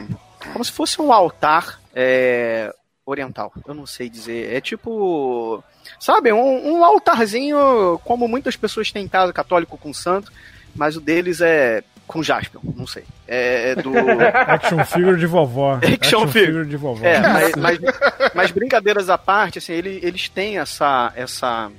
Como 0.53 0.65
se 0.65 0.71
fosse 0.73 1.01
um 1.01 1.13
altar 1.13 1.81
é, 1.95 2.73
oriental. 3.07 3.53
Eu 3.67 3.75
não 3.75 3.87
sei 3.87 4.09
dizer. 4.09 4.55
É 4.55 4.61
tipo. 4.61 5.63
Sabe, 5.99 6.33
um, 6.33 6.75
um 6.79 6.85
altarzinho, 6.85 7.99
como 8.05 8.29
muitas 8.29 8.55
pessoas 8.57 8.93
têm 8.93 9.05
em 9.05 9.09
casa, 9.09 9.33
católico 9.33 9.77
com 9.79 9.93
santo, 9.93 10.31
mas 10.77 10.97
o 10.97 11.01
deles 11.01 11.41
é 11.41 11.83
com 12.07 12.23
Jaspion, 12.23 12.61
não 12.77 12.87
sei. 12.87 13.05
É 13.27 13.75
do. 13.75 13.91
Action 14.47 14.85
figure 14.85 15.19
de 15.19 15.27
vovó. 15.27 15.79
Action 15.83 16.29
figure. 16.29 16.67
de 16.67 16.77
vovó. 16.77 17.05
É, 17.05 17.19
mas, 17.21 17.53
mas, 17.57 17.79
mas 18.35 18.51
brincadeiras 18.51 19.09
à 19.11 19.17
parte, 19.19 19.59
assim, 19.59 19.73
ele- 19.73 20.01
eles 20.03 20.29
têm 20.29 20.59
essa, 20.59 21.13
essa, 21.17 21.71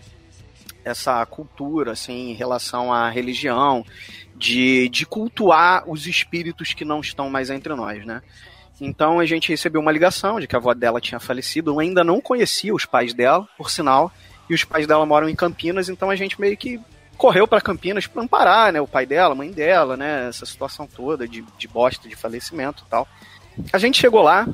essa 0.89 1.25
cultura, 1.25 1.91
assim, 1.91 2.31
em 2.31 2.33
relação 2.33 2.91
à 2.91 3.09
religião, 3.09 3.85
de, 4.35 4.89
de 4.89 5.05
cultuar 5.05 5.83
os 5.87 6.07
espíritos 6.07 6.73
que 6.73 6.85
não 6.85 7.01
estão 7.01 7.29
mais 7.29 7.49
entre 7.49 7.73
nós, 7.75 8.05
né? 8.05 8.21
Então 8.81 9.19
a 9.19 9.25
gente 9.25 9.49
recebeu 9.49 9.81
uma 9.81 9.91
ligação 9.91 10.39
de 10.39 10.47
que 10.47 10.55
a 10.55 10.59
avó 10.59 10.73
dela 10.73 11.01
tinha 11.01 11.19
falecido. 11.19 11.71
Eu 11.71 11.79
ainda 11.79 12.03
não 12.03 12.21
conhecia 12.21 12.73
os 12.73 12.85
pais 12.85 13.13
dela, 13.13 13.47
por 13.57 13.69
sinal, 13.69 14.11
e 14.49 14.53
os 14.53 14.63
pais 14.63 14.87
dela 14.87 15.05
moram 15.05 15.27
em 15.27 15.35
Campinas, 15.35 15.89
então 15.89 16.09
a 16.09 16.15
gente 16.15 16.39
meio 16.39 16.55
que 16.55 16.79
correu 17.17 17.45
para 17.45 17.59
Campinas 17.59 18.07
para 18.07 18.23
amparar, 18.23 18.71
né? 18.71 18.79
O 18.79 18.87
pai 18.87 19.05
dela, 19.05 19.33
a 19.33 19.35
mãe 19.35 19.51
dela, 19.51 19.97
né? 19.97 20.29
Essa 20.29 20.45
situação 20.45 20.87
toda 20.87 21.27
de, 21.27 21.43
de 21.57 21.67
bosta, 21.67 22.07
de 22.07 22.15
falecimento 22.15 22.83
e 22.87 22.89
tal. 22.89 23.07
A 23.73 23.77
gente 23.77 23.99
chegou 23.99 24.21
lá, 24.21 24.47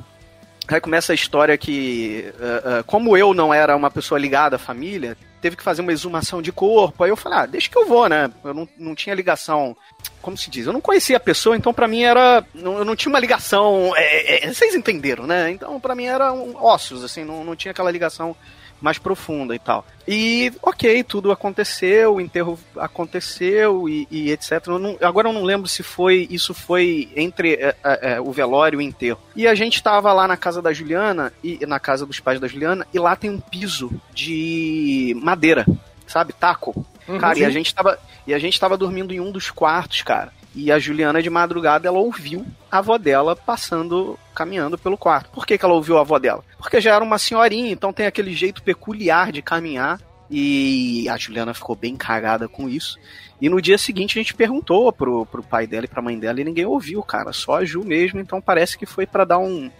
aí 0.66 0.80
começa 0.80 1.12
a 1.12 1.14
história 1.14 1.56
que, 1.56 2.32
eh, 2.40 2.62
eh, 2.64 2.82
como 2.84 3.16
eu 3.16 3.32
não 3.32 3.54
era 3.54 3.76
uma 3.76 3.90
pessoa 3.90 4.18
ligada 4.18 4.56
à 4.56 4.58
família, 4.58 5.16
teve 5.40 5.56
que 5.56 5.62
fazer 5.62 5.82
uma 5.82 5.92
exumação 5.92 6.40
de 6.40 6.52
corpo. 6.52 7.04
Aí 7.04 7.10
eu 7.10 7.16
falei, 7.16 7.38
ah, 7.38 7.46
deixa 7.46 7.68
que 7.70 7.78
eu 7.78 7.86
vou, 7.86 8.08
né? 8.08 8.30
Eu 8.44 8.54
não, 8.54 8.68
não 8.78 8.94
tinha 8.94 9.14
ligação. 9.14 9.76
Como 10.20 10.36
se 10.36 10.50
diz? 10.50 10.66
Eu 10.66 10.72
não 10.72 10.80
conhecia 10.80 11.16
a 11.16 11.20
pessoa, 11.20 11.56
então 11.56 11.72
pra 11.72 11.88
mim 11.88 12.02
era. 12.02 12.44
Eu 12.54 12.84
não 12.84 12.96
tinha 12.96 13.10
uma 13.10 13.20
ligação. 13.20 13.92
é, 13.96 14.46
é, 14.46 14.52
vocês 14.52 14.74
entenderam, 14.74 15.26
né? 15.26 15.50
Então 15.50 15.78
pra 15.80 15.94
mim 15.94 16.06
era 16.06 16.32
um, 16.32 16.56
ossos, 16.62 17.04
assim, 17.04 17.24
não, 17.24 17.44
não 17.44 17.56
tinha 17.56 17.72
aquela 17.72 17.90
ligação 17.90 18.36
mais 18.80 18.98
profunda 18.98 19.54
e 19.54 19.58
tal. 19.58 19.84
E, 20.06 20.52
ok, 20.62 21.02
tudo 21.02 21.32
aconteceu, 21.32 22.14
o 22.16 22.20
enterro 22.20 22.58
aconteceu 22.76 23.88
e, 23.88 24.06
e 24.10 24.30
etc. 24.30 24.62
Eu 24.66 24.78
não- 24.78 24.96
agora 25.00 25.28
eu 25.28 25.32
não 25.32 25.42
lembro 25.44 25.68
se 25.68 25.82
foi 25.82 26.26
isso 26.30 26.52
foi 26.54 27.08
entre 27.16 27.54
é, 27.54 27.74
é, 27.84 28.12
é, 28.14 28.20
o 28.20 28.30
velório 28.32 28.80
e 28.80 28.84
o 28.84 28.86
enterro. 28.86 29.18
E 29.34 29.46
a 29.46 29.54
gente 29.54 29.82
tava 29.82 30.12
lá 30.12 30.28
na 30.28 30.36
casa 30.36 30.60
da 30.60 30.72
Juliana, 30.72 31.32
e 31.42 31.64
na 31.66 31.78
casa 31.80 32.04
dos 32.06 32.20
pais 32.20 32.38
da 32.40 32.48
Juliana, 32.48 32.86
e 32.92 32.98
lá 32.98 33.16
tem 33.16 33.30
um 33.30 33.40
piso 33.40 33.90
de 34.14 35.16
madeira, 35.22 35.66
sabe? 36.06 36.32
Taco. 36.32 36.86
cara, 37.18 37.38
e 37.38 37.44
a 37.44 37.50
gente 37.50 37.74
tava. 37.74 37.98
E 38.26 38.34
a 38.34 38.38
gente 38.38 38.58
tava 38.58 38.76
dormindo 38.76 39.14
em 39.14 39.20
um 39.20 39.30
dos 39.30 39.50
quartos, 39.50 40.02
cara. 40.02 40.32
E 40.56 40.72
a 40.72 40.78
Juliana, 40.78 41.22
de 41.22 41.28
madrugada, 41.28 41.86
ela 41.86 41.98
ouviu 41.98 42.46
a 42.72 42.78
avó 42.78 42.96
dela 42.96 43.36
passando, 43.36 44.18
caminhando 44.34 44.78
pelo 44.78 44.96
quarto. 44.96 45.28
Por 45.28 45.46
que, 45.46 45.58
que 45.58 45.64
ela 45.64 45.74
ouviu 45.74 45.98
a 45.98 46.00
avó 46.00 46.18
dela? 46.18 46.42
Porque 46.56 46.80
já 46.80 46.94
era 46.94 47.04
uma 47.04 47.18
senhorinha, 47.18 47.70
então 47.70 47.92
tem 47.92 48.06
aquele 48.06 48.32
jeito 48.32 48.62
peculiar 48.62 49.30
de 49.30 49.42
caminhar. 49.42 50.00
E 50.30 51.06
a 51.10 51.16
Juliana 51.18 51.52
ficou 51.52 51.76
bem 51.76 51.94
cagada 51.94 52.48
com 52.48 52.70
isso. 52.70 52.98
E 53.38 53.50
no 53.50 53.60
dia 53.60 53.76
seguinte 53.76 54.18
a 54.18 54.22
gente 54.22 54.32
perguntou 54.32 54.90
pro, 54.90 55.26
pro 55.26 55.42
pai 55.42 55.66
dela 55.66 55.84
e 55.84 55.88
pra 55.88 56.00
mãe 56.00 56.18
dela 56.18 56.40
e 56.40 56.44
ninguém 56.44 56.64
ouviu, 56.64 57.02
cara. 57.02 57.34
Só 57.34 57.56
a 57.56 57.64
Ju 57.64 57.84
mesmo, 57.84 58.18
então 58.18 58.40
parece 58.40 58.78
que 58.78 58.86
foi 58.86 59.06
pra 59.06 59.26
dar 59.26 59.38
um, 59.38 59.70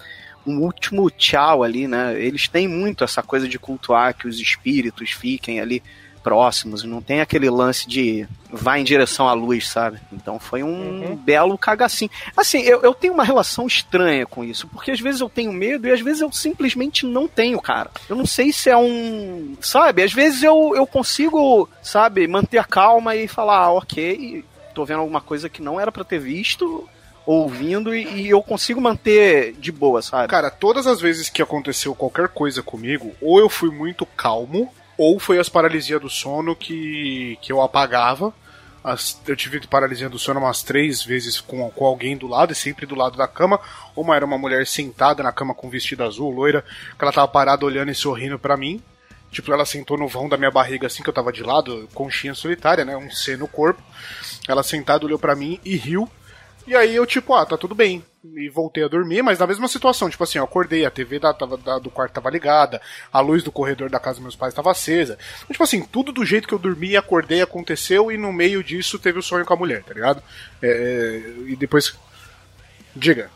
um 0.46 0.60
último 0.60 1.10
tchau 1.10 1.62
ali, 1.62 1.88
né? 1.88 2.20
Eles 2.20 2.48
têm 2.48 2.68
muito 2.68 3.02
essa 3.02 3.22
coisa 3.22 3.48
de 3.48 3.58
cultuar 3.58 4.14
que 4.14 4.28
os 4.28 4.38
espíritos 4.38 5.10
fiquem 5.10 5.58
ali 5.58 5.82
próximos, 6.26 6.82
não 6.82 7.00
tem 7.00 7.20
aquele 7.20 7.48
lance 7.48 7.88
de 7.88 8.26
vai 8.50 8.80
em 8.80 8.84
direção 8.84 9.28
à 9.28 9.32
luz, 9.32 9.68
sabe? 9.68 10.00
Então 10.12 10.40
foi 10.40 10.60
um 10.60 11.14
belo 11.14 11.56
cagacinho. 11.56 12.10
Assim, 12.36 12.62
eu, 12.62 12.82
eu 12.82 12.92
tenho 12.92 13.14
uma 13.14 13.22
relação 13.22 13.64
estranha 13.64 14.26
com 14.26 14.42
isso, 14.42 14.66
porque 14.66 14.90
às 14.90 14.98
vezes 14.98 15.20
eu 15.20 15.28
tenho 15.28 15.52
medo 15.52 15.86
e 15.86 15.92
às 15.92 16.00
vezes 16.00 16.22
eu 16.22 16.32
simplesmente 16.32 17.06
não 17.06 17.28
tenho, 17.28 17.62
cara. 17.62 17.92
Eu 18.08 18.16
não 18.16 18.26
sei 18.26 18.52
se 18.52 18.68
é 18.68 18.76
um. 18.76 19.56
Sabe? 19.60 20.02
Às 20.02 20.12
vezes 20.12 20.42
eu, 20.42 20.72
eu 20.74 20.84
consigo, 20.84 21.68
sabe, 21.80 22.26
manter 22.26 22.58
a 22.58 22.64
calma 22.64 23.14
e 23.14 23.28
falar, 23.28 23.58
ah, 23.58 23.70
ok, 23.70 24.44
tô 24.74 24.84
vendo 24.84 25.02
alguma 25.02 25.20
coisa 25.20 25.48
que 25.48 25.62
não 25.62 25.78
era 25.78 25.92
pra 25.92 26.02
ter 26.02 26.18
visto, 26.18 26.88
ouvindo, 27.24 27.94
e, 27.94 28.22
e 28.22 28.28
eu 28.30 28.42
consigo 28.42 28.80
manter 28.80 29.52
de 29.60 29.70
boa, 29.70 30.02
sabe? 30.02 30.26
Cara, 30.26 30.50
todas 30.50 30.88
as 30.88 31.00
vezes 31.00 31.28
que 31.28 31.40
aconteceu 31.40 31.94
qualquer 31.94 32.30
coisa 32.30 32.64
comigo, 32.64 33.12
ou 33.22 33.38
eu 33.38 33.48
fui 33.48 33.70
muito 33.70 34.04
calmo, 34.04 34.72
ou 34.98 35.18
foi 35.18 35.38
as 35.38 35.48
paralisias 35.48 36.00
do 36.00 36.08
sono 36.10 36.54
que, 36.56 37.38
que 37.42 37.52
eu 37.52 37.60
apagava. 37.60 38.32
As- 38.82 39.20
eu 39.26 39.34
tive 39.34 39.60
paralisia 39.66 40.08
do 40.08 40.18
sono 40.18 40.38
umas 40.38 40.62
três 40.62 41.02
vezes 41.02 41.40
com, 41.40 41.68
com 41.70 41.84
alguém 41.84 42.16
do 42.16 42.28
lado, 42.28 42.52
e 42.52 42.54
sempre 42.54 42.86
do 42.86 42.94
lado 42.94 43.16
da 43.16 43.26
cama. 43.26 43.58
Uma 43.96 44.14
era 44.14 44.24
uma 44.24 44.38
mulher 44.38 44.66
sentada 44.66 45.22
na 45.22 45.32
cama 45.32 45.54
com 45.54 45.68
vestido 45.68 46.04
azul, 46.04 46.30
loira, 46.30 46.62
que 46.96 47.04
ela 47.04 47.12
tava 47.12 47.26
parada 47.28 47.64
olhando 47.66 47.90
e 47.90 47.94
sorrindo 47.94 48.38
pra 48.38 48.56
mim. 48.56 48.80
Tipo, 49.30 49.52
ela 49.52 49.66
sentou 49.66 49.98
no 49.98 50.06
vão 50.06 50.28
da 50.28 50.36
minha 50.36 50.52
barriga 50.52 50.86
assim 50.86 51.02
que 51.02 51.08
eu 51.10 51.12
tava 51.14 51.32
de 51.32 51.42
lado, 51.42 51.88
conchinha 51.92 52.32
solitária, 52.32 52.84
né? 52.84 52.96
Um 52.96 53.10
C 53.10 53.36
no 53.36 53.48
corpo. 53.48 53.82
Ela 54.46 54.62
sentada 54.62 55.04
olhou 55.04 55.18
pra 55.18 55.34
mim 55.34 55.58
e 55.64 55.76
riu. 55.76 56.08
E 56.66 56.74
aí 56.74 56.96
eu, 56.96 57.06
tipo, 57.06 57.32
ah, 57.32 57.46
tá 57.46 57.56
tudo 57.56 57.74
bem. 57.74 58.04
E 58.34 58.48
voltei 58.48 58.82
a 58.82 58.88
dormir, 58.88 59.22
mas 59.22 59.38
na 59.38 59.46
mesma 59.46 59.68
situação, 59.68 60.10
tipo 60.10 60.24
assim, 60.24 60.38
eu 60.38 60.44
acordei, 60.44 60.84
a 60.84 60.90
TV 60.90 61.20
da, 61.20 61.30
da- 61.30 61.78
do 61.78 61.90
quarto 61.90 62.14
tava 62.14 62.28
ligada, 62.28 62.80
a 63.12 63.20
luz 63.20 63.42
do 63.44 63.52
corredor 63.52 63.88
da 63.88 64.00
casa 64.00 64.14
dos 64.16 64.22
meus 64.22 64.36
pais 64.36 64.52
tava 64.52 64.72
acesa. 64.72 65.16
Então, 65.38 65.52
tipo 65.52 65.62
assim, 65.62 65.82
tudo 65.84 66.10
do 66.10 66.24
jeito 66.24 66.48
que 66.48 66.52
eu 66.54 66.58
dormi 66.58 66.96
acordei 66.96 67.40
aconteceu, 67.40 68.10
e 68.10 68.18
no 68.18 68.32
meio 68.32 68.64
disso 68.64 68.98
teve 68.98 69.18
o 69.18 69.22
sonho 69.22 69.44
com 69.46 69.54
a 69.54 69.56
mulher, 69.56 69.84
tá 69.84 69.94
ligado? 69.94 70.20
É, 70.60 70.68
é, 70.68 71.50
e 71.50 71.54
depois. 71.54 71.94
Diga. 72.96 73.30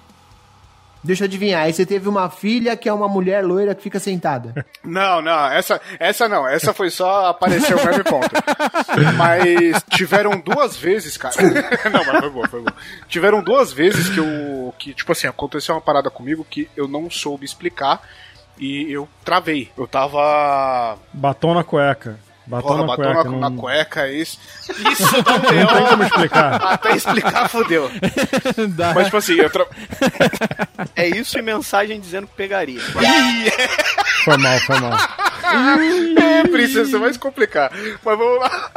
Deixa 1.03 1.25
eu 1.25 1.27
adivinhar, 1.27 1.63
aí 1.63 1.73
você 1.73 1.87
teve 1.87 2.09
uma 2.09 2.29
filha 2.29 2.77
que 2.77 2.89
é 2.89 2.93
uma 2.93 3.09
mulher 3.09 3.43
loira 3.43 3.75
que 3.75 3.83
fica 3.83 3.99
sentada. 3.99 4.67
Não, 4.85 5.23
não, 5.23 5.47
essa, 5.47 5.81
essa 5.99 6.29
não, 6.29 6.49
essa 6.49 6.73
foi 6.73 6.91
só 6.91 7.27
aparecer 7.27 7.75
o 7.75 7.85
mesmo 7.85 8.03
ponto. 8.05 8.31
Mas 9.17 9.85
tiveram 9.91 10.39
duas 10.41 10.77
vezes, 10.77 11.17
cara. 11.17 11.35
não, 11.93 12.05
mas 12.05 12.19
foi 12.19 12.31
bom, 12.31 12.49
foi 12.49 12.61
bom. 12.63 12.73
Tiveram 13.09 13.43
duas 13.43 13.73
vezes 13.73 14.09
que 14.09 14.19
eu. 14.19 14.75
que, 14.79 14.95
tipo 14.95 15.13
assim, 15.13 15.27
aconteceu 15.27 15.75
uma 15.75 15.81
parada 15.81 16.11
comigo 16.11 16.47
que 16.49 16.69
eu 16.77 16.89
não 16.89 17.11
soube 17.11 17.45
explicar 17.45 18.03
e 18.59 18.91
eu 18.91 19.09
travei. 19.25 19.71
Eu 19.77 19.87
tava. 19.87 20.99
Batom 21.13 21.55
na 21.55 21.63
cueca. 21.63 22.19
Batom 22.51 22.67
Porra, 22.69 22.81
na 22.81 22.87
batom 22.87 23.03
cueca. 23.03 23.25
na, 23.25 23.31
não, 23.31 23.39
na 23.39 23.51
cueca, 23.53 24.09
isso. 24.13 24.39
Isso 24.91 25.23
dá 25.23 25.33
um 25.35 25.39
não 25.39 25.41
tem 25.67 25.87
como 25.89 26.03
explicar. 26.03 26.55
Até 26.75 26.97
explicar, 26.97 27.49
fodeu. 27.49 27.91
Dá. 28.77 28.93
Mas, 28.93 29.05
tipo 29.05 29.17
assim, 29.17 29.35
eu 29.35 29.49
tra... 29.49 29.67
É 30.97 31.07
isso 31.09 31.39
e 31.39 31.43
mensagem 31.43 32.01
dizendo 32.01 32.27
que 32.27 32.35
pegaria. 32.35 32.81
Foi 34.25 34.37
mal, 34.37 34.59
foi 34.61 34.81
mal. 34.81 34.99
É, 36.21 36.43
princesa, 36.45 36.85
você 36.91 36.99
vai 36.99 37.13
se 37.13 37.19
complicar. 37.19 37.73
Mas 38.05 38.19
vamos 38.19 38.39
lá. 38.39 38.71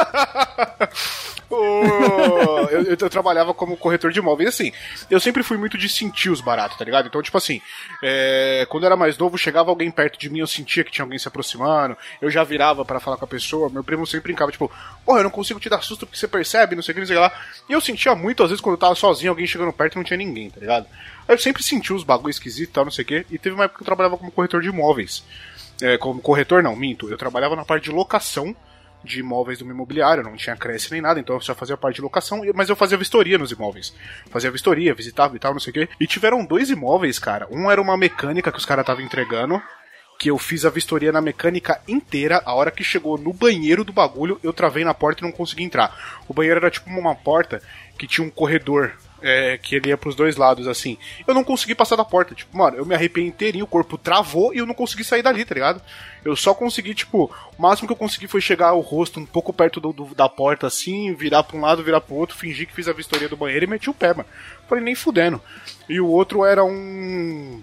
Eu, 1.52 2.70
eu- 2.84 2.98
eu 3.00 3.10
trabalhava 3.10 3.54
como 3.54 3.78
corretor 3.78 4.12
de 4.12 4.20
imóveis. 4.20 4.50
Assim, 4.50 4.72
eu 5.10 5.20
sempre 5.20 5.44
fui 5.44 5.58
muito 5.58 5.78
de 5.78 5.88
sentir 5.88 6.30
os 6.32 6.42
baratos, 6.42 6.78
tá 6.78 6.86
ligado? 6.86 7.08
Então, 7.08 7.22
tipo 7.22 7.38
assim, 7.38 7.62
é, 8.02 8.66
quando 8.70 8.84
eu 8.84 8.88
era 8.88 8.96
mais 8.96 9.18
novo, 9.18 9.38
chegava 9.38 9.70
alguém 9.70 9.92
perto 9.92 10.18
de 10.18 10.30
mim, 10.30 10.40
eu 10.40 10.48
sentia 10.48 10.84
que 10.84 10.92
tinha 10.92 11.04
alguém 11.06 11.20
se 11.20 11.28
aproximando, 11.28 11.96
eu 12.22 12.32
já 12.32 12.44
virava 12.44 12.84
pra 12.84 13.00
falar 13.00 13.18
com 13.18 13.26
a 13.26 13.28
pessoa. 13.28 13.63
Meu 13.70 13.84
primo 13.84 14.06
sempre 14.06 14.32
brincava, 14.32 14.52
tipo, 14.52 14.72
porra, 15.06 15.20
eu 15.20 15.24
não 15.24 15.30
consigo 15.30 15.60
te 15.60 15.70
dar 15.70 15.82
susto 15.82 16.06
porque 16.06 16.18
você 16.18 16.28
percebe, 16.28 16.76
não 16.76 16.84
sei 16.84 16.92
o 16.92 16.96
que, 16.96 17.00
não 17.02 17.08
sei 17.08 17.18
o 17.18 17.20
que 17.20 17.26
lá. 17.28 17.42
E 17.70 17.74
eu 17.74 17.82
sentia 17.82 18.16
muito, 18.16 18.44
às 18.44 18.50
vezes, 18.50 18.62
quando 18.62 18.76
eu 18.76 18.80
tava 18.80 18.96
sozinho, 18.96 19.32
alguém 19.32 19.48
chegando 19.48 19.74
perto 19.74 19.94
e 19.94 19.98
não 19.98 20.04
tinha 20.04 20.18
ninguém, 20.18 20.50
tá 20.50 20.60
ligado? 20.60 20.88
Aí 21.28 21.36
eu 21.36 21.40
sempre 21.40 21.64
senti 21.64 21.94
os 21.94 22.04
bagulho 22.04 22.32
esquisitos 22.32 22.70
e 22.70 22.74
tal, 22.74 22.86
não 22.86 22.92
sei 22.92 23.04
o 23.04 23.08
que. 23.08 23.26
E 23.30 23.38
teve 23.38 23.56
uma 23.56 23.66
época 23.66 23.78
que 23.78 23.84
eu 23.84 23.86
trabalhava 23.86 24.18
como 24.18 24.32
corretor 24.32 24.62
de 24.62 24.70
imóveis. 24.70 25.24
É, 25.82 25.98
como 25.98 26.22
corretor, 26.22 26.62
não, 26.62 26.76
minto. 26.76 27.10
Eu 27.10 27.18
trabalhava 27.18 27.56
na 27.56 27.66
parte 27.66 27.86
de 27.86 27.92
locação 27.92 28.56
de 29.04 29.20
imóveis 29.20 29.60
do 29.60 29.66
imobiliário, 29.66 30.24
não 30.24 30.36
tinha 30.36 30.56
creche 30.56 30.90
nem 30.92 31.02
nada, 31.02 31.20
então 31.20 31.36
eu 31.36 31.42
só 31.42 31.54
fazia 31.54 31.76
parte 31.76 31.98
de 31.98 32.02
locação, 32.02 32.42
mas 32.56 32.70
eu 32.70 32.76
fazia 32.76 32.98
vistoria 32.98 33.38
nos 33.38 33.52
imóveis. 33.52 33.94
Fazia 34.30 34.50
vistoria, 34.50 34.94
visitava 34.94 35.36
e 35.36 35.40
tal, 35.40 35.52
não 35.52 35.60
sei 35.60 35.72
o 35.72 35.74
quê. 35.74 35.90
E 36.00 36.08
tiveram 36.08 36.46
dois 36.46 36.70
imóveis, 36.70 37.20
cara. 37.20 37.48
Um 37.52 37.70
era 37.70 37.82
uma 37.82 37.98
mecânica 37.98 38.52
que 38.52 38.58
os 38.58 38.66
caras 38.66 38.84
estavam 38.84 39.04
entregando, 39.04 39.62
que 40.24 40.30
eu 40.30 40.38
fiz 40.38 40.64
a 40.64 40.70
vistoria 40.70 41.12
na 41.12 41.20
mecânica 41.20 41.82
inteira. 41.86 42.42
A 42.46 42.54
hora 42.54 42.72
que 42.72 42.82
chegou 42.82 43.18
no 43.18 43.34
banheiro 43.34 43.84
do 43.84 43.92
bagulho, 43.92 44.40
eu 44.42 44.54
travei 44.54 44.86
na 44.86 44.94
porta 44.94 45.22
e 45.22 45.26
não 45.28 45.34
consegui 45.34 45.64
entrar. 45.64 46.22
O 46.30 46.34
banheiro 46.34 46.60
era 46.62 46.72
tipo 46.72 46.90
uma 46.90 47.14
porta 47.14 47.62
que 47.98 48.08
tinha 48.08 48.26
um 48.26 48.30
corredor. 48.30 48.94
é, 49.22 49.58
que 49.58 49.76
ele 49.76 49.88
ia 49.90 49.98
pros 49.98 50.16
dois 50.16 50.36
lados, 50.38 50.68
assim. 50.68 50.98
Eu 51.26 51.34
não 51.34 51.44
consegui 51.46 51.74
passar 51.76 51.96
da 51.98 52.04
porta. 52.06 52.36
Tipo, 52.36 52.58
mano, 52.58 52.76
eu 52.78 52.86
me 52.86 52.94
arrepiei 52.96 53.26
inteirinho, 53.28 53.64
o 53.66 53.68
corpo 53.68 53.98
travou 53.98 54.54
e 54.54 54.58
eu 54.60 54.66
não 54.66 54.74
consegui 54.74 55.02
sair 55.04 55.22
dali, 55.22 55.44
tá 55.46 55.54
ligado? 55.56 55.82
Eu 56.26 56.36
só 56.38 56.54
consegui, 56.54 56.94
tipo, 56.94 57.30
o 57.58 57.62
máximo 57.62 57.88
que 57.88 57.94
eu 57.94 57.98
consegui 57.98 58.28
foi 58.28 58.40
chegar 58.42 58.74
o 58.74 58.82
rosto 58.82 59.20
um 59.22 59.26
pouco 59.26 59.52
perto 59.54 59.80
do, 59.82 59.92
do- 59.94 60.14
da 60.16 60.28
porta, 60.30 60.68
assim, 60.68 61.14
virar 61.14 61.44
pra 61.44 61.56
um 61.58 61.62
lado, 61.62 61.82
virar 61.84 62.02
pro 62.02 62.16
outro, 62.16 62.36
fingir 62.38 62.68
que 62.68 62.74
fiz 62.74 62.88
a 62.90 62.94
vistoria 62.94 63.28
do 63.30 63.38
banheiro 63.38 63.64
e 63.66 63.68
meti 63.68 63.90
o 63.90 63.94
pé, 63.94 64.14
mano. 64.14 64.28
Falei, 64.70 64.84
nem 64.84 64.94
fudendo. 64.96 65.42
E 65.90 66.00
o 66.02 66.08
outro 66.08 66.44
era 66.46 66.64
um 66.66 67.62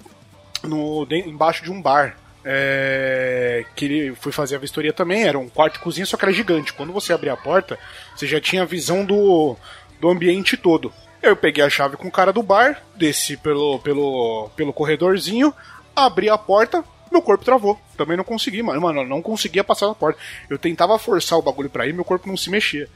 no, 0.62 1.04
de- 1.06 1.28
embaixo 1.28 1.62
de 1.64 1.70
um 1.70 1.80
bar. 1.80 2.16
É, 2.44 3.64
que 3.76 3.84
ele 3.84 4.14
foi 4.14 4.32
fazer 4.32 4.56
a 4.56 4.58
vistoria 4.58 4.92
também, 4.92 5.24
era 5.24 5.38
um 5.38 5.48
quarto 5.48 5.76
e 5.76 5.80
cozinha, 5.80 6.06
só 6.06 6.16
que 6.16 6.24
era 6.24 6.32
gigante. 6.32 6.72
Quando 6.72 6.92
você 6.92 7.12
abria 7.12 7.34
a 7.34 7.36
porta, 7.36 7.78
você 8.16 8.26
já 8.26 8.40
tinha 8.40 8.62
a 8.62 8.66
visão 8.66 9.04
do, 9.04 9.56
do 10.00 10.08
ambiente 10.08 10.56
todo. 10.56 10.92
Eu 11.22 11.36
peguei 11.36 11.62
a 11.62 11.68
chave 11.68 11.96
com 11.96 12.08
o 12.08 12.12
cara 12.12 12.32
do 12.32 12.42
bar, 12.42 12.82
desci 12.96 13.36
pelo, 13.36 13.78
pelo, 13.80 14.50
pelo 14.56 14.72
corredorzinho, 14.72 15.54
abri 15.94 16.30
a 16.30 16.38
porta, 16.38 16.82
meu 17.10 17.20
corpo 17.20 17.44
travou. 17.44 17.78
Também 17.96 18.16
não 18.16 18.24
consegui, 18.24 18.62
mano. 18.62 18.80
Mano, 18.80 19.00
eu 19.00 19.06
não 19.06 19.20
conseguia 19.20 19.64
passar 19.64 19.88
da 19.88 19.94
porta. 19.94 20.18
Eu 20.48 20.58
tentava 20.58 20.98
forçar 20.98 21.38
o 21.38 21.42
bagulho 21.42 21.68
pra 21.68 21.86
ir, 21.86 21.92
meu 21.92 22.04
corpo 22.04 22.28
não 22.28 22.36
se 22.36 22.48
mexia. 22.48 22.88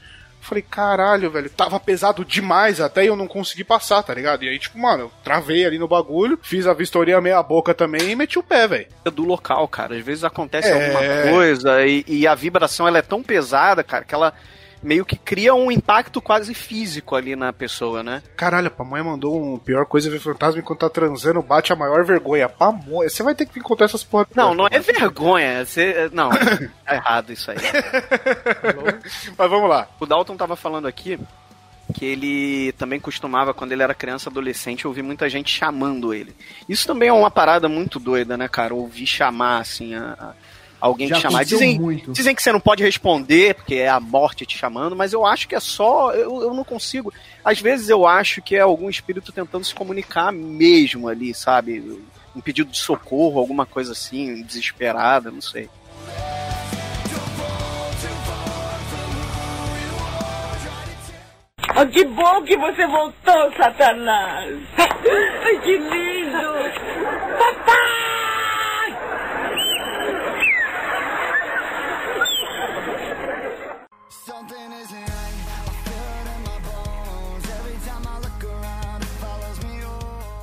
Falei, 0.45 0.61
caralho, 0.61 1.31
velho, 1.31 1.49
tava 1.49 1.79
pesado 1.79 2.23
demais 2.23 2.79
até 2.79 3.03
eu 3.05 3.15
não 3.15 3.27
consegui 3.27 3.63
passar, 3.63 4.03
tá 4.03 4.13
ligado? 4.13 4.43
E 4.43 4.49
aí, 4.49 4.59
tipo, 4.59 4.77
mano, 4.77 5.03
eu 5.05 5.11
travei 5.23 5.65
ali 5.65 5.79
no 5.79 5.87
bagulho, 5.87 6.37
fiz 6.41 6.67
a 6.67 6.73
vistoria 6.73 7.19
meia 7.19 7.41
boca 7.41 7.73
também 7.73 8.11
e 8.11 8.15
meti 8.15 8.37
o 8.37 8.43
pé, 8.43 8.67
velho. 8.67 8.87
do 9.05 9.23
local, 9.23 9.67
cara. 9.67 9.95
Às 9.95 10.05
vezes 10.05 10.23
acontece 10.23 10.67
É. 10.69 10.73
alguma 10.73 11.31
coisa 11.31 11.85
e, 11.85 12.03
e 12.07 12.27
a 12.27 12.35
vibração 12.35 12.87
ela 12.87 12.99
é 12.99 13.01
tão 13.01 13.23
pesada, 13.23 13.83
cara, 13.83 14.03
que 14.05 14.13
ela 14.13 14.33
meio 14.85 15.03
que 15.03 15.17
cria 15.17 15.53
um 15.55 15.71
impacto 15.71 16.21
quase 16.21 16.53
físico 16.53 17.15
ali 17.15 17.35
na 17.35 17.51
pessoa, 17.51 18.03
né? 18.03 18.21
Caralho, 18.37 18.67
a 18.67 18.71
pamonha 18.71 19.03
mandou 19.03 19.41
um 19.41 19.57
pior 19.57 19.85
coisa 19.85 20.09
ver 20.09 20.19
fantasma 20.19 20.59
enquanto 20.61 20.79
tá 20.81 20.89
transando, 20.89 21.41
bate 21.41 21.73
a 21.73 21.75
maior 21.75 22.05
vergonha. 22.05 22.47
Pamonha, 22.47 23.09
você 23.09 23.23
vai 23.23 23.33
ter 23.33 23.45
que 23.47 23.59
encontrar 23.59 23.85
essas 23.85 24.03
porra. 24.03 24.27
Não, 24.35 24.53
não 24.53 24.67
é 24.69 24.79
vergonha. 24.79 25.65
Você, 25.65 26.09
não, 26.13 26.29
tá 26.85 26.93
errado 26.95 27.33
isso 27.33 27.49
aí. 27.51 27.57
Mas 29.37 29.49
vamos 29.49 29.69
lá. 29.69 29.87
O 29.99 30.05
Dalton 30.05 30.37
tava 30.37 30.55
falando 30.55 30.87
aqui 30.87 31.19
que 31.93 32.03
ele 32.05 32.71
também 32.73 32.99
costumava, 32.99 33.53
quando 33.53 33.71
ele 33.71 33.83
era 33.83 33.93
criança, 33.93 34.29
adolescente, 34.29 34.87
ouvir 34.87 35.01
muita 35.03 35.29
gente 35.29 35.55
chamando 35.55 36.13
ele. 36.13 36.35
Isso 36.67 36.85
também 36.85 37.09
é 37.09 37.13
uma 37.13 37.31
parada 37.31 37.69
muito 37.69 37.99
doida, 37.99 38.35
né, 38.35 38.47
cara? 38.47 38.73
Ouvir 38.73 39.05
chamar, 39.05 39.59
assim, 39.61 39.93
a, 39.95 40.15
a- 40.19 40.33
alguém 40.85 41.07
Já 41.07 41.15
te 41.15 41.21
chamar. 41.23 41.43
Dizem, 41.43 41.79
muito. 41.79 42.11
dizem 42.11 42.35
que 42.35 42.43
você 42.43 42.51
não 42.51 42.59
pode 42.59 42.83
responder, 42.83 43.55
porque 43.55 43.75
é 43.75 43.89
a 43.89 43.99
morte 43.99 44.45
te 44.45 44.57
chamando, 44.57 44.95
mas 44.95 45.13
eu 45.13 45.25
acho 45.25 45.47
que 45.47 45.55
é 45.55 45.59
só. 45.59 46.11
Eu, 46.13 46.41
eu 46.41 46.53
não 46.53 46.63
consigo. 46.63 47.11
Às 47.43 47.59
vezes 47.59 47.89
eu 47.89 48.07
acho 48.07 48.41
que 48.41 48.55
é 48.55 48.61
algum 48.61 48.89
espírito 48.89 49.31
tentando 49.31 49.65
se 49.65 49.73
comunicar 49.73 50.31
mesmo 50.31 51.07
ali, 51.07 51.33
sabe? 51.33 51.99
Um 52.35 52.41
pedido 52.41 52.69
de 52.69 52.77
socorro, 52.77 53.39
alguma 53.39 53.65
coisa 53.65 53.93
assim, 53.93 54.43
desesperada, 54.43 55.31
não 55.31 55.41
sei. 55.41 55.69
Ah, 61.77 61.85
que 61.85 62.05
bom 62.05 62.41
que 62.43 62.55
você 62.55 62.87
voltou, 62.87 63.51
Satanás! 63.57 64.55
Ai, 64.77 65.61
que 65.61 65.77
lindo! 65.77 66.41
Papai! 67.37 68.04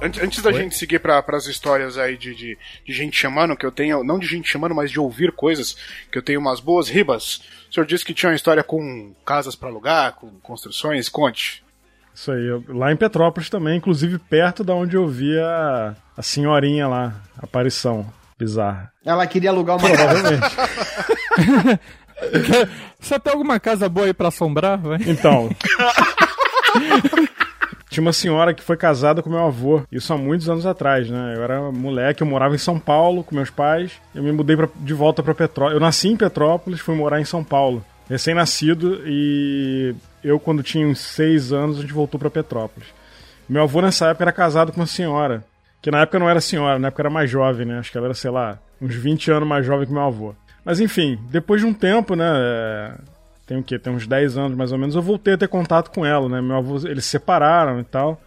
Antes, 0.02 0.20
antes 0.22 0.42
da 0.42 0.50
gente 0.52 0.74
seguir 0.76 0.98
para 0.98 1.24
as 1.36 1.46
histórias 1.46 1.96
aí 1.96 2.16
de, 2.16 2.34
de, 2.34 2.58
de 2.84 2.92
gente 2.92 3.16
chamando, 3.16 3.56
que 3.56 3.64
eu 3.64 3.70
tenho, 3.70 4.02
não 4.02 4.18
de 4.18 4.26
gente 4.26 4.48
chamando, 4.48 4.74
mas 4.74 4.90
de 4.90 4.98
ouvir 4.98 5.30
coisas, 5.32 5.76
que 6.10 6.18
eu 6.18 6.22
tenho 6.22 6.40
umas 6.40 6.58
boas 6.60 6.88
ribas. 6.88 7.42
O 7.70 7.74
senhor 7.74 7.86
disse 7.86 8.04
que 8.04 8.12
tinha 8.12 8.30
uma 8.30 8.36
história 8.36 8.64
com 8.64 9.14
casas 9.24 9.54
para 9.54 9.68
alugar, 9.68 10.14
com 10.14 10.28
construções, 10.40 11.08
conte. 11.08 11.62
Isso 12.14 12.32
aí, 12.32 12.44
eu- 12.46 12.64
lá 12.68 12.92
em 12.92 12.96
Petrópolis 12.96 13.48
também, 13.48 13.76
inclusive 13.78 14.18
perto 14.18 14.62
da 14.64 14.74
onde 14.74 14.96
eu 14.96 15.06
vi 15.08 15.38
a, 15.38 15.94
a 16.16 16.22
senhorinha 16.22 16.86
lá, 16.88 17.14
a 17.40 17.44
aparição 17.44 18.04
bizarra. 18.38 18.92
Ela 19.04 19.26
queria 19.26 19.50
alugar 19.50 19.76
uma 19.78 19.88
casa. 19.88 20.04
Provavelmente. 20.04 20.56
Você 23.00 23.18
tem 23.18 23.32
alguma 23.32 23.58
casa 23.58 23.88
boa 23.88 24.06
aí 24.06 24.14
pra 24.14 24.28
assombrar? 24.28 24.78
Vai? 24.78 24.98
Então. 25.06 25.48
Tinha 27.92 28.00
uma 28.00 28.12
senhora 28.14 28.54
que 28.54 28.62
foi 28.62 28.74
casada 28.74 29.22
com 29.22 29.28
meu 29.28 29.44
avô, 29.44 29.82
isso 29.92 30.14
há 30.14 30.16
muitos 30.16 30.48
anos 30.48 30.64
atrás, 30.64 31.10
né? 31.10 31.34
Eu 31.36 31.42
era 31.44 31.70
moleque, 31.70 32.22
eu 32.22 32.26
morava 32.26 32.54
em 32.54 32.58
São 32.58 32.78
Paulo 32.78 33.22
com 33.22 33.34
meus 33.34 33.50
pais, 33.50 33.92
eu 34.14 34.22
me 34.22 34.32
mudei 34.32 34.56
pra, 34.56 34.66
de 34.76 34.94
volta 34.94 35.22
para 35.22 35.34
Petrópolis. 35.34 35.74
Eu 35.74 35.80
nasci 35.80 36.08
em 36.08 36.16
Petrópolis, 36.16 36.80
fui 36.80 36.94
morar 36.94 37.20
em 37.20 37.26
São 37.26 37.44
Paulo, 37.44 37.84
recém-nascido, 38.08 39.02
e 39.04 39.94
eu, 40.24 40.40
quando 40.40 40.62
tinha 40.62 40.86
uns 40.86 41.00
seis 41.00 41.52
anos, 41.52 41.76
a 41.76 41.80
gente 41.82 41.92
voltou 41.92 42.18
para 42.18 42.30
Petrópolis. 42.30 42.88
Meu 43.46 43.62
avô, 43.64 43.82
nessa 43.82 44.06
época, 44.06 44.24
era 44.24 44.32
casado 44.32 44.72
com 44.72 44.80
uma 44.80 44.86
senhora, 44.86 45.44
que 45.82 45.90
na 45.90 46.00
época 46.00 46.18
não 46.18 46.30
era 46.30 46.40
senhora, 46.40 46.78
na 46.78 46.88
época 46.88 47.02
era 47.02 47.10
mais 47.10 47.28
jovem, 47.30 47.66
né? 47.66 47.78
Acho 47.78 47.92
que 47.92 47.98
ela 47.98 48.06
era, 48.06 48.14
sei 48.14 48.30
lá, 48.30 48.58
uns 48.80 48.94
20 48.94 49.30
anos 49.32 49.46
mais 49.46 49.66
jovem 49.66 49.86
que 49.86 49.92
meu 49.92 50.00
avô. 50.00 50.34
Mas 50.64 50.80
enfim, 50.80 51.18
depois 51.30 51.60
de 51.60 51.66
um 51.66 51.74
tempo, 51.74 52.16
né? 52.16 52.24
Tem 53.52 53.58
o 53.58 53.62
quê? 53.62 53.78
Tem 53.78 53.92
uns 53.92 54.06
10 54.06 54.38
anos 54.38 54.56
mais 54.56 54.72
ou 54.72 54.78
menos, 54.78 54.94
eu 54.94 55.02
voltei 55.02 55.34
a 55.34 55.36
ter 55.36 55.46
contato 55.46 55.90
com 55.90 56.06
ela, 56.06 56.26
né? 56.26 56.40
Meu 56.40 56.56
avô, 56.56 56.76
eles 56.88 57.04
se 57.04 57.10
separaram 57.10 57.78
e 57.80 57.84
tal. 57.84 58.18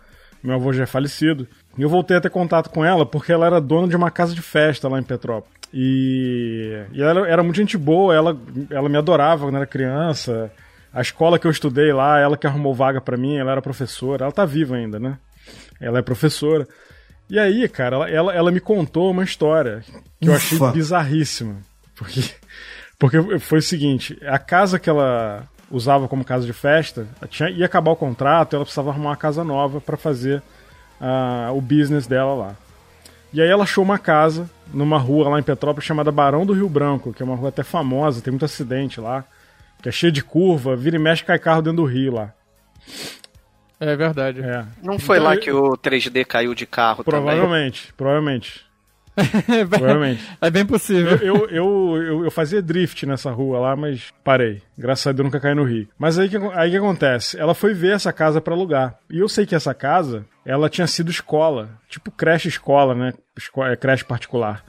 Meu 0.44 0.54
avô 0.54 0.72
já 0.72 0.84
é 0.84 0.86
falecido. 0.86 1.48
E 1.76 1.82
eu 1.82 1.90
voltei 1.90 2.16
a 2.16 2.22
ter 2.22 2.30
contato 2.30 2.70
com 2.70 2.86
ela 2.86 3.08
porque 3.08 3.34
ela 3.34 3.48
era 3.48 3.60
dona 3.60 3.88
de 3.88 3.96
uma 3.96 4.12
casa 4.12 4.36
de 4.36 4.42
festa 4.44 4.88
lá 4.88 5.00
em 5.00 5.04
Petrópolis. 5.04 5.52
E, 5.74 6.80
e 6.94 7.02
ela 7.02 7.28
era, 7.28 7.42
muito 7.42 7.56
gente 7.56 7.76
boa, 7.76 8.14
ela, 8.14 8.38
ela 8.70 8.88
me 8.88 9.00
adorava 9.00 9.46
quando 9.48 9.56
era 9.56 9.66
criança. 9.66 10.52
A 10.94 11.02
escola 11.02 11.40
que 11.40 11.48
eu 11.48 11.52
estudei 11.52 11.92
lá, 11.92 12.20
ela 12.20 12.38
que 12.38 12.46
arrumou 12.46 12.76
vaga 12.76 13.02
pra 13.02 13.18
mim, 13.18 13.36
ela 13.36 13.52
era 13.52 13.64
professora. 13.64 14.26
Ela 14.26 14.32
tá 14.32 14.46
viva 14.46 14.76
ainda, 14.76 15.00
né? 15.00 15.18
Ela 15.82 15.98
é 15.98 16.04
professora. 16.04 16.68
E 17.28 17.40
aí, 17.40 17.68
cara, 17.68 17.96
ela, 17.96 18.10
ela, 18.12 18.36
ela 18.36 18.52
me 18.52 18.60
contou 18.60 19.10
uma 19.10 19.24
história 19.24 19.84
que 20.22 20.30
eu 20.30 20.36
achei 20.36 20.60
Ufa. 20.60 20.72
bizarríssima. 20.72 21.58
Porque, 21.96 22.22
porque 22.98 23.40
foi 23.40 23.60
o 23.60 23.62
seguinte: 23.62 24.18
a 24.26 24.40
casa 24.40 24.80
que 24.80 24.90
ela 24.90 25.44
usava 25.70 26.08
como 26.08 26.24
casa 26.24 26.46
de 26.46 26.54
festa 26.54 27.08
tinha, 27.30 27.50
ia 27.50 27.66
acabar 27.66 27.92
o 27.92 27.96
contrato, 27.96 28.56
ela 28.56 28.66
precisava 28.66 28.92
arrumar 28.92 29.10
uma 29.10 29.18
casa 29.18 29.44
nova 29.44 29.82
pra 29.82 29.98
fazer 29.98 30.42
ah, 31.00 31.50
o 31.54 31.62
business 31.62 32.08
dela 32.08 32.34
lá. 32.34 32.56
E 33.34 33.42
aí 33.42 33.50
ela 33.50 33.64
achou 33.64 33.84
uma 33.84 34.00
casa 34.00 34.50
numa 34.74 34.98
rua 34.98 35.28
lá 35.30 35.40
em 35.40 35.44
Petrópolis 35.44 35.86
chamada 35.86 36.12
Barão 36.12 36.46
do 36.46 36.54
Rio 36.54 36.70
Branco, 36.70 37.14
que 37.14 37.22
é 37.22 37.26
uma 37.26 37.36
rua 37.36 37.50
até 37.50 37.64
famosa, 37.64 38.22
tem 38.22 38.32
muito 38.32 38.46
acidente 38.46 39.02
lá, 39.02 39.26
que 39.82 39.90
é 39.90 39.92
cheia 39.92 40.12
de 40.12 40.24
curva, 40.24 40.76
vira 40.76 40.96
e 40.96 41.00
mexe 41.00 41.24
cai 41.24 41.38
carro 41.38 41.62
dentro 41.62 41.84
do 41.84 41.86
rio 41.86 42.14
lá. 42.14 42.34
É 43.80 43.96
verdade. 43.96 44.42
É. 44.42 44.66
Não 44.82 44.98
foi 44.98 45.18
Então, 45.18 45.30
lá 45.30 45.38
que 45.38 45.52
o 45.52 45.72
3D 45.78 46.26
caiu 46.26 46.56
de 46.56 46.66
carro 46.66 47.04
também? 47.04 47.22
Provavelmente, 47.22 47.94
provavelmente. 47.98 48.66
Provavelmente. 49.70 50.24
É 50.42 50.50
bem 50.50 50.66
possível. 50.66 51.18
Eu, 51.18 51.48
eu, 51.48 51.50
eu, 51.50 52.04
eu, 52.04 52.26
eu 52.26 52.32
fazia 52.32 52.62
drift 52.62 53.06
nessa 53.06 53.32
rua 53.32 53.60
lá, 53.60 53.76
mas 53.76 54.14
parei. 54.24 54.62
Graças 54.78 55.08
a 55.08 55.12
Deus 55.12 55.26
nunca 55.26 55.40
caí 55.40 55.56
no 55.56 55.64
rio. 55.64 55.88
Mas 55.98 56.20
aí 56.20 56.28
que, 56.28 56.38
aí 56.54 56.72
que 56.72 56.78
acontece? 56.78 57.40
Ela 57.40 57.54
foi 57.54 57.74
ver 57.74 57.96
essa 57.96 58.12
casa 58.12 58.42
pra 58.42 58.54
alugar. 58.54 58.98
E 59.10 59.20
eu 59.20 59.30
sei 59.30 59.46
que 59.46 59.56
essa 59.56 59.74
casa, 59.74 60.26
ela 60.46 60.70
tinha 60.70 60.88
sido 60.88 61.10
escola. 61.10 61.70
Tipo 61.88 62.12
creche 62.12 62.50
escola, 62.50 62.94
né? 62.94 63.14
Esco 63.38 63.64
é, 63.64 63.76
creche 63.76 64.04
particular. 64.04 64.64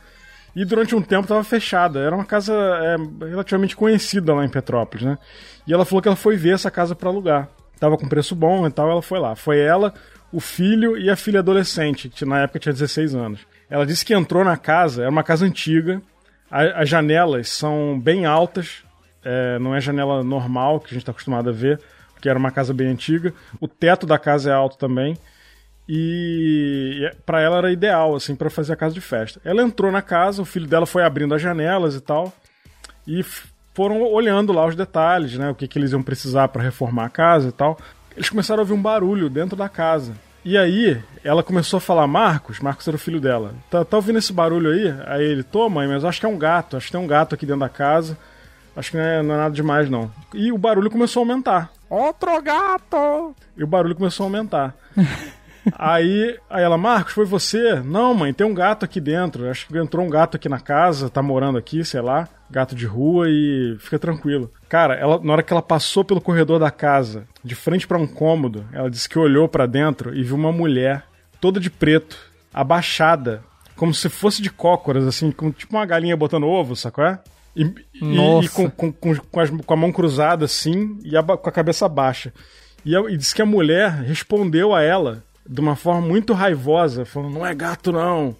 E 0.54 0.64
durante 0.64 0.94
um 0.94 1.02
tempo 1.02 1.22
estava 1.22 1.44
fechada. 1.44 2.00
Era 2.00 2.14
uma 2.14 2.24
casa 2.24 2.54
é, 2.54 2.96
relativamente 3.26 3.76
conhecida 3.76 4.34
lá 4.34 4.44
em 4.44 4.48
Petrópolis, 4.48 5.04
né? 5.04 5.18
E 5.66 5.72
ela 5.72 5.84
falou 5.84 6.00
que 6.00 6.08
ela 6.08 6.16
foi 6.16 6.36
ver 6.36 6.54
essa 6.54 6.70
casa 6.70 6.94
pra 6.94 7.10
alugar. 7.10 7.48
Tava 7.78 7.98
com 7.98 8.08
preço 8.08 8.34
bom 8.34 8.66
e 8.66 8.70
tal, 8.70 8.90
ela 8.90 9.02
foi 9.02 9.18
lá. 9.18 9.36
Foi 9.36 9.58
ela, 9.58 9.92
o 10.32 10.40
filho 10.40 10.96
e 10.96 11.10
a 11.10 11.16
filha 11.16 11.40
adolescente, 11.40 12.08
que 12.08 12.24
na 12.24 12.40
época 12.40 12.58
tinha 12.58 12.72
16 12.72 13.14
anos. 13.14 13.40
Ela 13.68 13.84
disse 13.86 14.04
que 14.04 14.14
entrou 14.14 14.44
na 14.44 14.56
casa, 14.56 15.02
era 15.02 15.10
uma 15.10 15.22
casa 15.24 15.44
antiga, 15.44 16.00
a- 16.50 16.82
as 16.82 16.88
janelas 16.88 17.48
são 17.48 17.98
bem 17.98 18.24
altas, 18.26 18.84
é, 19.24 19.58
não 19.58 19.74
é 19.74 19.80
janela 19.80 20.22
normal 20.22 20.78
que 20.80 20.86
a 20.86 20.90
gente 20.90 20.98
está 21.02 21.10
acostumado 21.12 21.48
a 21.48 21.52
ver, 21.52 21.80
porque 22.12 22.28
era 22.28 22.38
uma 22.38 22.50
casa 22.50 22.72
bem 22.72 22.86
antiga. 22.88 23.34
O 23.60 23.66
teto 23.66 24.06
da 24.06 24.18
casa 24.18 24.50
é 24.50 24.52
alto 24.54 24.78
também. 24.78 25.16
E 25.88 27.10
para 27.24 27.40
ela 27.40 27.58
era 27.58 27.72
ideal, 27.72 28.14
assim, 28.14 28.34
para 28.34 28.50
fazer 28.50 28.72
a 28.72 28.76
casa 28.76 28.94
de 28.94 29.00
festa. 29.00 29.40
Ela 29.44 29.62
entrou 29.62 29.90
na 29.92 30.02
casa, 30.02 30.42
o 30.42 30.44
filho 30.44 30.66
dela 30.66 30.86
foi 30.86 31.02
abrindo 31.04 31.34
as 31.34 31.40
janelas 31.42 31.94
e 31.94 32.00
tal, 32.00 32.32
e 33.06 33.22
foram 33.74 34.02
olhando 34.02 34.52
lá 34.52 34.66
os 34.66 34.74
detalhes, 34.74 35.36
né? 35.38 35.50
O 35.50 35.54
que, 35.54 35.68
que 35.68 35.78
eles 35.78 35.92
iam 35.92 36.02
precisar 36.02 36.48
para 36.48 36.62
reformar 36.62 37.04
a 37.06 37.10
casa 37.10 37.48
e 37.48 37.52
tal. 37.52 37.78
Eles 38.16 38.28
começaram 38.30 38.60
a 38.60 38.62
ouvir 38.62 38.72
um 38.72 38.82
barulho 38.82 39.28
dentro 39.30 39.56
da 39.56 39.68
casa. 39.68 40.14
E 40.48 40.56
aí, 40.56 41.02
ela 41.24 41.42
começou 41.42 41.78
a 41.78 41.80
falar, 41.80 42.06
Marcos, 42.06 42.60
Marcos 42.60 42.86
era 42.86 42.96
o 42.96 43.00
filho 43.00 43.20
dela, 43.20 43.52
tá, 43.68 43.84
tá 43.84 43.96
ouvindo 43.96 44.20
esse 44.20 44.32
barulho 44.32 44.70
aí? 44.70 44.94
Aí 45.04 45.24
ele, 45.24 45.42
tô 45.42 45.68
mãe, 45.68 45.88
mas 45.88 46.04
acho 46.04 46.20
que 46.20 46.24
é 46.24 46.28
um 46.28 46.38
gato, 46.38 46.76
acho 46.76 46.86
que 46.86 46.92
tem 46.92 47.00
um 47.00 47.06
gato 47.06 47.34
aqui 47.34 47.44
dentro 47.44 47.62
da 47.62 47.68
casa, 47.68 48.16
acho 48.76 48.92
que 48.92 48.96
não 48.96 49.02
é, 49.02 49.22
não 49.24 49.34
é 49.34 49.38
nada 49.38 49.52
demais 49.52 49.90
não. 49.90 50.08
E 50.32 50.52
o 50.52 50.56
barulho 50.56 50.88
começou 50.88 51.20
a 51.20 51.24
aumentar. 51.24 51.72
Outro 51.90 52.40
gato! 52.40 53.34
E 53.56 53.64
o 53.64 53.66
barulho 53.66 53.96
começou 53.96 54.22
a 54.22 54.26
aumentar. 54.28 54.72
aí, 55.72 56.38
aí 56.48 56.62
ela, 56.62 56.76
Marcos, 56.78 57.12
foi 57.12 57.24
você? 57.24 57.74
Não, 57.80 58.14
mãe, 58.14 58.32
tem 58.32 58.46
um 58.46 58.54
gato 58.54 58.84
aqui 58.84 59.00
dentro. 59.00 59.48
Acho 59.50 59.66
que 59.66 59.76
entrou 59.78 60.04
um 60.04 60.10
gato 60.10 60.36
aqui 60.36 60.48
na 60.48 60.60
casa, 60.60 61.08
tá 61.10 61.22
morando 61.22 61.58
aqui, 61.58 61.84
sei 61.84 62.00
lá. 62.00 62.28
Gato 62.50 62.74
de 62.76 62.86
rua 62.86 63.26
e 63.28 63.76
fica 63.80 63.98
tranquilo. 63.98 64.52
Cara, 64.68 64.94
ela, 64.94 65.20
na 65.22 65.32
hora 65.32 65.42
que 65.42 65.52
ela 65.52 65.62
passou 65.62 66.04
pelo 66.04 66.20
corredor 66.20 66.60
da 66.60 66.70
casa, 66.70 67.24
de 67.42 67.54
frente 67.56 67.86
pra 67.88 67.98
um 67.98 68.06
cômodo, 68.06 68.64
ela 68.72 68.88
disse 68.90 69.08
que 69.08 69.18
olhou 69.18 69.48
pra 69.48 69.66
dentro 69.66 70.14
e 70.14 70.22
viu 70.22 70.36
uma 70.36 70.52
mulher 70.52 71.04
toda 71.40 71.58
de 71.58 71.68
preto, 71.70 72.16
abaixada, 72.54 73.42
como 73.74 73.92
se 73.92 74.08
fosse 74.08 74.40
de 74.40 74.48
cócoras, 74.50 75.04
assim, 75.06 75.30
como 75.30 75.52
tipo 75.52 75.76
uma 75.76 75.84
galinha 75.84 76.16
botando 76.16 76.46
ovo, 76.46 76.74
sacou? 76.76 77.04
É? 77.04 77.18
E, 77.54 77.64
e- 77.94 78.14
e 78.44 78.48
com, 78.48 78.70
com, 78.70 78.92
com, 78.92 79.16
com 79.16 79.40
as- 79.40 79.50
com 79.50 79.74
a 79.74 79.76
mão 79.76 79.90
cruzada 79.92 80.44
assim 80.44 80.98
e 81.04 81.16
a 81.16 81.22
com 81.22 81.48
a 81.48 81.52
cabeça 81.52 81.88
baixa. 81.88 82.32
E, 82.84 82.94
a- 82.94 83.00
e 83.10 83.16
disse 83.16 83.34
que 83.34 83.42
a 83.42 83.46
mulher 83.46 83.90
respondeu 84.02 84.74
a 84.74 84.82
ela 84.82 85.22
de 85.48 85.60
uma 85.60 85.76
forma 85.76 86.00
muito 86.00 86.32
raivosa, 86.32 87.04
falando: 87.04 87.34
não 87.34 87.46
é 87.46 87.54
gato, 87.54 87.92
não. 87.92 88.34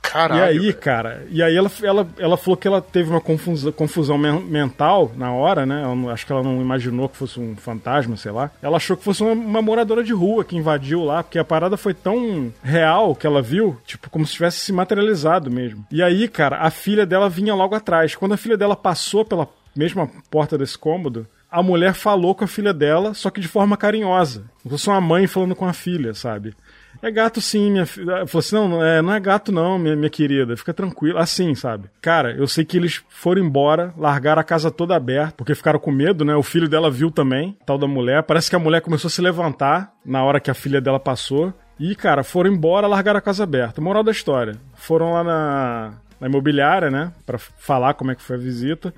Caralho. 0.00 0.40
e 0.40 0.42
aí, 0.42 0.58
velho. 0.58 0.74
cara, 0.78 1.26
e 1.28 1.42
aí 1.42 1.54
ela, 1.54 1.70
ela, 1.82 2.08
ela 2.18 2.36
falou 2.38 2.56
que 2.56 2.66
ela 2.66 2.80
teve 2.80 3.10
uma 3.10 3.20
confusão, 3.20 3.70
confusão 3.72 4.16
men- 4.16 4.40
mental 4.42 5.12
na 5.14 5.32
hora, 5.32 5.66
né? 5.66 5.82
Não- 5.82 6.08
acho 6.08 6.24
que 6.24 6.32
ela 6.32 6.42
não 6.42 6.62
imaginou 6.62 7.10
que 7.10 7.16
fosse 7.16 7.38
um 7.38 7.54
fantasma, 7.56 8.16
sei 8.16 8.32
lá. 8.32 8.50
Ela 8.62 8.78
achou 8.78 8.96
que 8.96 9.04
fosse 9.04 9.22
uma, 9.22 9.32
uma 9.32 9.60
moradora 9.60 10.02
de 10.02 10.12
rua 10.14 10.44
que 10.44 10.56
invadiu 10.56 11.04
lá, 11.04 11.22
porque 11.22 11.38
a 11.38 11.44
parada 11.44 11.76
foi 11.76 11.92
tão 11.92 12.50
real 12.62 13.14
que 13.14 13.26
ela 13.26 13.42
viu, 13.42 13.76
tipo, 13.84 14.08
como 14.08 14.26
se 14.26 14.32
tivesse 14.34 14.60
se 14.60 14.72
materializado 14.72 15.50
mesmo. 15.50 15.84
E 15.90 16.02
aí, 16.02 16.26
cara, 16.26 16.58
a 16.62 16.70
filha 16.70 17.04
dela 17.04 17.28
vinha 17.28 17.54
logo 17.54 17.74
atrás. 17.74 18.14
Quando 18.14 18.32
a 18.32 18.38
filha 18.38 18.56
dela 18.56 18.76
passou 18.76 19.26
pela 19.26 19.46
mesma 19.76 20.08
porta 20.30 20.56
desse 20.56 20.78
cômodo, 20.78 21.26
a 21.50 21.62
mulher 21.62 21.94
falou 21.94 22.34
com 22.34 22.44
a 22.44 22.48
filha 22.48 22.72
dela, 22.72 23.14
só 23.14 23.30
que 23.30 23.40
de 23.40 23.48
forma 23.48 23.76
carinhosa. 23.76 24.44
Como 24.62 24.78
se 24.78 24.88
uma 24.88 25.00
mãe 25.00 25.26
falando 25.26 25.54
com 25.54 25.66
a 25.66 25.72
filha, 25.72 26.12
sabe? 26.14 26.54
É 27.00 27.10
gato 27.10 27.40
sim, 27.40 27.70
minha 27.70 27.86
filha. 27.86 28.26
Falou 28.26 28.40
assim: 28.40 28.54
não, 28.56 28.68
não 28.68 28.84
é, 28.84 29.00
não 29.00 29.14
é 29.14 29.20
gato 29.20 29.52
não, 29.52 29.78
minha, 29.78 29.94
minha 29.94 30.10
querida. 30.10 30.56
Fica 30.56 30.74
tranquila. 30.74 31.20
Assim, 31.20 31.54
sabe? 31.54 31.88
Cara, 32.00 32.32
eu 32.32 32.46
sei 32.46 32.64
que 32.64 32.76
eles 32.76 33.02
foram 33.08 33.42
embora, 33.42 33.94
largaram 33.96 34.40
a 34.40 34.44
casa 34.44 34.70
toda 34.70 34.96
aberta, 34.96 35.34
porque 35.36 35.54
ficaram 35.54 35.78
com 35.78 35.92
medo, 35.92 36.24
né? 36.24 36.34
O 36.34 36.42
filho 36.42 36.68
dela 36.68 36.90
viu 36.90 37.10
também, 37.10 37.56
tal 37.64 37.78
da 37.78 37.86
mulher. 37.86 38.22
Parece 38.24 38.50
que 38.50 38.56
a 38.56 38.58
mulher 38.58 38.80
começou 38.80 39.08
a 39.08 39.10
se 39.12 39.22
levantar 39.22 39.92
na 40.04 40.24
hora 40.24 40.40
que 40.40 40.50
a 40.50 40.54
filha 40.54 40.80
dela 40.80 40.98
passou. 40.98 41.52
E, 41.78 41.94
cara, 41.94 42.24
foram 42.24 42.50
embora, 42.50 42.88
largaram 42.88 43.18
a 43.18 43.22
casa 43.22 43.44
aberta. 43.44 43.80
Moral 43.80 44.02
da 44.02 44.10
história: 44.10 44.56
foram 44.74 45.12
lá 45.12 45.22
na, 45.22 45.92
na 46.20 46.26
imobiliária, 46.26 46.90
né? 46.90 47.12
Pra 47.24 47.38
falar 47.38 47.94
como 47.94 48.10
é 48.10 48.16
que 48.16 48.22
foi 48.22 48.34
a 48.34 48.40
visita. 48.40 48.92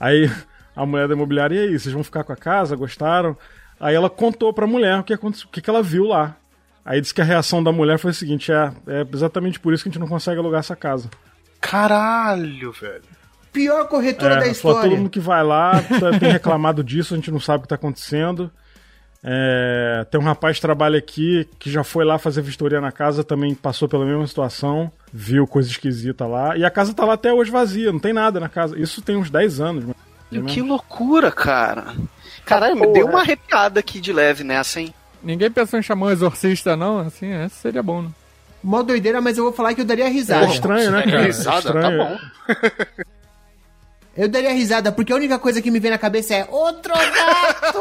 Aí 0.00 0.30
a 0.74 0.86
mulher 0.86 1.08
da 1.08 1.14
imobiliária, 1.14 1.54
e 1.54 1.68
aí, 1.68 1.78
vocês 1.78 1.92
vão 1.92 2.02
ficar 2.04 2.24
com 2.24 2.32
a 2.32 2.36
casa? 2.36 2.74
Gostaram? 2.76 3.36
Aí 3.80 3.94
ela 3.94 4.08
contou 4.08 4.52
pra 4.52 4.66
mulher 4.66 4.98
o 4.98 5.02
que, 5.04 5.12
aconteceu, 5.12 5.46
o 5.48 5.50
que, 5.50 5.60
que 5.60 5.68
ela 5.70 5.82
viu 5.82 6.04
lá. 6.04 6.36
Aí 6.84 7.00
disse 7.00 7.12
que 7.14 7.20
a 7.20 7.24
reação 7.24 7.62
da 7.62 7.70
mulher 7.72 7.98
foi 7.98 8.10
a 8.10 8.14
seguinte: 8.14 8.50
é, 8.52 8.72
é 8.86 9.06
exatamente 9.12 9.58
por 9.60 9.72
isso 9.72 9.82
que 9.82 9.88
a 9.88 9.92
gente 9.92 10.00
não 10.00 10.08
consegue 10.08 10.38
alugar 10.38 10.60
essa 10.60 10.74
casa. 10.76 11.08
Caralho, 11.60 12.72
velho. 12.72 13.02
Pior 13.52 13.86
corretora 13.88 14.34
É, 14.34 14.36
da 14.36 14.40
falou, 14.42 14.52
história. 14.52 14.82
todo 14.90 14.98
mundo 14.98 15.10
que 15.10 15.20
vai 15.20 15.42
lá 15.44 15.82
tá- 15.82 16.18
tem 16.18 16.30
reclamado 16.30 16.82
disso, 16.82 17.14
a 17.14 17.16
gente 17.16 17.30
não 17.30 17.40
sabe 17.40 17.60
o 17.60 17.62
que 17.62 17.68
tá 17.68 17.74
acontecendo. 17.76 18.50
É, 19.24 20.04
tem 20.10 20.20
um 20.20 20.24
rapaz 20.24 20.56
que 20.56 20.62
trabalha 20.62 20.98
aqui 20.98 21.48
que 21.58 21.70
já 21.70 21.84
foi 21.84 22.04
lá 22.04 22.18
fazer 22.18 22.42
vistoria 22.42 22.80
na 22.80 22.90
casa, 22.90 23.22
também 23.22 23.54
passou 23.54 23.88
pela 23.88 24.04
mesma 24.04 24.26
situação, 24.26 24.90
viu 25.12 25.46
coisa 25.46 25.68
esquisita 25.70 26.26
lá. 26.26 26.56
E 26.56 26.64
a 26.64 26.70
casa 26.70 26.92
tá 26.92 27.04
lá 27.04 27.14
até 27.14 27.32
hoje 27.32 27.50
vazia, 27.50 27.92
não 27.92 28.00
tem 28.00 28.12
nada 28.12 28.40
na 28.40 28.48
casa. 28.48 28.76
Isso 28.78 29.00
tem 29.00 29.16
uns 29.16 29.30
10 29.30 29.60
anos. 29.60 29.84
mano. 29.84 29.96
Que 30.40 30.62
loucura, 30.62 31.30
cara. 31.30 31.94
Caralho, 32.44 32.76
me 32.76 32.86
deu 32.88 33.06
uma 33.06 33.20
arrepiada 33.20 33.80
aqui 33.80 34.00
de 34.00 34.12
leve 34.12 34.42
nessa, 34.44 34.80
hein? 34.80 34.94
Ninguém 35.22 35.50
pensou 35.50 35.78
em 35.78 35.82
chamar 35.82 36.06
um 36.06 36.10
exorcista, 36.10 36.76
não? 36.76 36.98
Assim, 37.00 37.30
essa 37.30 37.54
seria 37.54 37.82
bom, 37.82 38.02
né? 38.02 38.10
Mó 38.62 38.82
doideira, 38.82 39.20
mas 39.20 39.38
eu 39.38 39.44
vou 39.44 39.52
falar 39.52 39.74
que 39.74 39.80
eu 39.80 39.84
daria 39.84 40.08
risada. 40.08 40.46
É 40.46 40.50
estranho, 40.50 40.90
né, 40.90 41.02
cara? 41.02 41.22
É 41.22 41.24
Risada, 41.24 41.58
estranho. 41.58 41.98
tá 41.98 42.04
bom. 42.04 42.18
Eu 44.14 44.28
daria 44.28 44.52
risada, 44.52 44.92
porque 44.92 45.10
a 45.10 45.16
única 45.16 45.38
coisa 45.38 45.62
que 45.62 45.70
me 45.70 45.80
vem 45.80 45.90
na 45.90 45.96
cabeça 45.96 46.34
é 46.34 46.46
outro 46.50 46.92
gato! 46.92 47.80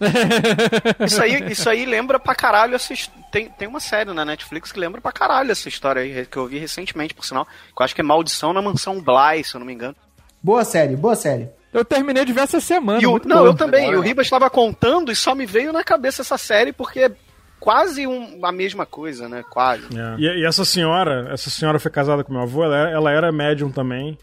Isso 1.04 1.20
aí, 1.20 1.50
isso 1.50 1.68
aí 1.68 1.84
lembra 1.84 2.20
pra 2.20 2.32
caralho 2.32 2.76
essa 2.76 2.94
tem, 3.32 3.48
tem 3.50 3.66
uma 3.66 3.80
série 3.80 4.12
na 4.12 4.24
Netflix 4.24 4.70
que 4.70 4.78
lembra 4.78 5.00
pra 5.00 5.10
caralho 5.10 5.50
essa 5.50 5.68
história 5.68 6.00
aí, 6.00 6.24
que 6.24 6.36
eu 6.36 6.46
vi 6.46 6.56
recentemente, 6.58 7.12
por 7.12 7.24
sinal. 7.24 7.44
Que 7.44 7.82
eu 7.82 7.84
acho 7.84 7.94
que 7.96 8.00
é 8.00 8.04
Maldição 8.04 8.52
na 8.52 8.62
Mansão 8.62 9.02
Bly, 9.02 9.42
se 9.42 9.56
eu 9.56 9.58
não 9.58 9.66
me 9.66 9.72
engano. 9.72 9.96
Boa 10.42 10.64
série, 10.64 10.96
boa 10.96 11.14
série. 11.16 11.48
Eu 11.72 11.84
terminei 11.84 12.24
de 12.24 12.32
ver 12.32 12.42
essa 12.42 12.60
semana. 12.60 13.00
E 13.02 13.06
o- 13.06 13.10
muito 13.12 13.28
não, 13.28 13.38
bom. 13.40 13.46
eu 13.46 13.54
também. 13.54 13.90
E 13.90 13.96
o 13.96 14.00
Ribas 14.00 14.26
estava 14.26 14.48
contando 14.48 15.12
e 15.12 15.16
só 15.16 15.34
me 15.34 15.44
veio 15.46 15.72
na 15.72 15.84
cabeça 15.84 16.22
essa 16.22 16.38
série 16.38 16.72
porque 16.72 17.00
é 17.00 17.10
quase 17.60 18.06
um- 18.06 18.44
a 18.44 18.50
mesma 18.50 18.86
coisa, 18.86 19.28
né? 19.28 19.44
Quase. 19.50 19.84
É. 19.94 20.16
E, 20.18 20.40
e 20.40 20.46
essa 20.46 20.64
senhora, 20.64 21.28
essa 21.32 21.50
senhora 21.50 21.78
foi 21.78 21.90
casada 21.90 22.24
com 22.24 22.32
meu 22.32 22.42
avô, 22.42 22.64
ela, 22.64 22.88
ela 22.90 23.10
era 23.12 23.30
médium 23.30 23.70
também. 23.70 24.16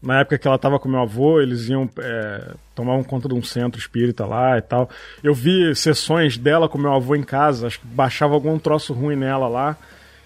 Na 0.00 0.20
época 0.20 0.36
que 0.38 0.46
ela 0.46 0.58
tava 0.58 0.78
com 0.78 0.86
meu 0.88 1.00
avô, 1.00 1.40
eles 1.40 1.66
iam 1.68 1.88
é, 1.98 2.52
tomavam 2.74 3.02
conta 3.02 3.26
de 3.26 3.34
um 3.34 3.42
centro 3.42 3.80
espírita 3.80 4.26
lá 4.26 4.58
e 4.58 4.62
tal. 4.62 4.88
Eu 5.22 5.32
vi 5.34 5.74
sessões 5.74 6.36
dela 6.36 6.68
com 6.68 6.76
meu 6.78 6.92
avô 6.92 7.14
em 7.16 7.22
casa, 7.22 7.66
acho 7.66 7.80
que 7.80 7.86
baixava 7.86 8.34
algum 8.34 8.58
troço 8.58 8.92
ruim 8.92 9.16
nela 9.16 9.48
lá. 9.48 9.76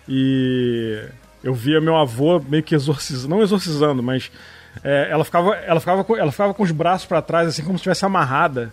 E 0.09 1.01
eu 1.45 1.55
via 1.55 1.81
meu 1.81 1.97
avô 1.97 2.41
meio 2.41 2.63
que 2.63 2.75
exorcizando, 2.75 3.29
não 3.37 3.43
exorcizando, 3.43 4.03
mas 4.03 4.31
é, 4.83 5.09
ela, 5.11 5.25
ficava, 5.25 5.55
ela, 5.57 5.81
ficava 5.81 6.05
com, 6.05 6.17
ela 6.17 6.31
ficava 6.31 6.55
com 6.55 6.63
os 6.63 6.71
braços 6.71 7.07
pra 7.07 7.23
trás, 7.23 7.49
assim 7.49 7.63
como 7.63 7.79
se 7.79 7.81
estivesse 7.81 8.05
amarrada. 8.05 8.73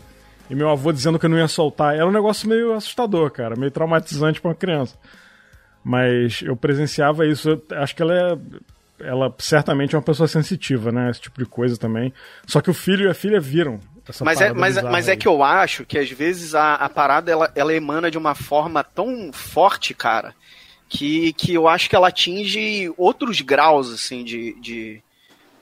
E 0.50 0.56
meu 0.56 0.70
avô 0.70 0.92
dizendo 0.92 1.18
que 1.18 1.26
eu 1.26 1.30
não 1.30 1.38
ia 1.38 1.48
soltar. 1.48 1.96
Era 1.96 2.08
um 2.08 2.12
negócio 2.12 2.48
meio 2.48 2.74
assustador, 2.74 3.32
cara, 3.32 3.56
meio 3.56 3.72
traumatizante 3.72 4.40
pra 4.40 4.50
uma 4.50 4.56
criança. 4.56 4.96
Mas 5.84 6.42
eu 6.42 6.56
presenciava 6.56 7.26
isso. 7.26 7.50
Eu 7.50 7.64
acho 7.82 7.96
que 7.96 8.02
ela 8.02 8.14
é. 8.14 8.38
Ela 8.98 9.34
certamente 9.40 9.94
é 9.94 9.98
uma 9.98 10.04
pessoa 10.04 10.28
sensitiva, 10.28 10.92
né? 10.92 11.10
Esse 11.10 11.22
tipo 11.22 11.38
de 11.38 11.46
coisa 11.46 11.78
também. 11.78 12.14
Só 12.48 12.62
que 12.62 12.70
o 12.70 12.74
filho 12.74 13.06
e 13.06 13.10
a 13.10 13.14
filha 13.14 13.42
viram. 13.42 13.80
Essa 14.08 14.24
Mas 14.24 14.40
é, 14.40 14.54
mas, 14.54 14.82
mas 14.84 15.08
é 15.08 15.12
aí. 15.12 15.18
que 15.18 15.28
eu 15.28 15.44
acho 15.44 15.84
que 15.84 15.98
às 15.98 16.10
vezes 16.10 16.54
a, 16.54 16.76
a 16.76 16.88
parada 16.88 17.32
ela, 17.32 17.52
ela 17.56 17.74
emana 17.74 18.10
de 18.10 18.18
uma 18.18 18.36
forma 18.36 18.84
tão 18.84 19.32
forte, 19.34 19.94
cara, 19.94 20.34
que, 20.88 21.34
que 21.34 21.54
eu 21.54 21.68
acho 21.68 21.90
que 21.90 21.96
ela 21.96 22.10
atinge 22.10 22.94
outros 22.98 23.42
graus, 23.42 23.92
assim, 23.92 24.24
de, 24.24 24.60
de, 24.62 25.02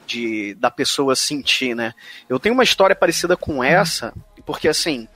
de 0.06 0.54
da 0.56 0.70
pessoa 0.70 1.16
sentir, 1.16 1.76
né? 1.76 1.94
Eu 2.30 2.40
tenho 2.40 2.54
uma 2.54 2.64
história 2.64 2.96
parecida 2.96 3.36
com 3.36 3.64
essa, 3.64 4.14
porque 4.46 4.68
assim. 4.68 5.08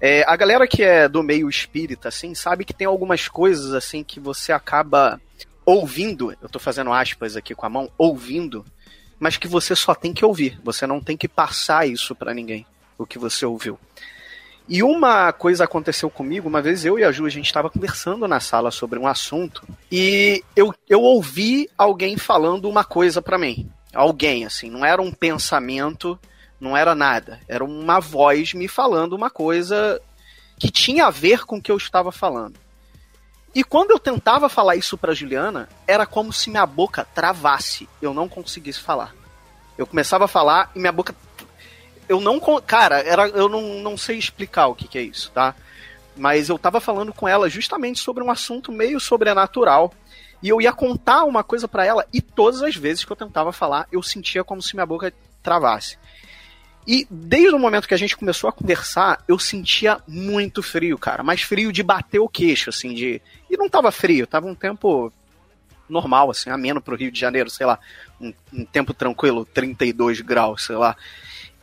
é, 0.00 0.22
a 0.26 0.36
galera 0.36 0.66
que 0.66 0.82
é 0.82 1.08
do 1.08 1.22
meio 1.22 1.48
espírita, 1.48 2.08
assim, 2.08 2.34
sabe 2.34 2.64
que 2.64 2.74
tem 2.74 2.86
algumas 2.86 3.26
coisas, 3.28 3.72
assim, 3.72 4.04
que 4.04 4.20
você 4.20 4.52
acaba 4.52 5.20
ouvindo, 5.64 6.36
eu 6.42 6.48
tô 6.48 6.58
fazendo 6.58 6.92
aspas 6.92 7.36
aqui 7.36 7.54
com 7.54 7.64
a 7.64 7.70
mão, 7.70 7.90
ouvindo, 7.96 8.64
mas 9.18 9.38
que 9.38 9.48
você 9.48 9.74
só 9.74 9.94
tem 9.94 10.12
que 10.12 10.24
ouvir. 10.24 10.60
Você 10.62 10.86
não 10.86 11.00
tem 11.00 11.16
que 11.16 11.26
passar 11.26 11.88
isso 11.88 12.14
pra 12.14 12.34
ninguém, 12.34 12.66
o 12.98 13.06
que 13.06 13.18
você 13.18 13.46
ouviu. 13.46 13.78
E 14.68 14.82
uma 14.82 15.32
coisa 15.32 15.64
aconteceu 15.64 16.10
comigo, 16.10 16.48
uma 16.48 16.60
vez 16.60 16.84
eu 16.84 16.98
e 16.98 17.04
a 17.04 17.12
Ju, 17.12 17.26
a 17.26 17.30
gente 17.30 17.46
estava 17.46 17.70
conversando 17.70 18.28
na 18.28 18.40
sala 18.40 18.70
sobre 18.70 18.98
um 18.98 19.06
assunto, 19.06 19.62
e 19.90 20.42
eu, 20.56 20.74
eu 20.88 21.00
ouvi 21.00 21.68
alguém 21.76 22.16
falando 22.16 22.68
uma 22.68 22.84
coisa 22.84 23.22
pra 23.22 23.38
mim. 23.38 23.70
Alguém, 23.94 24.44
assim, 24.44 24.68
não 24.70 24.84
era 24.84 25.00
um 25.00 25.12
pensamento, 25.12 26.18
não 26.60 26.76
era 26.76 26.94
nada. 26.94 27.40
Era 27.48 27.64
uma 27.64 28.00
voz 28.00 28.54
me 28.54 28.68
falando 28.68 29.14
uma 29.14 29.30
coisa 29.30 30.00
que 30.58 30.70
tinha 30.70 31.06
a 31.06 31.10
ver 31.10 31.44
com 31.44 31.56
o 31.56 31.62
que 31.62 31.70
eu 31.70 31.76
estava 31.76 32.10
falando. 32.10 32.58
E 33.54 33.62
quando 33.62 33.92
eu 33.92 33.98
tentava 33.98 34.48
falar 34.48 34.74
isso 34.74 34.98
pra 34.98 35.14
Juliana, 35.14 35.68
era 35.86 36.04
como 36.04 36.32
se 36.32 36.50
minha 36.50 36.66
boca 36.66 37.06
travasse. 37.14 37.88
Eu 38.02 38.12
não 38.12 38.28
conseguisse 38.28 38.80
falar. 38.80 39.14
Eu 39.78 39.86
começava 39.86 40.24
a 40.24 40.28
falar 40.28 40.70
e 40.74 40.78
minha 40.80 40.92
boca. 40.92 41.14
Eu 42.08 42.20
não. 42.20 42.40
Cara, 42.60 42.98
era, 43.00 43.28
eu 43.28 43.48
não, 43.48 43.62
não 43.80 43.96
sei 43.96 44.18
explicar 44.18 44.66
o 44.66 44.74
que, 44.74 44.88
que 44.88 44.98
é 44.98 45.02
isso, 45.02 45.30
tá? 45.32 45.54
Mas 46.16 46.48
eu 46.48 46.58
tava 46.58 46.80
falando 46.80 47.12
com 47.12 47.28
ela 47.28 47.48
justamente 47.48 48.00
sobre 48.00 48.22
um 48.24 48.30
assunto 48.30 48.72
meio 48.72 48.98
sobrenatural. 48.98 49.92
E 50.44 50.50
eu 50.50 50.60
ia 50.60 50.74
contar 50.74 51.24
uma 51.24 51.42
coisa 51.42 51.66
pra 51.66 51.86
ela, 51.86 52.06
e 52.12 52.20
todas 52.20 52.60
as 52.60 52.76
vezes 52.76 53.02
que 53.02 53.10
eu 53.10 53.16
tentava 53.16 53.50
falar, 53.50 53.88
eu 53.90 54.02
sentia 54.02 54.44
como 54.44 54.60
se 54.60 54.76
minha 54.76 54.84
boca 54.84 55.10
travasse. 55.42 55.96
E 56.86 57.06
desde 57.10 57.54
o 57.54 57.58
momento 57.58 57.88
que 57.88 57.94
a 57.94 57.96
gente 57.96 58.14
começou 58.14 58.50
a 58.50 58.52
conversar, 58.52 59.24
eu 59.26 59.38
sentia 59.38 60.02
muito 60.06 60.62
frio, 60.62 60.98
cara. 60.98 61.22
Mas 61.22 61.40
frio 61.40 61.72
de 61.72 61.82
bater 61.82 62.18
o 62.18 62.28
queixo, 62.28 62.68
assim, 62.68 62.92
de. 62.92 63.22
E 63.48 63.56
não 63.56 63.70
tava 63.70 63.90
frio, 63.90 64.26
tava 64.26 64.46
um 64.46 64.54
tempo 64.54 65.10
normal, 65.88 66.30
assim, 66.30 66.50
ameno 66.50 66.78
pro 66.78 66.94
Rio 66.94 67.10
de 67.10 67.18
Janeiro, 67.18 67.48
sei 67.48 67.64
lá. 67.64 67.78
Um, 68.20 68.34
um 68.52 68.66
tempo 68.66 68.92
tranquilo, 68.92 69.46
32 69.46 70.20
graus, 70.20 70.64
sei 70.64 70.76
lá. 70.76 70.94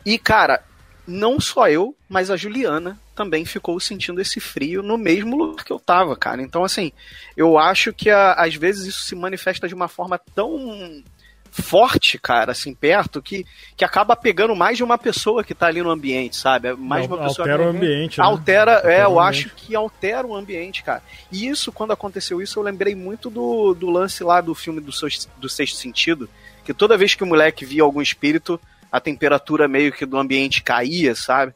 E, 0.04 0.18
cara, 0.18 0.60
não 1.06 1.40
só 1.40 1.68
eu, 1.68 1.94
mas 2.08 2.30
a 2.30 2.36
Juliana 2.36 2.98
também 3.14 3.44
ficou 3.44 3.78
sentindo 3.80 4.20
esse 4.20 4.38
frio 4.40 4.82
no 4.82 4.96
mesmo 4.96 5.36
lugar 5.36 5.64
que 5.64 5.72
eu 5.72 5.78
tava, 5.80 6.16
cara. 6.16 6.40
Então, 6.42 6.64
assim, 6.64 6.92
eu 7.36 7.58
acho 7.58 7.92
que 7.92 8.08
a- 8.10 8.34
às 8.34 8.54
vezes 8.54 8.86
isso 8.86 9.02
se 9.02 9.14
manifesta 9.14 9.66
de 9.68 9.74
uma 9.74 9.88
forma 9.88 10.18
tão 10.34 11.02
forte, 11.50 12.18
cara, 12.18 12.52
assim, 12.52 12.74
perto, 12.74 13.20
que, 13.20 13.44
que 13.76 13.84
acaba 13.84 14.16
pegando 14.16 14.56
mais 14.56 14.78
de 14.78 14.82
uma 14.84 14.96
pessoa 14.96 15.44
que 15.44 15.54
tá 15.54 15.66
ali 15.66 15.82
no 15.82 15.90
ambiente, 15.90 16.34
sabe? 16.36 16.72
Mais 16.72 17.04
uma 17.06 17.18
pessoa 17.28 17.46
Altera 17.46 17.62
o 17.62 17.68
ambiente, 17.76 18.18
né? 18.18 18.24
Altera, 18.24 18.74
Altera 18.76 18.92
é, 18.94 19.04
eu 19.04 19.20
acho 19.20 19.50
que 19.50 19.76
altera 19.76 20.26
o 20.26 20.34
ambiente, 20.34 20.82
cara. 20.82 21.02
E 21.30 21.46
isso, 21.46 21.70
quando 21.70 21.92
aconteceu 21.92 22.40
isso, 22.40 22.58
eu 22.58 22.62
lembrei 22.62 22.94
muito 22.94 23.28
do, 23.28 23.74
do 23.74 23.90
lance 23.90 24.24
lá 24.24 24.40
do 24.40 24.54
filme 24.54 24.80
do, 24.80 24.90
Seu- 24.92 25.08
do 25.36 25.48
Sexto 25.48 25.76
Sentido, 25.76 26.26
que 26.64 26.72
toda 26.72 26.96
vez 26.96 27.14
que 27.14 27.22
o 27.22 27.26
moleque 27.26 27.66
via 27.66 27.82
algum 27.82 28.00
espírito, 28.00 28.58
a 28.92 29.00
temperatura 29.00 29.66
meio 29.66 29.90
que 29.90 30.04
do 30.04 30.18
ambiente 30.18 30.62
caía, 30.62 31.14
sabe? 31.14 31.54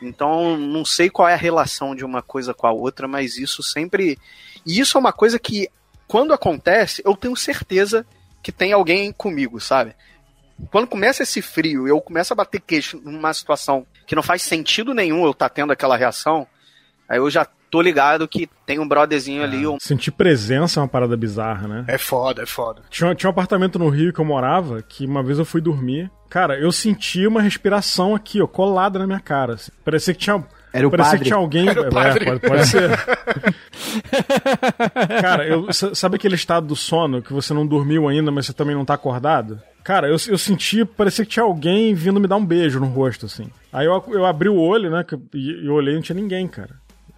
Então, 0.00 0.58
não 0.58 0.84
sei 0.84 1.08
qual 1.08 1.26
é 1.26 1.32
a 1.32 1.38
relação 1.38 1.94
de 1.94 2.04
uma 2.04 2.20
coisa 2.20 2.52
com 2.52 2.66
a 2.66 2.72
outra, 2.72 3.08
mas 3.08 3.38
isso 3.38 3.62
sempre. 3.62 4.18
E 4.64 4.78
isso 4.78 4.98
é 4.98 5.00
uma 5.00 5.12
coisa 5.12 5.38
que, 5.38 5.70
quando 6.06 6.34
acontece, 6.34 7.00
eu 7.04 7.16
tenho 7.16 7.34
certeza 7.34 8.06
que 8.42 8.52
tem 8.52 8.74
alguém 8.74 9.10
comigo, 9.10 9.58
sabe? 9.58 9.94
Quando 10.70 10.86
começa 10.86 11.22
esse 11.22 11.40
frio, 11.40 11.88
eu 11.88 12.00
começo 12.00 12.32
a 12.32 12.36
bater 12.36 12.60
queixo 12.60 13.00
numa 13.02 13.32
situação 13.32 13.86
que 14.06 14.14
não 14.14 14.22
faz 14.22 14.42
sentido 14.42 14.94
nenhum 14.94 15.24
eu 15.24 15.32
estar 15.32 15.48
tendo 15.48 15.72
aquela 15.72 15.96
reação, 15.96 16.46
aí 17.08 17.18
eu 17.18 17.30
já 17.30 17.46
tô 17.70 17.80
ligado 17.80 18.26
que 18.28 18.48
tem 18.64 18.78
um 18.78 18.86
brotherzinho 18.88 19.42
ali, 19.42 19.66
um 19.66 19.78
Sentir 19.80 20.10
presença 20.10 20.78
é 20.78 20.82
uma 20.82 20.88
parada 20.88 21.16
bizarra, 21.16 21.66
né? 21.68 21.84
É 21.88 21.98
foda, 21.98 22.42
é 22.42 22.46
foda. 22.46 22.82
Tinha, 22.90 23.14
tinha 23.14 23.28
um 23.28 23.32
apartamento 23.32 23.78
no 23.78 23.88
Rio 23.88 24.12
que 24.12 24.20
eu 24.20 24.24
morava, 24.24 24.82
que 24.82 25.06
uma 25.06 25.22
vez 25.22 25.38
eu 25.38 25.44
fui 25.44 25.60
dormir. 25.60 26.10
Cara, 26.28 26.58
eu 26.58 26.72
senti 26.72 27.26
uma 27.26 27.40
respiração 27.40 28.14
aqui, 28.14 28.40
ó, 28.42 28.46
colada 28.46 28.98
na 28.98 29.06
minha 29.06 29.20
cara. 29.20 29.54
assim. 29.54 29.70
Parecia 29.84 30.12
que 30.14 30.20
tinha. 30.20 30.44
Era 30.72 30.86
o 30.86 30.90
parecia 30.90 31.12
padre. 31.12 31.24
que 31.24 31.30
tinha 31.30 31.36
alguém. 31.38 31.68
Era 31.68 31.82
o 31.82 31.86
É, 31.86 31.90
padre. 31.90 32.24
pode, 32.24 32.40
pode 32.40 32.66
ser. 32.66 32.90
Cara, 35.22 35.46
eu, 35.46 35.72
sa- 35.72 35.94
sabe 35.94 36.16
aquele 36.16 36.34
estado 36.34 36.66
do 36.66 36.76
sono 36.76 37.22
que 37.22 37.32
você 37.32 37.54
não 37.54 37.66
dormiu 37.66 38.08
ainda, 38.08 38.30
mas 38.30 38.46
você 38.46 38.52
também 38.52 38.74
não 38.74 38.84
tá 38.84 38.94
acordado? 38.94 39.60
Cara, 39.82 40.08
eu, 40.08 40.16
eu 40.28 40.38
senti, 40.38 40.84
parecia 40.84 41.24
que 41.24 41.30
tinha 41.30 41.44
alguém 41.44 41.94
vindo 41.94 42.20
me 42.20 42.26
dar 42.26 42.36
um 42.36 42.44
beijo 42.44 42.80
no 42.80 42.86
rosto, 42.86 43.26
assim. 43.26 43.48
Aí 43.72 43.86
eu, 43.86 44.02
eu 44.08 44.26
abri 44.26 44.48
o 44.48 44.56
olho, 44.56 44.90
né? 44.90 45.04
E 45.32 45.66
eu 45.66 45.74
olhei 45.74 45.94
e 45.94 45.96
não 45.96 46.02
tinha 46.02 46.16
ninguém, 46.20 46.46
cara. 46.48 46.70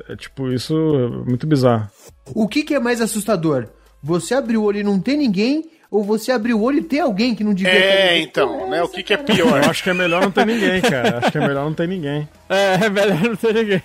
É 0.09 0.17
tipo, 0.17 0.51
isso 0.53 0.75
é 0.75 1.29
muito 1.29 1.47
bizarro. 1.47 1.89
O 2.35 2.49
que, 2.49 2.63
que 2.63 2.75
é 2.75 2.81
mais 2.81 3.01
assustador? 3.01 3.69
Você 4.03 4.35
abrir 4.35 4.57
o 4.57 4.63
olho 4.63 4.81
e 4.81 4.85
não 4.85 4.99
ter 5.01 5.17
ninguém? 5.17 5.71
Ou 5.91 6.05
você 6.05 6.31
abrir 6.31 6.53
o 6.53 6.61
olho 6.61 6.79
e 6.81 6.83
ter 6.83 7.01
alguém 7.01 7.35
que 7.35 7.43
não 7.43 7.55
devia 7.55 7.73
ter 7.73 7.79
É, 7.79 8.07
ninguém? 8.11 8.23
então, 8.25 8.69
né? 8.71 8.83
O 8.83 8.89
que, 8.89 9.03
que 9.03 9.15
é 9.15 9.17
Eu 9.17 9.25
pior? 9.25 9.65
acho 9.71 9.83
que 9.83 9.89
é 9.89 9.95
melhor 9.95 10.21
não 10.23 10.31
ter 10.31 10.45
ninguém, 10.45 10.83
cara. 10.83 11.19
Acho 11.19 11.33
que 11.33 11.39
é 11.39 11.41
melhor 11.41 11.65
não 11.65 11.75
ter 11.75 11.89
ninguém. 11.89 12.29
É, 12.51 12.87
é 12.87 12.89
melhor 12.91 13.21
não 13.23 13.37
ter 13.37 13.53
ninguém. 13.55 13.83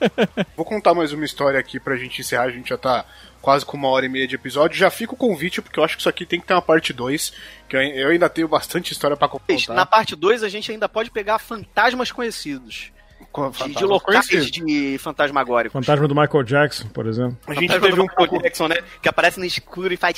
Vou 0.56 0.64
contar 0.64 0.94
mais 0.94 1.12
uma 1.12 1.24
história 1.24 1.58
aqui 1.60 1.78
pra 1.80 1.96
gente 1.96 2.20
encerrar. 2.20 2.44
A 2.44 2.50
gente 2.50 2.68
já 2.70 2.76
tá 2.78 3.04
quase 3.42 3.64
com 3.64 3.76
uma 3.76 3.88
hora 3.88 4.04
e 4.06 4.08
meia 4.08 4.26
de 4.26 4.34
episódio. 4.34 4.76
Já 4.78 4.90
fica 4.90 5.12
o 5.14 5.16
convite, 5.16 5.60
porque 5.62 5.78
eu 5.78 5.84
acho 5.84 5.96
que 5.96 6.00
isso 6.02 6.08
aqui 6.08 6.24
tem 6.26 6.40
que 6.40 6.46
ter 6.46 6.54
uma 6.54 6.62
parte 6.62 6.92
2. 6.92 7.32
Que 7.68 7.76
eu, 7.76 7.80
eu 7.82 8.08
ainda 8.08 8.28
tenho 8.28 8.48
bastante 8.48 8.92
história 8.92 9.16
pra 9.16 9.28
contar. 9.28 9.44
Na 9.74 9.86
parte 9.86 10.14
2 10.16 10.42
a 10.42 10.48
gente 10.48 10.70
ainda 10.72 10.88
pode 10.88 11.10
pegar 11.10 11.38
fantasmas 11.38 12.10
conhecidos. 12.10 12.90
De, 13.34 13.68
de 13.68 14.98
fantasma 14.98 15.42
locais 15.42 15.66
de. 15.66 15.70
Fantasma 15.70 16.06
do 16.08 16.14
Michael 16.14 16.42
Jackson, 16.44 16.88
por 16.88 17.06
exemplo. 17.06 17.36
A 17.46 17.54
gente 17.54 17.66
Fantasma 17.68 17.88
teve 17.88 18.00
um 18.00 18.04
Michael 18.04 18.28
pouco. 18.28 18.42
Jackson, 18.42 18.68
né? 18.68 18.76
Que 19.02 19.08
aparece 19.08 19.38
no 19.40 19.44
escuro 19.44 19.92
e 19.92 19.96
faz. 19.96 20.16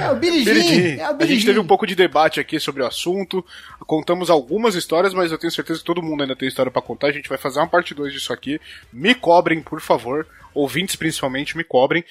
É 0.00 0.10
o 0.10 0.16
Billy 0.16 0.44
Billy 0.44 0.62
Jean, 0.62 0.74
Jean. 0.96 1.02
é 1.02 1.10
o 1.10 1.16
A 1.16 1.26
gente 1.26 1.40
Jean. 1.40 1.46
teve 1.46 1.58
um 1.60 1.66
pouco 1.66 1.86
de 1.86 1.94
debate 1.94 2.38
aqui 2.38 2.60
sobre 2.60 2.82
o 2.82 2.86
assunto. 2.86 3.44
Contamos 3.80 4.30
algumas 4.30 4.74
histórias, 4.74 5.12
mas 5.12 5.32
eu 5.32 5.38
tenho 5.38 5.50
certeza 5.52 5.80
que 5.80 5.84
todo 5.84 6.02
mundo 6.02 6.22
ainda 6.22 6.36
tem 6.36 6.48
história 6.48 6.70
pra 6.70 6.80
contar. 6.82 7.08
A 7.08 7.12
gente 7.12 7.28
vai 7.28 7.38
fazer 7.38 7.58
uma 7.58 7.66
parte 7.68 7.94
2 7.94 8.12
disso 8.12 8.32
aqui. 8.32 8.60
Me 8.92 9.14
cobrem, 9.14 9.60
por 9.60 9.80
favor. 9.80 10.26
Ouvintes 10.54 10.96
principalmente, 10.96 11.56
me 11.56 11.64
cobrem. 11.64 12.04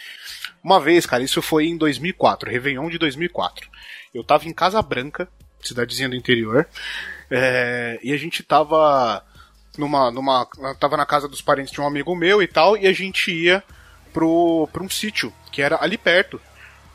Uma 0.64 0.80
vez, 0.80 1.06
cara, 1.06 1.24
isso 1.24 1.42
foi 1.42 1.66
em 1.66 1.78
2004, 1.78 2.50
Réveillon 2.50 2.90
de 2.90 2.98
2004. 2.98 3.70
Eu 4.14 4.24
tava 4.24 4.48
em 4.48 4.54
Casa 4.54 4.82
Branca, 4.82 5.28
cidadezinha 5.68 6.10
do 6.10 6.16
interior, 6.16 6.68
é, 7.30 8.00
e 8.04 8.14
a 8.14 8.18
gente 8.18 8.44
tava 8.44 9.24
numa, 9.78 10.12
numa. 10.12 10.48
tava 10.80 10.98
na 10.98 11.06
casa 11.06 11.28
dos 11.28 11.42
parentes 11.42 11.72
de 11.72 11.80
um 11.82 11.88
amigo 11.88 12.16
meu 12.16 12.42
e 12.42 12.48
tal, 12.48 12.76
e 12.78 12.88
a 12.88 12.94
gente 12.94 13.32
ia 13.32 13.64
pro, 14.14 14.68
pra 14.74 14.84
um 14.84 14.90
sítio, 14.90 15.34
que 15.52 15.62
era 15.62 15.78
ali 15.82 15.98
perto, 15.98 16.40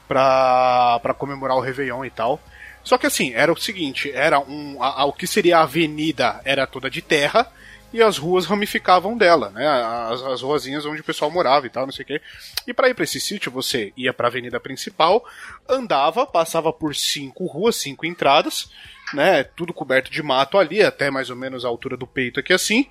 pra, 0.06 0.98
pra 1.02 1.14
comemorar 1.14 1.56
o 1.56 1.60
Réveillon 1.60 2.04
e 2.04 2.10
tal. 2.10 2.40
Só 2.84 2.96
que 2.96 3.06
assim, 3.06 3.32
era 3.34 3.52
o 3.52 3.56
seguinte, 3.56 4.10
era 4.12 4.38
um. 4.38 4.80
A, 4.82 5.02
a- 5.02 5.04
o 5.06 5.12
que 5.12 5.26
seria 5.26 5.58
a 5.58 5.62
avenida 5.62 6.40
era 6.44 6.66
toda 6.66 6.88
de 6.88 7.02
terra, 7.02 7.50
e 7.96 8.02
as 8.02 8.18
ruas 8.18 8.44
ramificavam 8.44 9.16
dela, 9.16 9.48
né? 9.48 9.66
As, 9.66 10.22
as 10.22 10.42
ruazinhas 10.42 10.84
onde 10.84 11.00
o 11.00 11.04
pessoal 11.04 11.30
morava 11.30 11.66
e 11.66 11.70
tal, 11.70 11.86
não 11.86 11.92
sei 11.92 12.02
o 12.02 12.06
quê. 12.06 12.20
E 12.66 12.74
para 12.74 12.90
ir 12.90 12.94
para 12.94 13.04
esse 13.04 13.18
sítio, 13.18 13.50
você 13.50 13.90
ia 13.96 14.12
para 14.12 14.26
a 14.26 14.28
avenida 14.28 14.60
principal, 14.60 15.24
andava, 15.66 16.26
passava 16.26 16.70
por 16.74 16.94
cinco 16.94 17.46
ruas, 17.46 17.76
cinco 17.76 18.04
entradas, 18.04 18.70
né? 19.14 19.44
Tudo 19.44 19.72
coberto 19.72 20.10
de 20.10 20.22
mato 20.22 20.58
ali, 20.58 20.82
até 20.82 21.10
mais 21.10 21.30
ou 21.30 21.36
menos 21.36 21.64
a 21.64 21.68
altura 21.68 21.96
do 21.96 22.06
peito 22.06 22.38
aqui 22.38 22.52
assim. 22.52 22.86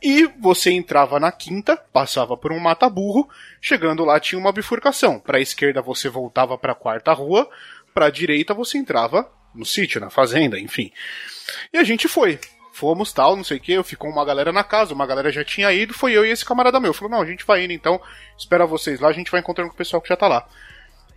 E 0.00 0.24
você 0.38 0.70
entrava 0.70 1.18
na 1.18 1.32
quinta, 1.32 1.76
passava 1.76 2.36
por 2.36 2.52
um 2.52 2.60
mata-burro, 2.60 3.28
chegando 3.60 4.04
lá 4.04 4.20
tinha 4.20 4.38
uma 4.38 4.52
bifurcação. 4.52 5.18
Para 5.18 5.38
a 5.38 5.42
esquerda 5.42 5.82
você 5.82 6.08
voltava 6.08 6.56
para 6.56 6.70
a 6.70 6.76
quarta 6.76 7.12
rua, 7.12 7.50
para 7.92 8.06
a 8.06 8.10
direita 8.10 8.54
você 8.54 8.78
entrava 8.78 9.28
no 9.52 9.66
sítio, 9.66 10.00
na 10.00 10.10
fazenda, 10.10 10.60
enfim. 10.60 10.92
E 11.72 11.78
a 11.78 11.82
gente 11.82 12.06
foi. 12.06 12.38
Fomos 12.74 13.12
tal, 13.12 13.36
não 13.36 13.44
sei 13.44 13.58
o 13.58 13.60
que, 13.60 13.80
ficou 13.84 14.10
uma 14.10 14.24
galera 14.24 14.50
na 14.50 14.64
casa, 14.64 14.92
uma 14.92 15.06
galera 15.06 15.30
já 15.30 15.44
tinha 15.44 15.72
ido, 15.72 15.94
foi 15.94 16.10
eu 16.10 16.26
e 16.26 16.30
esse 16.30 16.44
camarada 16.44 16.80
meu. 16.80 16.92
Falou, 16.92 17.12
não, 17.12 17.22
a 17.22 17.24
gente 17.24 17.46
vai 17.46 17.62
indo 17.62 17.72
então, 17.72 18.00
espera 18.36 18.66
vocês 18.66 18.98
lá, 18.98 19.06
a 19.06 19.12
gente 19.12 19.30
vai 19.30 19.38
encontrando 19.38 19.70
com 19.70 19.76
o 19.76 19.78
pessoal 19.78 20.02
que 20.02 20.08
já 20.08 20.16
tá 20.16 20.26
lá. 20.26 20.44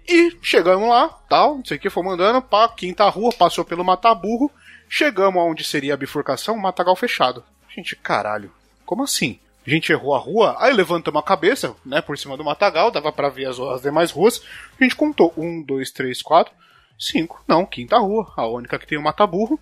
E 0.08 0.38
chegamos 0.40 0.88
lá, 0.88 1.10
tal, 1.28 1.56
não 1.56 1.66
sei 1.66 1.78
o 1.78 1.80
que, 1.80 1.90
fomos 1.90 2.14
andando, 2.14 2.44
pá, 2.44 2.70
quinta 2.70 3.10
rua, 3.10 3.34
passou 3.34 3.66
pelo 3.66 3.84
Mataburro, 3.84 4.52
chegamos 4.88 5.42
aonde 5.42 5.64
seria 5.64 5.96
a 5.96 5.98
bifurcação, 5.98 6.56
matagal 6.56 6.96
fechado. 6.96 7.44
Gente, 7.76 7.96
caralho, 7.96 8.52
como 8.86 9.02
assim? 9.02 9.40
A 9.66 9.70
gente 9.72 9.92
errou 9.92 10.14
a 10.14 10.20
rua, 10.20 10.56
aí 10.60 10.72
levantamos 10.72 11.20
a 11.20 11.26
cabeça, 11.26 11.76
né, 11.84 12.02
por 12.04 12.20
cima 12.20 12.38
do 12.38 12.44
matagal, 12.44 12.92
dava 12.92 13.12
para 13.12 13.30
ver 13.30 13.48
as, 13.48 13.60
as 13.60 13.82
demais 13.82 14.12
ruas, 14.12 14.44
a 14.80 14.84
gente 14.84 14.96
contou, 14.96 15.34
um, 15.36 15.64
dois, 15.64 15.90
três, 15.90 16.22
quatro, 16.22 16.54
cinco, 17.00 17.44
não, 17.48 17.66
quinta 17.66 17.98
rua, 17.98 18.32
a 18.38 18.46
única 18.46 18.78
que 18.78 18.86
tem 18.86 18.98
o 19.00 19.04
mataburro, 19.04 19.60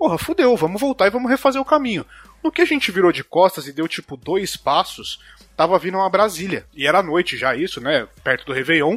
porra, 0.00 0.16
fudeu, 0.16 0.56
vamos 0.56 0.80
voltar 0.80 1.06
e 1.08 1.10
vamos 1.10 1.30
refazer 1.30 1.60
o 1.60 1.64
caminho. 1.64 2.06
No 2.42 2.50
que 2.50 2.62
a 2.62 2.64
gente 2.64 2.90
virou 2.90 3.12
de 3.12 3.22
costas 3.22 3.66
e 3.66 3.72
deu 3.72 3.86
tipo 3.86 4.16
dois 4.16 4.56
passos, 4.56 5.20
tava 5.54 5.78
vindo 5.78 5.98
uma 5.98 6.08
Brasília. 6.08 6.64
E 6.72 6.86
era 6.86 7.02
noite 7.02 7.36
já 7.36 7.54
isso, 7.54 7.82
né? 7.82 8.08
Perto 8.24 8.46
do 8.46 8.54
Réveillon. 8.54 8.96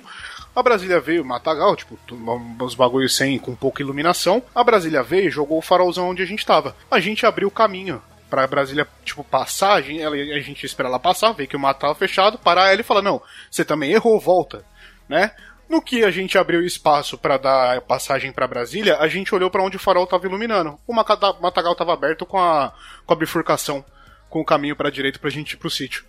A 0.55 0.63
Brasília 0.63 1.01
veio, 1.01 1.25
Matagal, 1.25 1.75
tipo, 1.75 1.99
uns 2.09 2.73
bagulhos 2.73 3.17
sem, 3.17 3.37
com 3.37 3.53
pouca 3.53 3.81
iluminação. 3.81 4.41
A 4.55 4.63
Brasília 4.63 5.03
veio 5.03 5.27
e 5.27 5.29
jogou 5.29 5.57
o 5.57 5.61
farolzão 5.61 6.07
onde 6.07 6.23
a 6.23 6.25
gente 6.25 6.45
tava. 6.45 6.73
A 6.89 7.01
gente 7.01 7.25
abriu 7.25 7.49
o 7.49 7.51
caminho 7.51 8.01
pra 8.29 8.47
Brasília, 8.47 8.87
tipo, 9.03 9.25
passar, 9.25 9.73
a 9.73 9.81
gente, 9.81 10.01
a 10.01 10.39
gente 10.39 10.65
espera 10.65 10.87
ela 10.87 10.99
passar, 10.99 11.33
ver 11.33 11.47
que 11.47 11.57
o 11.57 11.59
mato 11.59 11.81
tava 11.81 11.95
fechado, 11.95 12.37
parar 12.37 12.71
ela 12.71 12.79
e 12.79 12.83
falar, 12.83 13.01
não, 13.01 13.21
você 13.51 13.65
também 13.65 13.91
errou, 13.91 14.21
volta, 14.21 14.65
né? 15.09 15.31
No 15.73 15.81
que 15.81 16.05
a 16.05 16.11
gente 16.11 16.37
abriu 16.37 16.63
espaço 16.63 17.17
para 17.17 17.35
dar 17.35 17.81
passagem 17.81 18.31
para 18.31 18.47
Brasília, 18.47 18.99
a 18.99 19.07
gente 19.07 19.33
olhou 19.33 19.49
para 19.49 19.63
onde 19.63 19.75
o 19.75 19.79
farol 19.79 20.05
tava 20.05 20.27
iluminando. 20.27 20.77
O 20.85 20.93
matagal 20.93 21.73
tava 21.73 21.91
aberto 21.91 22.27
com 22.27 22.37
a, 22.39 22.71
com 23.07 23.11
a 23.11 23.17
bifurcação, 23.17 23.83
com 24.29 24.39
o 24.39 24.45
caminho 24.45 24.75
para 24.75 24.91
direita 24.91 25.17
pra 25.17 25.31
gente 25.31 25.53
ir 25.53 25.57
pro 25.57 25.71
sítio. 25.71 26.05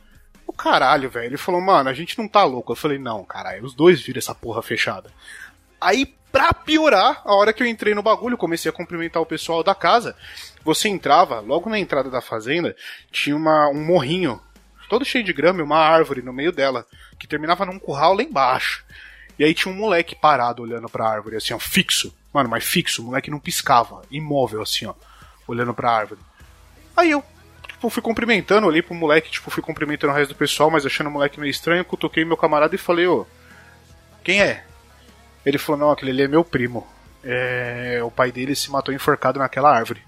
O 0.46 0.52
caralho, 0.52 1.08
velho. 1.08 1.28
Ele 1.28 1.38
falou, 1.38 1.62
mano, 1.62 1.88
a 1.88 1.94
gente 1.94 2.18
não 2.18 2.28
tá 2.28 2.44
louco. 2.44 2.72
Eu 2.72 2.76
falei, 2.76 2.98
não, 2.98 3.24
caralho, 3.24 3.64
os 3.64 3.72
dois 3.72 4.02
viram 4.02 4.18
essa 4.18 4.34
porra 4.34 4.60
fechada. 4.60 5.10
Aí, 5.80 6.14
pra 6.30 6.52
piorar, 6.52 7.22
a 7.24 7.34
hora 7.34 7.50
que 7.50 7.62
eu 7.62 7.66
entrei 7.66 7.94
no 7.94 8.02
bagulho, 8.02 8.36
comecei 8.36 8.70
a 8.70 8.74
cumprimentar 8.74 9.22
o 9.22 9.26
pessoal 9.26 9.64
da 9.64 9.74
casa. 9.74 10.14
Você 10.62 10.90
entrava, 10.90 11.40
logo 11.40 11.70
na 11.70 11.78
entrada 11.78 12.10
da 12.10 12.20
fazenda, 12.20 12.76
tinha 13.10 13.34
uma, 13.34 13.70
um 13.70 13.82
morrinho, 13.82 14.38
todo 14.90 15.06
cheio 15.06 15.24
de 15.24 15.32
grama 15.32 15.60
e 15.60 15.62
uma 15.62 15.78
árvore 15.78 16.20
no 16.20 16.34
meio 16.34 16.52
dela, 16.52 16.84
que 17.18 17.26
terminava 17.26 17.64
num 17.64 17.78
curral 17.78 18.14
lá 18.14 18.22
embaixo. 18.22 18.84
E 19.38 19.44
aí 19.44 19.54
tinha 19.54 19.72
um 19.72 19.76
moleque 19.76 20.14
parado 20.14 20.62
olhando 20.62 20.88
pra 20.88 21.08
árvore, 21.08 21.36
assim, 21.36 21.52
ó, 21.54 21.58
fixo. 21.58 22.14
Mano, 22.32 22.48
mas 22.48 22.64
fixo, 22.64 23.02
o 23.02 23.06
moleque 23.06 23.30
não 23.30 23.38
piscava, 23.38 24.02
imóvel, 24.10 24.62
assim, 24.62 24.86
ó, 24.86 24.94
olhando 25.46 25.72
pra 25.72 25.90
árvore. 25.90 26.20
Aí 26.96 27.10
eu, 27.10 27.22
tipo, 27.66 27.88
fui 27.90 28.02
cumprimentando, 28.02 28.66
olhei 28.66 28.82
pro 28.82 28.94
moleque, 28.94 29.30
tipo, 29.30 29.50
fui 29.50 29.62
cumprimentando 29.62 30.12
o 30.12 30.16
resto 30.16 30.34
do 30.34 30.38
pessoal, 30.38 30.70
mas 30.70 30.86
achando 30.86 31.08
o 31.08 31.10
moleque 31.10 31.38
meio 31.38 31.50
estranho, 31.50 31.84
cutuquei 31.84 32.24
meu 32.24 32.36
camarada 32.36 32.74
e 32.74 32.78
falei, 32.78 33.06
ô, 33.06 33.26
quem 34.22 34.40
é? 34.40 34.64
Ele 35.44 35.58
falou, 35.58 35.80
não, 35.80 35.90
aquele 35.90 36.10
ali 36.10 36.22
é 36.22 36.28
meu 36.28 36.44
primo. 36.44 36.86
É, 37.22 38.00
o 38.02 38.10
pai 38.10 38.32
dele 38.32 38.54
se 38.54 38.70
matou 38.70 38.94
enforcado 38.94 39.38
naquela 39.38 39.74
árvore. 39.74 40.02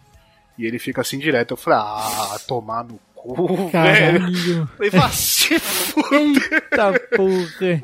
E 0.59 0.65
ele 0.65 0.79
fica 0.79 1.03
assim 1.03 1.19
direto. 1.19 1.53
Eu 1.53 1.57
falei, 1.57 1.79
ah, 1.79 2.39
tomar 2.47 2.85
no 2.85 2.99
cu, 3.15 3.69
velho. 3.69 3.71
Caralho. 3.71 4.67
Falei, 4.77 4.91
vá 4.91 5.09
se 5.11 5.59
fuder. 5.59 6.53
Eita 6.53 6.93
porra. 7.15 7.83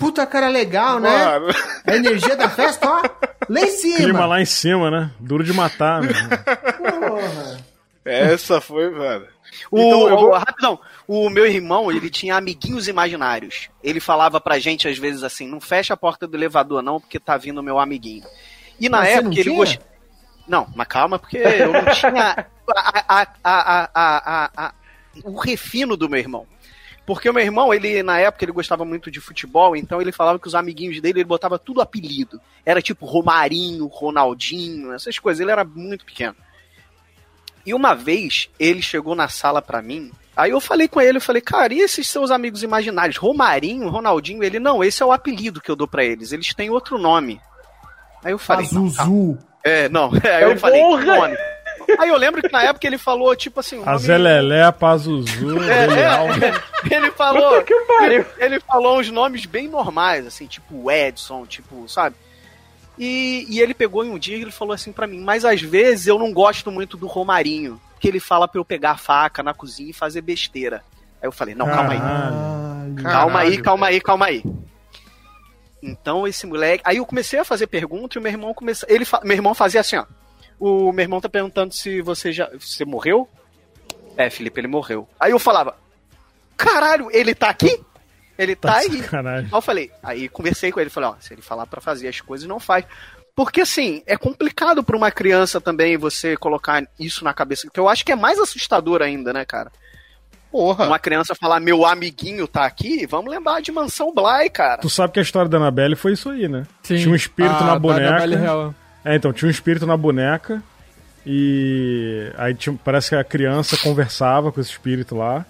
Puta 0.00 0.26
cara 0.26 0.48
legal, 0.48 0.98
né? 0.98 1.10
Mano. 1.10 1.46
A 1.86 1.94
energia 1.94 2.34
da 2.36 2.48
festa, 2.50 2.88
ó, 2.90 3.02
lá 3.48 3.60
em 3.60 3.66
cima. 3.76 3.96
Clima 3.98 4.26
lá 4.26 4.40
em 4.40 4.44
cima, 4.46 4.90
né? 4.90 5.10
Duro 5.20 5.44
de 5.44 5.52
matar, 5.52 6.02
né? 6.02 6.08
Porra. 6.78 7.60
Essa 8.04 8.60
foi, 8.60 8.90
mano. 8.90 9.26
O, 9.70 9.78
Então, 9.78 10.08
vou- 10.16 10.30
o- 10.30 10.38
rapidão, 10.38 10.80
o 11.06 11.28
meu 11.28 11.46
irmão, 11.46 11.92
ele 11.92 12.08
tinha 12.08 12.36
amiguinhos 12.36 12.88
imaginários. 12.88 13.68
Ele 13.84 14.00
falava 14.00 14.40
pra 14.40 14.58
gente, 14.58 14.88
às 14.88 14.96
vezes, 14.96 15.22
assim, 15.22 15.46
não 15.46 15.60
fecha 15.60 15.92
a 15.94 15.96
porta 15.96 16.26
do 16.26 16.36
elevador, 16.36 16.82
não, 16.82 16.98
porque 17.00 17.18
tá 17.18 17.36
vindo 17.36 17.58
o 17.58 17.62
meu 17.62 17.78
amiguinho. 17.78 18.24
E 18.80 18.88
na 18.88 19.04
você 19.04 19.10
época 19.12 19.28
não 19.28 19.36
ele 19.36 19.50
gostava. 19.54 19.86
Não, 20.48 20.66
mas 20.74 20.88
calma, 20.88 21.18
porque 21.18 21.36
eu 21.38 21.72
não 21.72 21.84
tinha 21.92 22.30
a- 22.30 22.44
a- 22.74 23.04
a- 23.08 23.26
a- 23.44 23.90
a- 23.94 24.22
a- 24.24 24.50
a- 24.66 24.72
o 25.24 25.38
refino 25.38 25.96
do 25.96 26.08
meu 26.08 26.18
irmão. 26.18 26.46
Porque 27.10 27.28
o 27.28 27.34
meu 27.34 27.42
irmão, 27.42 27.74
ele, 27.74 28.04
na 28.04 28.20
época, 28.20 28.44
ele 28.44 28.52
gostava 28.52 28.84
muito 28.84 29.10
de 29.10 29.20
futebol, 29.20 29.74
então 29.74 30.00
ele 30.00 30.12
falava 30.12 30.38
que 30.38 30.46
os 30.46 30.54
amiguinhos 30.54 31.00
dele, 31.00 31.18
ele 31.18 31.24
botava 31.24 31.58
tudo 31.58 31.80
apelido. 31.80 32.40
Era 32.64 32.80
tipo 32.80 33.04
Romarinho, 33.04 33.88
Ronaldinho, 33.88 34.92
essas 34.92 35.18
coisas. 35.18 35.40
Ele 35.40 35.50
era 35.50 35.64
muito 35.64 36.04
pequeno. 36.04 36.36
E 37.66 37.74
uma 37.74 37.94
vez 37.94 38.48
ele 38.60 38.80
chegou 38.80 39.16
na 39.16 39.26
sala 39.26 39.60
pra 39.60 39.82
mim. 39.82 40.12
Aí 40.36 40.52
eu 40.52 40.60
falei 40.60 40.86
com 40.86 41.00
ele, 41.00 41.18
eu 41.18 41.20
falei, 41.20 41.42
cara, 41.42 41.74
e 41.74 41.80
esses 41.80 42.08
seus 42.08 42.30
amigos 42.30 42.62
imaginários? 42.62 43.16
Romarinho, 43.16 43.88
Ronaldinho? 43.88 44.44
Ele, 44.44 44.60
não, 44.60 44.84
esse 44.84 45.02
é 45.02 45.06
o 45.06 45.10
apelido 45.10 45.60
que 45.60 45.68
eu 45.68 45.74
dou 45.74 45.88
pra 45.88 46.04
eles. 46.04 46.30
Eles 46.30 46.54
têm 46.54 46.70
outro 46.70 46.96
nome. 46.96 47.40
Aí 48.24 48.30
eu 48.30 48.38
falei, 48.38 48.68
não, 48.70 48.88
calma. 48.88 49.02
Azuzu. 49.02 49.38
é, 49.64 49.88
não. 49.88 50.12
Aí 50.22 50.44
eu 50.44 50.56
falei, 50.56 50.80
que 50.80 51.04
nome? 51.04 51.36
Aí 51.98 52.08
eu 52.08 52.16
lembro 52.16 52.40
que 52.42 52.52
na 52.52 52.62
época 52.62 52.86
ele 52.86 52.98
falou, 52.98 53.34
tipo 53.36 53.60
assim, 53.60 53.82
A 53.82 53.86
nome- 53.92 53.98
Zé 53.98 54.16
Lelé, 54.18 54.70
Pazuzu, 54.72 55.58
É, 55.64 56.92
é, 56.92 56.96
ele 56.96 57.10
falou, 57.12 57.62
que 57.62 57.74
pariu. 57.86 58.12
ele, 58.20 58.26
ele 58.38 58.60
falou 58.60 58.98
uns 59.00 59.10
nomes 59.10 59.46
bem 59.46 59.68
normais, 59.68 60.26
assim, 60.26 60.46
tipo 60.46 60.90
Edson, 60.90 61.44
tipo, 61.46 61.88
sabe? 61.88 62.16
E, 62.98 63.46
e 63.48 63.60
ele 63.60 63.72
pegou 63.74 64.04
em 64.04 64.10
um 64.10 64.18
dia 64.18 64.36
e 64.36 64.42
ele 64.42 64.50
falou 64.50 64.74
assim 64.74 64.92
pra 64.92 65.06
mim, 65.06 65.20
mas 65.20 65.44
às 65.44 65.60
vezes 65.62 66.06
eu 66.06 66.18
não 66.18 66.32
gosto 66.32 66.70
muito 66.70 66.96
do 66.96 67.06
Romarinho, 67.06 67.80
que 67.98 68.06
ele 68.08 68.20
fala 68.20 68.46
pra 68.46 68.58
eu 68.60 68.64
pegar 68.64 68.92
a 68.92 68.96
faca 68.96 69.42
na 69.42 69.54
cozinha 69.54 69.90
e 69.90 69.94
fazer 69.94 70.20
besteira. 70.20 70.82
Aí 71.22 71.26
eu 71.28 71.32
falei, 71.32 71.54
não, 71.54 71.66
calma 71.66 71.92
aí. 71.92 71.98
Caralho. 71.98 73.02
Calma 73.02 73.38
aí, 73.40 73.58
calma 73.62 73.86
aí, 73.86 74.00
calma 74.00 74.26
aí. 74.26 74.42
Então 75.82 76.26
esse 76.26 76.46
moleque. 76.46 76.82
Aí 76.86 76.98
eu 76.98 77.06
comecei 77.06 77.38
a 77.38 77.44
fazer 77.44 77.66
pergunta 77.66 78.16
e 78.16 78.18
o 78.18 78.22
meu 78.22 78.30
irmão 78.30 78.52
começou. 78.52 78.86
Ele 78.90 79.04
fa- 79.04 79.20
Meu 79.24 79.34
irmão 79.36 79.54
fazia 79.54 79.80
assim, 79.80 79.96
ó. 79.96 80.04
O 80.60 80.92
meu 80.92 81.02
irmão 81.02 81.20
tá 81.20 81.28
perguntando 81.28 81.74
se 81.74 82.00
você 82.02 82.30
já. 82.32 82.48
Você 82.58 82.84
morreu? 82.84 83.26
É, 84.16 84.28
Felipe, 84.28 84.60
ele 84.60 84.68
morreu. 84.68 85.08
Aí 85.18 85.32
eu 85.32 85.38
falava: 85.38 85.74
Caralho, 86.56 87.08
ele 87.10 87.34
tá 87.34 87.48
aqui? 87.48 87.80
Ele 88.38 88.54
tá, 88.54 88.72
Tá 88.72 88.78
aí. 88.78 89.02
sacanagem. 89.02 89.46
Aí 89.52 89.56
eu 89.58 89.62
falei, 89.62 89.90
aí 90.02 90.28
conversei 90.28 90.70
com 90.72 90.80
ele, 90.80 90.88
falei, 90.88 91.10
ó, 91.10 91.14
se 91.20 91.32
ele 91.34 91.42
falar 91.42 91.66
pra 91.66 91.80
fazer 91.80 92.08
as 92.08 92.20
coisas, 92.20 92.46
não 92.48 92.58
faz. 92.60 92.84
Porque 93.36 93.60
assim, 93.62 94.02
é 94.06 94.16
complicado 94.16 94.82
pra 94.82 94.96
uma 94.96 95.10
criança 95.10 95.60
também 95.60 95.96
você 95.96 96.36
colocar 96.36 96.82
isso 96.98 97.22
na 97.24 97.32
cabeça. 97.34 97.68
Que 97.72 97.78
eu 97.80 97.88
acho 97.88 98.04
que 98.04 98.12
é 98.12 98.16
mais 98.16 98.38
assustador 98.38 99.02
ainda, 99.02 99.32
né, 99.32 99.44
cara? 99.44 99.70
Porra. 100.50 100.86
Uma 100.86 100.98
criança 100.98 101.34
falar, 101.34 101.60
meu 101.60 101.86
amiguinho 101.86 102.48
tá 102.48 102.64
aqui, 102.64 103.06
vamos 103.06 103.30
lembrar 103.30 103.60
de 103.62 103.70
Mansão 103.70 104.12
Bly, 104.12 104.50
cara. 104.50 104.78
Tu 104.80 104.90
sabe 104.90 105.12
que 105.12 105.20
a 105.20 105.22
história 105.22 105.48
da 105.48 105.58
Annabelle 105.58 105.94
foi 105.94 106.12
isso 106.14 106.28
aí, 106.30 106.48
né? 106.48 106.66
Sim. 106.82 106.96
Tinha 106.96 107.10
um 107.10 107.14
espírito 107.14 107.54
Ah, 107.54 107.64
na 107.66 107.72
da 107.74 107.78
boneca. 107.78 108.08
Annabelle 108.08 108.36
Real. 108.36 108.74
É, 109.04 109.14
então, 109.14 109.32
tinha 109.32 109.46
um 109.48 109.50
espírito 109.50 109.86
na 109.86 109.96
boneca. 109.96 110.62
E 111.26 112.32
aí 112.36 112.54
tinha- 112.54 112.78
parece 112.82 113.10
que 113.10 113.14
a 113.14 113.22
criança 113.24 113.76
conversava 113.78 114.50
com 114.50 114.60
esse 114.60 114.70
espírito 114.70 115.14
lá. 115.14 115.44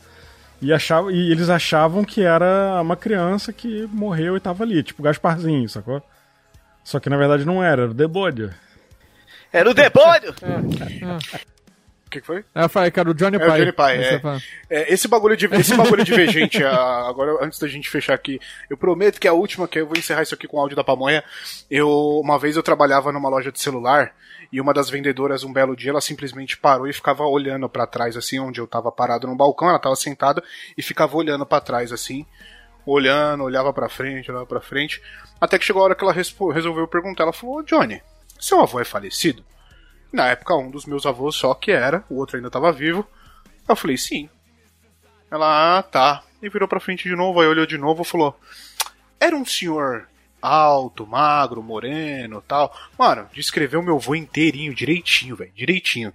E, 0.61 0.73
achava, 0.73 1.11
e 1.13 1.31
eles 1.31 1.49
achavam 1.49 2.05
que 2.05 2.23
era 2.23 2.81
uma 2.83 2.97
criança 2.97 3.53
que 3.53 3.89
morreu 3.93 4.37
e 4.37 4.41
tava 4.41 4.63
ali, 4.65 4.83
tipo 4.83 5.03
Gasparzinho, 5.03 5.69
sacou? 5.69 6.03
Só 6.85 7.01
que 7.01 7.09
na 7.09 7.17
verdade 7.17 7.45
não 7.47 7.63
era, 7.63 7.83
era 7.83 7.91
o 7.91 7.95
demônio. 7.95 8.51
Era 9.53 9.71
o 9.71 9.75
demônio! 9.75 10.35
O 12.11 12.13
que 12.13 12.21
que 12.21 12.27
foi? 12.27 12.45
Aí 12.53 12.65
eu 12.65 12.69
falei, 12.69 12.91
cara, 12.91 13.09
o 13.09 13.15
Johnny 13.15 13.37
É 13.37 13.45
o 13.45 13.47
Pai. 13.47 13.61
Johnny 13.61 13.73
Pai, 13.73 13.97
é. 14.03 14.21
É, 14.69 14.93
esse 14.93 15.07
bagulho 15.07 15.37
de 15.37 15.47
esse 15.47 15.77
bagulho 15.77 16.03
de 16.05 16.13
ver 16.13 16.29
gente, 16.29 16.61
a- 16.65 17.07
agora 17.09 17.39
antes 17.41 17.57
da 17.61 17.69
gente 17.69 17.89
fechar 17.89 18.15
aqui, 18.15 18.41
eu 18.69 18.77
prometo 18.77 19.21
que 19.21 19.29
é 19.29 19.31
a 19.31 19.33
última, 19.33 19.69
que 19.69 19.79
eu 19.79 19.87
vou 19.87 19.97
encerrar 19.97 20.23
isso 20.23 20.35
aqui 20.35 20.49
com 20.49 20.57
o 20.57 20.61
áudio 20.61 20.75
da 20.77 20.83
pamonha. 20.83 21.23
Eu 21.71 21.89
uma 22.21 22.37
vez 22.37 22.57
eu 22.57 22.65
trabalhava 22.65 23.13
numa 23.13 23.29
loja 23.29 23.53
de 23.53 23.61
celular 23.61 24.13
e 24.53 24.61
uma 24.61 24.75
das 24.75 24.91
vendedoras 24.91 25.45
um 25.45 25.53
belo 25.53 25.77
dia 25.77 25.91
ela 25.93 26.01
simplesmente 26.01 26.57
parou 26.57 26.89
e 26.89 26.93
ficava 26.93 27.23
olhando 27.23 27.69
pra 27.69 27.87
trás 27.87 28.17
assim, 28.17 28.41
onde 28.41 28.61
eu 28.61 28.67
tava 28.67 28.91
parado 28.91 29.29
no 29.29 29.37
balcão, 29.37 29.69
ela 29.69 29.79
tava 29.79 29.95
sentada 29.95 30.43
e 30.77 30.83
ficava 30.83 31.17
olhando 31.17 31.47
pra 31.47 31.61
trás 31.61 31.93
assim, 31.93 32.27
olhando, 32.85 33.45
olhava 33.45 33.73
pra 33.73 33.89
frente, 33.89 34.31
olhava 34.33 34.47
pra 34.47 34.61
frente, 34.61 35.01
até 35.41 35.57
que 35.59 35.65
chegou 35.65 35.81
a 35.83 35.85
hora 35.85 35.95
que 35.95 36.03
ela 36.03 36.13
resolveu 36.13 36.89
perguntar, 36.89 37.23
ela 37.23 37.33
falou: 37.33 37.59
"Ô, 37.59 37.63
"Johnny, 37.63 38.03
seu 38.41 38.61
avô 38.61 38.81
é 38.81 38.85
falecido?" 38.85 39.45
Na 40.13 40.29
época, 40.29 40.57
um 40.57 40.71
dos 40.71 40.87
meus 40.87 41.07
avôs 41.07 41.37
só 41.37 41.55
que 41.55 41.71
era, 41.71 42.05
o 42.09 42.17
outro 42.17 42.37
ainda 42.37 42.49
estava 42.49 42.73
vivo. 42.73 43.07
Eu 43.69 43.77
falei, 43.77 43.97
sim. 43.97 44.29
Ela, 45.31 45.79
ah, 45.79 45.83
tá. 45.83 46.23
E 46.43 46.49
virou 46.49 46.67
pra 46.67 46.81
frente 46.81 47.09
de 47.09 47.15
novo, 47.15 47.41
aí 47.41 47.47
olhou 47.47 47.67
de 47.67 47.79
novo 47.79 48.03
e 48.03 48.07
falou: 48.07 48.39
Era 49.21 49.37
um 49.37 49.45
senhor 49.45 50.09
alto, 50.41 51.07
magro, 51.07 51.63
moreno 51.63 52.43
tal. 52.47 52.75
Mano, 52.99 53.29
descreveu 53.33 53.83
meu 53.83 53.97
avô 53.97 54.15
inteirinho, 54.15 54.75
direitinho, 54.75 55.37
velho, 55.37 55.53
direitinho. 55.55 56.13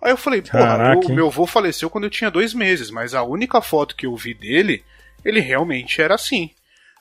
Aí 0.00 0.10
eu 0.12 0.16
falei, 0.16 0.42
porra, 0.42 0.94
hein? 0.94 1.14
meu 1.14 1.26
avô 1.26 1.46
faleceu 1.46 1.90
quando 1.90 2.04
eu 2.04 2.10
tinha 2.10 2.30
dois 2.30 2.54
meses, 2.54 2.90
mas 2.90 3.14
a 3.14 3.22
única 3.22 3.60
foto 3.60 3.96
que 3.96 4.06
eu 4.06 4.14
vi 4.16 4.34
dele, 4.34 4.84
ele 5.24 5.40
realmente 5.40 6.00
era 6.00 6.14
assim. 6.14 6.50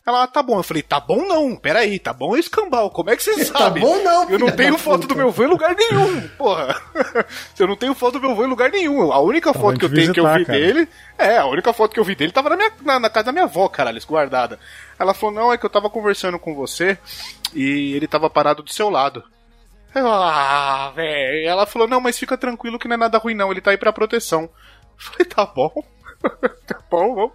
Ela, 0.07 0.25
tá 0.25 0.41
bom. 0.41 0.57
Eu 0.57 0.63
falei, 0.63 0.81
tá 0.81 1.01
bom 1.01 1.27
não, 1.27 1.53
peraí, 1.57 1.99
tá 1.99 2.13
bom 2.13 2.37
escambau, 2.37 2.89
como 2.89 3.09
é 3.09 3.17
que 3.17 3.23
você 3.23 3.43
Tá 3.51 3.59
sabe? 3.59 3.81
bom 3.81 4.01
não, 4.01 4.29
Eu 4.29 4.39
não 4.39 4.49
tenho 4.55 4.77
foto 4.77 5.01
puta. 5.01 5.13
do 5.13 5.17
meu 5.17 5.27
avô 5.27 5.43
em 5.43 5.47
lugar 5.47 5.75
nenhum, 5.75 6.27
porra. 6.29 6.81
eu 7.59 7.67
não 7.67 7.75
tenho 7.75 7.93
foto 7.93 8.13
do 8.13 8.21
meu 8.21 8.31
avô 8.31 8.45
em 8.45 8.47
lugar 8.47 8.71
nenhum. 8.71 9.11
A 9.11 9.19
única 9.19 9.49
Então, 9.49 9.61
foto 9.61 9.77
que 9.77 9.83
eu 9.85 9.93
tenho 9.93 10.13
que 10.13 10.19
eu 10.21 10.23
visitar, 10.23 10.39
vi 10.39 10.45
cara. 10.45 10.57
dele, 10.59 10.87
é, 11.17 11.37
a 11.37 11.45
única 11.45 11.73
foto 11.73 11.93
que 11.93 11.99
eu 11.99 12.05
vi 12.05 12.15
dele 12.15 12.31
tava 12.31 12.49
na, 12.49 12.55
minha, 12.55 12.71
na, 12.83 12.99
na 13.01 13.09
casa 13.09 13.25
da 13.25 13.31
minha 13.33 13.43
avó, 13.43 13.67
caralho, 13.67 13.99
guardada. 14.07 14.57
Ela 14.97 15.13
falou, 15.13 15.35
não, 15.35 15.51
é 15.51 15.57
que 15.57 15.65
eu 15.65 15.69
tava 15.69 15.89
conversando 15.89 16.39
com 16.39 16.55
você 16.55 16.97
e 17.53 17.93
ele 17.93 18.07
tava 18.07 18.29
parado 18.29 18.63
do 18.63 18.71
seu 18.71 18.89
lado. 18.89 19.21
Eu, 19.93 20.07
ah, 20.07 20.89
velho. 20.95 21.49
Ela 21.49 21.65
falou, 21.65 21.85
não, 21.87 21.99
mas 21.99 22.17
fica 22.17 22.37
tranquilo 22.37 22.79
que 22.79 22.87
não 22.87 22.93
é 22.93 22.97
nada 22.97 23.17
ruim 23.17 23.35
não, 23.35 23.51
ele 23.51 23.59
tá 23.59 23.71
aí 23.71 23.77
pra 23.77 23.91
proteção. 23.91 24.43
Eu 24.43 24.49
falei, 24.97 25.25
tá 25.25 25.45
bom. 25.45 25.71
tá 26.65 26.79
bom, 26.89 27.13
vamos. 27.13 27.33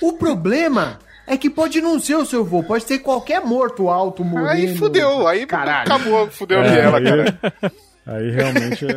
O 0.00 0.12
problema 0.14 0.98
é 1.26 1.36
que 1.36 1.48
pode 1.48 1.80
não 1.80 1.98
ser 2.00 2.16
o 2.16 2.26
seu 2.26 2.44
vô, 2.44 2.62
pode 2.62 2.84
ser 2.84 2.98
qualquer 2.98 3.40
morto 3.44 3.88
alto, 3.88 4.24
moreno. 4.24 4.48
Aí 4.50 4.76
fudeu, 4.76 5.26
aí 5.26 5.46
Caralho. 5.46 5.82
acabou, 5.92 6.28
fudeu 6.30 6.60
a 6.60 6.64
É, 6.66 6.70
Miela, 6.70 6.98
aí, 6.98 7.04
cara. 7.04 7.38
aí 8.06 8.30
realmente 8.30 8.84
é. 8.84 8.88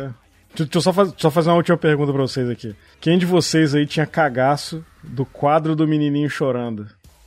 Deixa, 0.56 0.64
deixa 0.64 0.78
eu 0.78 0.80
só, 0.80 0.92
faz- 0.92 1.12
só 1.18 1.30
fazer 1.30 1.50
uma 1.50 1.56
última 1.56 1.76
pergunta 1.76 2.12
pra 2.12 2.22
vocês 2.22 2.48
aqui. 2.48 2.74
Quem 3.00 3.18
de 3.18 3.26
vocês 3.26 3.74
aí 3.74 3.86
tinha 3.86 4.06
cagaço 4.06 4.84
do 5.02 5.24
quadro 5.26 5.76
do 5.76 5.86
menininho 5.86 6.28
chorando? 6.30 6.86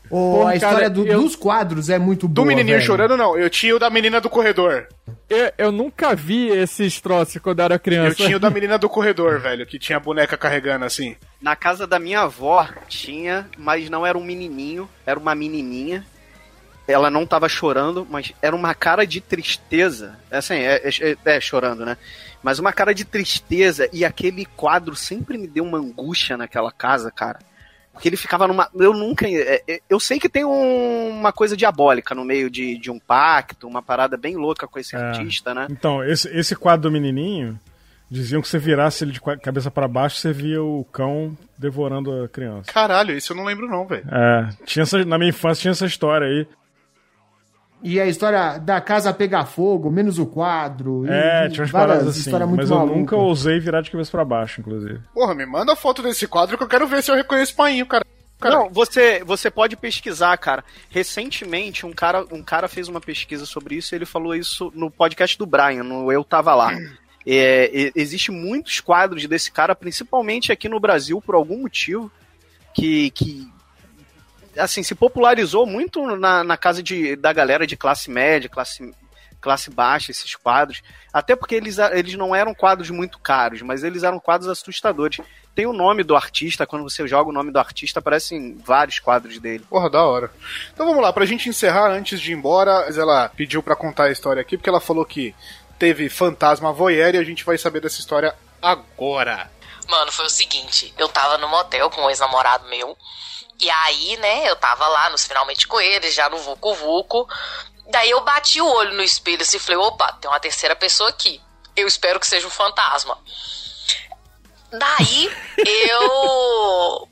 Ô, 0.09 0.39
Pô, 0.41 0.47
a 0.47 0.55
história 0.55 0.77
cara, 0.77 0.89
do- 0.89 1.05
eu- 1.05 1.21
dos 1.21 1.35
quadros 1.35 1.89
é 1.89 1.99
muito 1.99 2.27
Do 2.27 2.33
boa. 2.41 2.47
menininho 2.47 2.77
velho. 2.77 2.85
chorando, 2.87 3.15
não. 3.15 3.37
Eu 3.37 3.49
tinha 3.49 3.75
o 3.75 3.79
da 3.79 3.89
menina 3.89 4.19
do 4.19 4.29
corredor. 4.29 4.87
Eu, 5.29 5.51
eu 5.57 5.71
nunca 5.71 6.15
vi 6.15 6.47
esses 6.49 6.99
troços 6.99 7.37
quando 7.41 7.59
eu 7.59 7.65
era 7.65 7.75
Eu 7.75 7.79
criança. 7.79 8.15
tinha 8.15 8.35
o 8.37 8.39
da 8.39 8.49
menina 8.51 8.77
do 8.79 8.89
corredor, 8.89 9.39
velho, 9.39 9.65
que 9.67 9.77
tinha 9.77 9.97
a 9.97 9.99
boneca 9.99 10.35
carregando 10.35 10.85
assim. 10.85 11.15
Na 11.39 11.55
casa 11.55 11.85
da 11.85 11.99
minha 11.99 12.21
avó 12.21 12.67
tinha, 12.87 13.47
mas 13.57 13.89
não 13.89 14.05
era 14.05 14.17
um 14.17 14.23
menininho, 14.23 14.89
era 15.05 15.19
uma 15.19 15.35
menininha. 15.35 16.03
Ela 16.87 17.11
não 17.11 17.23
tava 17.23 17.47
chorando, 17.47 18.07
mas 18.09 18.33
era 18.41 18.55
uma 18.55 18.73
cara 18.73 19.05
de 19.05 19.21
tristeza. 19.21 20.17
Assim, 20.31 20.55
é, 20.55 20.81
é- 21.01 21.17
é 21.23 21.39
chorando, 21.39 21.85
né? 21.85 21.95
Mas 22.41 22.57
uma 22.57 22.73
cara 22.73 22.95
de 22.95 23.05
tristeza 23.05 23.87
e 23.93 24.03
aquele 24.03 24.45
quadro 24.45 24.95
sempre 24.95 25.37
me 25.37 25.45
deu 25.47 25.63
uma 25.63 25.77
angústia 25.77 26.35
naquela 26.35 26.71
casa, 26.71 27.11
cara. 27.11 27.37
Porque 27.99 28.07
ele 28.07 28.15
ficava 28.15 28.47
numa. 28.47 28.69
Eu 28.73 28.93
nunca. 28.93 29.27
é, 29.27 29.61
é, 29.67 29.81
Eu 29.89 29.99
sei 29.99 30.17
que 30.19 30.29
tem 30.29 30.45
um- 30.45 31.09
uma 31.09 31.33
coisa 31.33 31.57
diabólica 31.57 32.15
no 32.15 32.23
meio 32.23 32.49
de, 32.49 32.77
de 32.77 32.89
um 32.89 32.97
pacto, 32.97 33.67
uma 33.67 33.81
parada 33.81 34.15
bem 34.15 34.37
louca 34.37 34.65
com 34.65 34.79
esse 34.79 34.95
É. 34.95 34.99
artista, 34.99 35.53
né? 35.53 35.67
Então, 35.69 36.01
esse, 36.01 36.29
esse 36.29 36.55
quadro 36.55 36.89
do 36.89 36.93
menininho, 36.93 37.59
diziam 38.09 38.41
que 38.41 38.47
você 38.47 38.57
virasse 38.57 39.03
ele 39.03 39.11
de 39.11 39.19
cabeça 39.41 39.69
pra 39.69 39.85
baixo, 39.85 40.15
você 40.15 40.31
via 40.31 40.63
o 40.63 40.85
cão 40.85 41.37
devorando 41.57 42.23
a 42.23 42.29
criança. 42.29 42.71
Caralho, 42.71 43.15
isso 43.17 43.33
eu 43.33 43.37
não 43.37 43.43
lembro 43.43 43.67
não, 43.67 43.85
velho. 43.85 44.05
É, 44.09 44.49
tinha 44.65 44.83
essa, 44.83 45.03
na 45.03 45.17
minha 45.17 45.29
infância 45.31 45.61
tinha 45.63 45.71
essa 45.71 45.85
história 45.85 46.25
aí. 46.25 46.47
E 47.81 47.99
a 47.99 48.05
história 48.05 48.57
da 48.59 48.81
casa 48.81 49.13
pegar 49.13 49.45
fogo, 49.45 49.89
menos 49.89 50.19
o 50.19 50.25
quadro. 50.25 51.05
e- 51.05 51.09
É, 51.09 51.45
e 51.45 51.49
tinha 51.49 51.61
umas 51.61 51.71
várias 51.71 51.71
paradas 51.71 52.07
assim. 52.09 52.19
histórias 52.19 52.49
muito 52.49 52.61
Mas 52.61 52.69
eu 52.71 52.77
malucas. 52.77 52.97
nunca 52.99 53.15
ousei 53.15 53.59
virar 53.59 53.81
de 53.81 53.89
cabeça 53.91 54.11
pra 54.11 54.25
baixo, 54.25 54.59
inclusive. 54.59 54.99
Porra, 55.13 55.33
me 55.33 55.45
manda 55.45 55.71
a 55.73 55.75
foto 55.75 56.01
desse 56.01 56.27
quadro 56.27 56.57
que 56.57 56.63
eu 56.63 56.67
quero 56.67 56.87
ver 56.87 57.01
se 57.01 57.09
eu 57.09 57.15
reconheço 57.15 57.53
o 57.53 57.55
painho, 57.55 57.85
cara. 57.85 58.05
Cara, 58.39 58.55
Não, 58.55 58.69
você, 58.69 59.21
você 59.25 59.49
pode 59.51 59.75
pesquisar, 59.75 60.37
cara. 60.37 60.63
Recentemente, 60.89 61.85
um 61.85 61.91
cara, 61.91 62.25
um 62.31 62.41
cara 62.43 62.67
fez 62.69 62.87
uma 62.87 63.01
pesquisa 63.01 63.45
sobre 63.45 63.75
isso 63.75 63.93
e 63.93 63.97
ele 63.97 64.05
falou 64.05 64.33
isso 64.35 64.71
no 64.75 64.89
podcast 64.91 65.37
do 65.37 65.45
Brian, 65.45 65.83
no 65.83 66.11
Eu 66.11 66.23
Tava 66.23 66.53
Lá. 66.55 66.71
É, 67.27 67.69
e- 67.73 67.91
existe 67.95 68.31
muitos 68.31 68.79
quadros 68.79 69.25
desse 69.27 69.51
cara, 69.51 69.75
principalmente 69.75 70.51
aqui 70.51 70.69
no 70.69 70.79
Brasil, 70.79 71.21
por 71.21 71.35
algum 71.35 71.59
motivo, 71.61 72.09
que, 72.73 73.09
que 73.11 73.47
assim, 74.59 74.83
se 74.83 74.93
popularizou 74.95 75.65
muito 75.65 76.05
na, 76.15 76.43
na 76.43 76.57
casa 76.57 76.83
de, 76.83 77.15
da 77.15 77.31
galera 77.33 77.65
de 77.65 77.77
classe 77.77 78.09
média, 78.09 78.49
classe, 78.49 78.93
classe 79.41 79.69
baixa, 79.69 80.11
esses 80.11 80.35
quadros. 80.35 80.81
Até 81.13 81.35
porque 81.35 81.55
eles, 81.55 81.77
eles 81.77 82.15
não 82.15 82.35
eram 82.35 82.53
quadros 82.53 82.89
muito 82.89 83.19
caros, 83.19 83.61
mas 83.61 83.83
eles 83.83 84.03
eram 84.03 84.19
quadros 84.19 84.49
assustadores. 84.49 85.19
Tem 85.55 85.65
o 85.65 85.73
nome 85.73 86.03
do 86.03 86.15
artista, 86.15 86.65
quando 86.65 86.83
você 86.83 87.07
joga 87.07 87.29
o 87.29 87.33
nome 87.33 87.51
do 87.51 87.59
artista, 87.59 87.99
aparecem 87.99 88.57
vários 88.65 88.99
quadros 88.99 89.39
dele. 89.39 89.65
Porra, 89.69 89.89
da 89.89 90.03
hora. 90.03 90.31
Então 90.73 90.85
vamos 90.85 91.01
lá, 91.01 91.11
pra 91.11 91.25
gente 91.25 91.49
encerrar, 91.49 91.91
antes 91.91 92.21
de 92.21 92.31
ir 92.31 92.35
embora, 92.35 92.87
ela 92.95 93.29
pediu 93.29 93.61
pra 93.61 93.75
contar 93.75 94.05
a 94.05 94.11
história 94.11 94.41
aqui, 94.41 94.57
porque 94.57 94.69
ela 94.69 94.79
falou 94.79 95.05
que 95.05 95.35
teve 95.77 96.09
fantasma 96.09 96.71
voyeur 96.71 97.15
e 97.15 97.17
a 97.17 97.23
gente 97.23 97.43
vai 97.43 97.57
saber 97.57 97.81
dessa 97.81 97.99
história 97.99 98.35
agora. 98.61 99.49
Mano, 99.89 100.11
foi 100.11 100.25
o 100.25 100.29
seguinte, 100.29 100.93
eu 100.97 101.09
tava 101.09 101.37
no 101.39 101.47
motel 101.47 101.89
com 101.89 102.01
um 102.01 102.09
ex-namorado 102.09 102.69
meu, 102.69 102.95
e 103.59 103.69
aí, 103.69 104.17
né, 104.17 104.49
eu 104.49 104.55
tava 104.55 104.87
lá 104.87 105.09
nos 105.09 105.25
finalmente 105.25 105.67
com 105.67 105.79
ele, 105.81 106.09
já 106.11 106.29
no 106.29 106.37
Vucu 106.37 106.73
Vucu. 106.73 107.27
Daí 107.89 108.09
eu 108.09 108.21
bati 108.21 108.61
o 108.61 108.67
olho 108.67 108.93
no 108.93 109.03
espelho 109.03 109.41
assim 109.41 109.57
e 109.57 109.59
falei, 109.59 109.77
opa, 109.77 110.13
tem 110.13 110.29
uma 110.29 110.39
terceira 110.39 110.75
pessoa 110.75 111.09
aqui. 111.09 111.41
Eu 111.75 111.87
espero 111.87 112.19
que 112.19 112.27
seja 112.27 112.47
um 112.47 112.51
fantasma. 112.51 113.17
Daí 114.71 115.31
eu. 115.57 117.09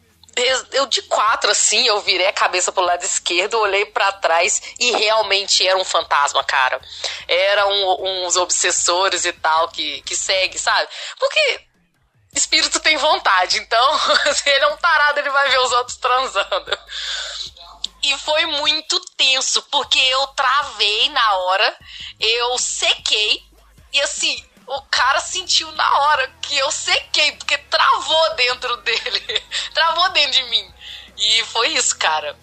Eu, 0.72 0.86
de 0.86 1.02
quatro, 1.02 1.50
assim, 1.50 1.88
eu 1.88 2.00
virei 2.02 2.28
a 2.28 2.34
cabeça 2.34 2.72
pro 2.72 2.84
lado 2.84 3.04
esquerdo, 3.04 3.58
olhei 3.58 3.88
pra 3.88 4.12
trás 4.12 4.62
e 4.80 4.92
realmente 4.92 5.66
era 5.66 5.76
um 5.76 5.84
fantasma, 5.84 6.44
cara. 6.44 6.80
Eram 7.28 7.72
uns 8.00 8.38
obsessores 8.38 9.26
e 9.26 9.34
tal 9.34 9.68
que, 9.70 10.00
que 10.04 10.16
segue, 10.16 10.60
sabe? 10.60 10.88
Porque 11.18 11.68
espírito 12.34 12.80
tem 12.80 12.98
vontade, 12.98 13.58
então 13.60 14.00
se 14.34 14.50
ele 14.50 14.66
é 14.66 14.68
um 14.68 14.78
tarado, 14.78 15.20
ele 15.20 15.30
vai 15.30 15.50
ver 15.50 15.60
os 15.60 15.72
outros 15.72 15.98
transando. 15.98 16.78
E 18.04 18.18
foi 18.20 18.46
muito 18.46 19.00
tenso, 19.18 19.62
porque 19.64 20.00
eu 20.00 20.28
travei 20.28 21.10
na 21.10 21.34
hora, 21.36 21.78
eu 22.20 22.58
sequei, 22.58 23.44
e 23.92 24.02
assim, 24.02 24.46
o 24.68 24.82
cara 24.84 25.20
sentiu 25.20 25.72
na 25.72 26.00
hora 26.02 26.30
que 26.42 26.58
eu 26.58 26.70
sequei, 26.72 27.32
porque 27.34 27.58
travou 27.58 28.36
dentro 28.36 28.78
dele, 28.78 29.44
travou 29.74 30.10
dentro 30.10 30.32
de 30.32 30.44
mim. 30.44 30.74
E 31.18 31.44
foi 31.46 31.70
isso, 31.70 31.98
cara. 31.98 32.36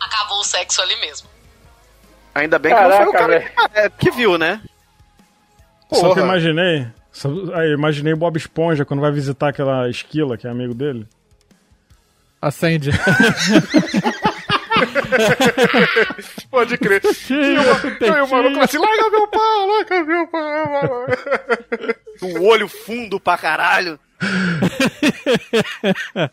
Acabou 0.00 0.38
o 0.38 0.44
sexo 0.44 0.80
ali 0.80 0.94
mesmo. 0.96 1.28
Ainda 2.34 2.58
bem 2.58 2.72
que 2.72 2.80
não 2.80 2.96
foi 2.96 3.06
o 3.06 3.12
Caraca, 3.12 3.50
cara 3.52 3.68
que, 3.68 3.78
é, 3.78 3.90
que 3.90 4.10
viu, 4.12 4.38
né? 4.38 4.62
Só 5.92 6.08
que 6.08 6.14
Porra. 6.14 6.20
imaginei. 6.20 6.86
Aí, 7.54 7.72
imaginei 7.72 8.14
Bob 8.14 8.36
Esponja 8.36 8.84
quando 8.84 9.00
vai 9.00 9.10
visitar 9.10 9.48
aquela 9.48 9.88
esquila 9.88 10.36
que 10.36 10.46
é 10.46 10.50
amigo 10.50 10.74
dele. 10.74 11.06
Acende. 12.40 12.90
Pode 16.50 16.76
crer. 16.78 17.00
O- 17.04 18.04
e 18.04 18.10
o 18.20 18.28
maluco 18.28 18.60
assim, 18.60 18.78
larga 18.78 19.10
meu 19.10 19.26
pau, 19.28 19.66
larga 19.66 20.04
meu 20.04 20.26
pau. 20.28 21.06
O 22.22 22.44
olho 22.50 22.68
fundo 22.68 23.18
pra 23.20 23.36
caralho. 23.38 23.98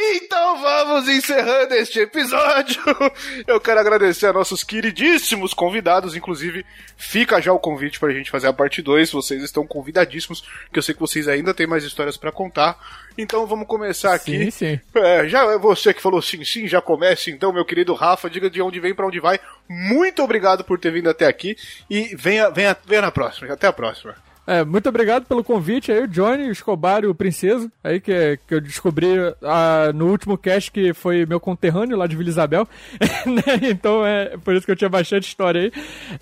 Então 0.00 0.60
vamos 0.60 1.08
encerrando 1.08 1.74
este 1.74 1.98
episódio. 1.98 2.80
Eu 3.48 3.60
quero 3.60 3.80
agradecer 3.80 4.26
a 4.26 4.32
nossos 4.32 4.62
queridíssimos 4.62 5.52
convidados. 5.52 6.14
Inclusive, 6.14 6.64
fica 6.96 7.40
já 7.40 7.52
o 7.52 7.58
convite 7.58 7.98
pra 7.98 8.12
gente 8.12 8.30
fazer 8.30 8.46
a 8.46 8.52
parte 8.52 8.80
2. 8.80 9.10
Vocês 9.10 9.42
estão 9.42 9.66
convidadíssimos, 9.66 10.44
que 10.72 10.78
eu 10.78 10.82
sei 10.82 10.94
que 10.94 11.00
vocês 11.00 11.26
ainda 11.26 11.52
têm 11.52 11.66
mais 11.66 11.82
histórias 11.82 12.16
pra 12.16 12.30
contar. 12.30 12.78
Então 13.18 13.44
vamos 13.44 13.66
começar 13.66 14.14
aqui. 14.14 14.44
Sim, 14.44 14.50
sim. 14.50 14.80
É, 14.94 15.28
já 15.28 15.42
é 15.52 15.58
você 15.58 15.92
que 15.92 16.00
falou 16.00 16.22
sim, 16.22 16.44
sim, 16.44 16.68
já 16.68 16.80
comece 16.80 17.32
então, 17.32 17.52
meu 17.52 17.64
querido 17.64 17.92
Rafa, 17.92 18.30
diga 18.30 18.48
de 18.48 18.62
onde 18.62 18.78
vem 18.78 18.94
pra 18.94 19.06
onde 19.06 19.18
vai. 19.18 19.40
Muito 19.68 20.22
obrigado 20.22 20.62
por 20.62 20.78
ter 20.78 20.92
vindo 20.92 21.10
até 21.10 21.26
aqui 21.26 21.56
e 21.90 22.14
venha, 22.14 22.50
venha, 22.50 22.76
venha 22.86 23.02
na 23.02 23.10
próxima. 23.10 23.52
Até 23.52 23.66
a 23.66 23.72
próxima. 23.72 24.27
É, 24.48 24.64
muito 24.64 24.88
obrigado 24.88 25.26
pelo 25.26 25.44
convite 25.44 25.92
aí, 25.92 26.04
o 26.04 26.08
Johnny, 26.08 26.44
o 26.44 26.50
Escobar 26.50 27.04
e 27.04 27.06
o 27.06 27.14
Princesa, 27.14 27.70
aí 27.84 28.00
que, 28.00 28.38
que 28.48 28.54
eu 28.54 28.62
descobri 28.62 29.06
ah, 29.42 29.92
no 29.94 30.06
último 30.06 30.38
cast 30.38 30.72
que 30.72 30.94
foi 30.94 31.26
meu 31.26 31.38
conterrâneo 31.38 31.98
lá 31.98 32.06
de 32.06 32.16
Vila 32.16 32.30
Isabel, 32.30 32.66
né? 33.26 33.68
Então 33.70 34.06
é 34.06 34.38
por 34.38 34.54
isso 34.54 34.64
que 34.64 34.72
eu 34.72 34.76
tinha 34.76 34.88
bastante 34.88 35.28
história 35.28 35.60
aí. 35.60 35.72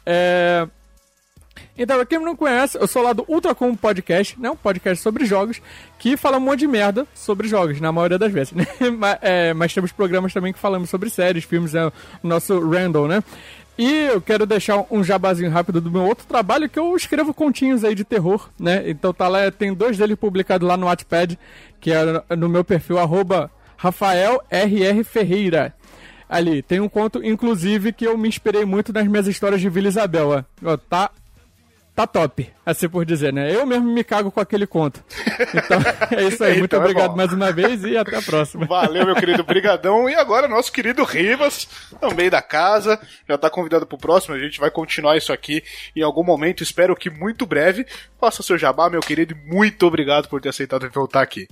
É... 0.04 0.66
Então, 1.78 1.96
pra 1.98 2.04
quem 2.04 2.18
não 2.18 2.34
conhece, 2.34 2.76
eu 2.76 2.88
sou 2.88 3.00
lá 3.00 3.12
do 3.12 3.24
Ultracom 3.28 3.76
Podcast, 3.76 4.38
né? 4.40 4.50
Um 4.50 4.56
podcast 4.56 5.00
sobre 5.00 5.24
jogos, 5.24 5.62
que 5.96 6.16
fala 6.16 6.38
um 6.38 6.40
monte 6.40 6.60
de 6.60 6.66
merda 6.66 7.06
sobre 7.14 7.46
jogos, 7.46 7.80
na 7.80 7.92
maioria 7.92 8.18
das 8.18 8.32
vezes, 8.32 8.54
né? 8.54 8.66
mas, 8.98 9.18
é, 9.22 9.54
mas 9.54 9.72
temos 9.72 9.92
programas 9.92 10.32
também 10.32 10.52
que 10.52 10.58
falamos 10.58 10.90
sobre 10.90 11.10
séries, 11.10 11.44
filmes, 11.44 11.76
é 11.76 11.86
o 11.86 11.92
nosso 12.24 12.58
Randall, 12.58 13.06
né? 13.06 13.22
E 13.78 13.92
eu 14.06 14.20
quero 14.22 14.46
deixar 14.46 14.84
um 14.90 15.04
jabazinho 15.04 15.50
rápido 15.50 15.80
do 15.80 15.90
meu 15.90 16.02
outro 16.02 16.26
trabalho, 16.26 16.68
que 16.68 16.78
eu 16.78 16.96
escrevo 16.96 17.34
continhos 17.34 17.84
aí 17.84 17.94
de 17.94 18.04
terror, 18.04 18.48
né? 18.58 18.88
Então 18.88 19.12
tá 19.12 19.28
lá, 19.28 19.50
tem 19.50 19.74
dois 19.74 19.98
deles 19.98 20.16
publicados 20.16 20.66
lá 20.66 20.76
no 20.76 20.86
Wattpad, 20.86 21.38
que 21.78 21.92
é 21.92 22.36
no 22.36 22.48
meu 22.48 22.64
perfil, 22.64 22.98
arroba 22.98 23.50
Ferreira. 25.04 25.74
Ali, 26.28 26.62
tem 26.62 26.80
um 26.80 26.88
conto, 26.88 27.22
inclusive, 27.22 27.92
que 27.92 28.06
eu 28.06 28.16
me 28.16 28.28
inspirei 28.28 28.64
muito 28.64 28.92
nas 28.92 29.06
minhas 29.06 29.28
histórias 29.28 29.60
de 29.60 29.68
Vila 29.68 29.88
Isabel, 29.88 30.44
ó 30.64 30.76
tá 30.76 31.10
tá 31.96 32.06
top, 32.06 32.48
assim 32.64 32.88
por 32.88 33.04
dizer, 33.06 33.32
né? 33.32 33.52
Eu 33.52 33.64
mesmo 33.64 33.90
me 33.90 34.04
cago 34.04 34.30
com 34.30 34.38
aquele 34.38 34.66
conto. 34.66 35.02
Então, 35.54 35.80
é 36.18 36.24
isso 36.24 36.44
aí. 36.44 36.58
Muito 36.60 36.66
Então 36.76 36.80
é 36.80 36.82
obrigado 36.82 37.10
bom. 37.10 37.16
mais 37.16 37.32
uma 37.32 37.50
vez 37.50 37.82
e 37.84 37.96
até 37.96 38.16
a 38.16 38.22
próxima. 38.22 38.66
Valeu, 38.66 39.06
meu 39.06 39.14
querido 39.16 39.42
Brigadão. 39.42 40.08
E 40.08 40.14
agora, 40.14 40.46
nosso 40.46 40.70
querido 40.70 41.02
Rivas, 41.02 41.66
também 41.98 42.28
da 42.28 42.42
casa, 42.42 43.00
já 43.26 43.38
tá 43.38 43.48
convidado 43.48 43.86
pro 43.86 43.96
próximo. 43.96 44.34
A 44.34 44.38
gente 44.38 44.60
vai 44.60 44.70
continuar 44.70 45.16
isso 45.16 45.32
aqui 45.32 45.64
em 45.96 46.02
algum 46.02 46.22
momento, 46.22 46.62
espero 46.62 46.94
que 46.94 47.08
muito 47.08 47.46
breve. 47.46 47.86
Faça 48.20 48.42
seu 48.42 48.58
jabá, 48.58 48.90
meu 48.90 49.00
querido, 49.00 49.32
e 49.34 49.50
muito 49.54 49.86
obrigado 49.86 50.28
por 50.28 50.40
ter 50.40 50.50
aceitado 50.50 50.88
voltar 50.90 51.22
aqui. 51.22 51.48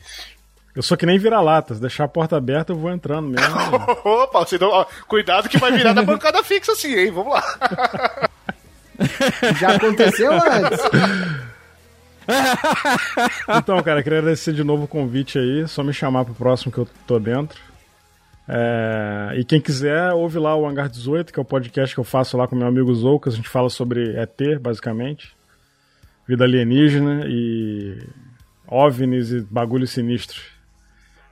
Eu 0.76 0.82
sou 0.82 0.96
que 0.96 1.06
nem 1.06 1.18
vira-latas, 1.18 1.78
deixar 1.78 2.04
a 2.04 2.08
porta 2.08 2.36
aberta 2.36 2.72
eu 2.72 2.76
vou 2.76 2.90
entrando 2.90 3.28
mesmo. 3.28 3.56
Opa, 4.04 4.40
você 4.40 4.58
não, 4.58 4.68
ó, 4.70 4.84
cuidado 5.06 5.48
que 5.48 5.56
vai 5.56 5.70
virar 5.72 5.92
da 5.92 6.02
bancada 6.02 6.42
fixa 6.42 6.72
assim, 6.72 6.94
hein? 6.98 7.10
Vamos 7.12 7.32
lá. 7.32 8.28
Já 9.58 9.74
aconteceu 9.76 10.32
antes. 10.32 10.80
Então, 13.48 13.82
cara, 13.82 14.02
queria 14.02 14.18
agradecer 14.18 14.52
de 14.52 14.64
novo 14.64 14.84
o 14.84 14.88
convite 14.88 15.38
aí. 15.38 15.68
Só 15.68 15.82
me 15.82 15.92
chamar 15.92 16.24
pro 16.24 16.34
próximo 16.34 16.72
que 16.72 16.78
eu 16.78 16.88
tô 17.06 17.18
dentro. 17.18 17.60
É, 18.48 19.34
E 19.36 19.44
quem 19.44 19.60
quiser, 19.60 20.12
ouve 20.12 20.38
lá 20.38 20.54
o 20.56 20.66
Hangar 20.66 20.88
18, 20.88 21.32
que 21.32 21.38
é 21.38 21.42
o 21.42 21.44
podcast 21.44 21.94
que 21.94 22.00
eu 22.00 22.04
faço 22.04 22.36
lá 22.36 22.46
com 22.46 22.56
meu 22.56 22.66
amigo 22.66 22.94
Zoucas. 22.94 23.34
A 23.34 23.36
gente 23.36 23.48
fala 23.48 23.68
sobre 23.68 24.16
ET, 24.16 24.58
basicamente. 24.60 25.34
Vida 26.26 26.44
alienígena 26.44 27.24
e 27.26 27.98
OVNIs 28.66 29.30
e 29.30 29.40
bagulho 29.42 29.86
sinistro. 29.86 30.40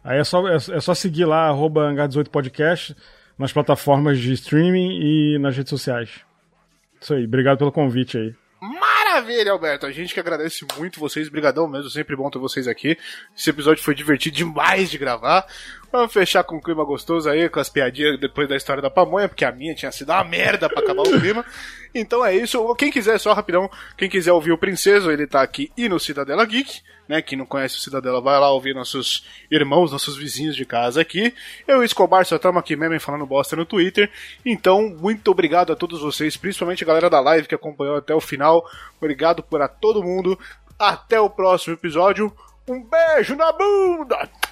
Aí 0.04 0.18
é 0.18 0.24
só, 0.24 0.46
é, 0.48 0.56
é 0.56 0.80
só 0.80 0.94
seguir 0.94 1.24
lá, 1.24 1.48
arroba 1.48 1.82
Hangar 1.82 2.08
18 2.08 2.28
Podcast, 2.28 2.94
nas 3.38 3.52
plataformas 3.52 4.18
de 4.18 4.32
streaming 4.32 4.98
e 5.00 5.38
nas 5.38 5.56
redes 5.56 5.70
sociais. 5.70 6.10
Isso 7.02 7.14
aí, 7.14 7.24
obrigado 7.24 7.58
pelo 7.58 7.72
convite 7.72 8.16
aí. 8.16 8.32
Maravilha, 8.60 9.50
Alberto. 9.50 9.86
A 9.86 9.90
gente 9.90 10.14
que 10.14 10.20
agradece 10.20 10.64
muito 10.78 11.00
vocês. 11.00 11.28
Brigadão 11.28 11.66
mesmo, 11.66 11.90
sempre 11.90 12.14
bom 12.14 12.30
ter 12.30 12.38
vocês 12.38 12.68
aqui. 12.68 12.96
Esse 13.36 13.50
episódio 13.50 13.82
foi 13.82 13.92
divertido 13.92 14.36
demais 14.36 14.88
de 14.88 14.98
gravar. 14.98 15.44
Vamos 15.92 16.10
fechar 16.10 16.42
com 16.42 16.56
um 16.56 16.60
clima 16.60 16.82
gostoso 16.84 17.28
aí, 17.28 17.50
com 17.50 17.60
as 17.60 17.68
piadinhas 17.68 18.18
depois 18.18 18.48
da 18.48 18.56
história 18.56 18.80
da 18.80 18.88
pamonha, 18.88 19.28
porque 19.28 19.44
a 19.44 19.52
minha 19.52 19.74
tinha 19.74 19.92
sido 19.92 20.10
uma 20.10 20.24
merda 20.24 20.66
pra 20.66 20.82
acabar 20.82 21.02
o 21.02 21.20
clima. 21.20 21.44
Então 21.94 22.24
é 22.24 22.34
isso. 22.34 22.74
Quem 22.76 22.90
quiser, 22.90 23.20
só 23.20 23.34
rapidão, 23.34 23.70
quem 23.98 24.08
quiser 24.08 24.32
ouvir 24.32 24.50
o 24.50 24.56
Princeso, 24.56 25.10
ele 25.10 25.26
tá 25.26 25.42
aqui 25.42 25.70
e 25.76 25.90
no 25.90 26.00
Cidadela 26.00 26.42
Geek, 26.46 26.80
né? 27.06 27.20
Quem 27.20 27.36
não 27.36 27.44
conhece 27.44 27.76
o 27.76 27.80
Cidadela, 27.80 28.18
vai 28.18 28.40
lá 28.40 28.50
ouvir 28.50 28.74
nossos 28.74 29.26
irmãos, 29.50 29.92
nossos 29.92 30.16
vizinhos 30.16 30.56
de 30.56 30.64
casa 30.64 31.02
aqui. 31.02 31.34
Eu 31.68 31.76
e 31.76 31.78
o 31.80 31.84
Escobar 31.84 32.24
só 32.24 32.36
estamos 32.36 32.58
aqui 32.58 32.76
mesmo 32.76 32.98
falando 32.98 33.26
bosta 33.26 33.54
no 33.54 33.66
Twitter. 33.66 34.10
Então, 34.42 34.88
muito 34.88 35.30
obrigado 35.30 35.70
a 35.70 35.76
todos 35.76 36.00
vocês, 36.00 36.34
principalmente 36.34 36.82
a 36.82 36.86
galera 36.86 37.10
da 37.10 37.20
live 37.20 37.46
que 37.46 37.54
acompanhou 37.54 37.96
até 37.96 38.14
o 38.14 38.20
final. 38.22 38.66
Obrigado 38.96 39.42
por 39.42 39.60
a 39.60 39.68
todo 39.68 40.02
mundo. 40.02 40.38
Até 40.78 41.20
o 41.20 41.28
próximo 41.28 41.74
episódio. 41.74 42.34
Um 42.66 42.82
beijo 42.82 43.36
na 43.36 43.52
bunda! 43.52 44.51